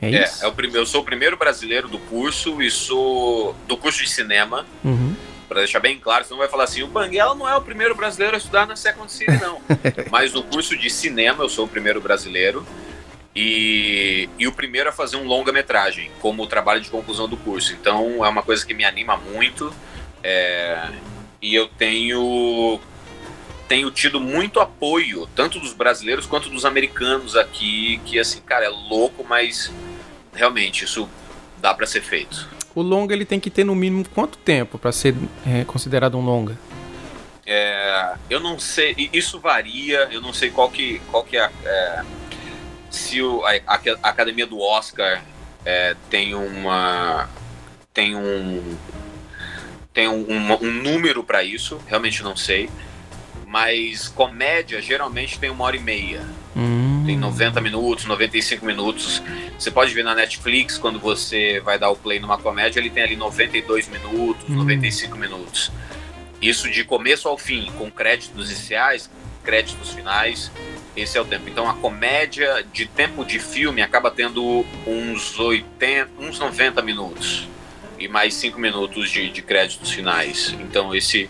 É 0.01 0.13
É, 0.13 0.23
isso? 0.23 0.43
é 0.43 0.47
o 0.47 0.51
primeiro, 0.53 0.81
eu 0.81 0.85
sou 0.85 1.01
o 1.01 1.03
primeiro 1.03 1.37
brasileiro 1.37 1.87
do 1.87 1.97
curso 1.99 2.61
e 2.61 2.69
sou 2.69 3.55
do 3.67 3.75
curso 3.77 4.03
de 4.03 4.09
cinema. 4.09 4.65
Uhum. 4.83 5.15
Pra 5.47 5.59
deixar 5.59 5.79
bem 5.79 5.97
claro, 5.97 6.25
você 6.25 6.31
não 6.31 6.39
vai 6.39 6.49
falar 6.49 6.65
assim, 6.65 6.83
o 6.83 6.87
Banguela 6.87 7.33
não 7.33 7.47
é 7.47 7.55
o 7.55 7.61
primeiro 7.61 7.95
brasileiro 7.95 8.35
a 8.35 8.37
estudar 8.37 8.67
na 8.67 8.75
Second 8.75 9.09
City, 9.11 9.31
não. 9.41 9.61
Mas 10.11 10.33
no 10.33 10.43
curso 10.43 10.75
de 10.77 10.89
cinema 10.89 11.43
eu 11.43 11.49
sou 11.49 11.65
o 11.65 11.67
primeiro 11.69 12.01
brasileiro 12.01 12.65
e, 13.35 14.29
e 14.37 14.47
o 14.47 14.51
primeiro 14.51 14.89
a 14.89 14.91
fazer 14.91 15.15
um 15.17 15.23
longa-metragem, 15.25 16.11
como 16.19 16.43
o 16.43 16.47
trabalho 16.47 16.81
de 16.81 16.89
conclusão 16.89 17.27
do 17.29 17.37
curso. 17.37 17.73
Então 17.73 18.25
é 18.25 18.29
uma 18.29 18.43
coisa 18.43 18.65
que 18.65 18.73
me 18.73 18.83
anima 18.83 19.15
muito 19.15 19.73
é, 20.23 20.89
e 21.41 21.55
eu 21.55 21.67
tenho, 21.67 22.79
tenho 23.69 23.89
tido 23.91 24.19
muito 24.19 24.59
apoio, 24.59 25.27
tanto 25.35 25.59
dos 25.59 25.71
brasileiros 25.73 26.25
quanto 26.25 26.49
dos 26.49 26.65
americanos 26.65 27.35
aqui, 27.37 28.01
que 28.05 28.19
assim, 28.19 28.41
cara, 28.41 28.65
é 28.65 28.69
louco, 28.69 29.23
mas 29.27 29.71
realmente 30.37 30.85
isso 30.85 31.09
dá 31.59 31.73
pra 31.73 31.85
ser 31.85 32.01
feito. 32.01 32.47
O 32.75 32.81
longa 32.81 33.13
ele 33.13 33.25
tem 33.25 33.39
que 33.39 33.49
ter 33.49 33.63
no 33.63 33.75
mínimo 33.75 34.05
quanto 34.13 34.37
tempo 34.37 34.77
pra 34.77 34.91
ser 34.91 35.15
é, 35.45 35.63
considerado 35.65 36.17
um 36.17 36.21
longa? 36.23 36.57
É, 37.45 38.13
eu 38.29 38.39
não 38.39 38.59
sei, 38.59 39.09
isso 39.13 39.39
varia, 39.39 40.07
eu 40.11 40.21
não 40.21 40.33
sei 40.33 40.49
qual 40.51 40.69
que, 40.69 40.99
qual 41.09 41.23
que 41.23 41.37
é, 41.37 41.45
a- 41.45 41.51
é, 41.65 42.03
se 42.91 43.21
o, 43.21 43.43
a, 43.45 43.51
a- 43.65 43.79
a 44.03 44.09
academia 44.09 44.45
do 44.45 44.59
Oscar 44.59 45.23
é, 45.65 45.95
tem 46.09 46.35
uma 46.35 47.27
tem 47.93 48.15
um 48.15 48.77
tem 49.93 50.07
um, 50.07 50.25
um- 50.29 50.57
um 50.67 50.71
número 50.71 51.23
para 51.23 51.41
isso, 51.43 51.79
realmente 51.87 52.21
não 52.21 52.35
sei, 52.35 52.69
mas 53.47 54.07
comédia 54.09 54.81
geralmente 54.81 55.39
tem 55.39 55.49
uma 55.49 55.63
hora 55.65 55.75
e 55.75 55.79
meia, 55.79 56.21
Hum, 56.55 56.96
tem 57.07 57.17
90 57.17 57.61
minutos, 57.61 58.05
95 58.05 58.65
minutos. 58.65 59.23
Você 59.57 59.71
pode 59.71 59.93
ver 59.93 60.03
na 60.03 60.13
Netflix 60.13 60.77
quando 60.77 60.99
você 60.99 61.61
vai 61.61 61.79
dar 61.79 61.89
o 61.89 61.95
play 61.95 62.19
numa 62.19 62.37
comédia, 62.37 62.79
ele 62.81 62.89
tem 62.89 63.01
ali 63.01 63.15
92 63.15 63.87
minutos, 63.87 64.43
Hum. 64.49 64.57
95 64.57 65.17
minutos. 65.17 65.71
Isso 66.41 66.69
de 66.69 66.83
começo 66.83 67.27
ao 67.29 67.37
fim, 67.37 67.71
com 67.77 67.89
créditos 67.89 68.51
iniciais, 68.51 69.09
créditos 69.43 69.91
finais, 69.91 70.51
esse 70.95 71.17
é 71.17 71.21
o 71.21 71.25
tempo. 71.25 71.47
Então 71.47 71.69
a 71.69 71.73
comédia 71.75 72.65
de 72.73 72.85
tempo 72.85 73.23
de 73.23 73.39
filme 73.39 73.81
acaba 73.81 74.11
tendo 74.11 74.65
uns 74.85 75.39
80, 75.39 76.11
uns 76.19 76.37
90 76.37 76.81
minutos 76.81 77.47
e 77.97 78.07
mais 78.09 78.33
5 78.33 78.59
minutos 78.59 79.09
de, 79.09 79.29
de 79.29 79.41
créditos 79.41 79.91
finais. 79.91 80.53
Então 80.59 80.93
esse 80.93 81.29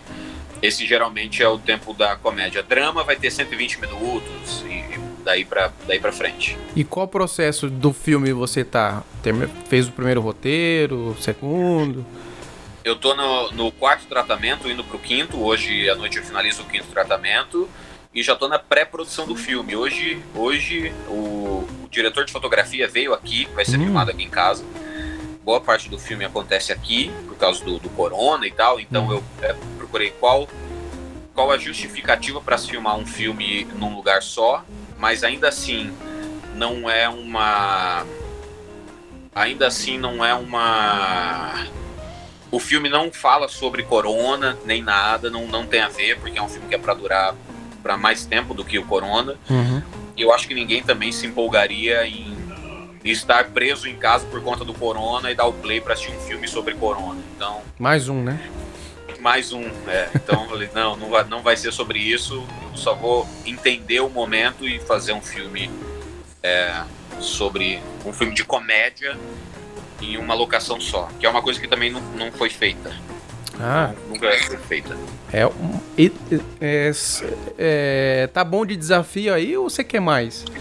esse 0.60 0.84
geralmente 0.84 1.40
é 1.40 1.48
o 1.48 1.56
tempo 1.56 1.94
da 1.94 2.16
comédia. 2.16 2.64
Drama 2.64 3.04
vai 3.04 3.14
ter 3.14 3.30
120 3.30 3.80
minutos 3.80 4.64
e 4.68 4.98
daí 5.28 5.44
pra, 5.44 5.70
daí 5.86 6.00
pra 6.00 6.10
frente. 6.10 6.56
E 6.74 6.82
qual 6.82 7.06
processo 7.06 7.68
do 7.68 7.92
filme 7.92 8.32
você 8.32 8.64
tá? 8.64 9.02
Fez 9.68 9.86
o 9.86 9.92
primeiro 9.92 10.22
roteiro, 10.22 11.10
o 11.10 11.20
segundo? 11.20 12.04
Eu 12.82 12.96
tô 12.96 13.14
no, 13.14 13.52
no 13.52 13.70
quarto 13.70 14.06
tratamento, 14.06 14.70
indo 14.70 14.82
pro 14.82 14.98
quinto. 14.98 15.38
Hoje 15.38 15.88
à 15.90 15.94
noite 15.94 16.16
eu 16.16 16.24
finalizo 16.24 16.62
o 16.62 16.64
quinto 16.64 16.86
tratamento 16.86 17.68
e 18.14 18.22
já 18.22 18.34
tô 18.34 18.48
na 18.48 18.58
pré-produção 18.58 19.26
do 19.26 19.36
filme. 19.36 19.76
Hoje, 19.76 20.22
hoje 20.34 20.94
o, 21.08 21.68
o, 21.84 21.88
diretor 21.90 22.24
de 22.24 22.32
fotografia 22.32 22.88
veio 22.88 23.12
aqui, 23.12 23.46
vai 23.54 23.66
ser 23.66 23.76
hum. 23.76 23.84
filmado 23.84 24.10
aqui 24.10 24.22
em 24.22 24.30
casa. 24.30 24.64
Boa 25.44 25.60
parte 25.60 25.90
do 25.90 25.98
filme 25.98 26.24
acontece 26.24 26.72
aqui 26.72 27.10
por 27.26 27.36
causa 27.36 27.62
do, 27.62 27.78
do 27.78 27.90
corona 27.90 28.46
e 28.46 28.50
tal. 28.50 28.80
Então 28.80 29.08
hum. 29.08 29.12
eu 29.12 29.24
é, 29.42 29.54
procurei 29.76 30.10
qual 30.12 30.48
qual 31.34 31.52
a 31.52 31.58
justificativa 31.58 32.40
para 32.40 32.58
se 32.58 32.68
filmar 32.68 32.96
um 32.96 33.06
filme 33.06 33.64
num 33.76 33.94
lugar 33.94 34.22
só 34.22 34.64
mas 34.98 35.22
ainda 35.24 35.48
assim 35.48 35.90
não 36.54 36.90
é 36.90 37.08
uma 37.08 38.04
ainda 39.34 39.68
assim 39.68 39.96
não 39.96 40.24
é 40.24 40.34
uma 40.34 41.66
o 42.50 42.58
filme 42.58 42.88
não 42.88 43.12
fala 43.12 43.48
sobre 43.48 43.82
corona 43.84 44.58
nem 44.64 44.82
nada 44.82 45.30
não, 45.30 45.46
não 45.46 45.66
tem 45.66 45.80
a 45.80 45.88
ver 45.88 46.18
porque 46.18 46.38
é 46.38 46.42
um 46.42 46.48
filme 46.48 46.68
que 46.68 46.74
é 46.74 46.78
para 46.78 46.94
durar 46.94 47.34
para 47.82 47.96
mais 47.96 48.26
tempo 48.26 48.52
do 48.52 48.64
que 48.64 48.78
o 48.78 48.84
corona. 48.84 49.36
Uhum. 49.48 49.82
eu 50.16 50.32
acho 50.32 50.48
que 50.48 50.54
ninguém 50.54 50.82
também 50.82 51.12
se 51.12 51.26
empolgaria 51.26 52.06
em 52.06 52.36
estar 53.04 53.44
preso 53.50 53.88
em 53.88 53.96
casa 53.96 54.26
por 54.26 54.42
conta 54.42 54.64
do 54.64 54.74
corona 54.74 55.30
e 55.30 55.34
dar 55.34 55.46
o 55.46 55.52
play 55.52 55.80
para 55.80 55.94
assistir 55.94 56.14
um 56.14 56.20
filme 56.20 56.48
sobre 56.48 56.74
corona 56.74 57.20
então. 57.34 57.62
Mais 57.78 58.08
um 58.08 58.22
né 58.22 58.50
mais 59.20 59.52
um. 59.52 59.64
É. 59.86 60.08
Então 60.14 60.42
eu 60.42 60.48
falei, 60.48 60.70
não, 60.74 60.96
não 60.96 61.10
vai, 61.10 61.24
não 61.24 61.42
vai 61.42 61.56
ser 61.56 61.72
sobre 61.72 61.98
isso. 61.98 62.46
Eu 62.70 62.76
só 62.76 62.94
vou 62.94 63.28
entender 63.44 64.00
o 64.00 64.08
momento 64.08 64.66
e 64.66 64.78
fazer 64.80 65.12
um 65.12 65.20
filme 65.20 65.70
é, 66.42 66.82
sobre 67.20 67.80
um 68.04 68.12
filme 68.12 68.34
de 68.34 68.44
comédia 68.44 69.16
em 70.00 70.16
uma 70.16 70.34
locação 70.34 70.80
só, 70.80 71.08
que 71.18 71.26
é 71.26 71.28
uma 71.28 71.42
coisa 71.42 71.60
que 71.60 71.66
também 71.66 71.90
não, 71.90 72.00
não 72.16 72.30
foi 72.30 72.50
feita. 72.50 72.94
Ah. 73.60 73.92
Nunca 74.08 74.30
foi 74.46 74.56
feita. 74.56 74.96
É, 75.32 75.42
é, 76.60 76.92
é, 77.58 78.26
tá 78.28 78.44
bom 78.44 78.64
de 78.64 78.76
desafio 78.76 79.34
aí 79.34 79.56
ou 79.56 79.68
você 79.68 79.82
quer 79.84 80.00
mais? 80.00 80.44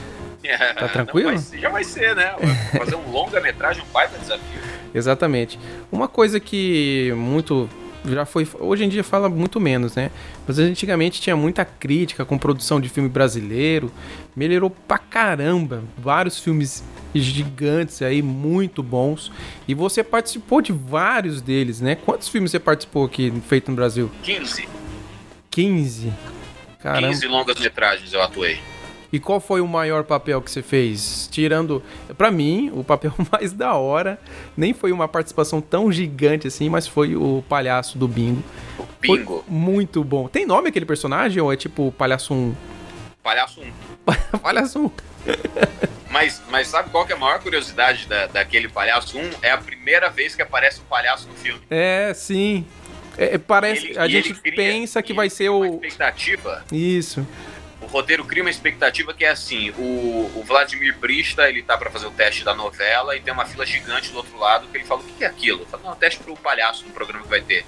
É, 0.49 0.73
tá 0.73 0.87
tranquilo? 0.87 1.37
Vai, 1.37 1.59
já 1.59 1.67
vai 1.67 1.83
ser, 1.83 2.15
né? 2.15 2.33
Fazer 2.77 2.95
um 2.95 3.11
longa-metragem, 3.11 3.83
um 3.83 3.91
baita 3.91 4.17
desafio. 4.17 4.61
Exatamente. 4.95 5.59
Uma 5.91 6.07
coisa 6.07 6.39
que 6.39 7.11
muito 7.17 7.69
já 8.05 8.25
foi. 8.25 8.47
Hoje 8.59 8.83
em 8.83 8.89
dia 8.89 9.03
fala 9.03 9.29
muito 9.29 9.59
menos, 9.59 9.95
né? 9.95 10.11
Mas 10.47 10.59
antigamente 10.59 11.21
tinha 11.21 11.35
muita 11.35 11.65
crítica 11.65 12.25
com 12.25 12.37
produção 12.37 12.79
de 12.79 12.89
filme 12.89 13.09
brasileiro. 13.09 13.91
Melhorou 14.35 14.69
pra 14.69 14.97
caramba. 14.97 15.83
Vários 15.97 16.39
filmes 16.39 16.83
gigantes 17.13 18.01
aí, 18.01 18.21
muito 18.21 18.83
bons. 18.83 19.31
E 19.67 19.73
você 19.73 20.03
participou 20.03 20.61
de 20.61 20.71
vários 20.71 21.41
deles, 21.41 21.81
né? 21.81 21.95
Quantos 21.95 22.27
filmes 22.27 22.51
você 22.51 22.59
participou 22.59 23.05
aqui 23.05 23.33
feito 23.47 23.69
no 23.71 23.75
Brasil? 23.75 24.11
15. 24.23 24.67
15? 25.49 26.13
Caramba. 26.79 27.07
15 27.09 27.27
longas 27.27 27.59
metragens 27.59 28.13
eu 28.13 28.21
atuei. 28.21 28.59
E 29.11 29.19
qual 29.19 29.39
foi 29.39 29.61
o 29.61 29.67
maior 29.67 30.03
papel 30.03 30.41
que 30.41 30.51
você 30.51 30.61
fez? 30.61 31.27
Tirando, 31.31 31.81
para 32.17 32.29
mim, 32.29 32.71
o 32.73 32.83
papel 32.83 33.13
mais 33.31 33.53
da 33.53 33.73
hora, 33.73 34.19
nem 34.55 34.73
foi 34.73 34.91
uma 34.91 35.07
participação 35.07 35.61
tão 35.61 35.91
gigante 35.91 36.47
assim, 36.47 36.69
mas 36.69 36.87
foi 36.87 37.15
o 37.15 37.43
palhaço 37.47 37.97
do 37.97 38.07
Bingo. 38.07 38.43
O 38.77 38.85
Bingo? 38.99 39.43
Foi 39.45 39.53
muito 39.53 40.03
bom. 40.03 40.27
Tem 40.27 40.45
nome 40.45 40.69
aquele 40.69 40.85
personagem 40.85 41.41
ou 41.41 41.51
é 41.51 41.55
tipo 41.55 41.91
Palhaço 41.93 42.33
1? 42.33 42.55
Palhaço 43.23 43.61
1. 43.61 44.39
palhaço 44.39 44.85
1. 44.85 44.91
mas, 46.09 46.41
mas 46.49 46.67
sabe 46.67 46.89
qual 46.89 47.05
que 47.05 47.13
é 47.13 47.15
a 47.15 47.19
maior 47.19 47.39
curiosidade 47.39 48.07
da, 48.07 48.27
daquele 48.27 48.67
Palhaço 48.67 49.17
1? 49.17 49.31
É 49.41 49.51
a 49.51 49.57
primeira 49.57 50.09
vez 50.09 50.35
que 50.35 50.41
aparece 50.41 50.81
um 50.81 50.85
palhaço 50.85 51.27
no 51.27 51.33
filme. 51.35 51.61
É, 51.69 52.13
sim. 52.13 52.65
É, 53.17 53.35
é 53.35 53.37
parece, 53.37 53.87
ele, 53.87 53.99
a 53.99 54.07
gente 54.07 54.33
pensa 54.33 55.01
que 55.01 55.13
vai 55.13 55.29
ser 55.29 55.49
o. 55.49 55.65
expectativa. 55.65 56.63
Isso 56.71 57.25
o 57.87 57.89
roteiro 57.89 58.25
cria 58.25 58.43
uma 58.43 58.49
expectativa 58.49 59.13
que 59.13 59.23
é 59.23 59.29
assim: 59.29 59.69
o, 59.71 60.29
o 60.35 60.43
Vladimir 60.45 60.97
Brista 60.97 61.49
ele 61.49 61.63
tá 61.63 61.77
para 61.77 61.89
fazer 61.89 62.05
o 62.05 62.11
teste 62.11 62.43
da 62.43 62.53
novela 62.53 63.15
e 63.15 63.21
tem 63.21 63.33
uma 63.33 63.45
fila 63.45 63.65
gigante 63.65 64.11
do 64.11 64.17
outro 64.17 64.37
lado 64.37 64.67
que 64.67 64.77
ele 64.77 64.83
fala: 64.83 65.01
o 65.01 65.03
que 65.05 65.23
é 65.23 65.27
aquilo? 65.27 65.65
Fala, 65.65 65.83
não, 65.83 65.95
teste 65.95 66.21
pro 66.21 66.35
palhaço 66.35 66.85
no 66.85 66.91
programa 66.91 67.23
que 67.23 67.29
vai 67.29 67.41
ter. 67.41 67.65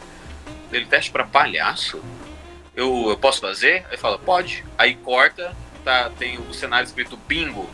Ele 0.72 0.86
teste 0.86 1.10
para 1.10 1.24
palhaço? 1.24 2.04
Eu, 2.76 3.08
eu 3.10 3.18
posso 3.18 3.40
fazer? 3.40 3.86
Aí 3.90 3.98
fala: 3.98 4.20
pode. 4.20 4.66
Aí 4.78 4.94
corta, 4.96 5.56
tá, 5.86 6.12
tem 6.20 6.38
o 6.38 6.54
cenário 6.54 6.86
escrito 6.86 7.16
bingo. 7.16 7.70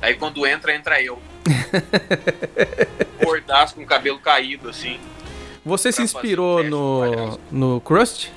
Aí 0.00 0.14
quando 0.14 0.46
entra, 0.46 0.74
entra 0.74 1.02
eu. 1.02 1.20
Cordaço 3.22 3.74
com 3.74 3.82
o 3.82 3.86
cabelo 3.86 4.18
caído 4.18 4.70
assim. 4.70 4.98
Você 5.62 5.92
se 5.92 6.00
inspirou 6.00 6.64
no, 6.64 7.38
no 7.50 7.80
Crust? 7.82 8.32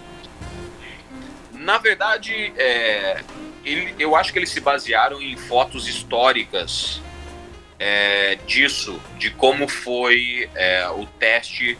Na 1.53 1.77
verdade, 1.77 2.51
é, 2.57 3.23
ele, 3.63 3.95
eu 3.97 4.15
acho 4.15 4.31
que 4.31 4.39
eles 4.39 4.49
se 4.49 4.59
basearam 4.59 5.21
em 5.21 5.35
fotos 5.37 5.87
históricas 5.87 7.01
é, 7.79 8.37
disso, 8.47 8.99
de 9.17 9.29
como 9.31 9.67
foi 9.67 10.49
é, 10.55 10.87
o 10.89 11.05
teste 11.05 11.77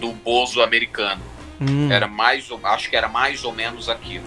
do 0.00 0.12
Bozo 0.12 0.62
americano. 0.62 1.22
Hum. 1.60 1.90
Era 1.90 2.08
mais, 2.08 2.48
acho 2.64 2.90
que 2.90 2.96
era 2.96 3.08
mais 3.08 3.44
ou 3.44 3.52
menos 3.52 3.88
aquilo. 3.88 4.26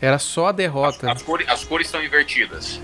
Era 0.00 0.18
só 0.18 0.48
a 0.48 0.52
derrota. 0.52 1.10
As, 1.10 1.18
as, 1.18 1.22
cores, 1.22 1.48
as 1.48 1.64
cores 1.64 1.88
são 1.88 2.02
invertidas. 2.02 2.80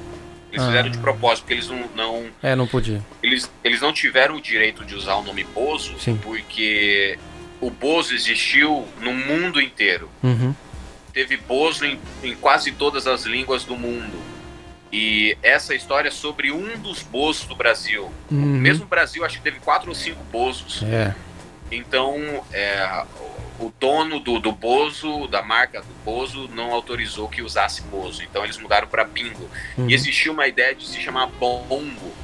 Eles 0.53 0.63
ah. 0.63 0.67
fizeram 0.67 0.91
de 0.91 0.99
propósito, 0.99 1.45
porque 1.45 1.55
eles 1.55 1.69
não, 1.69 1.89
não. 1.95 2.27
É, 2.43 2.55
não 2.55 2.67
podia. 2.67 3.05
Eles, 3.23 3.51
eles 3.65 3.81
não 3.81 3.93
tiveram 3.93 4.37
o 4.37 4.41
direito 4.41 4.85
de 4.85 4.95
usar 4.95 5.17
o 5.17 5.23
nome 5.23 5.43
Bozo, 5.43 5.99
Sim. 5.99 6.17
porque 6.23 7.19
o 7.61 7.71
Bozo 7.71 8.15
existiu 8.15 8.87
no 9.01 9.13
mundo 9.13 9.61
inteiro. 9.61 10.09
Uhum 10.23 10.55
teve 11.19 11.37
Bozo 11.37 11.85
em, 11.85 11.99
em 12.23 12.37
quase 12.37 12.71
todas 12.71 13.09
as 13.09 13.25
línguas 13.25 13.65
do 13.65 13.77
mundo. 13.77 14.23
E 14.93 15.37
essa 15.43 15.75
história 15.75 16.07
é 16.07 16.13
sobre 16.13 16.53
um 16.53 16.79
dos 16.79 17.03
Bozos 17.03 17.45
do 17.45 17.57
Brasil. 17.57 18.09
Uhum. 18.31 18.39
Mesmo 18.39 18.85
o 18.85 18.87
Brasil, 18.87 19.25
acho 19.25 19.39
que 19.39 19.43
teve 19.43 19.59
quatro 19.59 19.89
ou 19.89 19.97
cinco 19.97 20.23
Bozos. 20.31 20.81
É. 20.85 21.13
Então, 21.73 22.45
é, 22.53 23.05
o 23.59 23.73
dono 23.81 24.21
do, 24.21 24.39
do 24.39 24.53
Bozo, 24.53 25.27
da 25.27 25.43
marca 25.43 25.81
do 25.81 25.93
Bozo, 26.05 26.47
não 26.55 26.73
autorizou 26.73 27.29
que 27.29 27.43
usasse 27.43 27.83
Bozo. 27.83 28.23
Então, 28.23 28.45
eles 28.45 28.57
mudaram 28.57 28.87
para 28.87 29.03
Bingo. 29.03 29.51
Uhum. 29.77 29.91
E 29.91 29.95
existia 29.95 30.31
uma 30.31 30.47
ideia 30.47 30.73
de 30.73 30.87
se 30.87 31.01
chamar 31.01 31.27
Bongo. 31.27 32.15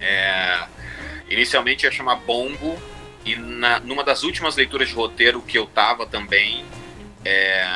É, 0.00 0.66
inicialmente 1.28 1.84
ia 1.84 1.90
chamar 1.90 2.14
Bongo. 2.14 2.78
E 3.24 3.34
na, 3.34 3.80
numa 3.80 4.04
das 4.04 4.22
últimas 4.22 4.54
leituras 4.54 4.88
de 4.88 4.94
roteiro 4.94 5.42
que 5.42 5.58
eu 5.58 5.66
tava 5.66 6.06
também, 6.06 6.64
é, 7.24 7.66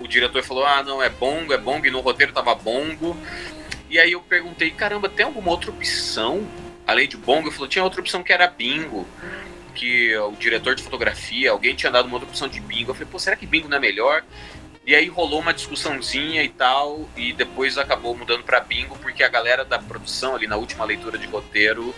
o 0.00 0.08
diretor 0.08 0.42
falou: 0.42 0.64
ah, 0.64 0.82
não, 0.82 1.02
é 1.02 1.08
bongo, 1.08 1.52
é 1.52 1.58
bongo, 1.58 1.86
e 1.86 1.90
no 1.90 2.00
roteiro 2.00 2.32
tava 2.32 2.54
bongo. 2.54 3.16
E 3.88 3.98
aí 3.98 4.12
eu 4.12 4.20
perguntei: 4.20 4.70
caramba, 4.70 5.08
tem 5.08 5.26
alguma 5.26 5.50
outra 5.50 5.70
opção 5.70 6.46
além 6.86 7.08
de 7.08 7.16
bongo? 7.16 7.48
Ele 7.48 7.54
falou: 7.54 7.68
tinha 7.68 7.84
outra 7.84 8.00
opção 8.00 8.22
que 8.22 8.32
era 8.32 8.46
bingo. 8.46 9.06
Que 9.74 10.16
o 10.16 10.32
diretor 10.32 10.76
de 10.76 10.84
fotografia, 10.84 11.50
alguém 11.50 11.74
tinha 11.74 11.90
dado 11.90 12.06
uma 12.06 12.14
outra 12.14 12.28
opção 12.28 12.48
de 12.48 12.60
bingo. 12.60 12.90
Eu 12.90 12.94
falei: 12.94 13.08
pô, 13.10 13.18
será 13.18 13.36
que 13.36 13.46
bingo 13.46 13.68
não 13.68 13.76
é 13.76 13.80
melhor? 13.80 14.22
E 14.86 14.94
aí 14.94 15.08
rolou 15.08 15.40
uma 15.40 15.54
discussãozinha 15.54 16.42
e 16.42 16.48
tal, 16.50 17.08
e 17.16 17.32
depois 17.32 17.78
acabou 17.78 18.14
mudando 18.14 18.42
para 18.44 18.60
bingo, 18.60 18.98
porque 18.98 19.24
a 19.24 19.28
galera 19.28 19.64
da 19.64 19.78
produção 19.78 20.36
ali 20.36 20.46
na 20.46 20.56
última 20.56 20.84
leitura 20.84 21.16
de 21.16 21.26
roteiro 21.26 21.94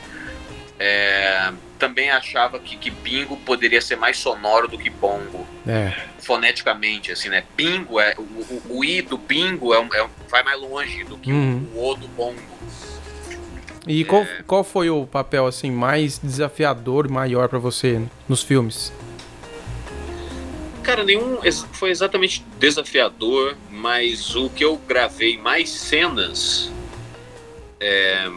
é, 0.78 1.52
também 1.78 2.10
achava 2.10 2.58
que, 2.58 2.76
que 2.76 2.90
bingo 2.90 3.36
poderia 3.38 3.80
ser 3.80 3.96
mais 3.96 4.18
sonoro 4.18 4.68
do 4.68 4.78
que 4.78 4.90
bongo. 4.90 5.46
É. 5.66 5.92
Foneticamente, 6.18 7.12
assim, 7.12 7.28
né? 7.28 7.44
Bingo, 7.56 8.00
é, 8.00 8.14
o, 8.18 8.22
o, 8.22 8.62
o 8.78 8.84
I 8.84 9.02
do 9.02 9.16
bingo 9.18 9.74
é, 9.74 9.78
é, 9.78 10.06
vai 10.28 10.42
mais 10.42 10.60
longe 10.60 11.04
do 11.04 11.16
que 11.18 11.32
uhum. 11.32 11.66
o, 11.74 11.78
o 11.78 11.90
O 11.90 11.94
do 11.94 12.08
bongo. 12.08 12.56
E 13.86 14.04
qual, 14.04 14.22
é. 14.22 14.42
qual 14.46 14.64
foi 14.64 14.90
o 14.90 15.06
papel 15.06 15.46
assim 15.46 15.70
mais 15.70 16.18
desafiador 16.18 17.06
e 17.06 17.08
maior 17.08 17.48
para 17.48 17.58
você 17.58 18.02
nos 18.28 18.42
filmes? 18.42 18.92
Cara, 20.82 21.04
nenhum 21.04 21.38
foi 21.72 21.90
exatamente 21.90 22.44
desafiador, 22.58 23.56
mas 23.70 24.34
o 24.34 24.48
que 24.48 24.64
eu 24.64 24.76
gravei 24.76 25.36
mais 25.36 25.68
cenas 25.70 26.70
é, 27.80 28.30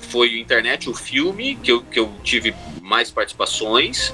foi 0.00 0.38
Internet, 0.38 0.88
o 0.88 0.94
filme, 0.94 1.56
que 1.56 1.72
eu, 1.72 1.82
que 1.82 1.98
eu 1.98 2.12
tive 2.22 2.54
mais 2.92 3.10
participações, 3.10 4.12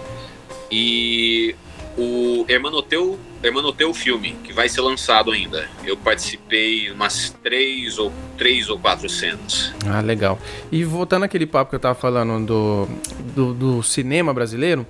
e 0.71 1.57
o 1.97 2.45
Hermanoteu, 2.49 3.19
Hermanoteu 3.43 3.93
filme, 3.93 4.37
que 4.45 4.53
vai 4.53 4.69
ser 4.69 4.83
lançado 4.83 5.33
ainda. 5.33 5.69
Eu 5.85 5.97
participei 5.97 6.89
umas 6.93 7.37
três 7.43 7.99
ou 7.99 8.13
três 8.37 8.69
ou 8.69 8.79
quatro 8.79 9.09
cenas. 9.09 9.73
Ah, 9.85 10.01
legal. 10.01 10.39
E 10.71 10.85
voltando 10.85 11.25
àquele 11.25 11.45
papo 11.45 11.71
que 11.71 11.75
eu 11.75 11.81
tava 11.81 11.97
falando 11.97 12.47
do, 12.47 12.89
do, 13.35 13.55
do 13.55 13.83
cinema 13.83 14.33
brasileiro, 14.33 14.87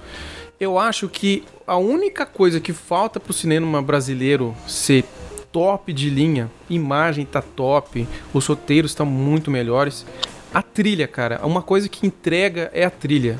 Eu 0.60 0.76
acho 0.76 1.08
que 1.08 1.44
a 1.64 1.76
única 1.76 2.26
coisa 2.26 2.58
que 2.58 2.72
falta 2.72 3.20
pro 3.20 3.32
cinema 3.32 3.80
brasileiro 3.80 4.56
ser 4.66 5.04
top 5.52 5.92
de 5.92 6.10
linha, 6.10 6.50
imagem 6.68 7.24
tá 7.24 7.40
top, 7.40 8.08
os 8.34 8.44
roteiros 8.44 8.90
estão 8.90 9.06
muito 9.06 9.52
melhores. 9.52 10.04
A 10.52 10.60
trilha, 10.60 11.06
cara, 11.06 11.40
uma 11.44 11.62
coisa 11.62 11.88
que 11.88 12.04
entrega 12.04 12.70
é 12.74 12.84
a 12.84 12.90
trilha. 12.90 13.38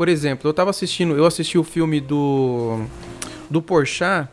Por 0.00 0.08
exemplo, 0.08 0.48
eu 0.48 0.54
tava 0.54 0.70
assistindo, 0.70 1.14
eu 1.14 1.26
assisti 1.26 1.58
o 1.58 1.62
filme 1.62 2.00
do 2.00 2.86
do 3.50 3.60
Porchat, 3.60 4.30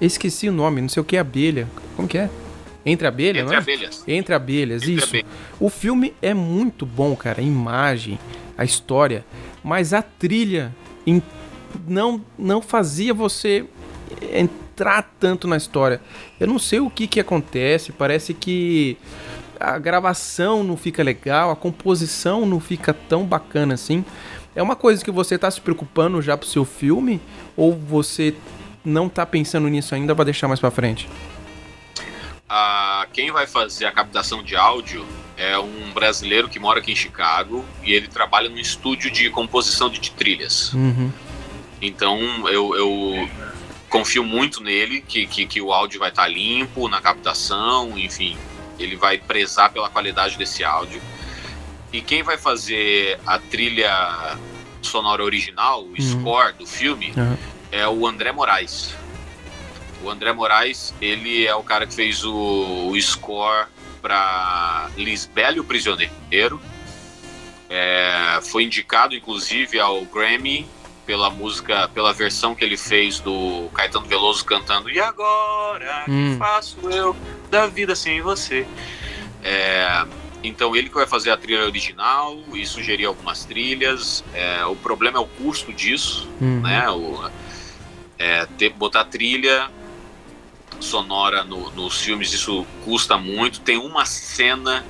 esqueci 0.00 0.48
o 0.48 0.52
nome, 0.52 0.80
não 0.80 0.88
sei 0.88 1.00
o 1.00 1.04
que 1.04 1.16
abelha. 1.16 1.66
Como 1.96 2.06
que 2.06 2.18
é? 2.18 2.30
Entre 2.86 3.04
abelhas, 3.08 3.42
Entre 3.42 3.56
é? 3.56 3.58
abelhas. 3.58 4.04
Entre 4.06 4.32
abelhas, 4.32 4.82
Entre 4.82 4.94
isso. 4.94 5.08
abelhas. 5.08 5.26
O 5.58 5.68
filme 5.68 6.14
é 6.22 6.32
muito 6.32 6.86
bom, 6.86 7.16
cara, 7.16 7.40
a 7.40 7.42
imagem, 7.44 8.16
a 8.56 8.64
história, 8.64 9.24
mas 9.64 9.92
a 9.92 10.02
trilha 10.02 10.72
em- 11.04 11.20
não 11.88 12.24
não 12.38 12.62
fazia 12.62 13.12
você 13.12 13.64
entrar 14.32 15.12
tanto 15.18 15.48
na 15.48 15.56
história. 15.56 16.00
Eu 16.38 16.46
não 16.46 16.60
sei 16.60 16.78
o 16.78 16.88
que 16.88 17.08
que 17.08 17.18
acontece, 17.18 17.90
parece 17.90 18.32
que 18.32 18.96
a 19.58 19.78
gravação 19.80 20.62
não 20.62 20.76
fica 20.76 21.02
legal, 21.02 21.50
a 21.50 21.56
composição 21.56 22.46
não 22.46 22.60
fica 22.60 22.94
tão 22.94 23.24
bacana 23.24 23.74
assim. 23.74 24.04
É 24.54 24.62
uma 24.62 24.76
coisa 24.76 25.04
que 25.04 25.10
você 25.10 25.38
tá 25.38 25.50
se 25.50 25.60
preocupando 25.60 26.20
já 26.20 26.36
pro 26.36 26.46
seu 26.46 26.64
filme 26.64 27.20
ou 27.56 27.74
você 27.74 28.34
não 28.84 29.08
tá 29.08 29.24
pensando 29.24 29.68
nisso 29.68 29.94
ainda, 29.94 30.14
vai 30.14 30.24
deixar 30.24 30.48
mais 30.48 30.60
pra 30.60 30.70
frente? 30.70 31.08
Ah, 32.48 33.06
quem 33.12 33.30
vai 33.30 33.46
fazer 33.46 33.86
a 33.86 33.92
captação 33.92 34.42
de 34.42 34.54
áudio 34.54 35.06
é 35.38 35.58
um 35.58 35.90
brasileiro 35.94 36.48
que 36.48 36.58
mora 36.58 36.80
aqui 36.80 36.92
em 36.92 36.96
Chicago 36.96 37.64
e 37.82 37.92
ele 37.92 38.08
trabalha 38.08 38.50
num 38.50 38.58
estúdio 38.58 39.10
de 39.10 39.30
composição 39.30 39.88
de, 39.88 39.98
de 39.98 40.10
trilhas. 40.10 40.72
Uhum. 40.74 41.10
Então 41.80 42.18
eu, 42.48 42.76
eu 42.76 43.28
confio 43.88 44.22
muito 44.22 44.62
nele, 44.62 45.00
que, 45.00 45.26
que, 45.26 45.46
que 45.46 45.60
o 45.62 45.72
áudio 45.72 45.98
vai 45.98 46.10
estar 46.10 46.28
limpo 46.28 46.88
na 46.88 47.00
captação, 47.00 47.98
enfim, 47.98 48.36
ele 48.78 48.96
vai 48.96 49.18
prezar 49.18 49.72
pela 49.72 49.88
qualidade 49.88 50.36
desse 50.36 50.62
áudio. 50.62 51.00
E 51.92 52.00
quem 52.00 52.22
vai 52.22 52.38
fazer 52.38 53.18
a 53.26 53.38
trilha 53.38 54.38
sonora 54.80 55.22
original, 55.22 55.84
o 55.84 56.00
score 56.00 56.54
do 56.54 56.66
filme, 56.66 57.12
Uhum. 57.16 57.36
é 57.70 57.86
o 57.86 58.06
André 58.06 58.32
Moraes. 58.32 58.94
O 60.02 60.10
André 60.10 60.32
Moraes, 60.32 60.92
ele 61.00 61.46
é 61.46 61.54
o 61.54 61.62
cara 61.62 61.86
que 61.86 61.94
fez 61.94 62.24
o, 62.24 62.88
o 62.90 63.00
score 63.00 63.66
para 64.00 64.88
Lisbela 64.96 65.56
e 65.56 65.60
o 65.60 65.64
Prisioneiro. 65.64 66.60
É, 67.70 68.40
foi 68.42 68.64
indicado, 68.64 69.14
inclusive, 69.14 69.78
ao 69.80 70.04
Grammy 70.04 70.66
pela 71.06 71.30
música, 71.30 71.88
pela 71.88 72.12
versão 72.12 72.54
que 72.54 72.64
ele 72.64 72.76
fez 72.76 73.18
do 73.18 73.68
Caetano 73.74 74.06
Veloso 74.06 74.44
cantando 74.44 74.88
E 74.90 75.00
agora 75.00 76.04
Hum. 76.08 76.32
que 76.32 76.38
faço 76.38 76.78
eu 76.90 77.16
da 77.50 77.66
vida 77.66 77.94
sem 77.96 78.20
você? 78.20 78.66
É, 79.42 80.04
então 80.42 80.74
ele 80.74 80.88
que 80.88 80.94
vai 80.94 81.06
fazer 81.06 81.30
a 81.30 81.36
trilha 81.36 81.64
original 81.64 82.36
e 82.54 82.66
sugerir 82.66 83.04
algumas 83.06 83.44
trilhas. 83.44 84.24
É, 84.34 84.64
o 84.66 84.74
problema 84.76 85.18
é 85.18 85.20
o 85.20 85.26
custo 85.26 85.72
disso, 85.72 86.28
Uhum. 86.40 86.60
né? 86.60 86.88
O, 86.90 87.30
é, 88.18 88.46
ter, 88.58 88.70
botar 88.70 89.04
trilha 89.04 89.70
sonora 90.80 91.44
no- 91.44 91.70
nos 91.70 92.00
filmes, 92.00 92.32
isso 92.32 92.66
custa 92.84 93.16
muito. 93.16 93.60
Tem 93.60 93.78
uma 93.78 94.04
cena. 94.04 94.84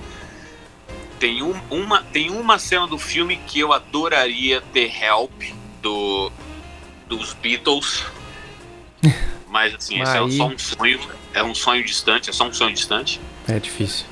Tem, 1.18 1.42
um, 1.42 1.54
uma, 1.70 2.02
tem 2.02 2.30
uma 2.30 2.58
cena 2.58 2.86
do 2.86 2.98
filme 2.98 3.36
que 3.36 3.60
eu 3.60 3.72
adoraria 3.72 4.60
ter 4.72 4.90
help 5.04 5.30
do, 5.80 6.32
dos 7.06 7.32
Beatles. 7.34 8.04
Mas 9.48 9.74
assim, 9.74 10.00
esse 10.00 10.16
é 10.16 10.20
Aí- 10.20 10.36
só 10.36 10.46
um 10.46 10.58
sonho. 10.58 11.00
É 11.34 11.42
um 11.42 11.54
sonho 11.54 11.84
distante, 11.84 12.30
é 12.30 12.32
só 12.32 12.44
um 12.46 12.52
sonho 12.54 12.74
distante. 12.74 13.20
É 13.46 13.58
difícil. 13.58 14.06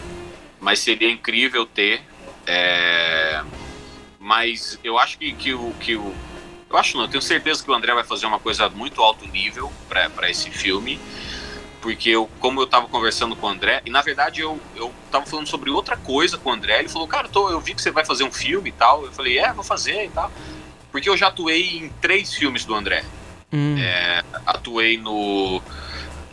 Mas 0.60 0.78
seria 0.80 1.10
incrível 1.10 1.64
ter. 1.66 2.02
é, 2.46 3.42
Mas 4.18 4.78
eu 4.84 4.98
acho 4.98 5.18
que, 5.18 5.32
que, 5.32 5.54
o, 5.54 5.72
que 5.80 5.96
o. 5.96 6.14
Eu 6.68 6.76
acho 6.76 6.96
não, 6.96 7.04
eu 7.04 7.08
tenho 7.10 7.22
certeza 7.22 7.64
que 7.64 7.70
o 7.70 7.74
André 7.74 7.92
vai 7.94 8.04
fazer 8.04 8.26
uma 8.26 8.38
coisa 8.38 8.68
muito 8.68 9.02
alto 9.02 9.26
nível 9.26 9.72
para 9.88 10.30
esse 10.30 10.50
filme. 10.50 11.00
Porque 11.80 12.10
eu, 12.10 12.28
como 12.38 12.60
eu 12.60 12.66
tava 12.66 12.86
conversando 12.88 13.34
com 13.34 13.46
o 13.46 13.50
André, 13.50 13.80
e 13.86 13.90
na 13.90 14.02
verdade 14.02 14.42
eu, 14.42 14.60
eu 14.76 14.92
tava 15.10 15.24
falando 15.24 15.46
sobre 15.48 15.70
outra 15.70 15.96
coisa 15.96 16.36
com 16.36 16.50
o 16.50 16.52
André, 16.52 16.78
ele 16.80 16.90
falou, 16.90 17.08
cara, 17.08 17.26
tô, 17.26 17.48
eu 17.48 17.58
vi 17.58 17.74
que 17.74 17.80
você 17.80 17.90
vai 17.90 18.04
fazer 18.04 18.22
um 18.22 18.30
filme 18.30 18.68
e 18.68 18.72
tal. 18.72 19.04
Eu 19.06 19.12
falei, 19.12 19.38
é, 19.38 19.50
vou 19.52 19.64
fazer 19.64 20.04
e 20.04 20.10
tal. 20.10 20.30
Porque 20.92 21.08
eu 21.08 21.16
já 21.16 21.28
atuei 21.28 21.78
em 21.78 21.88
três 22.00 22.34
filmes 22.34 22.64
do 22.64 22.74
André 22.74 23.04
Hum. 23.52 23.76
atuei 24.46 24.96
no. 24.96 25.60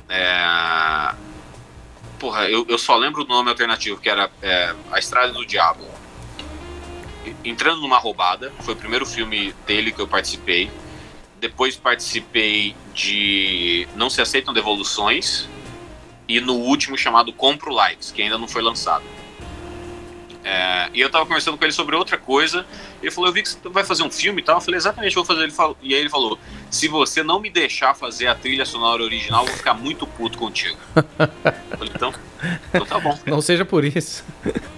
É, 0.07 1.15
porra, 2.19 2.49
eu, 2.49 2.65
eu 2.67 2.77
só 2.77 2.95
lembro 2.95 3.23
o 3.23 3.27
nome 3.27 3.49
alternativo, 3.49 3.99
que 3.99 4.09
era 4.09 4.29
é, 4.41 4.75
A 4.91 4.99
Estrada 4.99 5.33
do 5.33 5.45
Diabo. 5.45 5.85
Entrando 7.43 7.81
numa 7.81 7.97
roubada, 7.97 8.51
foi 8.61 8.73
o 8.73 8.77
primeiro 8.77 9.05
filme 9.05 9.53
dele 9.65 9.91
que 9.91 9.99
eu 9.99 10.07
participei. 10.07 10.71
Depois 11.39 11.75
participei 11.75 12.75
de 12.93 13.87
Não 13.95 14.09
Se 14.09 14.21
Aceitam 14.21 14.53
Devoluções. 14.53 15.47
E 16.27 16.41
no 16.41 16.55
último 16.55 16.97
chamado 16.97 17.31
Compro 17.31 17.71
Likes, 17.71 18.11
que 18.11 18.21
ainda 18.21 18.37
não 18.37 18.47
foi 18.47 18.61
lançado. 18.61 19.03
É, 20.47 20.89
e 20.93 21.01
eu 21.01 21.09
tava 21.09 21.25
conversando 21.25 21.57
com 21.57 21.65
ele 21.65 21.73
sobre 21.73 21.93
outra 21.93 22.17
coisa. 22.17 22.65
Ele 23.01 23.11
falou: 23.11 23.29
Eu 23.29 23.33
vi 23.33 23.43
que 23.43 23.49
você 23.49 23.57
vai 23.67 23.83
fazer 23.83 24.03
um 24.03 24.09
filme 24.09 24.41
e 24.41 24.45
tal. 24.45 24.55
Eu 24.55 24.61
falei: 24.61 24.77
Exatamente, 24.77 25.17
eu 25.17 25.21
vou 25.21 25.25
fazer. 25.25 25.43
Ele 25.43 25.51
falou, 25.51 25.75
e 25.81 25.93
aí 25.93 25.99
ele 25.99 26.09
falou: 26.09 26.39
Se 26.71 26.87
você 26.87 27.21
não 27.21 27.41
me 27.41 27.49
deixar 27.49 27.93
fazer 27.93 28.27
a 28.27 28.35
trilha 28.35 28.65
sonora 28.65 29.03
original, 29.03 29.41
eu 29.41 29.47
vou 29.47 29.57
ficar 29.57 29.73
muito 29.73 30.07
puto 30.07 30.37
contigo. 30.37 30.77
eu 30.95 31.77
falei: 31.77 31.91
Então, 31.93 32.13
então 32.69 32.85
tá 32.85 32.97
bom. 32.97 33.19
Não 33.25 33.41
seja 33.41 33.65
por 33.65 33.83
isso. 33.83 34.23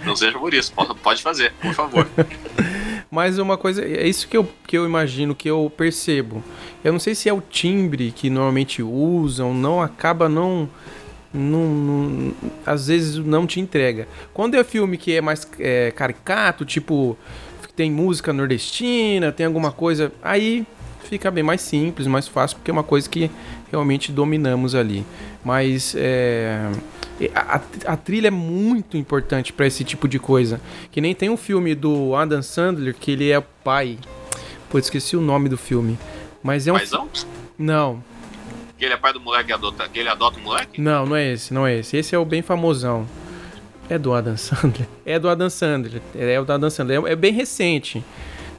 Não 0.04 0.16
seja 0.16 0.40
por 0.40 0.52
isso. 0.56 0.74
Pode, 0.74 0.96
pode 0.96 1.22
fazer, 1.22 1.54
por 1.62 1.74
favor. 1.76 2.08
Mas 3.12 3.38
uma 3.38 3.58
coisa, 3.58 3.84
é 3.84 4.08
isso 4.08 4.28
que 4.28 4.38
eu, 4.38 4.52
que 4.68 4.78
eu 4.78 4.86
imagino, 4.86 5.36
que 5.36 5.50
eu 5.50 5.72
percebo. 5.76 6.44
Eu 6.84 6.92
não 6.92 7.00
sei 7.00 7.14
se 7.14 7.30
é 7.30 7.34
o 7.34 7.42
timbre 7.42 8.12
que 8.12 8.30
normalmente 8.30 8.82
usam, 8.82 9.54
não 9.54 9.82
acaba 9.82 10.28
não. 10.28 10.68
Não, 11.34 11.66
não- 11.68 12.34
às 12.66 12.88
vezes 12.88 13.18
não 13.18 13.46
te 13.48 13.60
entrega. 13.60 14.08
Quando 14.34 14.56
é 14.56 14.64
filme 14.64 14.98
que 14.98 15.16
é 15.16 15.22
mais 15.22 15.48
é, 15.60 15.92
caricato, 15.92 16.66
tipo, 16.66 17.18
tem 17.76 17.92
música 17.92 18.34
nordestina, 18.34 19.32
tem 19.32 19.46
alguma 19.46 19.72
coisa, 19.72 20.12
aí 20.22 20.66
fica 21.04 21.32
bem 21.32 21.44
mais 21.44 21.62
simples, 21.62 22.08
mais 22.08 22.28
fácil, 22.28 22.58
porque 22.58 22.70
é 22.70 22.74
uma 22.74 22.84
coisa 22.84 23.10
que 23.10 23.32
realmente 23.72 24.12
dominamos 24.12 24.76
ali. 24.76 25.06
Mas 25.44 25.96
é, 25.98 26.70
a, 27.34 27.62
a- 27.86 27.98
trilha 27.98 28.28
é 28.28 28.32
muito 28.32 28.98
importante 28.98 29.54
pra 29.54 29.66
esse 29.66 29.84
tipo 29.84 30.08
de 30.08 30.20
coisa. 30.20 30.60
Que 30.92 31.00
nem 31.00 31.16
tem 31.16 31.30
um 31.30 31.38
filme 31.38 31.74
do 31.74 32.16
Adam 32.16 32.42
Sandler 32.42 32.94
que 32.94 33.12
ele 33.12 33.30
é 33.32 33.40
o 33.40 33.44
pai. 33.64 33.98
Pô, 34.70 34.78
esqueci 34.78 35.16
o 35.16 35.22
nome 35.22 35.48
do 35.50 35.58
filme. 35.58 35.98
Mas 36.44 36.68
é 36.68 36.72
um. 36.72 36.76
Paizão? 36.76 37.10
Não, 37.58 38.04
Que 38.80 38.86
ele 38.86 38.94
é 38.94 38.98
pai 38.98 39.12
do 39.12 39.20
moleque 39.20 39.48
que 39.48 39.54
adota, 39.54 39.90
que 39.90 40.00
ele 40.00 40.08
adota 40.08 40.40
o 40.40 40.42
moleque? 40.42 40.80
não, 40.80 41.06
não 41.06 41.16
é 41.16 41.34
esse, 41.34 41.54
não 41.54 41.68
é 41.68 41.78
esse. 41.78 41.98
Esse 41.98 42.16
é 42.16 42.18
o 42.18 42.24
bem 42.24 42.42
famosão. 42.42 43.06
É 43.90 43.98
do 43.98 44.14
Adam 44.14 44.36
Sandler. 44.38 44.88
É 45.06 45.20
do 45.20 45.28
Adam 45.28 45.50
Sandler. 45.50 46.02
É 46.16 46.40
o 46.40 46.46
do 46.46 46.54
Adam 46.54 46.70
Sandler. 46.70 47.04
É, 47.06 47.12
é 47.12 47.16
bem 47.16 47.34
recente. 47.34 48.02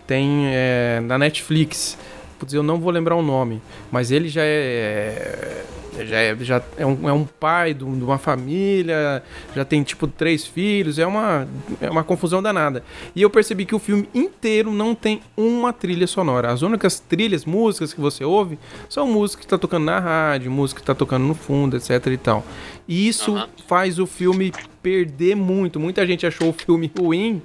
Tem 0.06 0.46
é, 0.46 1.00
na 1.02 1.16
Netflix. 1.16 1.96
Putz, 2.38 2.52
eu 2.52 2.62
não 2.62 2.78
vou 2.78 2.90
lembrar 2.90 3.16
o 3.16 3.22
nome. 3.22 3.62
Mas 3.90 4.10
ele 4.10 4.28
já 4.28 4.42
é. 4.44 5.64
Já 6.06 6.16
é, 6.18 6.36
já 6.40 6.62
é, 6.76 6.84
um, 6.86 7.08
é 7.08 7.12
um 7.12 7.24
pai 7.24 7.74
de 7.74 7.84
um- 7.84 8.02
uma 8.04 8.18
família, 8.18 9.22
já 9.54 9.64
tem 9.64 9.82
tipo 9.82 10.06
três 10.06 10.46
filhos, 10.46 10.98
é 10.98 11.06
uma, 11.06 11.46
é 11.80 11.90
uma 11.90 12.02
confusão 12.04 12.42
danada. 12.42 12.82
E 13.14 13.22
eu 13.22 13.30
percebi 13.30 13.64
que 13.64 13.74
o 13.74 13.78
filme 13.78 14.08
inteiro 14.14 14.72
não 14.72 14.94
tem 14.94 15.20
uma 15.36 15.72
trilha 15.72 16.06
sonora. 16.06 16.50
As 16.52 16.62
únicas 16.62 17.00
trilhas, 17.00 17.44
músicas 17.44 17.92
que 17.94 18.00
você 18.00 18.24
ouve, 18.24 18.58
são 18.88 19.06
músicas 19.06 19.44
que 19.44 19.50
tá 19.50 19.58
tocando 19.58 19.84
na 19.84 19.98
rádio, 19.98 20.50
música 20.50 20.80
que 20.80 20.86
tá 20.86 20.94
tocando 20.94 21.24
no 21.24 21.34
fundo, 21.34 21.76
etc 21.76 22.06
e 22.06 22.16
tal. 22.16 22.44
E 22.88 23.06
isso 23.08 23.34
faz 23.66 23.98
o 23.98 24.06
filme 24.06 24.52
perder 24.82 25.34
muito. 25.36 25.78
Muita 25.78 26.06
gente 26.06 26.26
achou 26.26 26.48
o 26.48 26.52
filme 26.52 26.90
ruim. 26.98 27.40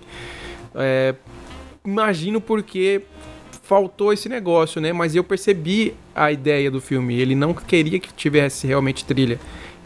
É, 0.73 1.15
imagino 1.85 2.41
porque 2.41 3.03
faltou 3.65 4.13
esse 4.13 4.29
negócio, 4.29 4.79
né? 4.79 4.93
Mas 4.93 5.15
eu 5.15 5.23
percebi 5.23 5.95
a 6.13 6.31
ideia 6.31 6.69
do 6.69 6.79
filme. 6.79 7.19
Ele 7.19 7.35
não 7.35 7.53
queria 7.53 7.99
que 7.99 8.13
tivesse 8.13 8.67
realmente 8.67 9.03
trilha. 9.03 9.39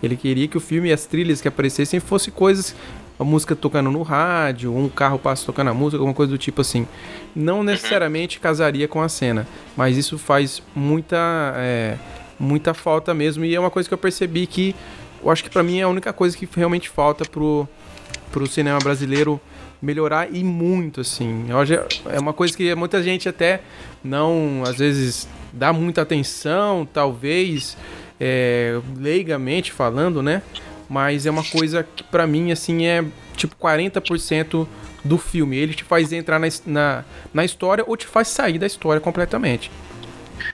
Ele 0.03 0.15
queria 0.15 0.47
que 0.47 0.57
o 0.57 0.59
filme 0.59 0.89
e 0.89 0.93
as 0.93 1.05
trilhas 1.05 1.41
que 1.41 1.47
aparecessem 1.47 1.99
fossem 1.99 2.34
coisas. 2.34 2.75
A 3.17 3.23
música 3.23 3.53
tocando 3.55 3.91
no 3.91 4.01
rádio, 4.01 4.73
um 4.73 4.88
carro 4.88 5.19
passa 5.19 5.45
tocando 5.45 5.69
a 5.69 5.73
música, 5.73 5.97
alguma 5.97 6.13
coisa 6.13 6.32
do 6.32 6.38
tipo 6.38 6.61
assim. 6.61 6.88
Não 7.36 7.63
necessariamente 7.63 8.39
casaria 8.39 8.88
com 8.88 9.01
a 9.01 9.09
cena, 9.09 9.45
mas 9.75 9.97
isso 9.97 10.17
faz 10.17 10.63
muita, 10.73 11.53
é, 11.57 11.97
muita 12.39 12.73
falta 12.73 13.13
mesmo. 13.13 13.43
E 13.43 13.53
é 13.53 13.59
uma 13.59 13.69
coisa 13.69 13.89
que 13.89 13.93
eu 13.93 13.97
percebi 13.97 14.47
que 14.47 14.73
eu 15.21 15.30
acho 15.30 15.43
que 15.43 15.49
pra 15.49 15.63
mim 15.63 15.80
é 15.80 15.84
a 15.84 15.89
única 15.89 16.13
coisa 16.13 16.38
que 16.38 16.47
realmente 16.55 16.89
falta 16.89 17.25
pro, 17.25 17.67
pro 18.32 18.47
cinema 18.47 18.80
brasileiro 18.80 19.39
melhorar 19.82 20.34
e 20.34 20.43
muito, 20.43 21.01
assim. 21.01 21.51
Hoje 21.53 21.80
é 22.05 22.19
uma 22.19 22.34
coisa 22.34 22.55
que 22.55 22.73
muita 22.75 23.01
gente 23.01 23.30
até 23.30 23.61
não, 24.03 24.63
às 24.65 24.77
vezes, 24.77 25.27
dá 25.53 25.71
muita 25.71 26.01
atenção, 26.01 26.88
talvez, 26.91 27.77
é, 28.19 28.80
leigamente 28.97 29.71
falando, 29.71 30.21
né? 30.21 30.41
Mas 30.89 31.25
é 31.25 31.32
uma 31.32 31.43
coisa 31.43 31.84
que 31.84 32.03
para 32.03 32.25
mim, 32.25 32.51
assim, 32.51 32.86
é 32.86 33.03
tipo 33.36 33.55
40% 33.55 34.67
do 35.03 35.17
filme. 35.17 35.57
Ele 35.57 35.73
te 35.73 35.84
faz 35.84 36.11
entrar 36.11 36.39
na, 36.39 36.47
na, 36.65 37.05
na 37.34 37.45
história 37.45 37.84
ou 37.88 37.95
te 37.95 38.07
faz 38.07 38.27
sair 38.27 38.57
da 38.57 38.67
história 38.67 38.99
completamente. 38.99 39.71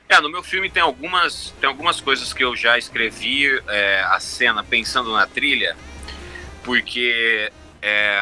É, 0.09 0.19
no 0.19 0.29
meu 0.29 0.43
filme 0.43 0.69
tem 0.69 0.81
algumas, 0.81 1.53
tem 1.59 1.69
algumas 1.69 2.01
coisas 2.01 2.33
que 2.33 2.43
eu 2.43 2.55
já 2.55 2.77
escrevi 2.77 3.47
é, 3.67 4.01
a 4.01 4.19
cena 4.19 4.63
pensando 4.63 5.11
na 5.13 5.25
trilha, 5.25 5.75
porque 6.63 7.51
é, 7.81 8.21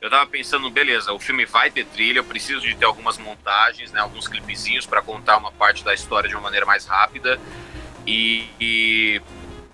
eu 0.00 0.08
tava 0.08 0.26
pensando, 0.26 0.70
beleza, 0.70 1.12
o 1.12 1.18
filme 1.18 1.44
vai 1.44 1.70
ter 1.70 1.84
trilha, 1.86 2.18
eu 2.18 2.24
preciso 2.24 2.60
de 2.60 2.74
ter 2.74 2.84
algumas 2.84 3.18
montagens, 3.18 3.90
né, 3.90 4.00
alguns 4.00 4.28
clipezinhos 4.28 4.86
para 4.86 5.02
contar 5.02 5.36
uma 5.38 5.50
parte 5.50 5.84
da 5.84 5.92
história 5.92 6.28
de 6.28 6.34
uma 6.34 6.42
maneira 6.42 6.64
mais 6.64 6.86
rápida. 6.86 7.38
E, 8.06 8.48
e 8.60 9.20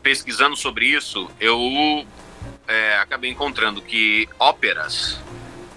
pesquisando 0.03 0.57
sobre 0.57 0.87
isso, 0.87 1.31
eu 1.39 2.07
é, 2.67 2.97
acabei 2.99 3.31
encontrando 3.31 3.83
que 3.83 4.29
óperas 4.39 5.21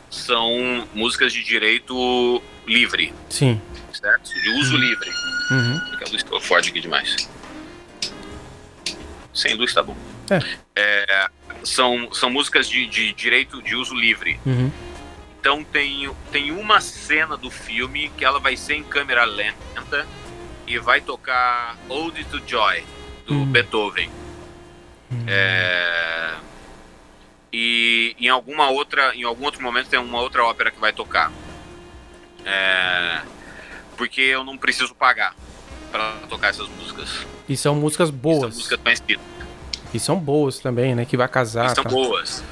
são 0.10 0.88
músicas 0.94 1.34
de 1.34 1.44
direito 1.44 2.42
livre. 2.66 3.14
Sim. 3.30 3.62
Certo? 3.92 4.30
De 4.34 4.50
uso 4.60 4.76
uhum. 4.76 4.82
livre. 4.82 5.10
Uhum. 5.52 5.82
A 6.06 6.10
luz 6.10 6.24
ficou 6.24 6.40
forte 6.40 6.70
aqui 6.70 6.80
demais. 6.80 7.30
Sem 9.34 9.56
luz 9.56 9.74
tá 9.74 9.84
bom. 9.84 9.96
É. 10.30 10.40
é 10.76 11.30
são, 11.68 12.14
são 12.14 12.30
músicas 12.30 12.68
de, 12.70 12.88
de 12.88 13.14
direito 13.14 13.62
de 13.62 13.76
uso 13.76 13.94
livre. 13.94 14.40
Uhum. 14.46 14.72
Então 15.40 15.64
tem, 15.64 16.10
tem 16.32 16.52
uma 16.52 16.82
cena 16.82 17.38
do 17.38 17.52
filme 17.52 18.10
que 18.18 18.26
ela 18.26 18.40
vai 18.40 18.56
ser 18.58 18.76
em 18.76 18.84
câmera 18.84 19.24
lenta 19.26 20.08
e 20.66 20.78
vai 20.80 21.02
tocar 21.02 21.78
Ode 21.88 22.24
to 22.26 22.42
Joy, 22.46 22.84
do 23.26 23.34
uhum. 23.34 23.46
Beethoven. 23.46 24.10
Uhum. 25.12 25.26
É... 25.28 26.36
E 27.52 28.16
em 28.20 28.28
alguma 28.28 28.70
outra, 28.70 29.16
em 29.16 29.24
algum 29.24 29.46
outro 29.46 29.62
momento 29.62 29.88
tem 29.88 30.00
uma 30.00 30.20
outra 30.20 30.44
ópera 30.44 30.72
que 30.72 30.80
vai 30.80 30.92
tocar. 30.92 31.32
É... 32.46 33.22
Porque 33.96 34.22
eu 34.22 34.44
não 34.44 34.58
preciso 34.58 34.94
pagar 34.94 35.36
para 35.92 36.14
tocar 36.30 36.50
essas 36.50 36.68
músicas. 36.68 37.26
E 37.48 37.56
são 37.56 37.76
músicas 37.76 38.10
boas. 38.10 38.40
são 38.40 38.50
músicas 38.50 38.80
conhecidas. 38.82 39.37
E 39.94 40.00
são 40.00 40.20
boas 40.20 40.60
também, 40.60 40.96
né? 40.96 41.06
Que 41.06 41.18
vai 41.18 41.28
casar. 41.28 41.72
E 41.72 41.76
são 41.76 41.84
tá. 41.84 41.90
boas. 41.90 42.44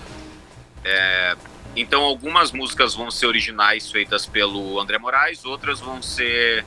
É, 0.83 1.35
então 1.75 2.03
algumas 2.03 2.51
músicas 2.51 2.93
vão 2.93 3.11
ser 3.11 3.25
originais 3.25 3.91
feitas 3.91 4.25
pelo 4.25 4.79
André 4.79 4.97
Moraes, 4.97 5.43
outras 5.43 5.79
vão 5.79 6.01
ser 6.01 6.63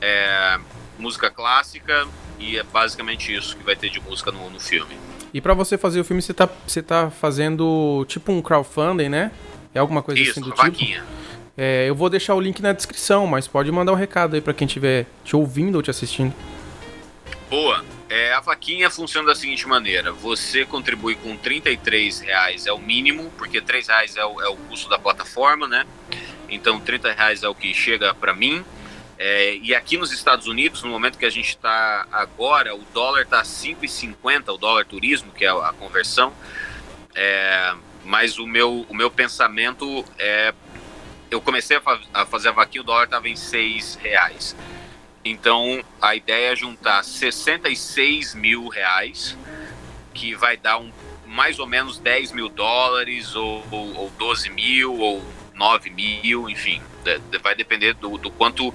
é, 0.00 0.58
música 0.98 1.30
clássica 1.30 2.06
e 2.38 2.58
é 2.58 2.62
basicamente 2.62 3.34
isso 3.34 3.56
que 3.56 3.62
vai 3.62 3.76
ter 3.76 3.90
de 3.90 4.00
música 4.00 4.32
no, 4.32 4.50
no 4.50 4.58
filme. 4.58 4.96
E 5.32 5.40
para 5.40 5.54
você 5.54 5.78
fazer 5.78 6.00
o 6.00 6.04
filme, 6.04 6.20
você 6.20 6.34
tá, 6.34 6.48
você 6.66 6.82
tá 6.82 7.10
fazendo 7.10 8.04
tipo 8.08 8.32
um 8.32 8.42
crowdfunding, 8.42 9.08
né? 9.08 9.30
É 9.74 9.78
alguma 9.78 10.02
coisa 10.02 10.20
isso, 10.20 10.32
assim 10.32 10.40
do 10.40 10.50
tipo? 10.50 10.62
Vaquinha. 10.62 11.04
É, 11.56 11.88
eu 11.88 11.94
vou 11.94 12.10
deixar 12.10 12.34
o 12.34 12.40
link 12.40 12.60
na 12.60 12.72
descrição, 12.72 13.26
mas 13.26 13.46
pode 13.46 13.70
mandar 13.70 13.92
um 13.92 13.96
recado 13.96 14.34
aí 14.34 14.40
para 14.40 14.52
quem 14.52 14.66
estiver 14.66 15.06
te 15.24 15.36
ouvindo 15.36 15.76
ou 15.76 15.82
te 15.82 15.90
assistindo. 15.90 16.34
Boa. 17.48 17.84
É, 18.12 18.30
a 18.34 18.40
vaquinha 18.40 18.90
funciona 18.90 19.28
da 19.28 19.34
seguinte 19.34 19.66
maneira: 19.66 20.12
você 20.12 20.66
contribui 20.66 21.14
com 21.14 21.34
33 21.34 22.20
reais 22.20 22.66
é 22.66 22.72
o 22.72 22.78
mínimo, 22.78 23.32
porque 23.38 23.58
3 23.58 23.88
reais 23.88 24.16
é 24.18 24.24
o, 24.26 24.38
é 24.38 24.48
o 24.50 24.54
custo 24.54 24.86
da 24.90 24.98
plataforma, 24.98 25.66
né? 25.66 25.86
Então 26.46 26.78
30 26.78 27.10
reais 27.10 27.42
é 27.42 27.48
o 27.48 27.54
que 27.54 27.72
chega 27.72 28.12
para 28.12 28.34
mim. 28.34 28.62
É, 29.18 29.56
e 29.56 29.74
aqui 29.74 29.96
nos 29.96 30.12
Estados 30.12 30.46
Unidos, 30.46 30.82
no 30.82 30.90
momento 30.90 31.16
que 31.16 31.24
a 31.24 31.30
gente 31.30 31.48
está 31.48 32.06
agora, 32.12 32.74
o 32.74 32.84
dólar 32.92 33.22
está 33.22 33.40
5,50, 33.40 34.52
o 34.52 34.58
dólar 34.58 34.84
turismo, 34.84 35.32
que 35.32 35.46
é 35.46 35.48
a 35.48 35.72
conversão. 35.78 36.34
É, 37.14 37.74
mas 38.04 38.38
o 38.38 38.46
meu, 38.46 38.84
o 38.90 38.94
meu 38.94 39.10
pensamento 39.10 40.04
é. 40.18 40.52
Eu 41.30 41.40
comecei 41.40 41.78
a, 41.78 41.80
fa 41.80 41.98
a 42.12 42.26
fazer 42.26 42.50
a 42.50 42.52
vaquinha, 42.52 42.82
o 42.82 42.84
dólar 42.84 43.04
estava 43.04 43.26
em 43.26 43.36
6 43.36 43.94
reais. 44.02 44.54
Então 45.24 45.82
a 46.00 46.14
ideia 46.16 46.52
é 46.52 46.56
juntar 46.56 47.02
66 47.04 48.34
mil 48.34 48.68
reais, 48.68 49.36
que 50.12 50.34
vai 50.34 50.56
dar 50.56 50.78
um, 50.78 50.90
mais 51.26 51.58
ou 51.58 51.66
menos 51.66 51.98
10 51.98 52.32
mil 52.32 52.48
dólares, 52.48 53.34
ou, 53.34 53.64
ou, 53.70 53.94
ou 53.94 54.10
12 54.18 54.50
mil, 54.50 54.98
ou 54.98 55.22
9 55.54 55.90
mil, 55.90 56.48
enfim. 56.50 56.82
vai 57.42 57.54
depender 57.54 57.94
do, 57.94 58.18
do, 58.18 58.30
quanto 58.30 58.74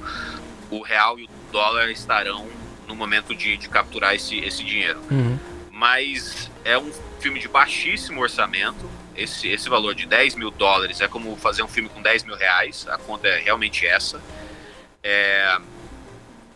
o 0.70 0.82
real 0.82 1.20
e 1.20 1.26
o 1.26 1.30
dólar 1.52 1.90
estarão 1.90 2.48
no 2.88 2.96
momento 2.96 3.36
de, 3.36 3.58
de 3.58 3.68
capturar 3.68 4.16
esse, 4.16 4.40
esse 4.40 4.64
dinheiro. 4.64 5.00
Uhum. 5.12 5.38
Mas 5.72 6.50
é 6.64 6.78
um 6.78 6.92
filme 7.20 7.40
de 7.40 7.48
baixíssimo 7.48 8.22
orçamento. 8.22 8.90
Esse, 9.16 9.48
esse 9.48 9.68
valor 9.68 9.94
de 9.96 10.06
10 10.06 10.36
mil 10.36 10.52
dólares 10.52 11.02
é 11.02 11.08
como 11.08 11.36
fazer 11.36 11.64
um 11.64 11.68
filme 11.68 11.90
com 11.90 12.02
10 12.02 12.24
mil 12.24 12.36
reais. 12.36 12.88
A 12.88 12.98
conta 12.98 13.28
é 13.28 13.40
realmente 13.40 13.86
essa. 13.86 14.22
É, 15.04 15.60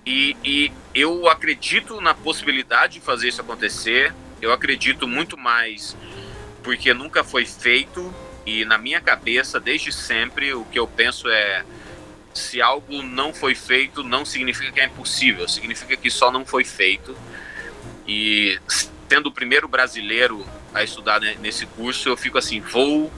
e, 0.06 0.36
e 0.44 0.72
eu 0.94 1.30
acredito 1.30 2.02
na 2.02 2.14
possibilidade 2.14 2.94
de 2.94 3.02
fazer 3.02 3.30
isso 3.30 3.42
acontecer. 3.42 4.14
Eu 4.42 4.52
acredito 4.52 5.08
muito 5.08 5.38
mais 5.38 5.96
porque 6.64 6.94
nunca 6.94 7.24
foi 7.24 7.46
feito 7.46 8.14
e 8.46 8.66
na 8.66 8.78
minha 8.78 9.00
cabeça, 9.00 9.60
desde 9.60 9.92
sempre, 9.92 10.54
o 10.54 10.66
que 10.66 10.80
eu 10.80 10.88
penso 10.88 11.30
é 11.30 11.64
se 12.34 12.62
algo 12.62 13.04
não 13.04 13.34
foi 13.34 13.54
feito, 13.54 14.04
não 14.04 14.26
significa 14.26 14.72
que 14.72 14.80
é 14.80 14.86
impossível, 14.86 15.48
significa 15.48 15.96
que 15.96 16.10
só 16.10 16.32
não 16.32 16.46
foi 16.46 16.64
feito. 16.64 17.16
E 18.08 18.60
sendo 19.08 19.28
o 19.28 19.32
primeiro 19.32 19.68
brasileiro 19.68 20.46
a 20.74 20.84
estudar 20.84 21.20
nesse 21.20 21.66
curso, 21.66 22.10
eu 22.10 22.18
fico 22.18 22.38
assim, 22.38 22.60
vou 22.60 23.12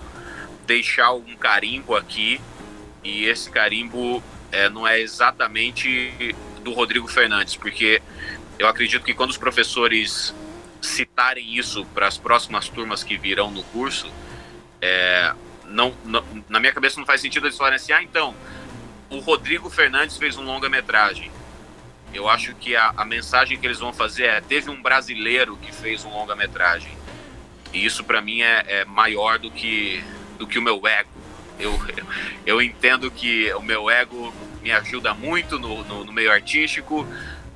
deixar 0.66 1.14
um 1.14 1.36
carimbo 1.36 1.96
aqui 1.96 2.42
e 3.04 3.26
esse 3.26 3.50
carimbo 3.50 4.24
é, 4.52 4.70
não 4.70 4.88
é 4.88 5.00
exatamente 5.00 6.36
do 6.64 6.72
Rodrigo 6.72 7.08
Fernandes, 7.08 7.56
porque 7.56 8.02
eu 8.58 8.68
acredito 8.68 9.04
que 9.04 9.14
quando 9.14 9.32
os 9.32 9.38
professores 9.38 10.34
citarem 10.82 11.58
isso 11.58 11.86
para 11.88 12.08
as 12.08 12.18
próximas 12.18 12.68
turmas 12.68 13.04
que 13.04 13.18
virão 13.18 13.52
no 13.52 13.64
curso, 13.64 14.12
é, 14.82 15.34
não, 15.66 15.96
não, 16.06 16.24
na 16.50 16.60
minha 16.60 16.74
cabeça 16.74 17.00
não 17.00 17.06
faz 17.06 17.22
sentido 17.22 17.48
eles 17.48 17.58
falarem 17.58 17.78
assim, 17.78 17.94
ah, 17.94 18.04
então, 18.04 18.36
o 19.10 19.20
Rodrigo 19.20 19.70
Fernandes 19.70 20.18
fez 20.18 20.38
um 20.38 20.44
longa-metragem. 20.44 21.32
Eu 22.14 22.30
acho 22.30 22.54
que 22.56 22.76
a, 22.76 22.94
a, 22.96 23.06
mensagem 23.06 23.58
que 23.60 23.66
eles 23.66 23.80
vão 23.80 23.92
fazer 23.92 24.26
é: 24.26 24.42
teve 24.42 24.70
um 24.70 24.82
brasileiro 24.82 25.58
que 25.58 25.74
fez 25.74 26.06
um 26.06 26.10
longa-metragem. 26.10 26.96
E 27.74 27.84
isso 27.84 28.04
para 28.04 28.22
mim 28.22 28.42
é, 28.42 28.64
é, 28.68 28.86
maior 28.86 29.40
do 29.40 29.50
que, 29.50 30.04
do 30.38 30.46
que 30.46 30.60
o 30.60 30.62
meu 30.62 30.86
ego. 30.86 31.10
Eu, 31.60 31.74
eu 32.46 32.62
entendo 32.62 33.10
que 33.10 33.52
o 33.54 33.62
meu 33.62 33.90
ego 33.90 34.32
me 34.64 34.72
ajuda 34.72 35.14
muito 35.14 35.60
no, 35.60 35.84
no, 35.84 36.06
no 36.06 36.14
meio 36.14 36.32
artístico, 36.32 37.06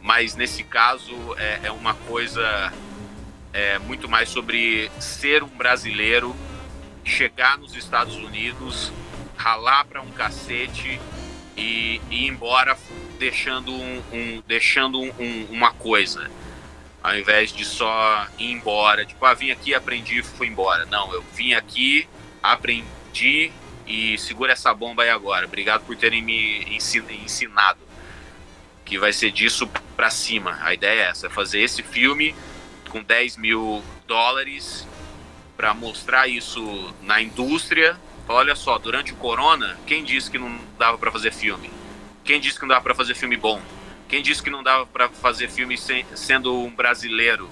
mas 0.02 0.36
nesse 0.36 0.62
caso 0.62 1.16
é, 1.38 1.62
é 1.64 1.72
uma 1.72 1.94
coisa 1.94 2.74
é, 3.54 3.80
muito 3.80 4.10
mais 4.10 4.28
sobre 4.28 4.92
ser 5.00 5.42
um 5.42 5.48
brasileiro, 5.48 6.36
chegar 7.06 7.58
nos 7.58 7.74
Estados 7.76 8.18
Unidos, 8.18 8.92
ralar 9.38 9.86
para 9.86 10.02
um 10.02 10.12
cacete 10.12 11.00
e, 11.56 12.02
e 12.12 12.26
ir 12.26 12.28
embora 12.28 12.78
deixando, 13.18 13.72
um, 13.72 14.04
um 14.12 14.44
deixando 14.46 15.00
um, 15.02 15.48
uma 15.50 15.72
coisa. 15.72 16.30
Ao 17.02 17.18
invés 17.18 17.54
de 17.54 17.64
só 17.64 18.28
ir 18.38 18.52
embora, 18.52 19.06
tipo, 19.06 19.24
ah, 19.26 19.34
vim 19.34 19.50
aqui, 19.50 19.74
aprendi 19.74 20.22
fui 20.22 20.48
embora. 20.48 20.86
Não, 20.88 21.14
eu 21.14 21.24
vim 21.34 21.54
aqui, 21.54 22.06
aprendi 22.44 23.52
e 23.88 24.18
segura 24.18 24.54
essa 24.54 24.74
bomba 24.74 25.04
aí 25.04 25.10
agora. 25.10 25.46
Obrigado 25.46 25.86
por 25.86 25.96
terem 25.96 26.22
me 26.22 26.78
ensinado. 27.24 27.80
Que 28.86 28.98
vai 28.98 29.12
ser 29.12 29.32
disso 29.32 29.68
para 29.96 30.10
cima. 30.10 30.58
A 30.62 30.74
ideia 30.74 31.02
é 31.02 31.10
essa: 31.10 31.30
fazer 31.30 31.62
esse 31.62 31.82
filme 31.82 32.36
com 32.90 33.02
10 33.02 33.38
mil 33.38 33.84
dólares 34.06 34.88
para 35.56 35.74
mostrar 35.74 36.28
isso 36.28 36.94
na 37.02 37.22
indústria. 37.22 37.98
Olha 38.30 38.56
só, 38.56 38.78
durante 38.78 39.14
o 39.14 39.16
Corona, 39.16 39.78
quem 39.86 40.04
disse 40.04 40.30
que 40.30 40.38
não 40.38 40.60
dava 40.78 40.98
para 40.98 41.12
fazer 41.12 41.34
filme? 41.34 41.72
Quem 42.24 42.42
disse 42.42 42.56
que 42.56 42.62
não 42.62 42.70
dava 42.70 42.82
para 42.82 42.94
fazer 42.94 43.16
filme 43.16 43.38
bom? 43.38 43.62
Quem 44.10 44.22
disse 44.22 44.44
que 44.44 44.50
não 44.50 44.62
dava 44.62 44.86
para 44.86 45.10
fazer 45.10 45.50
filme 45.50 45.78
sem, 45.78 46.06
sendo 46.14 46.54
um 46.54 46.70
brasileiro? 46.70 47.50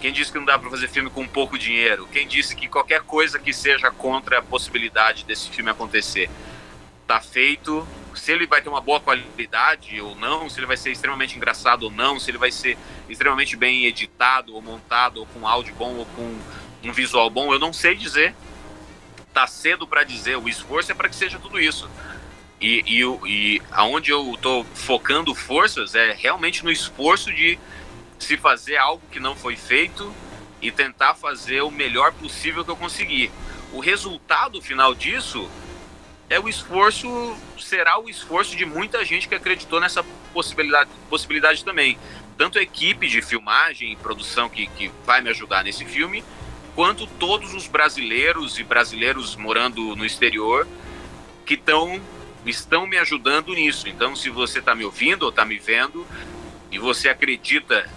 Quem 0.00 0.12
disse 0.12 0.30
que 0.30 0.38
não 0.38 0.44
dá 0.44 0.58
para 0.58 0.68
fazer 0.68 0.88
filme 0.88 1.08
com 1.08 1.26
pouco 1.26 1.58
dinheiro? 1.58 2.06
Quem 2.12 2.28
disse 2.28 2.54
que 2.54 2.68
qualquer 2.68 3.02
coisa 3.02 3.38
que 3.38 3.52
seja 3.52 3.90
contra 3.90 4.38
a 4.38 4.42
possibilidade 4.42 5.24
desse 5.24 5.48
filme 5.50 5.70
acontecer 5.70 6.28
tá 7.06 7.20
feito? 7.20 7.86
Se 8.14 8.32
ele 8.32 8.46
vai 8.46 8.60
ter 8.60 8.68
uma 8.68 8.80
boa 8.80 9.00
qualidade 9.00 10.00
ou 10.00 10.14
não, 10.14 10.48
se 10.48 10.58
ele 10.58 10.66
vai 10.66 10.76
ser 10.76 10.90
extremamente 10.90 11.36
engraçado 11.36 11.84
ou 11.84 11.90
não, 11.90 12.18
se 12.18 12.30
ele 12.30 12.38
vai 12.38 12.50
ser 12.50 12.76
extremamente 13.08 13.56
bem 13.56 13.86
editado 13.86 14.54
ou 14.54 14.62
montado 14.62 15.20
ou 15.20 15.26
com 15.26 15.46
áudio 15.46 15.74
bom 15.74 15.94
ou 15.94 16.06
com 16.06 16.38
um 16.82 16.92
visual 16.92 17.28
bom, 17.30 17.52
eu 17.52 17.58
não 17.58 17.72
sei 17.72 17.94
dizer. 17.94 18.34
tá 19.32 19.46
cedo 19.46 19.86
para 19.86 20.04
dizer. 20.04 20.36
O 20.36 20.48
esforço 20.48 20.92
é 20.92 20.94
para 20.94 21.08
que 21.08 21.16
seja 21.16 21.38
tudo 21.38 21.60
isso. 21.60 21.90
E, 22.60 22.82
e, 22.86 23.02
e 23.26 23.62
aonde 23.70 24.10
eu 24.10 24.32
estou 24.34 24.64
focando 24.74 25.34
forças 25.34 25.94
é 25.94 26.12
realmente 26.12 26.64
no 26.64 26.70
esforço 26.70 27.32
de 27.32 27.58
se 28.18 28.36
fazer 28.36 28.76
algo 28.76 29.02
que 29.10 29.20
não 29.20 29.36
foi 29.36 29.56
feito 29.56 30.12
e 30.60 30.70
tentar 30.70 31.14
fazer 31.14 31.62
o 31.62 31.70
melhor 31.70 32.12
possível 32.12 32.64
que 32.64 32.70
eu 32.70 32.76
conseguir. 32.76 33.30
O 33.72 33.80
resultado 33.80 34.60
final 34.60 34.94
disso 34.94 35.48
é 36.28 36.40
o 36.40 36.48
esforço, 36.48 37.36
será 37.58 37.98
o 37.98 38.08
esforço 38.08 38.56
de 38.56 38.64
muita 38.64 39.04
gente 39.04 39.28
que 39.28 39.34
acreditou 39.34 39.80
nessa 39.80 40.02
possibilidade, 40.32 40.90
possibilidade 41.08 41.64
também. 41.64 41.98
Tanto 42.36 42.58
a 42.58 42.62
equipe 42.62 43.06
de 43.08 43.22
filmagem 43.22 43.92
e 43.92 43.96
produção 43.96 44.48
que, 44.48 44.66
que 44.66 44.90
vai 45.04 45.20
me 45.20 45.30
ajudar 45.30 45.64
nesse 45.64 45.84
filme, 45.84 46.24
quanto 46.74 47.06
todos 47.06 47.54
os 47.54 47.66
brasileiros 47.66 48.58
e 48.58 48.64
brasileiros 48.64 49.36
morando 49.36 49.96
no 49.96 50.04
exterior 50.04 50.66
que 51.46 51.56
tão, 51.56 52.00
estão 52.44 52.86
me 52.86 52.98
ajudando 52.98 53.54
nisso. 53.54 53.88
Então, 53.88 54.14
se 54.16 54.28
você 54.28 54.58
está 54.58 54.74
me 54.74 54.84
ouvindo 54.84 55.22
ou 55.22 55.30
está 55.30 55.44
me 55.44 55.58
vendo 55.58 56.06
e 56.70 56.78
você 56.78 57.08
acredita 57.08 57.88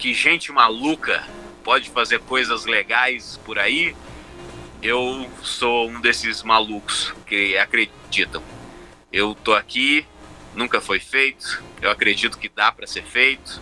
que 0.00 0.14
gente 0.14 0.50
maluca 0.50 1.22
pode 1.62 1.90
fazer 1.90 2.20
coisas 2.20 2.64
legais 2.64 3.38
por 3.44 3.58
aí, 3.58 3.94
eu 4.82 5.30
sou 5.42 5.90
um 5.90 6.00
desses 6.00 6.42
malucos 6.42 7.12
que 7.26 7.56
acreditam. 7.58 8.42
Eu 9.12 9.34
tô 9.34 9.52
aqui, 9.52 10.06
nunca 10.54 10.80
foi 10.80 10.98
feito, 10.98 11.62
eu 11.82 11.90
acredito 11.90 12.38
que 12.38 12.48
dá 12.48 12.72
para 12.72 12.86
ser 12.86 13.04
feito. 13.04 13.60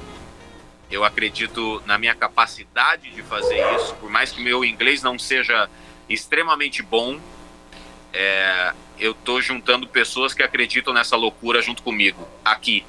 Eu 0.89 1.05
acredito 1.05 1.83
na 1.85 1.99
minha 1.99 2.15
capacidade 2.15 3.11
de 3.11 3.23
fazer 3.23 3.59
isso, 3.75 3.95
por 3.97 4.09
mais 4.09 4.31
que 4.31 4.41
meu 4.41 4.65
inglês 4.65 5.03
não 5.03 5.19
seja 5.19 5.69
extremamente 6.09 6.83
bom, 6.83 7.21
é, 8.13 8.73
eu 8.99 9.13
tô 9.13 9.41
juntando 9.41 9.89
pessoas 9.89 10.33
que 10.33 10.43
acreditam 10.43 10.95
nessa 10.95 11.17
loucura 11.17 11.61
junto 11.61 11.83
comigo, 11.83 12.27
aqui. 12.45 12.87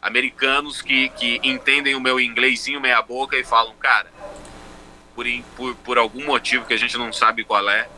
Americanos 0.00 0.82
que, 0.82 1.08
que 1.10 1.40
entendem 1.42 1.94
o 1.94 2.00
meu 2.00 2.20
inglesinho 2.20 2.80
meia 2.80 3.00
boca 3.02 3.36
e 3.36 3.44
falam, 3.44 3.74
cara, 3.76 4.10
por, 5.14 5.26
por, 5.56 5.74
por 5.76 5.98
algum 5.98 6.24
motivo 6.26 6.66
que 6.66 6.74
a 6.74 6.76
gente 6.76 6.96
não 6.98 7.12
sabe 7.12 7.44
qual 7.44 7.68
é. 7.68 7.88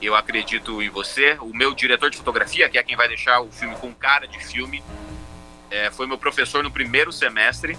Eu 0.00 0.16
acredito 0.16 0.82
em 0.82 0.88
você. 0.88 1.36
O 1.40 1.54
meu 1.54 1.72
diretor 1.74 2.10
de 2.10 2.16
fotografia, 2.16 2.68
que 2.68 2.76
é 2.76 2.82
quem 2.82 2.96
vai 2.96 3.06
deixar 3.06 3.40
o 3.40 3.52
filme 3.52 3.76
com 3.76 3.94
cara 3.94 4.26
de 4.26 4.44
filme, 4.44 4.82
é, 5.70 5.90
foi 5.90 6.06
meu 6.06 6.18
professor 6.18 6.62
no 6.64 6.70
primeiro 6.70 7.12
semestre. 7.12 7.78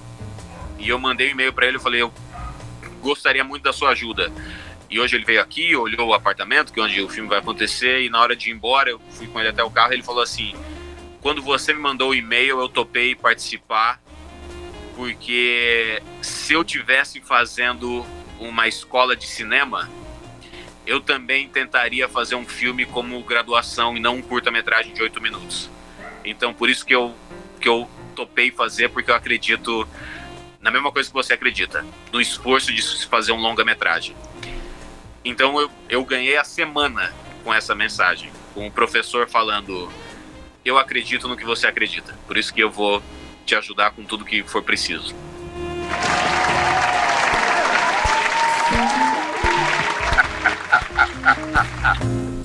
E 0.80 0.88
eu 0.88 0.98
mandei 0.98 1.28
um 1.28 1.32
e-mail 1.32 1.52
para 1.52 1.68
ele. 1.68 1.78
Eu 1.78 1.82
falei: 1.82 2.02
Eu 2.02 2.14
gostaria 3.02 3.44
muito 3.44 3.64
da 3.64 3.74
sua 3.74 3.90
ajuda. 3.90 4.32
E 4.90 5.00
hoje 5.00 5.16
ele 5.16 5.26
veio 5.26 5.42
aqui, 5.42 5.76
olhou 5.76 6.08
o 6.08 6.14
apartamento, 6.14 6.72
que 6.72 6.80
é 6.80 6.84
onde 6.84 7.02
o 7.02 7.10
filme 7.10 7.28
vai 7.28 7.40
acontecer. 7.40 8.04
E 8.04 8.10
na 8.10 8.22
hora 8.22 8.36
de 8.36 8.50
ir 8.50 8.54
embora, 8.54 8.92
eu 8.92 9.00
fui 9.10 9.28
com 9.28 9.40
ele 9.40 9.50
até 9.50 9.64
o 9.64 9.70
carro. 9.70 9.92
Ele 9.92 10.04
falou 10.04 10.22
assim: 10.22 10.56
Quando 11.24 11.41
você 11.41 11.74
me 11.74 11.80
mandou 11.80 12.10
o 12.10 12.14
e-mail, 12.14 12.60
eu 12.60 12.68
topei 12.68 13.16
participar. 13.16 14.00
Porque 14.94 16.04
se 16.22 16.54
eu 16.54 16.64
tivesse 16.66 17.22
fazendo 17.22 18.06
uma 18.38 18.68
escola 18.68 19.16
de 19.16 19.26
cinema, 19.26 19.90
eu 20.86 21.00
também 21.00 21.48
tentaria 21.48 22.10
fazer 22.10 22.36
um 22.36 22.45
filme 22.45 22.86
como 22.86 23.24
graduação 23.24 23.95
e 23.95 24.02
não 24.02 24.18
um 24.18 24.22
curta-metragem 24.22 24.94
de 24.94 25.02
oito 25.02 25.22
minutos. 25.22 25.70
Então, 26.26 26.54
por 26.54 26.70
isso 26.70 26.86
que 26.86 26.94
eu, 26.94 27.16
que 27.60 27.70
eu 27.70 27.90
topei 28.16 28.52
fazer, 28.52 28.90
porque 28.90 29.10
eu 29.10 29.16
acredito 29.16 29.88
na 30.60 30.70
mesma 30.70 30.91
coisa 30.91 31.10
que 31.10 31.14
você 31.14 31.34
acredita, 31.34 31.86
no 32.12 32.20
esforço 32.20 32.72
de 32.72 32.82
se 32.82 33.08
fazer 33.08 33.32
um 33.32 33.40
longa-metragem. 33.40 34.16
Então, 35.24 35.60
eu, 35.60 35.72
eu 35.88 36.04
ganhei 36.04 36.36
a 36.36 36.44
semana 36.44 37.14
com 37.45 37.54
essa 37.54 37.74
mensagem, 37.74 38.30
com 38.54 38.68
o 38.68 38.72
professor 38.72 39.28
falando: 39.28 39.91
Eu 40.65 40.77
acredito 40.77 41.27
no 41.27 41.35
que 41.35 41.44
você 41.44 41.68
acredita, 41.68 42.18
por 42.26 42.38
isso 42.38 42.53
que 42.53 42.61
eu 42.61 42.72
vou 42.72 43.03
te 43.45 43.53
ajudar 43.53 43.91
com 43.91 44.06
tudo 44.06 44.23
que 44.23 44.44
for 44.44 44.64
preciso. 44.64 45.14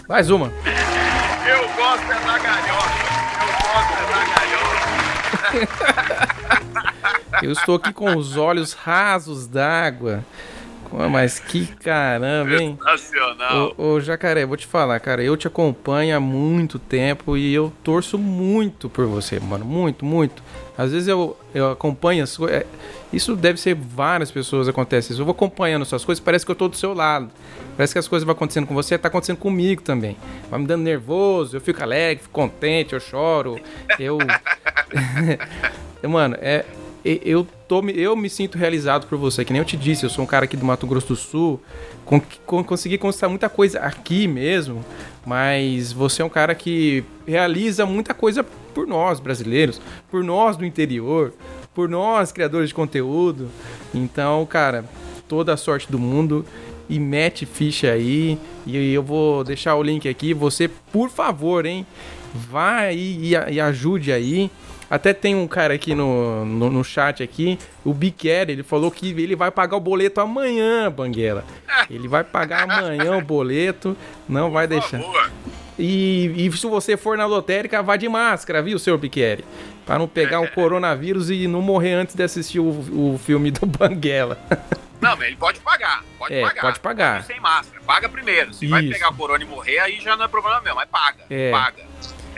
Mais 0.08 0.30
uma. 0.30 0.52
Eu 1.46 1.68
gosto 1.76 2.10
é 2.10 2.18
da 2.26 2.38
galhofa. 2.38 3.04
Eu 3.40 3.46
gosto 3.68 3.92
é 3.92 4.06
da 4.10 4.24
galhofa. 4.34 5.78
Eu 7.46 7.52
estou 7.52 7.76
aqui 7.76 7.92
com 7.92 8.16
os 8.16 8.36
olhos 8.36 8.72
rasos 8.72 9.46
d'água. 9.46 10.24
Mas 11.10 11.38
que 11.38 11.66
caramba, 11.66 12.54
hein? 12.54 12.78
Sensacional. 12.78 13.74
Ô, 13.76 13.94
ô, 13.94 14.00
Jacaré, 14.00 14.46
vou 14.46 14.56
te 14.56 14.66
falar, 14.66 14.98
cara, 15.00 15.22
eu 15.22 15.36
te 15.36 15.46
acompanho 15.46 16.16
há 16.16 16.20
muito 16.20 16.78
tempo 16.78 17.36
e 17.36 17.52
eu 17.52 17.72
torço 17.84 18.18
muito 18.18 18.88
por 18.88 19.06
você, 19.06 19.38
mano. 19.38 19.64
Muito, 19.64 20.04
muito. 20.04 20.42
Às 20.76 20.92
vezes 20.92 21.08
eu, 21.08 21.36
eu 21.54 21.72
acompanho 21.72 22.24
as 22.24 22.36
coisas. 22.36 22.62
É, 22.62 22.66
isso 23.12 23.36
deve 23.36 23.60
ser 23.60 23.74
várias 23.74 24.30
pessoas 24.30 24.68
acontece 24.68 25.12
isso. 25.12 25.20
Eu 25.20 25.24
vou 25.26 25.32
acompanhando 25.32 25.84
suas 25.84 26.04
coisas, 26.04 26.22
parece 26.22 26.44
que 26.44 26.50
eu 26.50 26.56
tô 26.56 26.68
do 26.68 26.76
seu 26.76 26.94
lado. 26.94 27.30
Parece 27.76 27.92
que 27.92 27.98
as 27.98 28.08
coisas 28.08 28.24
vão 28.24 28.32
acontecendo 28.32 28.66
com 28.66 28.74
você, 28.74 28.98
tá 28.98 29.08
acontecendo 29.08 29.38
comigo 29.38 29.82
também. 29.82 30.16
Vai 30.50 30.60
me 30.60 30.66
dando 30.66 30.82
nervoso, 30.82 31.56
eu 31.56 31.60
fico 31.60 31.82
alegre, 31.82 32.22
fico 32.22 32.34
contente, 32.34 32.94
eu 32.94 33.00
choro. 33.00 33.60
Eu. 33.98 34.18
Mano, 36.08 36.36
é, 36.40 36.64
eu, 37.04 37.46
tô, 37.68 37.86
eu 37.90 38.16
me 38.16 38.30
sinto 38.30 38.56
realizado 38.56 39.06
por 39.06 39.18
você, 39.18 39.44
que 39.44 39.52
nem 39.52 39.60
eu 39.60 39.66
te 39.66 39.76
disse, 39.76 40.04
eu 40.04 40.10
sou 40.10 40.24
um 40.24 40.26
cara 40.26 40.46
aqui 40.46 40.56
do 40.56 40.64
Mato 40.64 40.86
Grosso 40.86 41.08
do 41.08 41.16
Sul, 41.16 41.60
com, 42.04 42.20
com, 42.46 42.64
consegui 42.64 42.96
conquistar 42.96 43.28
muita 43.28 43.48
coisa 43.48 43.78
aqui 43.80 44.26
mesmo, 44.26 44.82
mas 45.26 45.92
você 45.92 46.22
é 46.22 46.24
um 46.24 46.30
cara 46.30 46.54
que 46.54 47.04
realiza 47.26 47.84
muita 47.84 48.14
coisa 48.14 48.42
por 48.42 48.86
nós 48.86 49.20
brasileiros, 49.20 49.80
por 50.10 50.24
nós 50.24 50.56
do 50.56 50.64
interior, 50.64 51.34
por 51.74 51.88
nós 51.88 52.32
criadores 52.32 52.70
de 52.70 52.74
conteúdo. 52.74 53.50
Então, 53.94 54.44
cara, 54.46 54.84
toda 55.28 55.52
a 55.52 55.56
sorte 55.56 55.90
do 55.92 55.98
mundo 55.98 56.44
e 56.88 56.98
mete 56.98 57.44
ficha 57.44 57.92
aí. 57.92 58.38
E 58.66 58.92
eu 58.92 59.02
vou 59.02 59.44
deixar 59.44 59.74
o 59.74 59.82
link 59.82 60.08
aqui. 60.08 60.32
Você, 60.32 60.68
por 60.68 61.10
favor, 61.10 61.66
hein? 61.66 61.86
Vai 62.34 62.96
e, 62.96 63.32
e 63.32 63.60
ajude 63.60 64.12
aí. 64.12 64.50
Até 64.90 65.12
tem 65.12 65.34
um 65.34 65.46
cara 65.46 65.74
aqui 65.74 65.94
no, 65.94 66.44
no, 66.44 66.70
no 66.70 66.84
chat 66.84 67.22
aqui, 67.22 67.58
o 67.84 67.92
Biquer, 67.92 68.48
ele 68.48 68.62
falou 68.62 68.90
que 68.90 69.10
ele 69.10 69.36
vai 69.36 69.50
pagar 69.50 69.76
o 69.76 69.80
boleto 69.80 70.20
amanhã, 70.20 70.90
Banguela. 70.90 71.44
Ele 71.90 72.08
vai 72.08 72.24
pagar 72.24 72.62
amanhã 72.62 73.16
o 73.16 73.22
boleto, 73.22 73.96
não 74.28 74.50
vai 74.50 74.66
deixar. 74.66 75.00
E, 75.78 76.32
e, 76.36 76.52
se 76.56 76.66
você 76.66 76.96
for 76.96 77.16
na 77.16 77.24
lotérica, 77.24 77.82
vá 77.82 77.96
de 77.96 78.08
máscara, 78.08 78.60
viu, 78.60 78.78
senhor 78.78 78.98
Biqueri? 78.98 79.44
Para 79.86 79.98
não 79.98 80.08
pegar 80.08 80.40
o 80.40 80.48
coronavírus 80.52 81.30
e 81.30 81.46
não 81.46 81.62
morrer 81.62 81.92
antes 81.92 82.16
de 82.16 82.22
assistir 82.22 82.58
o, 82.58 82.68
o 82.68 83.20
filme 83.24 83.50
do 83.50 83.64
Banguela. 83.64 84.38
Não, 85.00 85.16
mas 85.16 85.28
ele 85.28 85.36
pode 85.36 85.60
pagar. 85.60 86.02
Pode 86.18 86.34
é, 86.34 86.42
pagar. 86.42 86.60
Pode 86.60 86.80
pagar. 86.80 87.22
sem 87.22 87.38
máscara. 87.38 87.80
Paga 87.86 88.08
primeiro. 88.08 88.52
Se 88.52 88.64
Isso. 88.64 88.74
vai 88.74 88.82
pegar 88.82 89.10
o 89.10 89.14
corona 89.14 89.44
e 89.44 89.46
morrer, 89.46 89.78
aí 89.78 90.00
já 90.00 90.16
não 90.16 90.24
é 90.24 90.28
problema 90.28 90.60
meu, 90.60 90.74
mas 90.74 90.88
paga. 90.88 91.24
É. 91.30 91.52
Paga. 91.52 91.87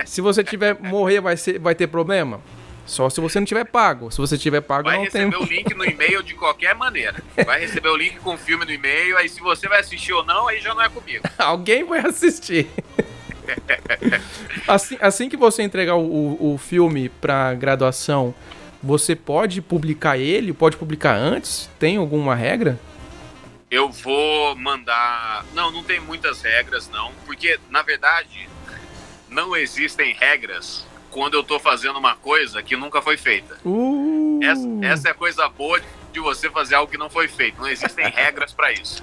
Se 0.07 0.21
você 0.21 0.43
tiver 0.45 0.79
morrer, 0.81 1.21
vai, 1.21 1.37
ser, 1.37 1.59
vai 1.59 1.75
ter 1.75 1.87
problema? 1.87 2.41
Só 2.87 3.09
se 3.09 3.21
você 3.21 3.39
não 3.39 3.47
tiver 3.47 3.65
pago. 3.65 4.11
Se 4.11 4.19
você 4.19 4.37
tiver 4.37 4.61
pago, 4.61 4.89
vai 4.89 4.99
não 4.99 5.07
tem. 5.07 5.31
Vai 5.31 5.39
receber 5.39 5.45
o 5.45 5.47
link 5.57 5.75
no 5.75 5.85
e-mail 5.85 6.23
de 6.23 6.35
qualquer 6.35 6.75
maneira. 6.75 7.23
Vai 7.47 7.61
receber 7.61 7.89
o 7.89 7.97
link 7.97 8.19
com 8.19 8.35
o 8.35 8.39
filme 8.39 8.65
no 8.65 8.73
e-mail. 8.73 9.17
Aí 9.17 9.29
se 9.29 9.41
você 9.41 9.69
vai 9.69 9.81
assistir 9.81 10.13
ou 10.13 10.25
não, 10.25 10.49
aí 10.49 10.61
já 10.61 10.75
não 10.75 10.83
é 10.83 10.89
comigo. 10.89 11.25
Alguém 11.39 11.85
vai 11.85 12.01
assistir. 12.01 12.69
assim, 14.67 14.99
assim 15.01 15.29
que 15.29 15.37
você 15.37 15.63
entregar 15.63 15.95
o, 15.95 16.05
o, 16.05 16.55
o 16.55 16.59
filme 16.59 17.09
pra 17.09 17.55
graduação, 17.55 18.35
você 18.83 19.15
pode 19.15 19.61
publicar 19.61 20.19
ele? 20.19 20.53
Pode 20.53 20.77
publicar 20.77 21.15
antes? 21.15 21.71
Tem 21.79 21.97
alguma 21.97 22.35
regra? 22.35 22.79
Eu 23.71 23.89
vou 23.89 24.57
mandar. 24.57 25.45
Não, 25.55 25.71
não 25.71 25.85
tem 25.85 26.01
muitas 26.01 26.43
regras, 26.43 26.89
não. 26.89 27.13
Porque, 27.25 27.59
na 27.71 27.83
verdade, 27.83 28.49
não 29.31 29.57
existem 29.57 30.13
regras 30.13 30.85
quando 31.11 31.35
eu 31.35 31.43
tô 31.43 31.59
fazendo 31.59 31.99
uma 31.99 32.15
coisa 32.15 32.63
que 32.63 32.77
nunca 32.77 33.01
foi 33.01 33.17
feita. 33.17 33.59
Uh. 33.65 34.41
Essa, 34.43 34.69
essa 34.83 35.09
é 35.09 35.11
a 35.11 35.15
coisa 35.15 35.49
boa 35.49 35.81
de 36.13 36.21
você 36.21 36.51
fazer 36.51 36.75
algo 36.75 36.91
que 36.91 36.99
não 36.99 37.11
foi 37.11 37.29
feito. 37.29 37.61
Não 37.61 37.69
existem 37.69 38.09
regras 38.11 38.53
para 38.53 38.73
isso. 38.73 39.03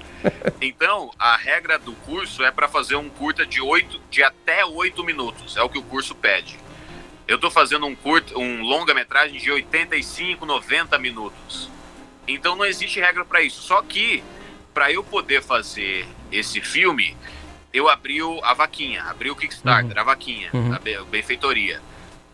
Então, 0.61 1.11
a 1.17 1.35
regra 1.35 1.77
do 1.77 1.93
curso 1.93 2.43
é 2.43 2.51
para 2.51 2.67
fazer 2.67 2.95
um 2.95 3.09
curta 3.09 3.45
de, 3.45 3.61
8, 3.61 4.01
de 4.09 4.23
até 4.23 4.65
8 4.65 5.03
minutos. 5.03 5.57
É 5.57 5.61
o 5.61 5.69
que 5.69 5.77
o 5.77 5.83
curso 5.83 6.15
pede. 6.15 6.57
Eu 7.27 7.35
estou 7.35 7.51
fazendo 7.51 7.85
um 7.85 7.95
curto, 7.95 8.39
um 8.39 8.61
longa-metragem 8.61 9.37
de 9.39 9.51
85, 9.51 10.45
90 10.45 10.97
minutos. 10.97 11.69
Então 12.27 12.55
não 12.55 12.65
existe 12.65 12.99
regra 12.99 13.25
para 13.25 13.41
isso. 13.41 13.61
Só 13.61 13.81
que 13.81 14.23
para 14.73 14.91
eu 14.91 15.03
poder 15.03 15.41
fazer 15.41 16.07
esse 16.31 16.61
filme, 16.61 17.17
eu 17.77 17.89
abri 17.89 18.21
o, 18.21 18.43
a 18.43 18.53
vaquinha, 18.53 19.03
abri 19.03 19.29
o 19.29 19.35
Kickstarter, 19.35 19.95
uhum. 19.95 20.01
a 20.01 20.03
vaquinha, 20.03 20.49
uhum. 20.53 20.73
a 20.73 21.05
benfeitoria. 21.05 21.81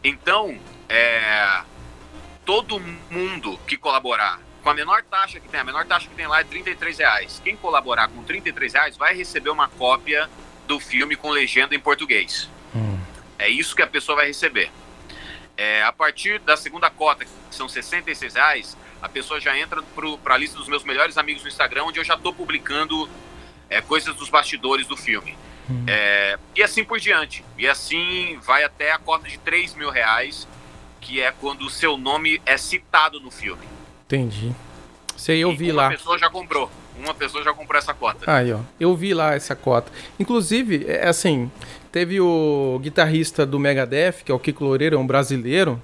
Então, 0.03 0.57
é, 0.89 1.61
todo 2.45 2.79
mundo 3.09 3.59
que 3.67 3.77
colaborar 3.77 4.39
com 4.61 4.69
a 4.69 4.73
menor 4.73 5.03
taxa 5.03 5.39
que 5.39 5.49
tem, 5.49 5.59
a 5.59 5.63
menor 5.63 5.85
taxa 5.85 6.07
que 6.07 6.15
tem 6.15 6.25
lá 6.25 6.39
é 6.39 6.43
33 6.43 6.97
reais. 6.97 7.41
Quem 7.43 7.55
colaborar 7.55 8.07
com 8.07 8.23
33 8.23 8.73
reais 8.73 8.97
vai 8.97 9.13
receber 9.13 9.49
uma 9.49 9.67
cópia 9.67 10.29
do 10.65 10.79
filme 10.79 11.15
com 11.15 11.29
legenda 11.29 11.75
em 11.75 11.79
português. 11.79 12.49
Hum. 12.73 12.97
É 13.37 13.49
isso 13.49 13.75
que 13.75 13.81
a 13.81 13.87
pessoa 13.87 14.17
vai 14.17 14.27
receber. 14.27 14.71
É, 15.57 15.83
a 15.83 15.91
partir 15.91 16.39
da 16.39 16.55
segunda 16.55 16.89
cota, 16.89 17.25
que 17.25 17.31
são 17.51 17.67
66 17.67 18.33
reais, 18.33 18.77
a 19.01 19.09
pessoa 19.09 19.39
já 19.39 19.57
entra 19.57 19.83
para 20.23 20.35
a 20.35 20.37
lista 20.37 20.57
dos 20.57 20.69
meus 20.69 20.83
melhores 20.83 21.17
amigos 21.17 21.43
no 21.43 21.49
Instagram, 21.49 21.83
onde 21.83 21.99
eu 21.99 22.03
já 22.03 22.15
estou 22.15 22.33
publicando 22.33 23.09
é, 23.69 23.81
coisas 23.81 24.15
dos 24.15 24.29
bastidores 24.29 24.87
do 24.87 24.95
filme. 24.97 25.35
Hum. 25.69 25.83
É, 25.87 26.37
e 26.55 26.61
assim 26.61 26.83
por 26.83 26.99
diante. 26.99 27.43
E 27.57 27.67
assim 27.67 28.37
vai 28.43 28.63
até 28.63 28.91
a 28.91 28.97
cota 28.97 29.27
de 29.27 29.37
3 29.39 29.75
mil 29.75 29.89
reais, 29.89 30.47
que 30.99 31.21
é 31.21 31.31
quando 31.31 31.61
o 31.61 31.69
seu 31.69 31.97
nome 31.97 32.41
é 32.45 32.57
citado 32.57 33.19
no 33.19 33.31
filme. 33.31 33.63
Entendi. 34.05 34.53
Sei, 35.15 35.43
eu 35.43 35.51
e 35.51 35.55
vi 35.55 35.71
lá. 35.71 35.83
Uma 35.87 35.91
pessoa 35.91 36.17
já 36.17 36.29
comprou. 36.29 36.69
Uma 36.97 37.13
pessoa 37.13 37.43
já 37.43 37.53
comprou 37.53 37.77
essa 37.77 37.93
cota. 37.93 38.31
Aí, 38.31 38.51
ó. 38.53 38.59
Eu 38.79 38.95
vi 38.95 39.13
lá 39.13 39.33
essa 39.33 39.55
cota. 39.55 39.91
Inclusive, 40.19 40.85
é 40.87 41.07
assim, 41.07 41.51
teve 41.91 42.19
o 42.19 42.79
guitarrista 42.81 43.45
do 43.45 43.59
Megadeth, 43.59 44.23
que 44.23 44.31
é 44.31 44.35
o 44.35 44.39
Kiko 44.39 44.63
Loureiro, 44.63 44.95
é 44.95 44.99
um 44.99 45.07
brasileiro. 45.07 45.81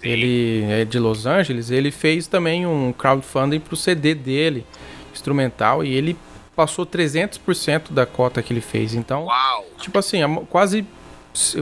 Sim. 0.00 0.08
Ele 0.08 0.64
é 0.70 0.84
de 0.84 0.98
Los 0.98 1.24
Angeles. 1.24 1.70
Ele 1.70 1.90
fez 1.90 2.26
também 2.26 2.66
um 2.66 2.92
crowdfunding 2.92 3.60
pro 3.60 3.76
CD 3.76 4.14
dele, 4.14 4.66
instrumental, 5.12 5.82
e 5.82 5.94
ele 5.94 6.16
passou 6.54 6.86
300% 6.86 7.92
da 7.92 8.06
cota 8.06 8.42
que 8.42 8.52
ele 8.52 8.60
fez. 8.60 8.94
Então, 8.94 9.24
Uau. 9.24 9.66
tipo 9.78 9.98
assim, 9.98 10.20
quase 10.48 10.86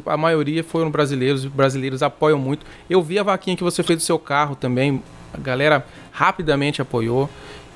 a 0.06 0.16
maioria 0.16 0.62
foram 0.62 0.90
brasileiros, 0.90 1.44
os 1.44 1.51
brasileiros 1.51 2.02
apoiam 2.02 2.39
muito. 2.39 2.66
Eu 2.89 3.02
vi 3.02 3.19
a 3.19 3.23
vaquinha 3.23 3.56
que 3.56 3.64
você 3.64 3.82
fez 3.82 3.98
do 3.98 4.02
seu 4.02 4.19
carro 4.19 4.55
também, 4.55 5.02
a 5.32 5.39
galera 5.39 5.86
rapidamente 6.12 6.82
apoiou. 6.82 7.31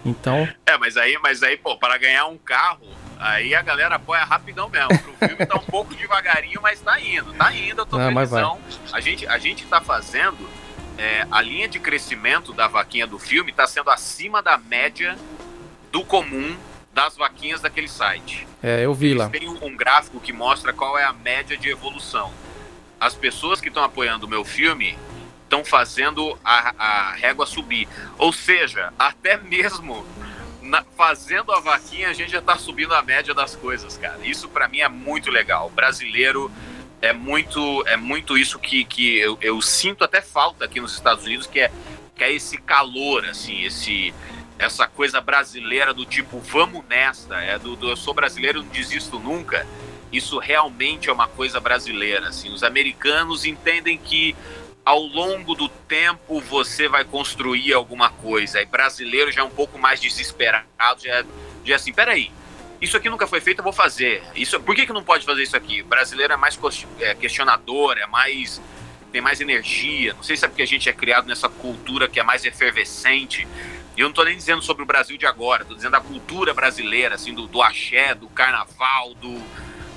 Então. 0.05 0.49
É, 0.65 0.79
mas 0.79 0.97
aí, 0.97 1.19
mas 1.21 1.43
aí, 1.43 1.57
pô, 1.57 1.77
para 1.77 1.99
ganhar 1.99 2.27
um 2.27 2.39
carro, 2.39 2.87
aí 3.19 3.55
a 3.55 3.63
galera 3.63 3.97
apoia 3.97 4.23
rapidão 4.23 4.69
mesmo. 4.69 4.89
Pro 4.89 5.29
filme 5.29 5.47
tá 5.47 5.57
um 5.57 5.65
pouco 5.67 5.95
devagarinho, 5.95 6.61
mas 6.63 6.81
tá 6.81 7.01
indo, 7.01 7.33
tá 7.33 7.53
indo, 7.53 7.81
eu 7.81 7.87
tô 7.87 7.99
Não. 7.99 8.61
A 8.93 9.01
gente, 9.01 9.27
a 9.27 9.39
gente 9.39 9.65
tá 9.67 9.81
fazendo. 9.81 10.49
É, 10.99 11.27
a 11.31 11.43
linha 11.43 11.69
de 11.69 11.79
crescimento 11.79 12.55
da 12.55 12.69
vaquinha 12.69 13.07
do 13.07 13.19
filme 13.19 13.51
está 13.51 13.67
sendo 13.67 13.91
acima 13.91 14.43
da 14.43 14.57
média 14.57 15.19
do 15.93 16.03
comum 16.03 16.57
das 16.97 17.15
vaquinhas 17.15 17.61
daquele 17.61 17.89
site. 17.89 18.49
É, 18.63 18.83
eu 18.83 18.95
vi 18.95 19.09
Eles 19.09 19.19
lá. 19.19 19.29
Tem 19.29 19.47
um 19.47 19.77
gráfico 19.77 20.19
que 20.19 20.33
mostra 20.33 20.73
qual 20.73 20.99
é 20.99 21.05
a 21.05 21.13
média 21.13 21.55
de 21.55 21.69
evolução. 21.69 22.33
As 22.99 23.15
pessoas 23.15 23.61
que 23.61 23.69
estão 23.69 23.85
apoiando 23.85 24.25
o 24.25 24.29
meu 24.29 24.47
filme 24.47 24.99
estão 25.45 25.63
fazendo 25.63 26.39
a, 26.43 26.75
a 26.79 27.13
régua 27.13 27.45
subir. 27.45 27.87
Ou 28.17 28.33
seja, 28.33 28.95
até 28.99 29.37
mesmo 29.37 30.07
na, 30.63 30.83
fazendo 30.97 31.53
a 31.53 31.61
vaquinha, 31.61 32.09
a 32.09 32.15
gente 32.15 32.33
já 32.33 32.39
está 32.39 32.57
subindo 32.57 32.95
a 32.95 33.03
média 33.03 33.35
das 33.35 33.55
coisas, 33.55 33.99
cara. 33.99 34.19
Isso 34.25 34.49
para 34.49 34.67
mim 34.67 34.81
é 34.81 34.89
muito 34.89 35.31
legal. 35.31 35.67
O 35.67 35.71
brasileiro 35.71 36.51
é 37.03 37.13
muito, 37.13 37.87
é 37.87 37.99
muito 37.99 38.39
isso 38.39 38.59
que, 38.59 38.87
que 38.87 39.19
eu, 39.19 39.37
eu, 39.43 39.61
sinto 39.61 40.03
até 40.03 40.23
falta 40.23 40.65
aqui 40.65 40.81
nos 40.81 40.95
Estados 40.95 41.27
Unidos, 41.27 41.47
que 41.47 41.61
é, 41.61 41.71
que 42.17 42.25
é 42.25 42.33
esse 42.33 42.57
calor, 42.57 43.27
assim, 43.27 43.65
esse 43.65 44.15
essa 44.59 44.87
coisa 44.87 45.21
brasileira 45.21 45.93
do 45.93 46.05
tipo 46.05 46.39
vamos 46.41 46.85
nesta, 46.87 47.41
é 47.41 47.59
do, 47.59 47.77
do 47.77 47.91
eu 47.91 47.97
sou 47.97 48.15
brasileiro, 48.15 48.63
não 48.63 48.69
desisto 48.71 49.19
nunca. 49.19 49.67
Isso 50.13 50.39
realmente 50.39 51.11
é 51.11 51.13
uma 51.13 51.29
coisa 51.29 51.61
brasileira, 51.61 52.29
assim. 52.29 52.53
Os 52.53 52.63
americanos 52.63 53.45
entendem 53.45 53.99
que 53.99 54.35
ao 54.85 55.01
longo 55.01 55.55
do 55.55 55.69
tempo 55.69 56.41
você 56.41 56.89
vai 56.89 57.05
construir 57.05 57.73
alguma 57.73 58.09
coisa. 58.09 58.63
E 58.63 58.65
brasileiro 58.65 59.33
já 59.33 59.41
é 59.41 59.45
um 59.45 59.51
pouco 59.51 59.79
mais 59.79 60.01
desesperado, 60.01 60.67
já, 61.03 61.11
é, 61.13 61.25
já 61.65 61.73
é 61.75 61.77
assim, 61.77 61.93
peraí, 61.93 62.31
isso 62.81 62.97
aqui 62.97 63.11
nunca 63.11 63.27
foi 63.27 63.41
feito, 63.41 63.59
eu 63.59 63.65
vou 63.65 63.73
fazer. 63.73 64.23
Isso, 64.35 64.61
por 64.61 64.75
que, 64.75 64.87
que 64.87 64.93
não 64.93 65.03
pode 65.03 65.25
fazer 65.25 65.43
isso 65.43 65.57
aqui? 65.57 65.83
O 65.83 65.87
brasileiro 65.87 66.33
é 66.33 66.37
mais 66.37 66.59
é, 67.01 67.15
questionador, 67.15 67.99
é 67.99 68.07
mais 68.07 68.61
tem 69.13 69.21
mais 69.21 69.41
energia. 69.41 70.13
Não 70.13 70.23
sei 70.23 70.37
se 70.37 70.45
é 70.45 70.49
porque 70.49 70.63
a 70.63 70.67
gente 70.67 70.89
é 70.89 70.93
criado 70.93 71.27
nessa 71.27 71.49
cultura 71.49 72.07
que 72.07 72.21
é 72.21 72.23
mais 72.23 72.45
efervescente. 72.45 73.49
E 73.97 74.01
eu 74.01 74.05
não 74.05 74.11
estou 74.11 74.25
nem 74.27 74.37
dizendo 74.37 74.61
sobre 74.61 74.83
o 74.83 74.87
Brasil 74.87 75.17
de 75.17 75.25
agora, 75.25 75.63
estou 75.63 75.75
dizendo 75.75 75.97
a 75.97 76.01
cultura 76.01 76.53
brasileira, 76.53 77.15
assim, 77.15 77.33
do, 77.33 77.47
do 77.47 77.63
axé, 77.63 78.15
do 78.15 78.29
carnaval, 78.29 79.15
do, 79.15 79.43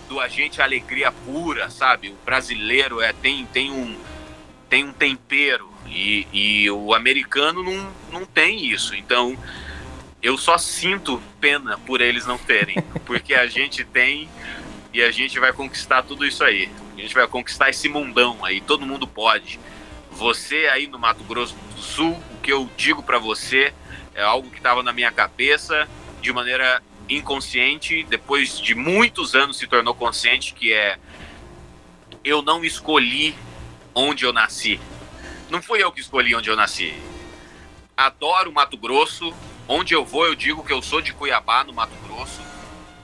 do 0.07 0.19
agente 0.21 0.61
alegria 0.61 1.11
pura, 1.11 1.69
sabe? 1.69 2.09
O 2.09 2.25
brasileiro 2.25 3.01
é, 3.01 3.11
tem, 3.11 3.45
tem 3.45 3.71
um 3.71 3.97
tem 4.69 4.85
um 4.85 4.93
tempero 4.93 5.67
e, 5.87 6.27
e 6.31 6.69
o 6.69 6.93
americano 6.93 7.63
não, 7.63 7.91
não 8.11 8.25
tem 8.25 8.65
isso. 8.67 8.95
Então 8.95 9.37
eu 10.21 10.37
só 10.37 10.57
sinto 10.57 11.21
pena 11.41 11.77
por 11.79 11.99
eles 11.99 12.25
não 12.25 12.37
terem, 12.37 12.77
porque 13.05 13.33
a 13.33 13.47
gente 13.47 13.83
tem 13.83 14.29
e 14.93 15.01
a 15.01 15.11
gente 15.11 15.39
vai 15.39 15.51
conquistar 15.51 16.03
tudo 16.03 16.25
isso 16.25 16.43
aí. 16.43 16.69
A 16.97 17.01
gente 17.01 17.13
vai 17.13 17.27
conquistar 17.27 17.69
esse 17.69 17.89
mundão 17.89 18.45
aí, 18.45 18.61
todo 18.61 18.85
mundo 18.85 19.05
pode. 19.05 19.59
Você 20.11 20.69
aí 20.71 20.87
no 20.87 20.97
Mato 20.97 21.23
Grosso 21.23 21.55
do 21.75 21.81
Sul, 21.81 22.17
o 22.31 22.37
que 22.41 22.51
eu 22.51 22.69
digo 22.77 23.03
para 23.03 23.19
você 23.19 23.73
é 24.13 24.21
algo 24.21 24.49
que 24.49 24.57
estava 24.57 24.83
na 24.83 24.91
minha 24.91 25.11
cabeça 25.11 25.87
de 26.21 26.31
maneira 26.33 26.81
inconsciente, 27.07 28.03
depois 28.03 28.59
de 28.59 28.75
muitos 28.75 29.35
anos 29.35 29.57
se 29.57 29.67
tornou 29.67 29.95
consciente 29.95 30.53
que 30.53 30.73
é 30.73 30.97
eu 32.23 32.41
não 32.41 32.63
escolhi 32.63 33.35
onde 33.95 34.25
eu 34.25 34.33
nasci. 34.33 34.79
Não 35.49 35.61
fui 35.61 35.81
eu 35.81 35.91
que 35.91 36.01
escolhi 36.01 36.35
onde 36.35 36.49
eu 36.49 36.55
nasci. 36.55 36.93
Adoro 37.95 38.51
Mato 38.51 38.77
Grosso. 38.77 39.33
Onde 39.67 39.93
eu 39.93 40.03
vou, 40.03 40.25
eu 40.25 40.33
digo 40.33 40.63
que 40.63 40.73
eu 40.73 40.81
sou 40.81 40.99
de 40.99 41.13
Cuiabá, 41.13 41.63
no 41.63 41.73
Mato 41.73 41.95
Grosso. 42.03 42.41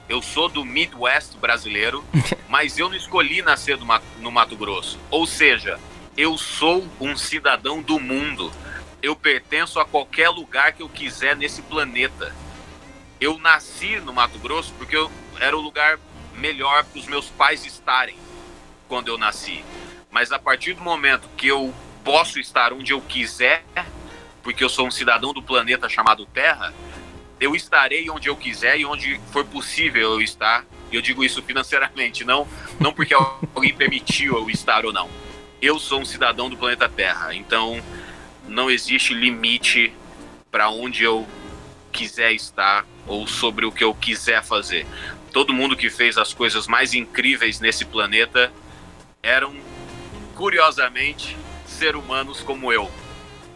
Eu 0.09 0.21
sou 0.21 0.49
do 0.49 0.65
Midwest 0.65 1.37
brasileiro, 1.37 2.03
mas 2.49 2.77
eu 2.77 2.89
não 2.89 2.95
escolhi 2.95 3.41
nascer 3.41 3.77
no 4.19 4.31
Mato 4.31 4.55
Grosso. 4.55 4.99
Ou 5.11 5.27
seja, 5.27 5.79
eu 6.17 6.37
sou 6.37 6.87
um 6.99 7.15
cidadão 7.15 7.81
do 7.81 7.99
mundo. 7.99 8.51
Eu 9.05 9.15
pertenço 9.15 9.79
a 9.79 9.85
qualquer 9.85 10.29
lugar 10.29 10.73
que 10.73 10.81
eu 10.81 10.89
quiser 10.89 11.35
nesse 11.35 11.61
planeta. 11.61 12.35
Eu 13.21 13.37
nasci 13.37 13.99
no 13.99 14.11
Mato 14.11 14.39
Grosso 14.39 14.73
porque 14.79 14.97
eu, 14.97 15.11
era 15.39 15.55
o 15.55 15.61
lugar 15.61 15.99
melhor 16.33 16.83
para 16.83 16.99
os 16.99 17.05
meus 17.05 17.29
pais 17.29 17.63
estarem 17.67 18.17
quando 18.87 19.09
eu 19.09 19.15
nasci. 19.15 19.63
Mas 20.09 20.31
a 20.31 20.39
partir 20.39 20.73
do 20.73 20.81
momento 20.81 21.29
que 21.37 21.45
eu 21.45 21.71
posso 22.03 22.39
estar 22.39 22.73
onde 22.73 22.93
eu 22.93 22.99
quiser, 22.99 23.63
porque 24.41 24.63
eu 24.63 24.69
sou 24.69 24.87
um 24.87 24.91
cidadão 24.91 25.33
do 25.33 25.43
planeta 25.43 25.87
chamado 25.87 26.25
Terra, 26.25 26.73
eu 27.39 27.55
estarei 27.55 28.09
onde 28.09 28.27
eu 28.27 28.35
quiser 28.35 28.79
e 28.79 28.87
onde 28.87 29.21
for 29.31 29.45
possível 29.45 30.13
eu 30.13 30.21
estar. 30.23 30.65
E 30.91 30.95
eu 30.95 31.01
digo 31.03 31.23
isso 31.23 31.43
financeiramente, 31.43 32.23
não, 32.23 32.47
não 32.79 32.91
porque 32.91 33.13
alguém 33.53 33.71
permitiu 33.71 34.35
eu 34.35 34.49
estar 34.49 34.83
ou 34.83 34.91
não. 34.91 35.07
Eu 35.61 35.77
sou 35.77 36.01
um 36.01 36.05
cidadão 36.05 36.49
do 36.49 36.57
planeta 36.57 36.89
Terra, 36.89 37.35
então 37.35 37.79
não 38.47 38.69
existe 38.69 39.13
limite 39.13 39.93
para 40.51 40.69
onde 40.69 41.03
eu 41.03 41.27
quiser 41.91 42.31
estar 42.33 42.85
ou 43.07 43.27
sobre 43.27 43.65
o 43.65 43.71
que 43.71 43.83
eu 43.83 43.93
quiser 43.93 44.43
fazer. 44.43 44.85
Todo 45.31 45.53
mundo 45.53 45.75
que 45.75 45.89
fez 45.89 46.17
as 46.17 46.33
coisas 46.33 46.67
mais 46.67 46.93
incríveis 46.93 47.59
nesse 47.59 47.85
planeta 47.85 48.51
eram 49.21 49.53
curiosamente, 50.35 51.35
ser 51.65 51.95
humanos 51.95 52.41
como 52.41 52.71
eu. 52.71 52.91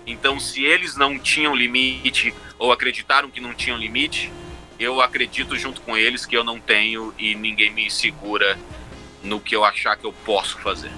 Então, 0.08 0.40
se 0.40 0.64
eles 0.64 0.96
não 0.96 1.20
tinham 1.20 1.56
limite 1.56 2.34
ou 2.58 2.72
acreditaram 2.72 3.30
que 3.30 3.40
não 3.40 3.54
tinham 3.54 3.78
limite, 3.78 4.32
eu 4.80 5.02
acredito 5.02 5.58
junto 5.58 5.82
com 5.82 5.96
eles 5.96 6.26
que 6.26 6.36
eu 6.36 6.44
não 6.44 6.60
tenho 6.60 7.14
e 7.20 7.36
ninguém 7.36 7.72
me 7.72 7.92
segura 7.92 8.58
no 9.22 9.40
que 9.40 9.56
eu 9.56 9.66
achar 9.66 9.98
que 9.98 10.06
eu 10.06 10.14
posso 10.26 10.58
fazer. 10.60 10.92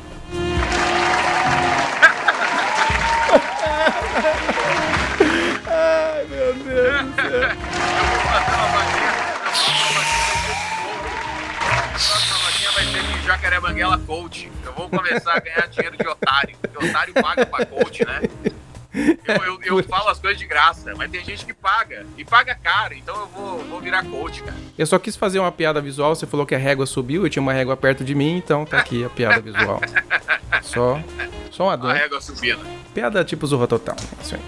Jacaré 13.42 13.60
Banguela 13.60 13.98
Coach. 13.98 14.52
Eu 14.64 14.72
vou 14.74 14.88
começar 14.88 15.34
a 15.34 15.40
ganhar 15.40 15.68
dinheiro 15.68 15.98
de 15.98 16.08
otário, 16.08 16.56
porque 16.62 16.86
otário 16.86 17.12
paga 17.16 17.44
pra 17.44 17.66
coach, 17.66 18.06
né? 18.06 18.22
Eu, 18.94 19.36
eu, 19.46 19.78
eu, 19.78 19.84
falo 19.84 20.10
as 20.10 20.20
coisas 20.20 20.38
de 20.38 20.46
graça, 20.46 20.94
mas 20.96 21.10
tem 21.10 21.26
gente 21.26 21.44
que 21.44 21.54
paga. 21.54 22.06
E 22.16 22.24
paga 22.24 22.54
caro, 22.54 22.94
então 22.94 23.20
eu 23.20 23.28
vou, 23.28 23.58
vou 23.64 23.82
virar 23.82 24.06
coach, 24.06 24.44
cara. 24.44 24.56
Eu 24.78 24.86
só 24.86 25.00
quis 25.00 25.16
fazer 25.16 25.40
uma 25.40 25.52
piada 25.52 25.82
visual. 25.82 26.14
Você 26.14 26.28
falou 26.28 26.46
que 26.46 26.54
a 26.54 26.58
régua 26.58 26.86
subiu, 26.86 27.26
eu 27.26 27.30
tinha 27.32 27.42
uma 27.42 27.52
régua 27.52 27.76
perto 27.76 28.04
de 28.04 28.14
mim, 28.14 28.38
então 28.38 28.64
tá 28.64 28.78
aqui 28.78 29.04
a 29.04 29.10
piada 29.10 29.42
visual. 29.42 29.82
Só, 30.62 31.02
só 31.50 31.64
uma 31.64 31.78
dor. 31.78 31.92
A 31.92 31.94
régua 31.94 32.22
subindo. 32.22 32.64
Piada 32.94 33.24
tipo 33.24 33.48
Zorra 33.48 33.66
Total. 33.66 33.96
Isso 34.22 34.36
aí. 34.36 34.42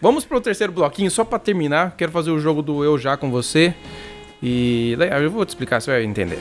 Vamos 0.00 0.24
pro 0.24 0.40
terceiro 0.40 0.72
bloquinho, 0.72 1.10
só 1.10 1.24
pra 1.24 1.38
terminar. 1.38 1.94
Quero 1.96 2.10
fazer 2.10 2.30
o 2.32 2.40
jogo 2.40 2.60
do 2.60 2.82
Eu 2.82 2.98
Já 2.98 3.16
com 3.16 3.30
você. 3.30 3.72
E 4.42 4.96
eu 5.22 5.30
vou 5.30 5.44
te 5.44 5.50
explicar, 5.50 5.80
você 5.80 5.92
vai 5.92 6.02
entender. 6.02 6.38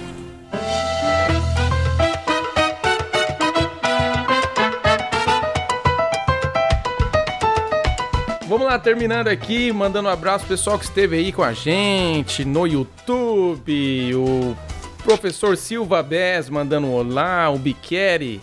Terminando 8.79 9.27
aqui, 9.27 9.71
mandando 9.71 10.07
um 10.07 10.11
abraço 10.11 10.45
pro 10.45 10.55
pessoal 10.55 10.77
que 10.79 10.85
esteve 10.85 11.17
aí 11.17 11.31
com 11.31 11.43
a 11.43 11.51
gente 11.53 12.45
no 12.45 12.65
YouTube, 12.65 14.15
o 14.15 14.55
professor 15.03 15.57
Silva 15.57 16.01
Bess 16.03 16.49
mandando 16.49 16.87
um 16.87 16.93
olá, 16.93 17.49
o 17.49 17.57
Biqueri. 17.57 18.41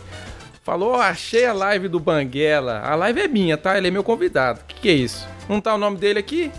Falou, 0.63 0.95
achei 0.95 1.45
a 1.47 1.53
live 1.53 1.89
do 1.89 2.01
Banguela. 2.01 2.81
A 2.81 2.95
live 2.95 3.21
é 3.21 3.29
minha, 3.29 3.57
tá? 3.57 3.77
Ele 3.77 3.89
é 3.89 3.91
meu 3.91 4.03
convidado. 4.03 4.61
O 4.61 4.65
que, 4.67 4.81
que 4.81 4.89
é 4.89 4.93
isso? 4.93 5.27
Não 5.49 5.61
tá 5.61 5.75
o 5.75 5.79
nome 5.79 5.97
dele 5.99 6.19
aqui? 6.19 6.51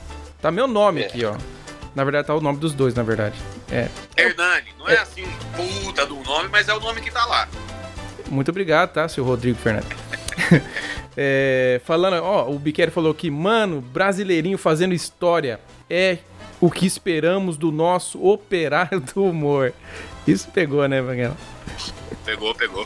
Tá 0.42 0.52
meu 0.52 0.68
nome 0.68 1.02
É. 1.02 1.06
aqui, 1.06 1.26
ó. 1.26 1.36
Na 1.96 2.04
verdade, 2.04 2.28
tá 2.28 2.36
o 2.36 2.42
nome 2.42 2.60
dos 2.60 2.74
dois, 2.74 2.94
na 2.94 3.04
verdade. 3.04 3.36
É. 3.72 3.88
Hernani, 4.18 4.68
não 4.78 4.88
é 4.88 4.98
assim 4.98 5.24
um 5.24 5.84
puta 5.86 6.06
do 6.06 6.16
nome, 6.24 6.50
mas 6.52 6.68
é 6.70 6.74
o 6.74 6.80
nome 6.80 7.02
que 7.02 7.10
tá 7.10 7.26
lá. 7.26 7.48
Muito 8.30 8.50
obrigado, 8.50 8.92
tá, 8.94 9.08
seu 9.08 9.24
Rodrigo 9.24 9.58
Fernandes. 9.58 10.05
É, 11.18 11.80
falando, 11.86 12.22
ó, 12.22 12.50
o 12.50 12.60
Biqueri 12.60 12.92
falou 12.92 13.14
que, 13.14 13.32
mano, 13.32 13.80
brasileirinho 13.80 14.58
fazendo 14.58 14.94
história 14.94 15.62
é 15.90 16.18
o 16.60 16.70
que 16.70 16.86
esperamos 16.86 17.56
do 17.56 17.72
nosso 17.72 18.22
operário 18.22 19.00
do 19.16 19.24
humor. 19.24 19.74
Isso 20.28 20.50
pegou, 20.52 20.86
né, 20.90 21.02
Banguela? 21.02 21.38
Pegou, 22.26 22.54
pegou. 22.54 22.86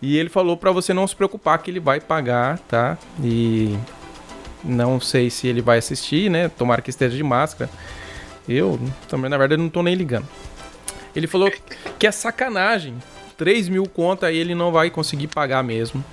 E 0.00 0.16
ele 0.16 0.28
falou 0.28 0.56
pra 0.56 0.70
você 0.70 0.94
não 0.94 1.06
se 1.06 1.16
preocupar 1.16 1.58
que 1.58 1.70
ele 1.70 1.80
vai 1.80 1.98
pagar, 1.98 2.58
tá? 2.60 2.96
E 3.20 3.76
não 4.62 5.00
sei 5.00 5.30
se 5.30 5.48
ele 5.48 5.62
vai 5.62 5.78
assistir, 5.78 6.30
né? 6.30 6.48
Tomara 6.48 6.82
que 6.82 6.90
esteja 6.90 7.16
de 7.16 7.22
máscara. 7.22 7.70
Eu 8.48 8.78
também, 9.08 9.30
na 9.30 9.38
verdade, 9.38 9.60
não 9.60 9.70
tô 9.70 9.82
nem 9.82 9.94
ligando. 9.94 10.28
Ele 11.16 11.26
falou 11.26 11.50
que 11.98 12.06
é 12.06 12.12
sacanagem. 12.12 12.94
3 13.36 13.68
mil 13.68 13.88
conto 13.88 14.24
aí 14.26 14.36
ele 14.36 14.54
não 14.54 14.70
vai 14.70 14.90
conseguir 14.90 15.28
pagar 15.28 15.64
mesmo. 15.64 16.04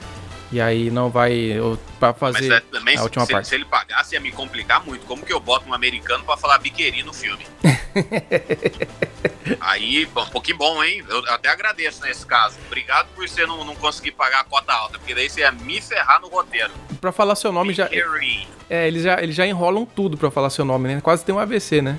E 0.52 0.60
aí 0.60 0.92
não 0.92 1.10
vai 1.10 1.56
pra 1.98 2.10
Mas 2.20 2.36
fazer 2.36 2.52
é, 2.54 2.60
também, 2.60 2.98
a 2.98 3.04
última 3.04 3.26
se- 3.26 3.32
parte. 3.32 3.48
se 3.48 3.56
ele 3.56 3.64
pagasse, 3.66 4.16
ia 4.16 4.20
me 4.20 4.32
complicar 4.34 4.86
muito. 4.86 5.06
Como 5.06 5.26
que 5.26 5.32
eu 5.32 5.40
boto 5.40 5.70
um 5.70 5.74
americano 5.74 6.26
pra 6.26 6.36
falar 6.36 6.58
biqueri 6.58 7.04
no 7.04 7.14
filme? 7.14 7.46
Aí, 9.60 10.06
pô, 10.08 10.42
que 10.42 10.54
bom, 10.54 10.84
hein? 10.84 11.04
Eu 11.08 11.20
até 11.30 11.50
agradeço 11.50 12.02
nesse 12.04 12.26
caso. 12.26 12.58
Obrigado 12.68 13.08
por 13.16 13.28
você 13.28 13.46
não, 13.46 13.64
não 13.64 13.76
conseguir 13.76 14.12
pagar 14.12 14.42
a 14.42 14.44
cota 14.44 14.74
alta, 14.74 14.98
porque 15.00 15.16
daí 15.16 15.30
você 15.30 15.42
ia 15.42 15.52
me 15.52 15.80
ferrar 15.82 16.20
no 16.22 16.28
roteiro. 16.28 16.72
Pra 17.00 17.12
falar 17.12 17.36
seu 17.36 17.52
nome 17.52 17.74
já. 17.74 17.86
Biqueri. 17.86 18.48
É, 18.70 18.88
eles 18.88 19.04
já, 19.04 19.22
eles 19.22 19.36
já 19.36 19.46
enrolam 19.46 19.86
tudo 19.86 20.18
pra 20.18 20.30
falar 20.32 20.50
seu 20.50 20.66
nome, 20.66 20.88
né? 20.94 21.02
Quase 21.02 21.24
tem 21.26 21.34
um 21.34 21.40
AVC, 21.40 21.82
né? 21.82 21.98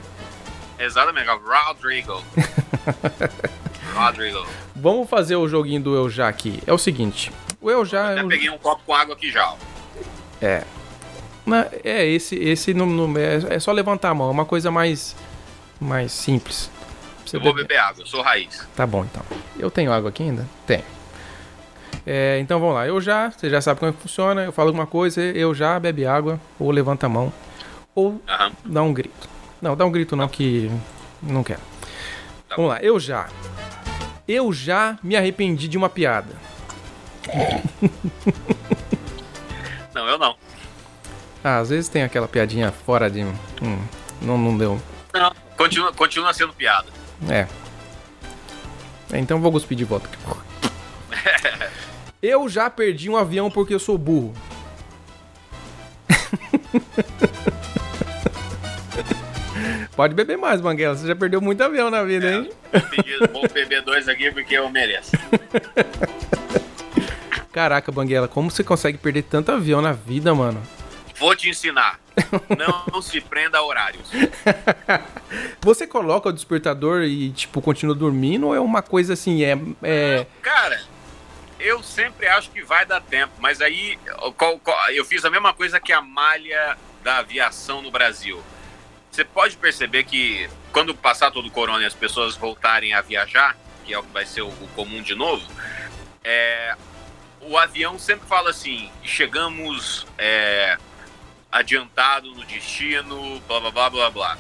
Exatamente, 0.78 1.26
Rodrigo. 1.28 2.22
Rodrigo. 3.94 4.46
Vamos 4.74 5.08
fazer 5.08 5.36
o 5.36 5.46
joguinho 5.48 5.80
do 5.82 5.94
Eu 5.94 6.08
Já 6.10 6.28
aqui. 6.28 6.62
É 6.66 6.72
o 6.72 6.78
seguinte. 6.78 7.30
Eu 7.62 7.84
Já. 7.84 8.10
Até 8.12 8.20
é 8.20 8.24
um- 8.24 8.28
peguei 8.28 8.50
um 8.50 8.58
copo 8.58 8.82
com 8.86 8.94
água 8.94 9.14
aqui 9.14 9.30
já. 9.30 9.54
É. 10.40 10.64
Na- 11.46 11.66
é, 11.84 12.06
esse, 12.06 12.36
esse 12.36 12.72
não, 12.74 12.86
não- 12.86 13.16
é, 13.18 13.54
é 13.54 13.58
só 13.58 13.72
levantar 13.72 14.10
a 14.10 14.14
mão, 14.14 14.28
é 14.28 14.30
uma 14.30 14.44
coisa 14.44 14.70
mais, 14.70 15.14
mais 15.80 16.12
simples. 16.12 16.70
Você 17.26 17.36
Eu 17.36 17.40
vou 17.40 17.54
beber. 17.54 17.78
água, 17.78 18.02
eu 18.02 18.06
sou 18.06 18.22
raiz. 18.22 18.66
Tá 18.76 18.86
bom, 18.86 19.04
então. 19.04 19.22
Eu 19.58 19.70
tenho 19.70 19.92
água 19.92 20.10
aqui 20.10 20.22
ainda? 20.22 20.46
Tenho. 20.66 20.84
É, 22.06 22.38
então 22.40 22.58
vamos 22.58 22.74
lá, 22.74 22.86
eu 22.86 23.00
já, 23.00 23.30
você 23.30 23.48
já 23.48 23.60
sabe 23.60 23.78
como 23.78 23.90
é 23.90 23.94
que 23.94 24.00
funciona, 24.00 24.42
eu 24.42 24.50
falo 24.52 24.68
alguma 24.68 24.86
coisa, 24.86 25.20
eu 25.22 25.54
já 25.54 25.78
bebe 25.78 26.04
água, 26.04 26.40
ou 26.58 26.68
levanta 26.72 27.06
a 27.06 27.08
mão, 27.08 27.32
ou 27.94 28.20
Aham. 28.28 28.52
dá 28.64 28.82
um 28.82 28.92
grito. 28.92 29.28
Não, 29.60 29.76
dá 29.76 29.84
um 29.86 29.90
grito 29.92 30.16
não, 30.16 30.26
que 30.28 30.68
não 31.22 31.44
quero. 31.44 31.60
Tá 32.48 32.56
vamos 32.56 32.72
lá, 32.72 32.80
eu 32.82 32.98
já. 32.98 33.28
Eu 34.26 34.52
já 34.52 34.98
me 35.02 35.14
arrependi 35.16 35.68
de 35.68 35.76
uma 35.78 35.88
piada. 35.88 36.34
Não, 39.94 40.08
eu 40.08 40.18
não. 40.18 40.34
Ah, 41.44 41.58
às 41.58 41.68
vezes 41.68 41.88
tem 41.88 42.02
aquela 42.02 42.26
piadinha 42.26 42.72
fora 42.72 43.10
de. 43.10 43.22
Hum, 43.22 43.78
não, 44.22 44.38
não 44.38 44.56
deu. 44.56 44.80
Não. 45.12 45.32
Continua, 45.56 45.92
continua 45.92 46.32
sendo 46.32 46.52
piada. 46.54 46.88
É. 47.28 47.46
É, 49.12 49.18
Então 49.18 49.40
vou 49.40 49.52
cuspir 49.52 49.76
de 49.76 49.84
volta. 49.84 50.08
Eu 52.22 52.48
já 52.48 52.70
perdi 52.70 53.10
um 53.10 53.16
avião 53.16 53.50
porque 53.50 53.74
eu 53.74 53.80
sou 53.80 53.98
burro. 53.98 54.32
Pode 59.96 60.14
beber 60.14 60.38
mais, 60.38 60.60
Banguela. 60.60 60.96
Você 60.96 61.06
já 61.06 61.14
perdeu 61.16 61.40
muito 61.40 61.60
avião 61.62 61.90
na 61.90 62.02
vida, 62.04 62.30
hein? 62.32 62.50
Vou, 62.72 62.80
pedir, 62.82 63.28
vou 63.30 63.48
beber 63.48 63.82
dois 63.82 64.08
aqui 64.08 64.30
porque 64.30 64.54
eu 64.54 64.68
mereço. 64.70 65.12
Caraca, 67.52 67.92
Banguela, 67.92 68.26
como 68.26 68.50
você 68.50 68.64
consegue 68.64 68.96
perder 68.96 69.24
tanto 69.24 69.52
avião 69.52 69.82
na 69.82 69.92
vida, 69.92 70.34
mano? 70.34 70.62
Vou 71.18 71.36
te 71.36 71.50
ensinar. 71.50 72.00
Não 72.58 73.00
se 73.02 73.20
prenda 73.20 73.58
a 73.58 73.62
horários. 73.62 74.10
Você 75.60 75.86
coloca 75.86 76.28
o 76.28 76.32
despertador 76.32 77.02
e, 77.02 77.30
tipo, 77.30 77.62
continua 77.62 77.94
dormindo 77.94 78.48
ou 78.48 78.54
é 78.54 78.60
uma 78.60 78.82
coisa 78.82 79.12
assim, 79.12 79.44
é. 79.44 79.56
é... 79.82 80.26
Cara, 80.42 80.82
eu 81.60 81.82
sempre 81.82 82.26
acho 82.26 82.50
que 82.50 82.62
vai 82.62 82.84
dar 82.84 83.00
tempo, 83.00 83.34
mas 83.38 83.60
aí 83.60 83.98
eu 84.90 85.04
fiz 85.04 85.24
a 85.24 85.30
mesma 85.30 85.54
coisa 85.54 85.78
que 85.78 85.92
a 85.92 86.00
malha 86.00 86.76
da 87.04 87.18
aviação 87.18 87.80
no 87.82 87.90
Brasil. 87.90 88.42
Você 89.10 89.24
pode 89.24 89.56
perceber 89.56 90.04
que 90.04 90.48
quando 90.72 90.94
passar 90.94 91.30
todo 91.30 91.46
o 91.46 91.50
corona 91.50 91.82
e 91.82 91.86
as 91.86 91.94
pessoas 91.94 92.34
voltarem 92.34 92.94
a 92.94 93.00
viajar, 93.00 93.56
que 93.84 93.92
é 93.92 93.98
o 93.98 94.02
que 94.02 94.12
vai 94.12 94.26
ser 94.26 94.42
o, 94.42 94.48
o 94.48 94.68
comum 94.74 95.02
de 95.02 95.14
novo, 95.14 95.46
é, 96.24 96.74
o 97.42 97.58
avião 97.58 97.98
sempre 97.98 98.26
fala 98.28 98.50
assim: 98.50 98.90
chegamos 99.02 100.06
é, 100.18 100.76
adiantado 101.50 102.30
no 102.34 102.44
destino, 102.44 103.40
blá 103.46 103.60
blá 103.60 103.70
blá 103.70 103.90
blá 103.90 104.10
blá. 104.10 104.38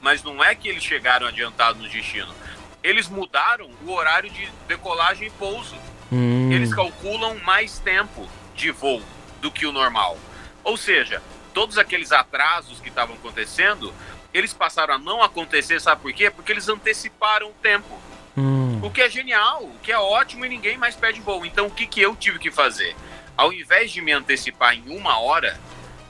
Mas 0.00 0.22
não 0.22 0.42
é 0.42 0.54
que 0.54 0.68
eles 0.68 0.82
chegaram 0.82 1.26
adiantado 1.26 1.78
no 1.78 1.88
destino. 1.88 2.34
Eles 2.82 3.08
mudaram 3.08 3.70
o 3.84 3.92
horário 3.92 4.30
de 4.30 4.50
decolagem 4.66 5.28
e 5.28 5.30
pouso. 5.30 5.76
Hum, 6.10 6.50
Eles 6.50 6.74
calculam 6.74 7.38
mais 7.44 7.78
tempo 7.78 8.28
de 8.54 8.70
voo 8.70 9.02
do 9.40 9.50
que 9.50 9.66
o 9.66 9.72
normal. 9.72 10.18
Ou 10.64 10.76
seja, 10.76 11.22
todos 11.52 11.76
aqueles 11.76 12.10
atrasos 12.12 12.80
que 12.80 12.88
estavam 12.88 13.14
acontecendo, 13.16 13.92
eles 14.32 14.52
passaram 14.54 14.94
a 14.94 14.98
não 14.98 15.22
acontecer, 15.22 15.80
sabe 15.80 16.00
por 16.00 16.12
quê? 16.12 16.30
Porque 16.30 16.50
eles 16.52 16.68
anteciparam 16.68 17.48
o 17.48 17.54
tempo. 17.62 18.00
Hum, 18.36 18.80
O 18.82 18.90
que 18.90 19.00
é 19.02 19.10
genial, 19.10 19.62
o 19.64 19.78
que 19.82 19.90
é 19.92 19.98
ótimo 19.98 20.44
e 20.44 20.48
ninguém 20.48 20.76
mais 20.78 20.94
pede 20.96 21.20
voo. 21.20 21.44
Então 21.44 21.66
o 21.66 21.70
que, 21.70 21.86
que 21.86 22.00
eu 22.00 22.14
tive 22.16 22.38
que 22.38 22.50
fazer? 22.50 22.94
Ao 23.36 23.52
invés 23.52 23.90
de 23.90 24.00
me 24.02 24.12
antecipar 24.12 24.74
em 24.74 24.96
uma 24.96 25.18
hora, 25.18 25.58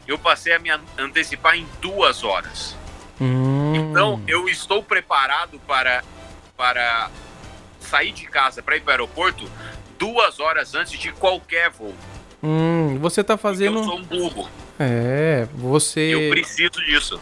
eu 0.06 0.18
passei 0.18 0.52
a 0.52 0.58
me 0.58 0.70
an- 0.70 0.80
antecipar 0.98 1.56
em 1.56 1.66
duas 1.80 2.22
horas. 2.24 2.76
hum. 3.20 3.72
Então 3.74 4.22
eu 4.26 4.48
estou 4.48 4.82
preparado 4.82 5.60
para, 5.66 6.02
para 6.56 7.10
sair 7.80 8.12
de 8.12 8.26
casa 8.26 8.62
para 8.62 8.76
ir 8.76 8.80
para 8.80 8.88
o 8.88 8.92
aeroporto 8.92 9.50
duas 9.98 10.40
horas 10.40 10.74
antes 10.74 10.98
de 10.98 11.12
qualquer 11.12 11.70
voo. 11.70 11.94
Hum, 12.42 12.98
você 12.98 13.22
tá 13.22 13.36
Porque 13.36 13.42
fazendo. 13.42 13.78
Eu 13.80 13.84
sou 13.84 13.98
um 13.98 14.02
burro. 14.04 14.48
É, 14.78 15.46
você. 15.54 16.00
Eu 16.00 16.30
preciso 16.30 16.72
disso. 16.86 17.20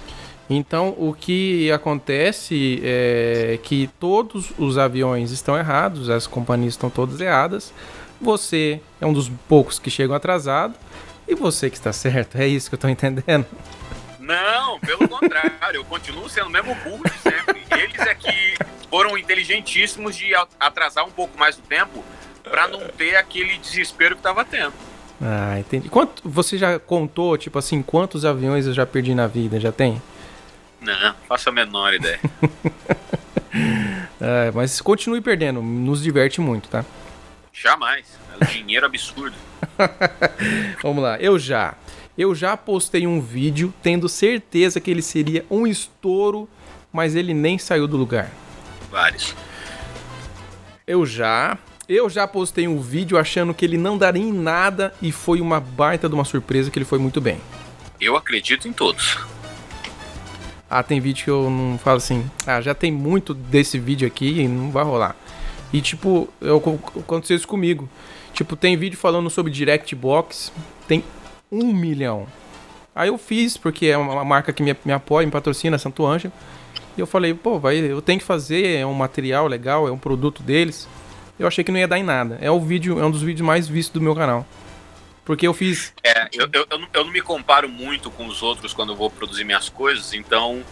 Então, 0.50 0.94
o 0.96 1.12
que 1.12 1.70
acontece 1.70 2.80
é 2.82 3.58
que 3.62 3.88
todos 4.00 4.50
os 4.58 4.78
aviões 4.78 5.30
estão 5.30 5.56
errados, 5.56 6.08
as 6.08 6.26
companhias 6.26 6.74
estão 6.74 6.88
todas 6.88 7.20
erradas. 7.20 7.72
Você 8.20 8.80
é 9.00 9.06
um 9.06 9.12
dos 9.12 9.30
poucos 9.48 9.78
que 9.78 9.90
chegam 9.90 10.16
atrasado 10.16 10.74
e 11.26 11.34
você 11.34 11.68
que 11.68 11.76
está 11.76 11.92
certo. 11.92 12.38
É 12.38 12.46
isso 12.46 12.68
que 12.70 12.74
eu 12.74 12.78
tô 12.78 12.88
entendendo. 12.88 13.46
Não, 14.18 14.80
pelo 14.80 15.08
contrário, 15.08 15.76
eu 15.76 15.84
continuo 15.84 16.28
sendo 16.28 16.48
o 16.48 16.50
mesmo 16.50 16.74
burro 16.76 17.02
de 17.04 17.18
sempre. 17.18 17.62
Eles 17.70 18.00
é 18.00 18.14
que 18.14 18.56
foram 18.90 19.16
inteligentíssimos 19.16 20.16
de 20.16 20.34
atrasar 20.58 21.04
um 21.06 21.10
pouco 21.10 21.38
mais 21.38 21.58
o 21.58 21.62
tempo 21.62 22.02
para 22.42 22.66
não 22.68 22.80
ter 22.88 23.16
aquele 23.16 23.58
desespero 23.58 24.16
que 24.16 24.22
tava 24.22 24.44
tendo. 24.44 24.72
Ah, 25.20 25.58
entendi. 25.58 25.88
Quanto 25.88 26.22
você 26.28 26.56
já 26.56 26.78
contou, 26.78 27.36
tipo 27.36 27.58
assim, 27.58 27.82
quantos 27.82 28.24
aviões 28.24 28.66
eu 28.66 28.72
já 28.72 28.86
perdi 28.86 29.14
na 29.14 29.26
vida? 29.26 29.60
Já 29.60 29.72
tem? 29.72 30.00
Não, 30.80 31.14
faço 31.26 31.48
a 31.48 31.52
menor 31.52 31.94
ideia. 31.94 32.20
É, 34.20 34.50
mas 34.52 34.80
continue 34.80 35.20
perdendo, 35.20 35.62
nos 35.62 36.02
diverte 36.02 36.40
muito, 36.40 36.68
tá? 36.68 36.84
Jamais. 37.52 38.04
É 38.32 38.44
um 38.44 38.46
dinheiro 38.48 38.84
absurdo. 38.84 39.36
Vamos 40.82 41.02
lá, 41.02 41.18
eu 41.18 41.38
já. 41.38 41.74
Eu 42.16 42.34
já 42.34 42.56
postei 42.56 43.06
um 43.06 43.20
vídeo 43.20 43.72
tendo 43.80 44.08
certeza 44.08 44.80
que 44.80 44.90
ele 44.90 45.02
seria 45.02 45.46
um 45.48 45.66
estouro, 45.66 46.48
mas 46.92 47.14
ele 47.14 47.32
nem 47.32 47.58
saiu 47.58 47.86
do 47.86 47.96
lugar. 47.96 48.30
Vários. 48.90 49.34
Eu 50.86 51.06
já. 51.06 51.56
Eu 51.88 52.10
já 52.10 52.26
postei 52.26 52.66
um 52.66 52.80
vídeo 52.80 53.16
achando 53.16 53.54
que 53.54 53.64
ele 53.64 53.78
não 53.78 53.96
daria 53.96 54.22
em 54.22 54.32
nada 54.32 54.92
e 55.00 55.12
foi 55.12 55.40
uma 55.40 55.60
baita 55.60 56.08
de 56.08 56.14
uma 56.14 56.24
surpresa 56.24 56.70
que 56.70 56.78
ele 56.78 56.84
foi 56.84 56.98
muito 56.98 57.20
bem. 57.20 57.40
Eu 58.00 58.16
acredito 58.16 58.68
em 58.68 58.72
todos. 58.72 59.16
Ah, 60.70 60.82
tem 60.82 61.00
vídeo 61.00 61.24
que 61.24 61.30
eu 61.30 61.48
não 61.48 61.78
falo 61.78 61.96
assim, 61.96 62.24
ah, 62.46 62.60
já 62.60 62.74
tem 62.74 62.92
muito 62.92 63.32
desse 63.32 63.78
vídeo 63.78 64.06
aqui 64.06 64.40
e 64.40 64.48
não 64.48 64.70
vai 64.70 64.84
rolar. 64.84 65.16
E 65.72 65.80
tipo, 65.80 66.28
eu, 66.40 66.56
aconteceu 66.98 67.36
isso 67.36 67.48
comigo. 67.48 67.88
Tipo, 68.32 68.54
tem 68.54 68.76
vídeo 68.76 68.98
falando 68.98 69.28
sobre 69.30 69.50
Direct 69.50 69.94
Box, 69.94 70.52
tem 70.86 71.02
um 71.50 71.72
milhão. 71.72 72.26
Aí 72.94 73.08
eu 73.08 73.18
fiz, 73.18 73.56
porque 73.56 73.86
é 73.86 73.96
uma 73.96 74.24
marca 74.24 74.52
que 74.52 74.62
me, 74.62 74.76
me 74.84 74.92
apoia, 74.92 75.26
me 75.26 75.32
patrocina, 75.32 75.78
Santo 75.78 76.04
Ângelo. 76.04 76.32
E 76.96 77.00
eu 77.00 77.06
falei, 77.06 77.32
pô, 77.32 77.58
vai, 77.58 77.76
eu 77.78 78.02
tenho 78.02 78.18
que 78.18 78.24
fazer, 78.24 78.78
é 78.78 78.84
um 78.84 78.92
material 78.92 79.46
legal, 79.46 79.86
é 79.86 79.92
um 79.92 79.98
produto 79.98 80.42
deles. 80.42 80.88
Eu 81.38 81.46
achei 81.46 81.62
que 81.62 81.70
não 81.70 81.78
ia 81.78 81.86
dar 81.86 81.98
em 81.98 82.02
nada. 82.02 82.38
É 82.40 82.50
o 82.50 82.60
vídeo, 82.60 82.98
é 82.98 83.04
um 83.04 83.10
dos 83.10 83.22
vídeos 83.22 83.46
mais 83.46 83.68
vistos 83.68 83.94
do 83.94 84.00
meu 84.00 84.14
canal. 84.14 84.44
Porque 85.28 85.46
eu 85.46 85.52
fiz. 85.52 85.92
É, 86.02 86.26
eu, 86.32 86.48
eu, 86.50 86.66
eu, 86.70 86.78
não, 86.78 86.88
eu 86.90 87.04
não 87.04 87.12
me 87.12 87.20
comparo 87.20 87.68
muito 87.68 88.10
com 88.10 88.26
os 88.26 88.42
outros 88.42 88.72
quando 88.72 88.94
eu 88.94 88.96
vou 88.96 89.10
produzir 89.10 89.44
minhas 89.44 89.68
coisas, 89.68 90.14
então 90.14 90.64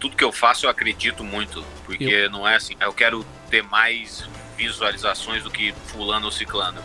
tudo 0.00 0.16
que 0.16 0.24
eu 0.24 0.32
faço 0.32 0.64
eu 0.64 0.70
acredito 0.70 1.22
muito. 1.22 1.62
Porque 1.84 2.04
eu... 2.04 2.30
não 2.30 2.48
é 2.48 2.56
assim, 2.56 2.74
eu 2.80 2.94
quero 2.94 3.22
ter 3.50 3.62
mais 3.62 4.26
visualizações 4.56 5.42
do 5.42 5.50
que 5.50 5.74
fulano 5.88 6.24
ou 6.24 6.32
ciclano 6.32 6.82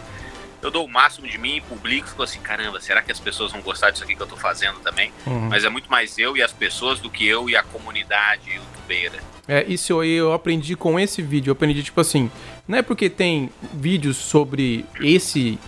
eu 0.63 0.71
dou 0.71 0.85
o 0.85 0.89
máximo 0.89 1.27
de 1.27 1.37
mim, 1.37 1.61
publico 1.67 2.07
e 2.07 2.09
fico 2.09 2.23
assim, 2.23 2.39
caramba, 2.39 2.79
será 2.79 3.01
que 3.01 3.11
as 3.11 3.19
pessoas 3.19 3.51
vão 3.51 3.61
gostar 3.61 3.91
disso 3.91 4.03
aqui 4.03 4.15
que 4.15 4.21
eu 4.21 4.27
tô 4.27 4.37
fazendo 4.37 4.79
também? 4.79 5.11
Uhum. 5.27 5.49
Mas 5.49 5.65
é 5.65 5.69
muito 5.69 5.91
mais 5.91 6.17
eu 6.17 6.37
e 6.37 6.41
as 6.41 6.53
pessoas 6.53 7.01
do 7.01 7.09
que 7.09 7.27
eu 7.27 7.49
e 7.49 7.55
a 7.55 7.61
comunidade 7.61 8.49
youtubeira. 8.49 9.19
É, 9.45 9.65
isso 9.67 9.99
aí 9.99 10.13
eu 10.13 10.31
aprendi 10.31 10.75
com 10.77 10.97
esse 10.97 11.21
vídeo, 11.21 11.49
eu 11.49 11.51
aprendi 11.51 11.83
tipo 11.83 11.99
assim, 11.99 12.31
não 12.65 12.77
é 12.77 12.81
porque 12.81 13.09
tem 13.09 13.49
vídeos 13.73 14.15
sobre 14.15 14.85
esse 15.01 15.59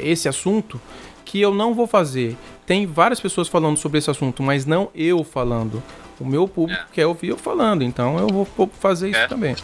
esse 0.00 0.28
assunto 0.28 0.80
que 1.24 1.40
eu 1.40 1.54
não 1.54 1.74
vou 1.74 1.86
fazer. 1.86 2.36
Tem 2.64 2.86
várias 2.86 3.20
pessoas 3.20 3.48
falando 3.48 3.76
sobre 3.76 3.98
esse 3.98 4.10
assunto, 4.10 4.42
mas 4.42 4.66
não 4.66 4.88
eu 4.94 5.22
falando. 5.24 5.82
O 6.18 6.24
meu 6.24 6.48
público 6.48 6.82
é. 6.82 6.86
quer 6.92 7.06
ouvir 7.06 7.28
eu 7.28 7.36
falando, 7.36 7.82
então 7.82 8.18
eu 8.18 8.28
vou 8.28 8.70
fazer 8.80 9.10
isso 9.10 9.20
é. 9.20 9.26
também. 9.26 9.54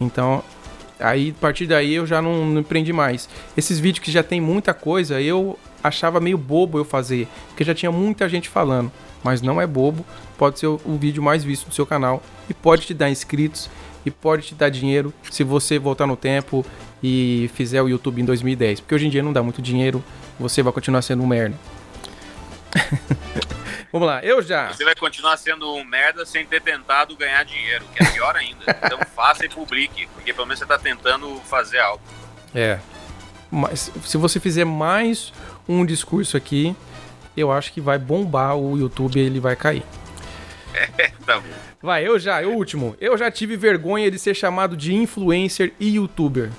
Então, 0.00 0.42
Aí, 1.02 1.34
a 1.36 1.40
partir 1.40 1.66
daí, 1.66 1.94
eu 1.94 2.06
já 2.06 2.22
não, 2.22 2.46
não 2.46 2.60
empreendi 2.60 2.92
mais. 2.92 3.28
Esses 3.56 3.80
vídeos 3.80 4.04
que 4.04 4.10
já 4.10 4.22
tem 4.22 4.40
muita 4.40 4.72
coisa, 4.72 5.20
eu 5.20 5.58
achava 5.82 6.20
meio 6.20 6.38
bobo 6.38 6.78
eu 6.78 6.84
fazer, 6.84 7.26
porque 7.48 7.64
já 7.64 7.74
tinha 7.74 7.90
muita 7.90 8.28
gente 8.28 8.48
falando. 8.48 8.90
Mas 9.22 9.42
não 9.42 9.60
é 9.60 9.66
bobo, 9.66 10.06
pode 10.38 10.60
ser 10.60 10.68
o, 10.68 10.80
o 10.84 10.96
vídeo 10.96 11.22
mais 11.22 11.42
visto 11.42 11.68
do 11.68 11.74
seu 11.74 11.84
canal 11.84 12.22
e 12.48 12.54
pode 12.54 12.86
te 12.86 12.94
dar 12.94 13.10
inscritos 13.10 13.68
e 14.06 14.10
pode 14.10 14.46
te 14.46 14.54
dar 14.54 14.68
dinheiro 14.68 15.12
se 15.30 15.42
você 15.44 15.78
voltar 15.78 16.06
no 16.06 16.16
tempo 16.16 16.64
e 17.02 17.50
fizer 17.54 17.82
o 17.82 17.88
YouTube 17.88 18.20
em 18.20 18.24
2010. 18.24 18.80
Porque 18.80 18.94
hoje 18.94 19.06
em 19.06 19.10
dia 19.10 19.22
não 19.22 19.32
dá 19.32 19.42
muito 19.42 19.60
dinheiro, 19.60 20.02
você 20.38 20.62
vai 20.62 20.72
continuar 20.72 21.02
sendo 21.02 21.22
um 21.22 21.26
merda. 21.26 21.56
Vamos 23.92 24.08
lá, 24.08 24.24
eu 24.24 24.40
já. 24.40 24.72
Você 24.72 24.84
vai 24.84 24.94
continuar 24.94 25.36
sendo 25.36 25.70
um 25.74 25.84
merda 25.84 26.24
sem 26.24 26.46
ter 26.46 26.62
tentado 26.62 27.14
ganhar 27.14 27.44
dinheiro, 27.44 27.84
que 27.94 28.02
é 28.02 28.06
pior 28.10 28.34
ainda. 28.34 28.64
então 28.82 28.98
faça 29.14 29.44
e 29.44 29.48
publique, 29.50 30.06
porque 30.14 30.32
pelo 30.32 30.46
menos 30.46 30.60
você 30.60 30.64
está 30.64 30.78
tentando 30.78 31.38
fazer 31.40 31.78
algo. 31.78 32.02
É. 32.54 32.78
Mas 33.50 33.92
se 34.04 34.16
você 34.16 34.40
fizer 34.40 34.64
mais 34.64 35.30
um 35.68 35.84
discurso 35.84 36.38
aqui, 36.38 36.74
eu 37.36 37.52
acho 37.52 37.70
que 37.70 37.82
vai 37.82 37.98
bombar 37.98 38.56
o 38.56 38.78
YouTube 38.78 39.20
e 39.20 39.22
ele 39.22 39.40
vai 39.40 39.56
cair. 39.56 39.82
É, 40.96 41.08
tá 41.26 41.38
bom. 41.38 41.48
Vai, 41.82 42.06
eu 42.06 42.18
já, 42.18 42.40
o 42.40 42.54
último. 42.54 42.96
Eu 42.98 43.18
já 43.18 43.30
tive 43.30 43.58
vergonha 43.58 44.10
de 44.10 44.18
ser 44.18 44.34
chamado 44.34 44.74
de 44.74 44.94
influencer 44.94 45.74
e 45.78 45.96
youtuber. 45.96 46.50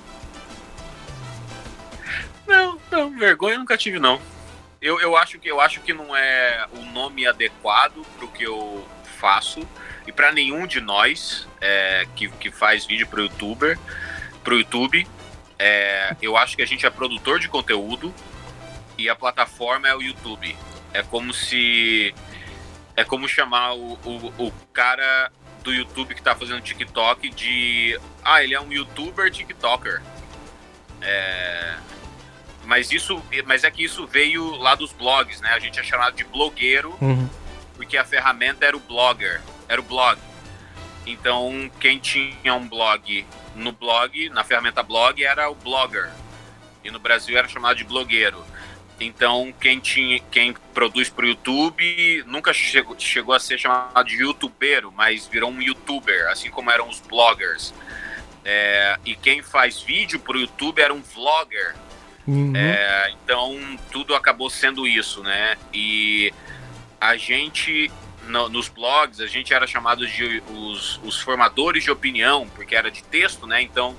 Não, 2.94 3.10
vergonha 3.10 3.56
eu 3.56 3.58
nunca 3.58 3.76
tive, 3.76 3.98
não. 3.98 4.22
Eu, 4.80 5.00
eu, 5.00 5.16
acho 5.16 5.36
que, 5.40 5.48
eu 5.48 5.60
acho 5.60 5.80
que 5.80 5.92
não 5.92 6.16
é 6.16 6.64
o 6.74 6.84
nome 6.92 7.26
adequado 7.26 8.06
para 8.16 8.24
o 8.24 8.28
que 8.28 8.44
eu 8.44 8.86
faço 9.18 9.68
e 10.06 10.12
para 10.12 10.30
nenhum 10.30 10.64
de 10.64 10.80
nós 10.80 11.48
é, 11.60 12.06
que, 12.14 12.28
que 12.28 12.52
faz 12.52 12.86
vídeo 12.86 13.08
para 13.08 13.18
o 13.18 13.22
YouTuber, 13.24 13.76
pro 14.44 14.56
YouTube. 14.56 15.04
É, 15.58 16.14
eu 16.22 16.36
acho 16.36 16.54
que 16.54 16.62
a 16.62 16.66
gente 16.66 16.86
é 16.86 16.90
produtor 16.90 17.40
de 17.40 17.48
conteúdo 17.48 18.14
e 18.96 19.08
a 19.08 19.16
plataforma 19.16 19.88
é 19.88 19.96
o 19.96 20.00
YouTube. 20.00 20.56
É 20.92 21.02
como 21.02 21.34
se. 21.34 22.14
É 22.94 23.02
como 23.02 23.26
chamar 23.26 23.74
o, 23.74 23.94
o, 24.04 24.46
o 24.46 24.52
cara 24.72 25.32
do 25.64 25.74
YouTube 25.74 26.14
que 26.14 26.20
está 26.20 26.36
fazendo 26.36 26.60
TikTok 26.60 27.28
de. 27.30 27.98
Ah, 28.22 28.44
ele 28.44 28.54
é 28.54 28.60
um 28.60 28.72
YouTuber 28.72 29.32
TikToker. 29.32 30.00
É, 31.02 31.74
mas 32.64 32.90
isso, 32.90 33.22
mas 33.46 33.64
é 33.64 33.70
que 33.70 33.84
isso 33.84 34.06
veio 34.06 34.56
lá 34.56 34.74
dos 34.74 34.92
blogs, 34.92 35.40
né? 35.40 35.50
A 35.50 35.58
gente 35.58 35.78
é 35.78 35.82
chamado 35.82 36.14
de 36.16 36.24
blogueiro, 36.24 36.96
uhum. 37.00 37.28
porque 37.76 37.96
a 37.96 38.04
ferramenta 38.04 38.64
era 38.64 38.76
o 38.76 38.80
blogger, 38.80 39.40
era 39.68 39.80
o 39.80 39.84
blog. 39.84 40.18
Então, 41.06 41.70
quem 41.80 41.98
tinha 41.98 42.54
um 42.54 42.66
blog 42.66 43.26
no 43.54 43.72
blog, 43.72 44.30
na 44.30 44.42
ferramenta 44.42 44.82
blog, 44.82 45.22
era 45.22 45.50
o 45.50 45.54
blogger. 45.54 46.10
E 46.82 46.90
no 46.90 46.98
Brasil 46.98 47.36
era 47.36 47.48
chamado 47.48 47.76
de 47.76 47.84
blogueiro. 47.84 48.44
Então, 49.00 49.52
quem, 49.60 49.80
tinha, 49.80 50.20
quem 50.30 50.54
produz 50.72 51.08
para 51.10 51.24
o 51.24 51.28
YouTube 51.28 52.24
nunca 52.26 52.52
chegou, 52.52 52.98
chegou 52.98 53.34
a 53.34 53.40
ser 53.40 53.58
chamado 53.58 54.04
de 54.04 54.16
youtubeiro, 54.16 54.92
mas 54.92 55.26
virou 55.26 55.50
um 55.50 55.60
youtuber, 55.60 56.28
assim 56.30 56.48
como 56.48 56.70
eram 56.70 56.88
os 56.88 57.00
bloggers. 57.00 57.74
É, 58.44 58.98
e 59.04 59.16
quem 59.16 59.42
faz 59.42 59.80
vídeo 59.80 60.20
para 60.20 60.36
o 60.36 60.40
YouTube 60.40 60.80
era 60.80 60.92
um 60.92 61.02
vlogger. 61.02 61.74
Uhum. 62.26 62.56
É, 62.56 63.12
então 63.12 63.78
tudo 63.92 64.14
acabou 64.14 64.48
sendo 64.48 64.86
isso, 64.86 65.22
né? 65.22 65.56
E 65.72 66.32
a 67.00 67.16
gente 67.16 67.90
no, 68.26 68.48
nos 68.48 68.68
blogs 68.68 69.20
a 69.20 69.26
gente 69.26 69.52
era 69.52 69.66
chamado 69.66 70.06
de 70.06 70.42
os, 70.48 70.98
os, 71.04 71.20
formadores 71.20 71.84
de 71.84 71.90
opinião 71.90 72.48
porque 72.54 72.74
era 72.74 72.90
de 72.90 73.02
texto, 73.02 73.46
né? 73.46 73.60
Então 73.60 73.94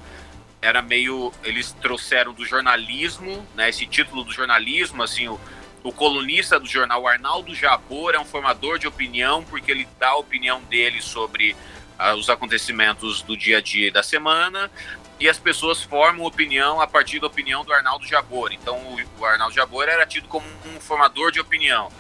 era 0.59 0.81
meio 0.81 1.31
eles 1.43 1.71
trouxeram 1.73 2.33
do 2.33 2.43
jornalismo, 2.43 3.47
né? 3.53 3.69
Esse 3.69 3.85
título 3.85 4.23
do 4.23 4.33
jornalismo, 4.33 5.03
assim 5.03 5.27
o, 5.27 5.39
o 5.83 5.91
colunista 5.91 6.59
do 6.59 6.67
jornal 6.67 7.07
Arnaldo 7.07 7.53
Jabor 7.53 8.15
é 8.15 8.19
um 8.19 8.25
formador 8.25 8.79
de 8.79 8.87
opinião 8.87 9.43
porque 9.43 9.69
ele 9.69 9.87
dá 9.99 10.09
a 10.09 10.17
opinião 10.17 10.63
dele 10.63 10.99
sobre 10.99 11.55
uh, 11.99 12.15
os 12.15 12.27
acontecimentos 12.27 13.21
do 13.21 13.37
dia 13.37 13.59
a 13.59 13.61
dia 13.61 13.91
da 13.91 14.01
semana 14.01 14.71
e 15.19 15.29
as 15.29 15.39
pessoas 15.39 15.81
formam 15.81 16.25
opinião 16.25 16.81
a 16.81 16.87
partir 16.87 17.19
da 17.19 17.27
opinião 17.27 17.63
do 17.63 17.71
Arnaldo 17.71 18.05
Jabor. 18.05 18.51
Então, 18.51 18.77
o, 19.19 19.25
Arnaldo 19.25 19.55
Jabor 19.55 19.87
era 19.87 20.05
tido 20.05 20.27
como 20.27 20.45
um 20.65 20.79
formador 20.79 21.31
de 21.31 21.39
opinião. 21.39 21.91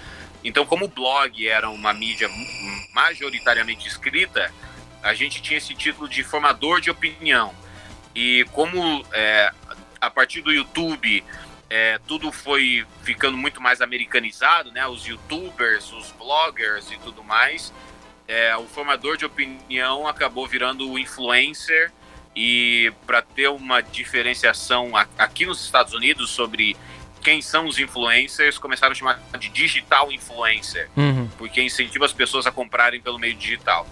Então, 0.43 0.65
como 0.65 0.85
o 0.85 0.89
blog 0.89 1.47
era 1.47 1.69
uma 1.69 1.93
mídia 1.93 2.29
majoritariamente 2.93 3.87
escrita, 3.87 4.53
a 5.01 5.13
gente 5.13 5.41
tinha 5.41 5.57
esse 5.57 5.73
título 5.73 6.09
de 6.09 6.23
formador 6.23 6.81
de 6.81 6.91
opinião. 6.91 7.53
E 8.13 8.45
como 8.51 9.05
é, 9.13 9.51
a 9.99 10.09
partir 10.09 10.41
do 10.41 10.51
YouTube 10.51 11.23
é, 11.69 11.99
tudo 12.07 12.31
foi 12.31 12.85
ficando 13.01 13.37
muito 13.37 13.61
mais 13.61 13.81
americanizado, 13.81 14.71
né? 14.71 14.85
Os 14.87 15.05
YouTubers, 15.05 15.91
os 15.93 16.11
bloggers 16.11 16.91
e 16.91 16.97
tudo 16.97 17.23
mais, 17.23 17.73
é, 18.27 18.55
o 18.57 18.65
formador 18.65 19.17
de 19.17 19.25
opinião 19.25 20.07
acabou 20.07 20.47
virando 20.47 20.89
o 20.89 20.99
influencer 20.99 21.91
e 22.35 22.91
para 23.05 23.21
ter 23.21 23.47
uma 23.49 23.81
diferenciação 23.81 24.91
aqui 25.17 25.45
nos 25.45 25.63
Estados 25.63 25.93
Unidos 25.93 26.29
sobre 26.29 26.75
quem 27.21 27.41
são 27.41 27.65
os 27.65 27.79
influencers, 27.79 28.57
começaram 28.57 28.91
a 28.91 28.95
chamar 28.95 29.19
de 29.39 29.49
digital 29.49 30.11
influencer, 30.11 30.89
uhum. 30.95 31.27
porque 31.37 31.61
incentiva 31.61 32.05
as 32.05 32.13
pessoas 32.13 32.45
a 32.45 32.51
comprarem 32.51 33.01
pelo 33.01 33.17
meio 33.17 33.33
digital. 33.33 33.87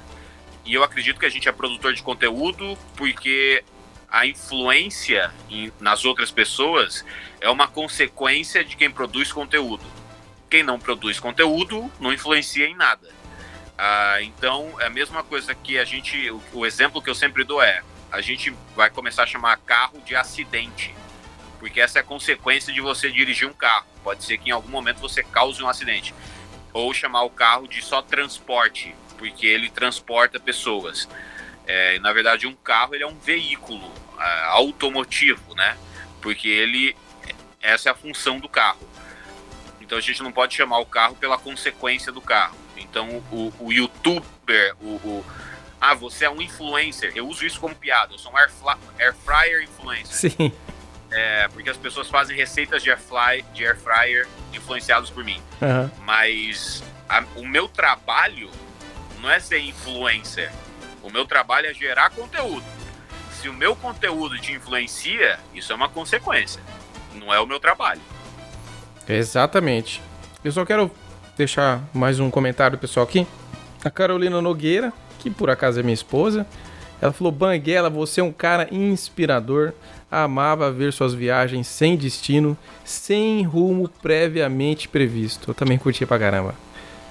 E 0.66 0.74
eu 0.74 0.84
acredito 0.84 1.20
que 1.20 1.26
a 1.26 1.30
gente 1.30 1.50
é 1.50 1.52
produtor 1.52 1.94
de 1.94 2.04
conteúdo 2.04 2.78
porque 2.96 3.64
a 4.10 4.28
influência 4.28 5.32
em, 5.50 5.72
nas 5.80 6.06
outras 6.06 6.30
pessoas 6.30 7.04
é 7.42 7.50
uma 7.50 7.68
consequência 7.68 8.64
de 8.64 8.76
quem 8.76 8.92
produz 8.92 9.32
conteúdo. 9.32 9.84
Quem 10.50 10.62
não 10.62 10.78
produz 10.78 11.20
conteúdo 11.20 11.92
não 12.00 12.14
influencia 12.14 12.68
em 12.68 12.76
nada. 12.76 13.10
Ah, 13.76 14.22
então, 14.22 14.80
é 14.80 14.86
a 14.86 14.90
mesma 14.90 15.24
coisa 15.24 15.56
que 15.56 15.80
a 15.80 15.84
gente. 15.84 16.30
O, 16.30 16.42
o 16.54 16.66
exemplo 16.66 17.02
que 17.02 17.10
eu 17.10 17.16
sempre 17.16 17.44
dou 17.44 17.62
é: 17.62 17.82
a 18.14 18.22
gente 18.22 18.56
vai 18.76 18.92
começar 18.92 19.24
a 19.24 19.26
chamar 19.26 19.58
carro 19.58 20.00
de 20.06 20.16
acidente, 20.16 20.94
porque 21.60 21.82
essa 21.82 21.98
é 21.98 22.02
a 22.02 22.06
consequência 22.06 22.72
de 22.72 22.80
você 22.80 23.12
dirigir 23.12 23.50
um 23.50 23.54
carro. 23.54 23.88
Pode 24.04 24.24
ser 24.24 24.38
que 24.38 24.50
em 24.50 24.52
algum 24.52 24.70
momento 24.70 25.00
você 25.00 25.24
cause 25.24 25.64
um 25.64 25.68
acidente. 25.68 26.14
Ou 26.72 26.94
chamar 26.94 27.24
o 27.24 27.30
carro 27.32 27.68
de 27.68 27.82
só 27.82 28.04
transporte, 28.04 28.96
porque 29.18 29.48
ele 29.48 29.68
transporta 29.68 30.40
pessoas. 30.40 31.10
É, 31.66 31.98
na 32.00 32.14
verdade, 32.14 32.46
um 32.46 32.54
carro 32.54 32.94
ele 32.94 33.04
é 33.04 33.08
um 33.08 33.18
veículo 33.18 33.92
é, 34.20 34.44
automotivo, 34.50 35.56
né? 35.56 35.76
Porque 36.22 36.48
ele 36.48 36.96
essa 37.60 37.90
é 37.90 37.92
a 37.92 37.96
função 37.96 38.40
do 38.40 38.48
carro. 38.48 38.88
Então 39.82 39.98
a 39.98 40.02
gente 40.02 40.22
não 40.22 40.32
pode 40.32 40.54
chamar 40.54 40.78
o 40.78 40.86
carro 40.86 41.16
pela 41.16 41.40
consequência 41.40 42.12
do 42.12 42.22
carro. 42.22 42.56
Então 42.78 43.24
o, 43.32 43.52
o 43.60 43.72
youtuber, 43.72 44.76
o, 44.80 44.98
o 44.98 45.26
ah, 45.84 45.94
você 45.94 46.24
é 46.24 46.30
um 46.30 46.42
influencer. 46.42 47.12
Eu 47.14 47.28
uso 47.28 47.46
isso 47.46 47.60
como 47.60 47.76
piada. 47.76 48.14
Eu 48.14 48.18
sou 48.18 48.32
um 48.32 48.38
air, 48.38 48.50
air 48.98 49.14
fryer 49.14 49.64
influencer. 49.64 50.32
Sim. 50.32 50.54
É, 51.12 51.50
porque 51.50 51.70
as 51.70 51.76
pessoas 51.76 52.08
fazem 52.08 52.38
receitas 52.38 52.82
de 52.82 52.90
air, 52.90 52.98
fly, 52.98 53.44
de 53.54 53.66
air 53.66 53.78
fryer 53.78 54.26
influenciados 54.54 55.10
por 55.10 55.26
mim. 55.26 55.42
Uhum. 55.62 55.92
Mas 56.06 56.82
a, 57.10 57.22
o 57.36 57.46
meu 57.46 57.68
trabalho 57.68 58.50
não 59.20 59.30
é 59.30 59.42
ser 59.42 59.60
influencer. 59.60 60.50
O 61.04 61.10
meu 61.10 61.26
trabalho 61.26 61.68
é 61.68 61.74
gerar 61.74 62.12
conteúdo. 62.12 62.64
Se 63.42 63.50
o 63.50 63.54
meu 63.54 63.76
conteúdo 63.76 64.40
te 64.40 64.54
influencia, 64.54 65.38
isso 65.54 65.74
é 65.74 65.76
uma 65.76 65.90
consequência. 65.90 66.62
Não 67.14 67.34
é 67.34 67.42
o 67.42 67.46
meu 67.46 67.60
trabalho. 67.60 68.02
Exatamente. 69.06 70.02
Eu 70.46 70.52
só 70.54 70.64
quero 70.64 70.90
deixar 71.36 71.84
mais 71.94 72.22
um 72.22 72.32
comentário 72.32 72.78
pessoal 72.78 73.06
aqui. 73.06 73.28
A 73.84 73.92
Carolina 73.92 74.42
Nogueira 74.42 74.94
que 75.24 75.30
por 75.30 75.50
acaso 75.50 75.80
é 75.80 75.84
minha 75.84 75.94
esposa. 75.94 76.46
Ela 77.02 77.12
falou: 77.12 77.32
Banguela, 77.32 77.90
você 77.90 78.22
é 78.22 78.24
um 78.24 78.32
cara 78.32 78.68
inspirador. 78.72 79.74
Amava 80.12 80.72
ver 80.72 80.94
suas 80.94 81.14
viagens 81.14 81.66
sem 81.66 81.98
destino, 81.98 82.56
sem 82.86 83.42
rumo 83.42 83.90
previamente 83.90 84.88
previsto. 84.88 85.50
Eu 85.50 85.56
também 85.56 85.78
curti 85.78 86.06
pra 86.06 86.20
caramba. 86.20 86.54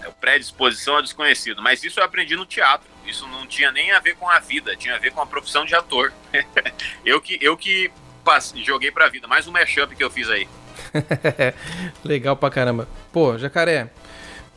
É, 0.04 0.10
predisposição 0.20 0.98
a 0.98 1.00
desconhecido, 1.00 1.60
mas 1.60 1.82
isso 1.82 1.98
eu 1.98 2.04
aprendi 2.04 2.36
no 2.36 2.46
teatro. 2.46 2.88
Isso 3.04 3.26
não 3.26 3.44
tinha 3.46 3.72
nem 3.72 3.90
a 3.90 3.98
ver 3.98 4.14
com 4.14 4.28
a 4.28 4.38
vida, 4.38 4.76
tinha 4.76 4.94
a 4.94 4.98
ver 4.98 5.10
com 5.10 5.20
a 5.20 5.26
profissão 5.26 5.64
de 5.64 5.74
ator. 5.74 6.12
eu 7.04 7.20
que, 7.20 7.36
eu 7.40 7.56
que 7.56 7.90
passei, 8.22 8.62
joguei 8.62 8.92
pra 8.92 9.08
vida. 9.08 9.26
Mais 9.26 9.48
um 9.48 9.50
mashup 9.50 9.96
que 9.96 10.04
eu 10.04 10.10
fiz 10.10 10.28
aí. 10.30 10.46
Legal 12.04 12.36
pra 12.36 12.50
caramba. 12.50 12.88
Pô, 13.12 13.36
jacaré. 13.36 13.90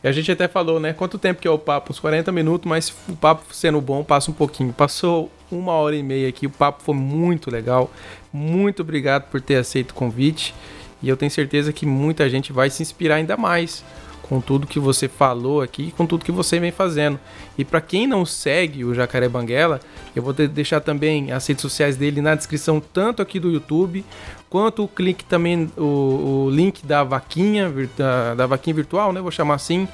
A 0.04 0.12
gente 0.12 0.30
até 0.30 0.46
falou, 0.46 0.78
né? 0.78 0.92
Quanto 0.92 1.18
tempo 1.18 1.40
que 1.40 1.48
é 1.48 1.50
o 1.50 1.58
papo? 1.58 1.90
Uns 1.92 1.98
40 1.98 2.30
minutos, 2.30 2.68
mas 2.68 2.94
o 3.08 3.16
papo 3.16 3.42
sendo 3.52 3.80
bom 3.80 4.04
passa 4.04 4.30
um 4.30 4.34
pouquinho. 4.34 4.72
Passou 4.72 5.30
uma 5.50 5.72
hora 5.72 5.96
e 5.96 6.02
meia 6.02 6.28
aqui, 6.28 6.46
o 6.46 6.50
papo 6.50 6.82
foi 6.82 6.94
muito 6.94 7.50
legal. 7.50 7.90
Muito 8.32 8.82
obrigado 8.82 9.30
por 9.30 9.40
ter 9.40 9.56
aceito 9.56 9.90
o 9.90 9.94
convite. 9.94 10.54
E 11.02 11.08
eu 11.08 11.16
tenho 11.16 11.30
certeza 11.30 11.72
que 11.72 11.84
muita 11.84 12.28
gente 12.30 12.52
vai 12.52 12.70
se 12.70 12.82
inspirar 12.82 13.16
ainda 13.16 13.36
mais 13.36 13.84
com 14.28 14.40
tudo 14.40 14.66
que 14.66 14.78
você 14.78 15.08
falou 15.08 15.62
aqui, 15.62 15.92
com 15.96 16.06
tudo 16.06 16.24
que 16.24 16.32
você 16.32 16.58
vem 16.58 16.72
fazendo. 16.72 17.18
E 17.56 17.64
para 17.64 17.80
quem 17.80 18.06
não 18.06 18.26
segue 18.26 18.84
o 18.84 18.94
Jacaré 18.94 19.28
Banguela, 19.28 19.80
eu 20.14 20.22
vou 20.22 20.32
deixar 20.32 20.80
também 20.80 21.32
as 21.32 21.46
redes 21.46 21.62
sociais 21.62 21.96
dele 21.96 22.20
na 22.20 22.34
descrição, 22.34 22.80
tanto 22.80 23.22
aqui 23.22 23.38
do 23.38 23.50
YouTube, 23.50 24.04
quanto 24.50 24.84
o 24.84 24.88
clique 24.88 25.24
também, 25.24 25.70
o, 25.76 26.46
o 26.46 26.50
link 26.50 26.84
da 26.84 27.04
vaquinha, 27.04 27.72
da, 27.96 28.34
da 28.34 28.46
vaquinha 28.46 28.74
virtual, 28.74 29.12
né? 29.12 29.20
Vou 29.20 29.30
chamar 29.30 29.54
assim, 29.54 29.86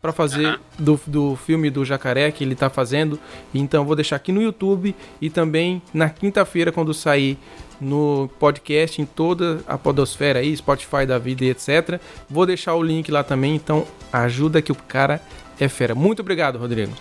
para 0.00 0.12
fazer 0.12 0.58
do, 0.78 1.00
do 1.06 1.36
filme 1.36 1.70
do 1.70 1.84
Jacaré 1.84 2.30
que 2.30 2.44
ele 2.44 2.54
tá 2.54 2.70
fazendo. 2.70 3.18
Então 3.54 3.84
vou 3.84 3.96
deixar 3.96 4.16
aqui 4.16 4.32
no 4.32 4.42
YouTube 4.42 4.94
e 5.20 5.30
também 5.30 5.82
na 5.92 6.08
quinta-feira 6.08 6.72
quando 6.72 6.94
sair 6.94 7.38
no 7.80 8.28
podcast 8.38 9.00
em 9.00 9.06
toda 9.06 9.62
a 9.66 9.78
podosfera 9.78 10.40
aí, 10.40 10.56
Spotify 10.56 11.06
da 11.06 11.18
vida 11.18 11.44
e 11.44 11.50
etc. 11.50 12.00
Vou 12.28 12.44
deixar 12.44 12.74
o 12.74 12.82
link 12.82 13.10
lá 13.10 13.22
também, 13.22 13.54
então 13.54 13.86
ajuda 14.12 14.60
que 14.60 14.72
o 14.72 14.74
cara 14.74 15.20
é 15.58 15.68
fera. 15.68 15.94
Muito 15.94 16.20
obrigado, 16.20 16.58
Rodrigo. 16.58 16.92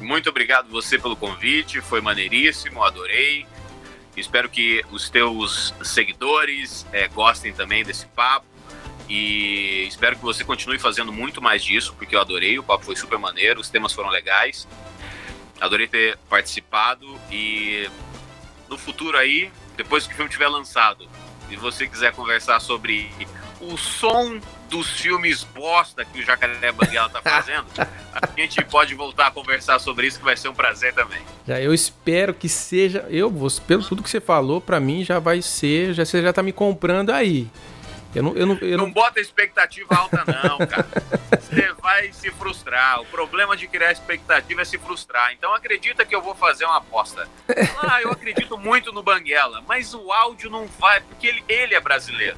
Muito 0.00 0.28
obrigado 0.28 0.68
você 0.68 0.98
pelo 0.98 1.16
convite, 1.16 1.80
foi 1.80 2.00
maneiríssimo, 2.00 2.82
adorei. 2.82 3.46
Espero 4.16 4.48
que 4.48 4.84
os 4.92 5.08
teus 5.08 5.74
seguidores 5.82 6.86
é, 6.92 7.08
gostem 7.08 7.52
também 7.52 7.82
desse 7.82 8.06
papo. 8.06 8.46
E 9.08 9.86
espero 9.86 10.16
que 10.16 10.22
você 10.22 10.44
continue 10.44 10.78
fazendo 10.78 11.12
muito 11.12 11.42
mais 11.42 11.62
disso, 11.62 11.94
porque 11.98 12.16
eu 12.16 12.20
adorei, 12.20 12.58
o 12.58 12.62
papo 12.62 12.84
foi 12.84 12.96
super 12.96 13.18
maneiro, 13.18 13.60
os 13.60 13.68
temas 13.68 13.92
foram 13.92 14.08
legais. 14.08 14.66
Adorei 15.60 15.86
ter 15.86 16.16
participado 16.28 17.06
e 17.30 17.88
no 18.68 18.78
futuro 18.78 19.16
aí, 19.16 19.50
depois 19.76 20.06
que 20.06 20.14
o 20.14 20.16
filme 20.16 20.30
tiver 20.30 20.48
lançado, 20.48 21.08
e 21.50 21.56
você 21.56 21.86
quiser 21.86 22.12
conversar 22.12 22.60
sobre 22.60 23.10
o 23.60 23.76
som 23.76 24.40
dos 24.68 24.90
filmes 24.90 25.44
bosta 25.44 26.04
que 26.04 26.20
o 26.20 26.22
Jacaré 26.24 26.72
Banguela 26.72 27.08
tá 27.08 27.22
fazendo, 27.22 27.66
a 28.12 28.40
gente 28.40 28.64
pode 28.64 28.94
voltar 28.94 29.28
a 29.28 29.30
conversar 29.30 29.78
sobre 29.78 30.06
isso, 30.06 30.18
que 30.18 30.24
vai 30.24 30.36
ser 30.36 30.48
um 30.48 30.54
prazer 30.54 30.92
também. 30.94 31.20
Já 31.46 31.60
eu 31.60 31.72
espero 31.72 32.34
que 32.34 32.48
seja, 32.48 33.06
eu, 33.10 33.32
pelo 33.66 33.84
tudo 33.84 34.02
que 34.02 34.10
você 34.10 34.20
falou, 34.20 34.60
para 34.60 34.80
mim 34.80 35.04
já 35.04 35.18
vai 35.18 35.40
ser, 35.42 35.92
já 35.94 36.04
você 36.04 36.22
já 36.22 36.32
tá 36.32 36.42
me 36.42 36.52
comprando 36.52 37.10
aí. 37.10 37.48
Eu 38.14 38.22
não, 38.22 38.36
eu 38.36 38.46
não, 38.46 38.54
eu 38.58 38.78
não... 38.78 38.86
não 38.86 38.92
bota 38.92 39.20
expectativa 39.20 39.94
alta, 39.94 40.24
não, 40.24 40.58
cara. 40.66 40.86
Você 41.40 41.72
vai 41.74 42.12
se 42.12 42.30
frustrar. 42.30 43.00
O 43.00 43.06
problema 43.06 43.56
de 43.56 43.66
criar 43.66 43.92
expectativa 43.92 44.62
é 44.62 44.64
se 44.64 44.78
frustrar. 44.78 45.32
Então 45.32 45.54
acredita 45.54 46.04
que 46.04 46.14
eu 46.14 46.22
vou 46.22 46.34
fazer 46.34 46.64
uma 46.64 46.78
aposta. 46.78 47.28
Ah, 47.82 48.00
eu 48.00 48.10
acredito 48.10 48.56
muito 48.56 48.92
no 48.92 49.02
Banguela, 49.02 49.62
mas 49.66 49.94
o 49.94 50.12
áudio 50.12 50.48
não 50.50 50.66
vai, 50.66 51.00
porque 51.00 51.26
ele, 51.26 51.44
ele 51.48 51.74
é 51.74 51.80
brasileiro. 51.80 52.36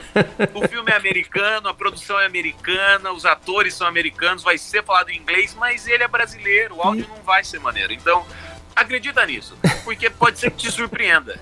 O 0.54 0.66
filme 0.66 0.90
é 0.90 0.96
americano, 0.96 1.68
a 1.68 1.74
produção 1.74 2.18
é 2.18 2.26
americana, 2.26 3.12
os 3.12 3.24
atores 3.24 3.74
são 3.74 3.86
americanos, 3.86 4.42
vai 4.42 4.58
ser 4.58 4.82
falado 4.82 5.10
em 5.10 5.16
inglês, 5.16 5.54
mas 5.54 5.86
ele 5.86 6.02
é 6.02 6.08
brasileiro. 6.08 6.76
O 6.76 6.82
áudio 6.82 7.06
não 7.08 7.22
vai 7.22 7.44
ser 7.44 7.60
maneiro. 7.60 7.92
Então, 7.92 8.26
acredita 8.74 9.24
nisso, 9.24 9.56
porque 9.84 10.10
pode 10.10 10.38
ser 10.38 10.50
que 10.50 10.56
te 10.56 10.70
surpreenda 10.70 11.38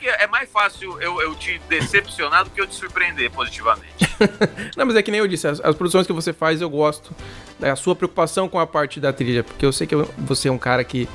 porque 0.00 0.08
é 0.08 0.26
mais 0.26 0.50
fácil 0.50 0.98
eu, 0.98 1.20
eu 1.20 1.34
te 1.34 1.60
decepcionar 1.68 2.44
do 2.44 2.50
que 2.50 2.58
eu 2.58 2.66
te 2.66 2.74
surpreender 2.74 3.30
positivamente. 3.30 4.08
Não, 4.74 4.86
mas 4.86 4.96
é 4.96 5.02
que 5.02 5.10
nem 5.10 5.20
eu 5.20 5.28
disse, 5.28 5.46
as, 5.46 5.60
as, 5.60 5.76
produções 5.76 6.06
que 6.06 6.12
você 6.12 6.32
faz 6.32 6.62
eu 6.62 6.70
gosto. 6.70 7.14
A 7.60 7.76
sua 7.76 7.94
preocupação 7.94 8.48
com 8.48 8.58
a 8.58 8.66
parte 8.66 8.98
da 8.98 9.12
trilha, 9.12 9.44
porque 9.44 9.64
eu 9.64 9.72
sei 9.72 9.86
que 9.86 9.94
você 10.16 10.48
é 10.48 10.52
um 10.52 10.56
cara 10.56 10.82
que, 10.82 11.06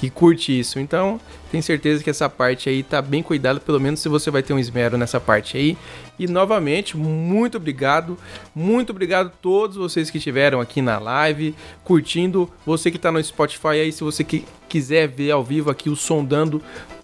que 0.00 0.10
curte 0.10 0.58
isso. 0.58 0.80
Então, 0.80 1.20
tenho 1.52 1.62
certeza 1.62 2.02
que 2.02 2.10
essa 2.10 2.28
parte 2.28 2.68
aí 2.68 2.82
tá 2.82 3.00
bem 3.00 3.22
cuidada, 3.22 3.60
pelo 3.60 3.78
menos 3.78 4.00
se 4.00 4.08
você 4.08 4.28
vai 4.28 4.42
ter 4.42 4.52
um 4.52 4.58
esmero 4.58 4.98
nessa 4.98 5.20
parte 5.20 5.56
aí. 5.56 5.78
E 6.18 6.26
novamente, 6.26 6.96
muito 6.96 7.58
obrigado. 7.58 8.18
Muito 8.52 8.90
obrigado 8.90 9.28
a 9.28 9.30
todos 9.40 9.76
vocês 9.76 10.10
que 10.10 10.18
estiveram 10.18 10.60
aqui 10.60 10.82
na 10.82 10.98
live, 10.98 11.54
curtindo. 11.84 12.50
Você 12.66 12.90
que 12.90 12.98
tá 12.98 13.12
no 13.12 13.22
Spotify 13.22 13.68
aí, 13.68 13.92
se 13.92 14.02
você 14.02 14.24
que 14.24 14.44
quiser 14.68 15.06
ver 15.06 15.30
ao 15.30 15.44
vivo 15.44 15.70
aqui 15.70 15.88
o 15.88 15.94
Sondando 15.94 16.60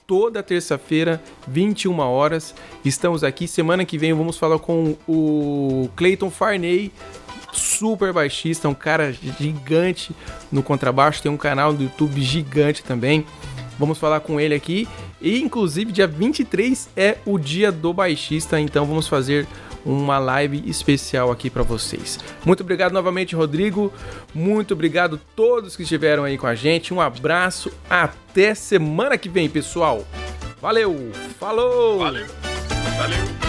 toda 0.08 0.42
terça-feira, 0.42 1.22
21 1.46 1.98
horas. 1.98 2.54
Estamos 2.82 3.22
aqui. 3.22 3.46
Semana 3.46 3.84
que 3.84 3.98
vem 3.98 4.14
vamos 4.14 4.38
falar 4.38 4.58
com 4.58 4.96
o 5.06 5.90
Clayton 5.94 6.30
Farney, 6.30 6.90
super 7.52 8.10
baixista, 8.10 8.70
um 8.70 8.74
cara 8.74 9.12
gigante 9.12 10.16
no 10.50 10.62
contrabaixo. 10.62 11.22
Tem 11.22 11.30
um 11.30 11.36
canal 11.36 11.74
do 11.74 11.82
YouTube 11.82 12.22
gigante 12.22 12.82
também. 12.82 13.26
Vamos 13.78 13.98
falar 13.98 14.20
com 14.20 14.40
ele 14.40 14.54
aqui. 14.54 14.88
E 15.20 15.42
inclusive, 15.42 15.92
dia 15.92 16.06
23 16.06 16.88
é 16.96 17.18
o 17.26 17.38
dia 17.38 17.70
do 17.70 17.92
baixista, 17.92 18.58
então 18.58 18.86
vamos 18.86 19.06
fazer 19.06 19.46
uma 19.84 20.18
live 20.18 20.62
especial 20.68 21.30
aqui 21.30 21.48
para 21.50 21.62
vocês. 21.62 22.18
Muito 22.44 22.62
obrigado 22.62 22.92
novamente, 22.92 23.34
Rodrigo. 23.34 23.92
Muito 24.34 24.74
obrigado 24.74 25.16
a 25.16 25.34
todos 25.34 25.76
que 25.76 25.82
estiveram 25.82 26.24
aí 26.24 26.36
com 26.36 26.46
a 26.46 26.54
gente. 26.54 26.92
Um 26.92 27.00
abraço. 27.00 27.72
Até 27.88 28.54
semana 28.54 29.16
que 29.18 29.28
vem, 29.28 29.48
pessoal. 29.48 30.04
Valeu. 30.60 31.12
Falou. 31.38 31.98
Valeu. 31.98 32.26
Valeu. 32.96 33.48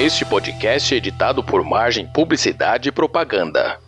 Este 0.00 0.24
podcast 0.24 0.94
é 0.94 0.96
editado 0.96 1.44
por 1.44 1.62
Margem 1.62 2.06
Publicidade 2.06 2.88
e 2.88 2.92
Propaganda. 2.92 3.78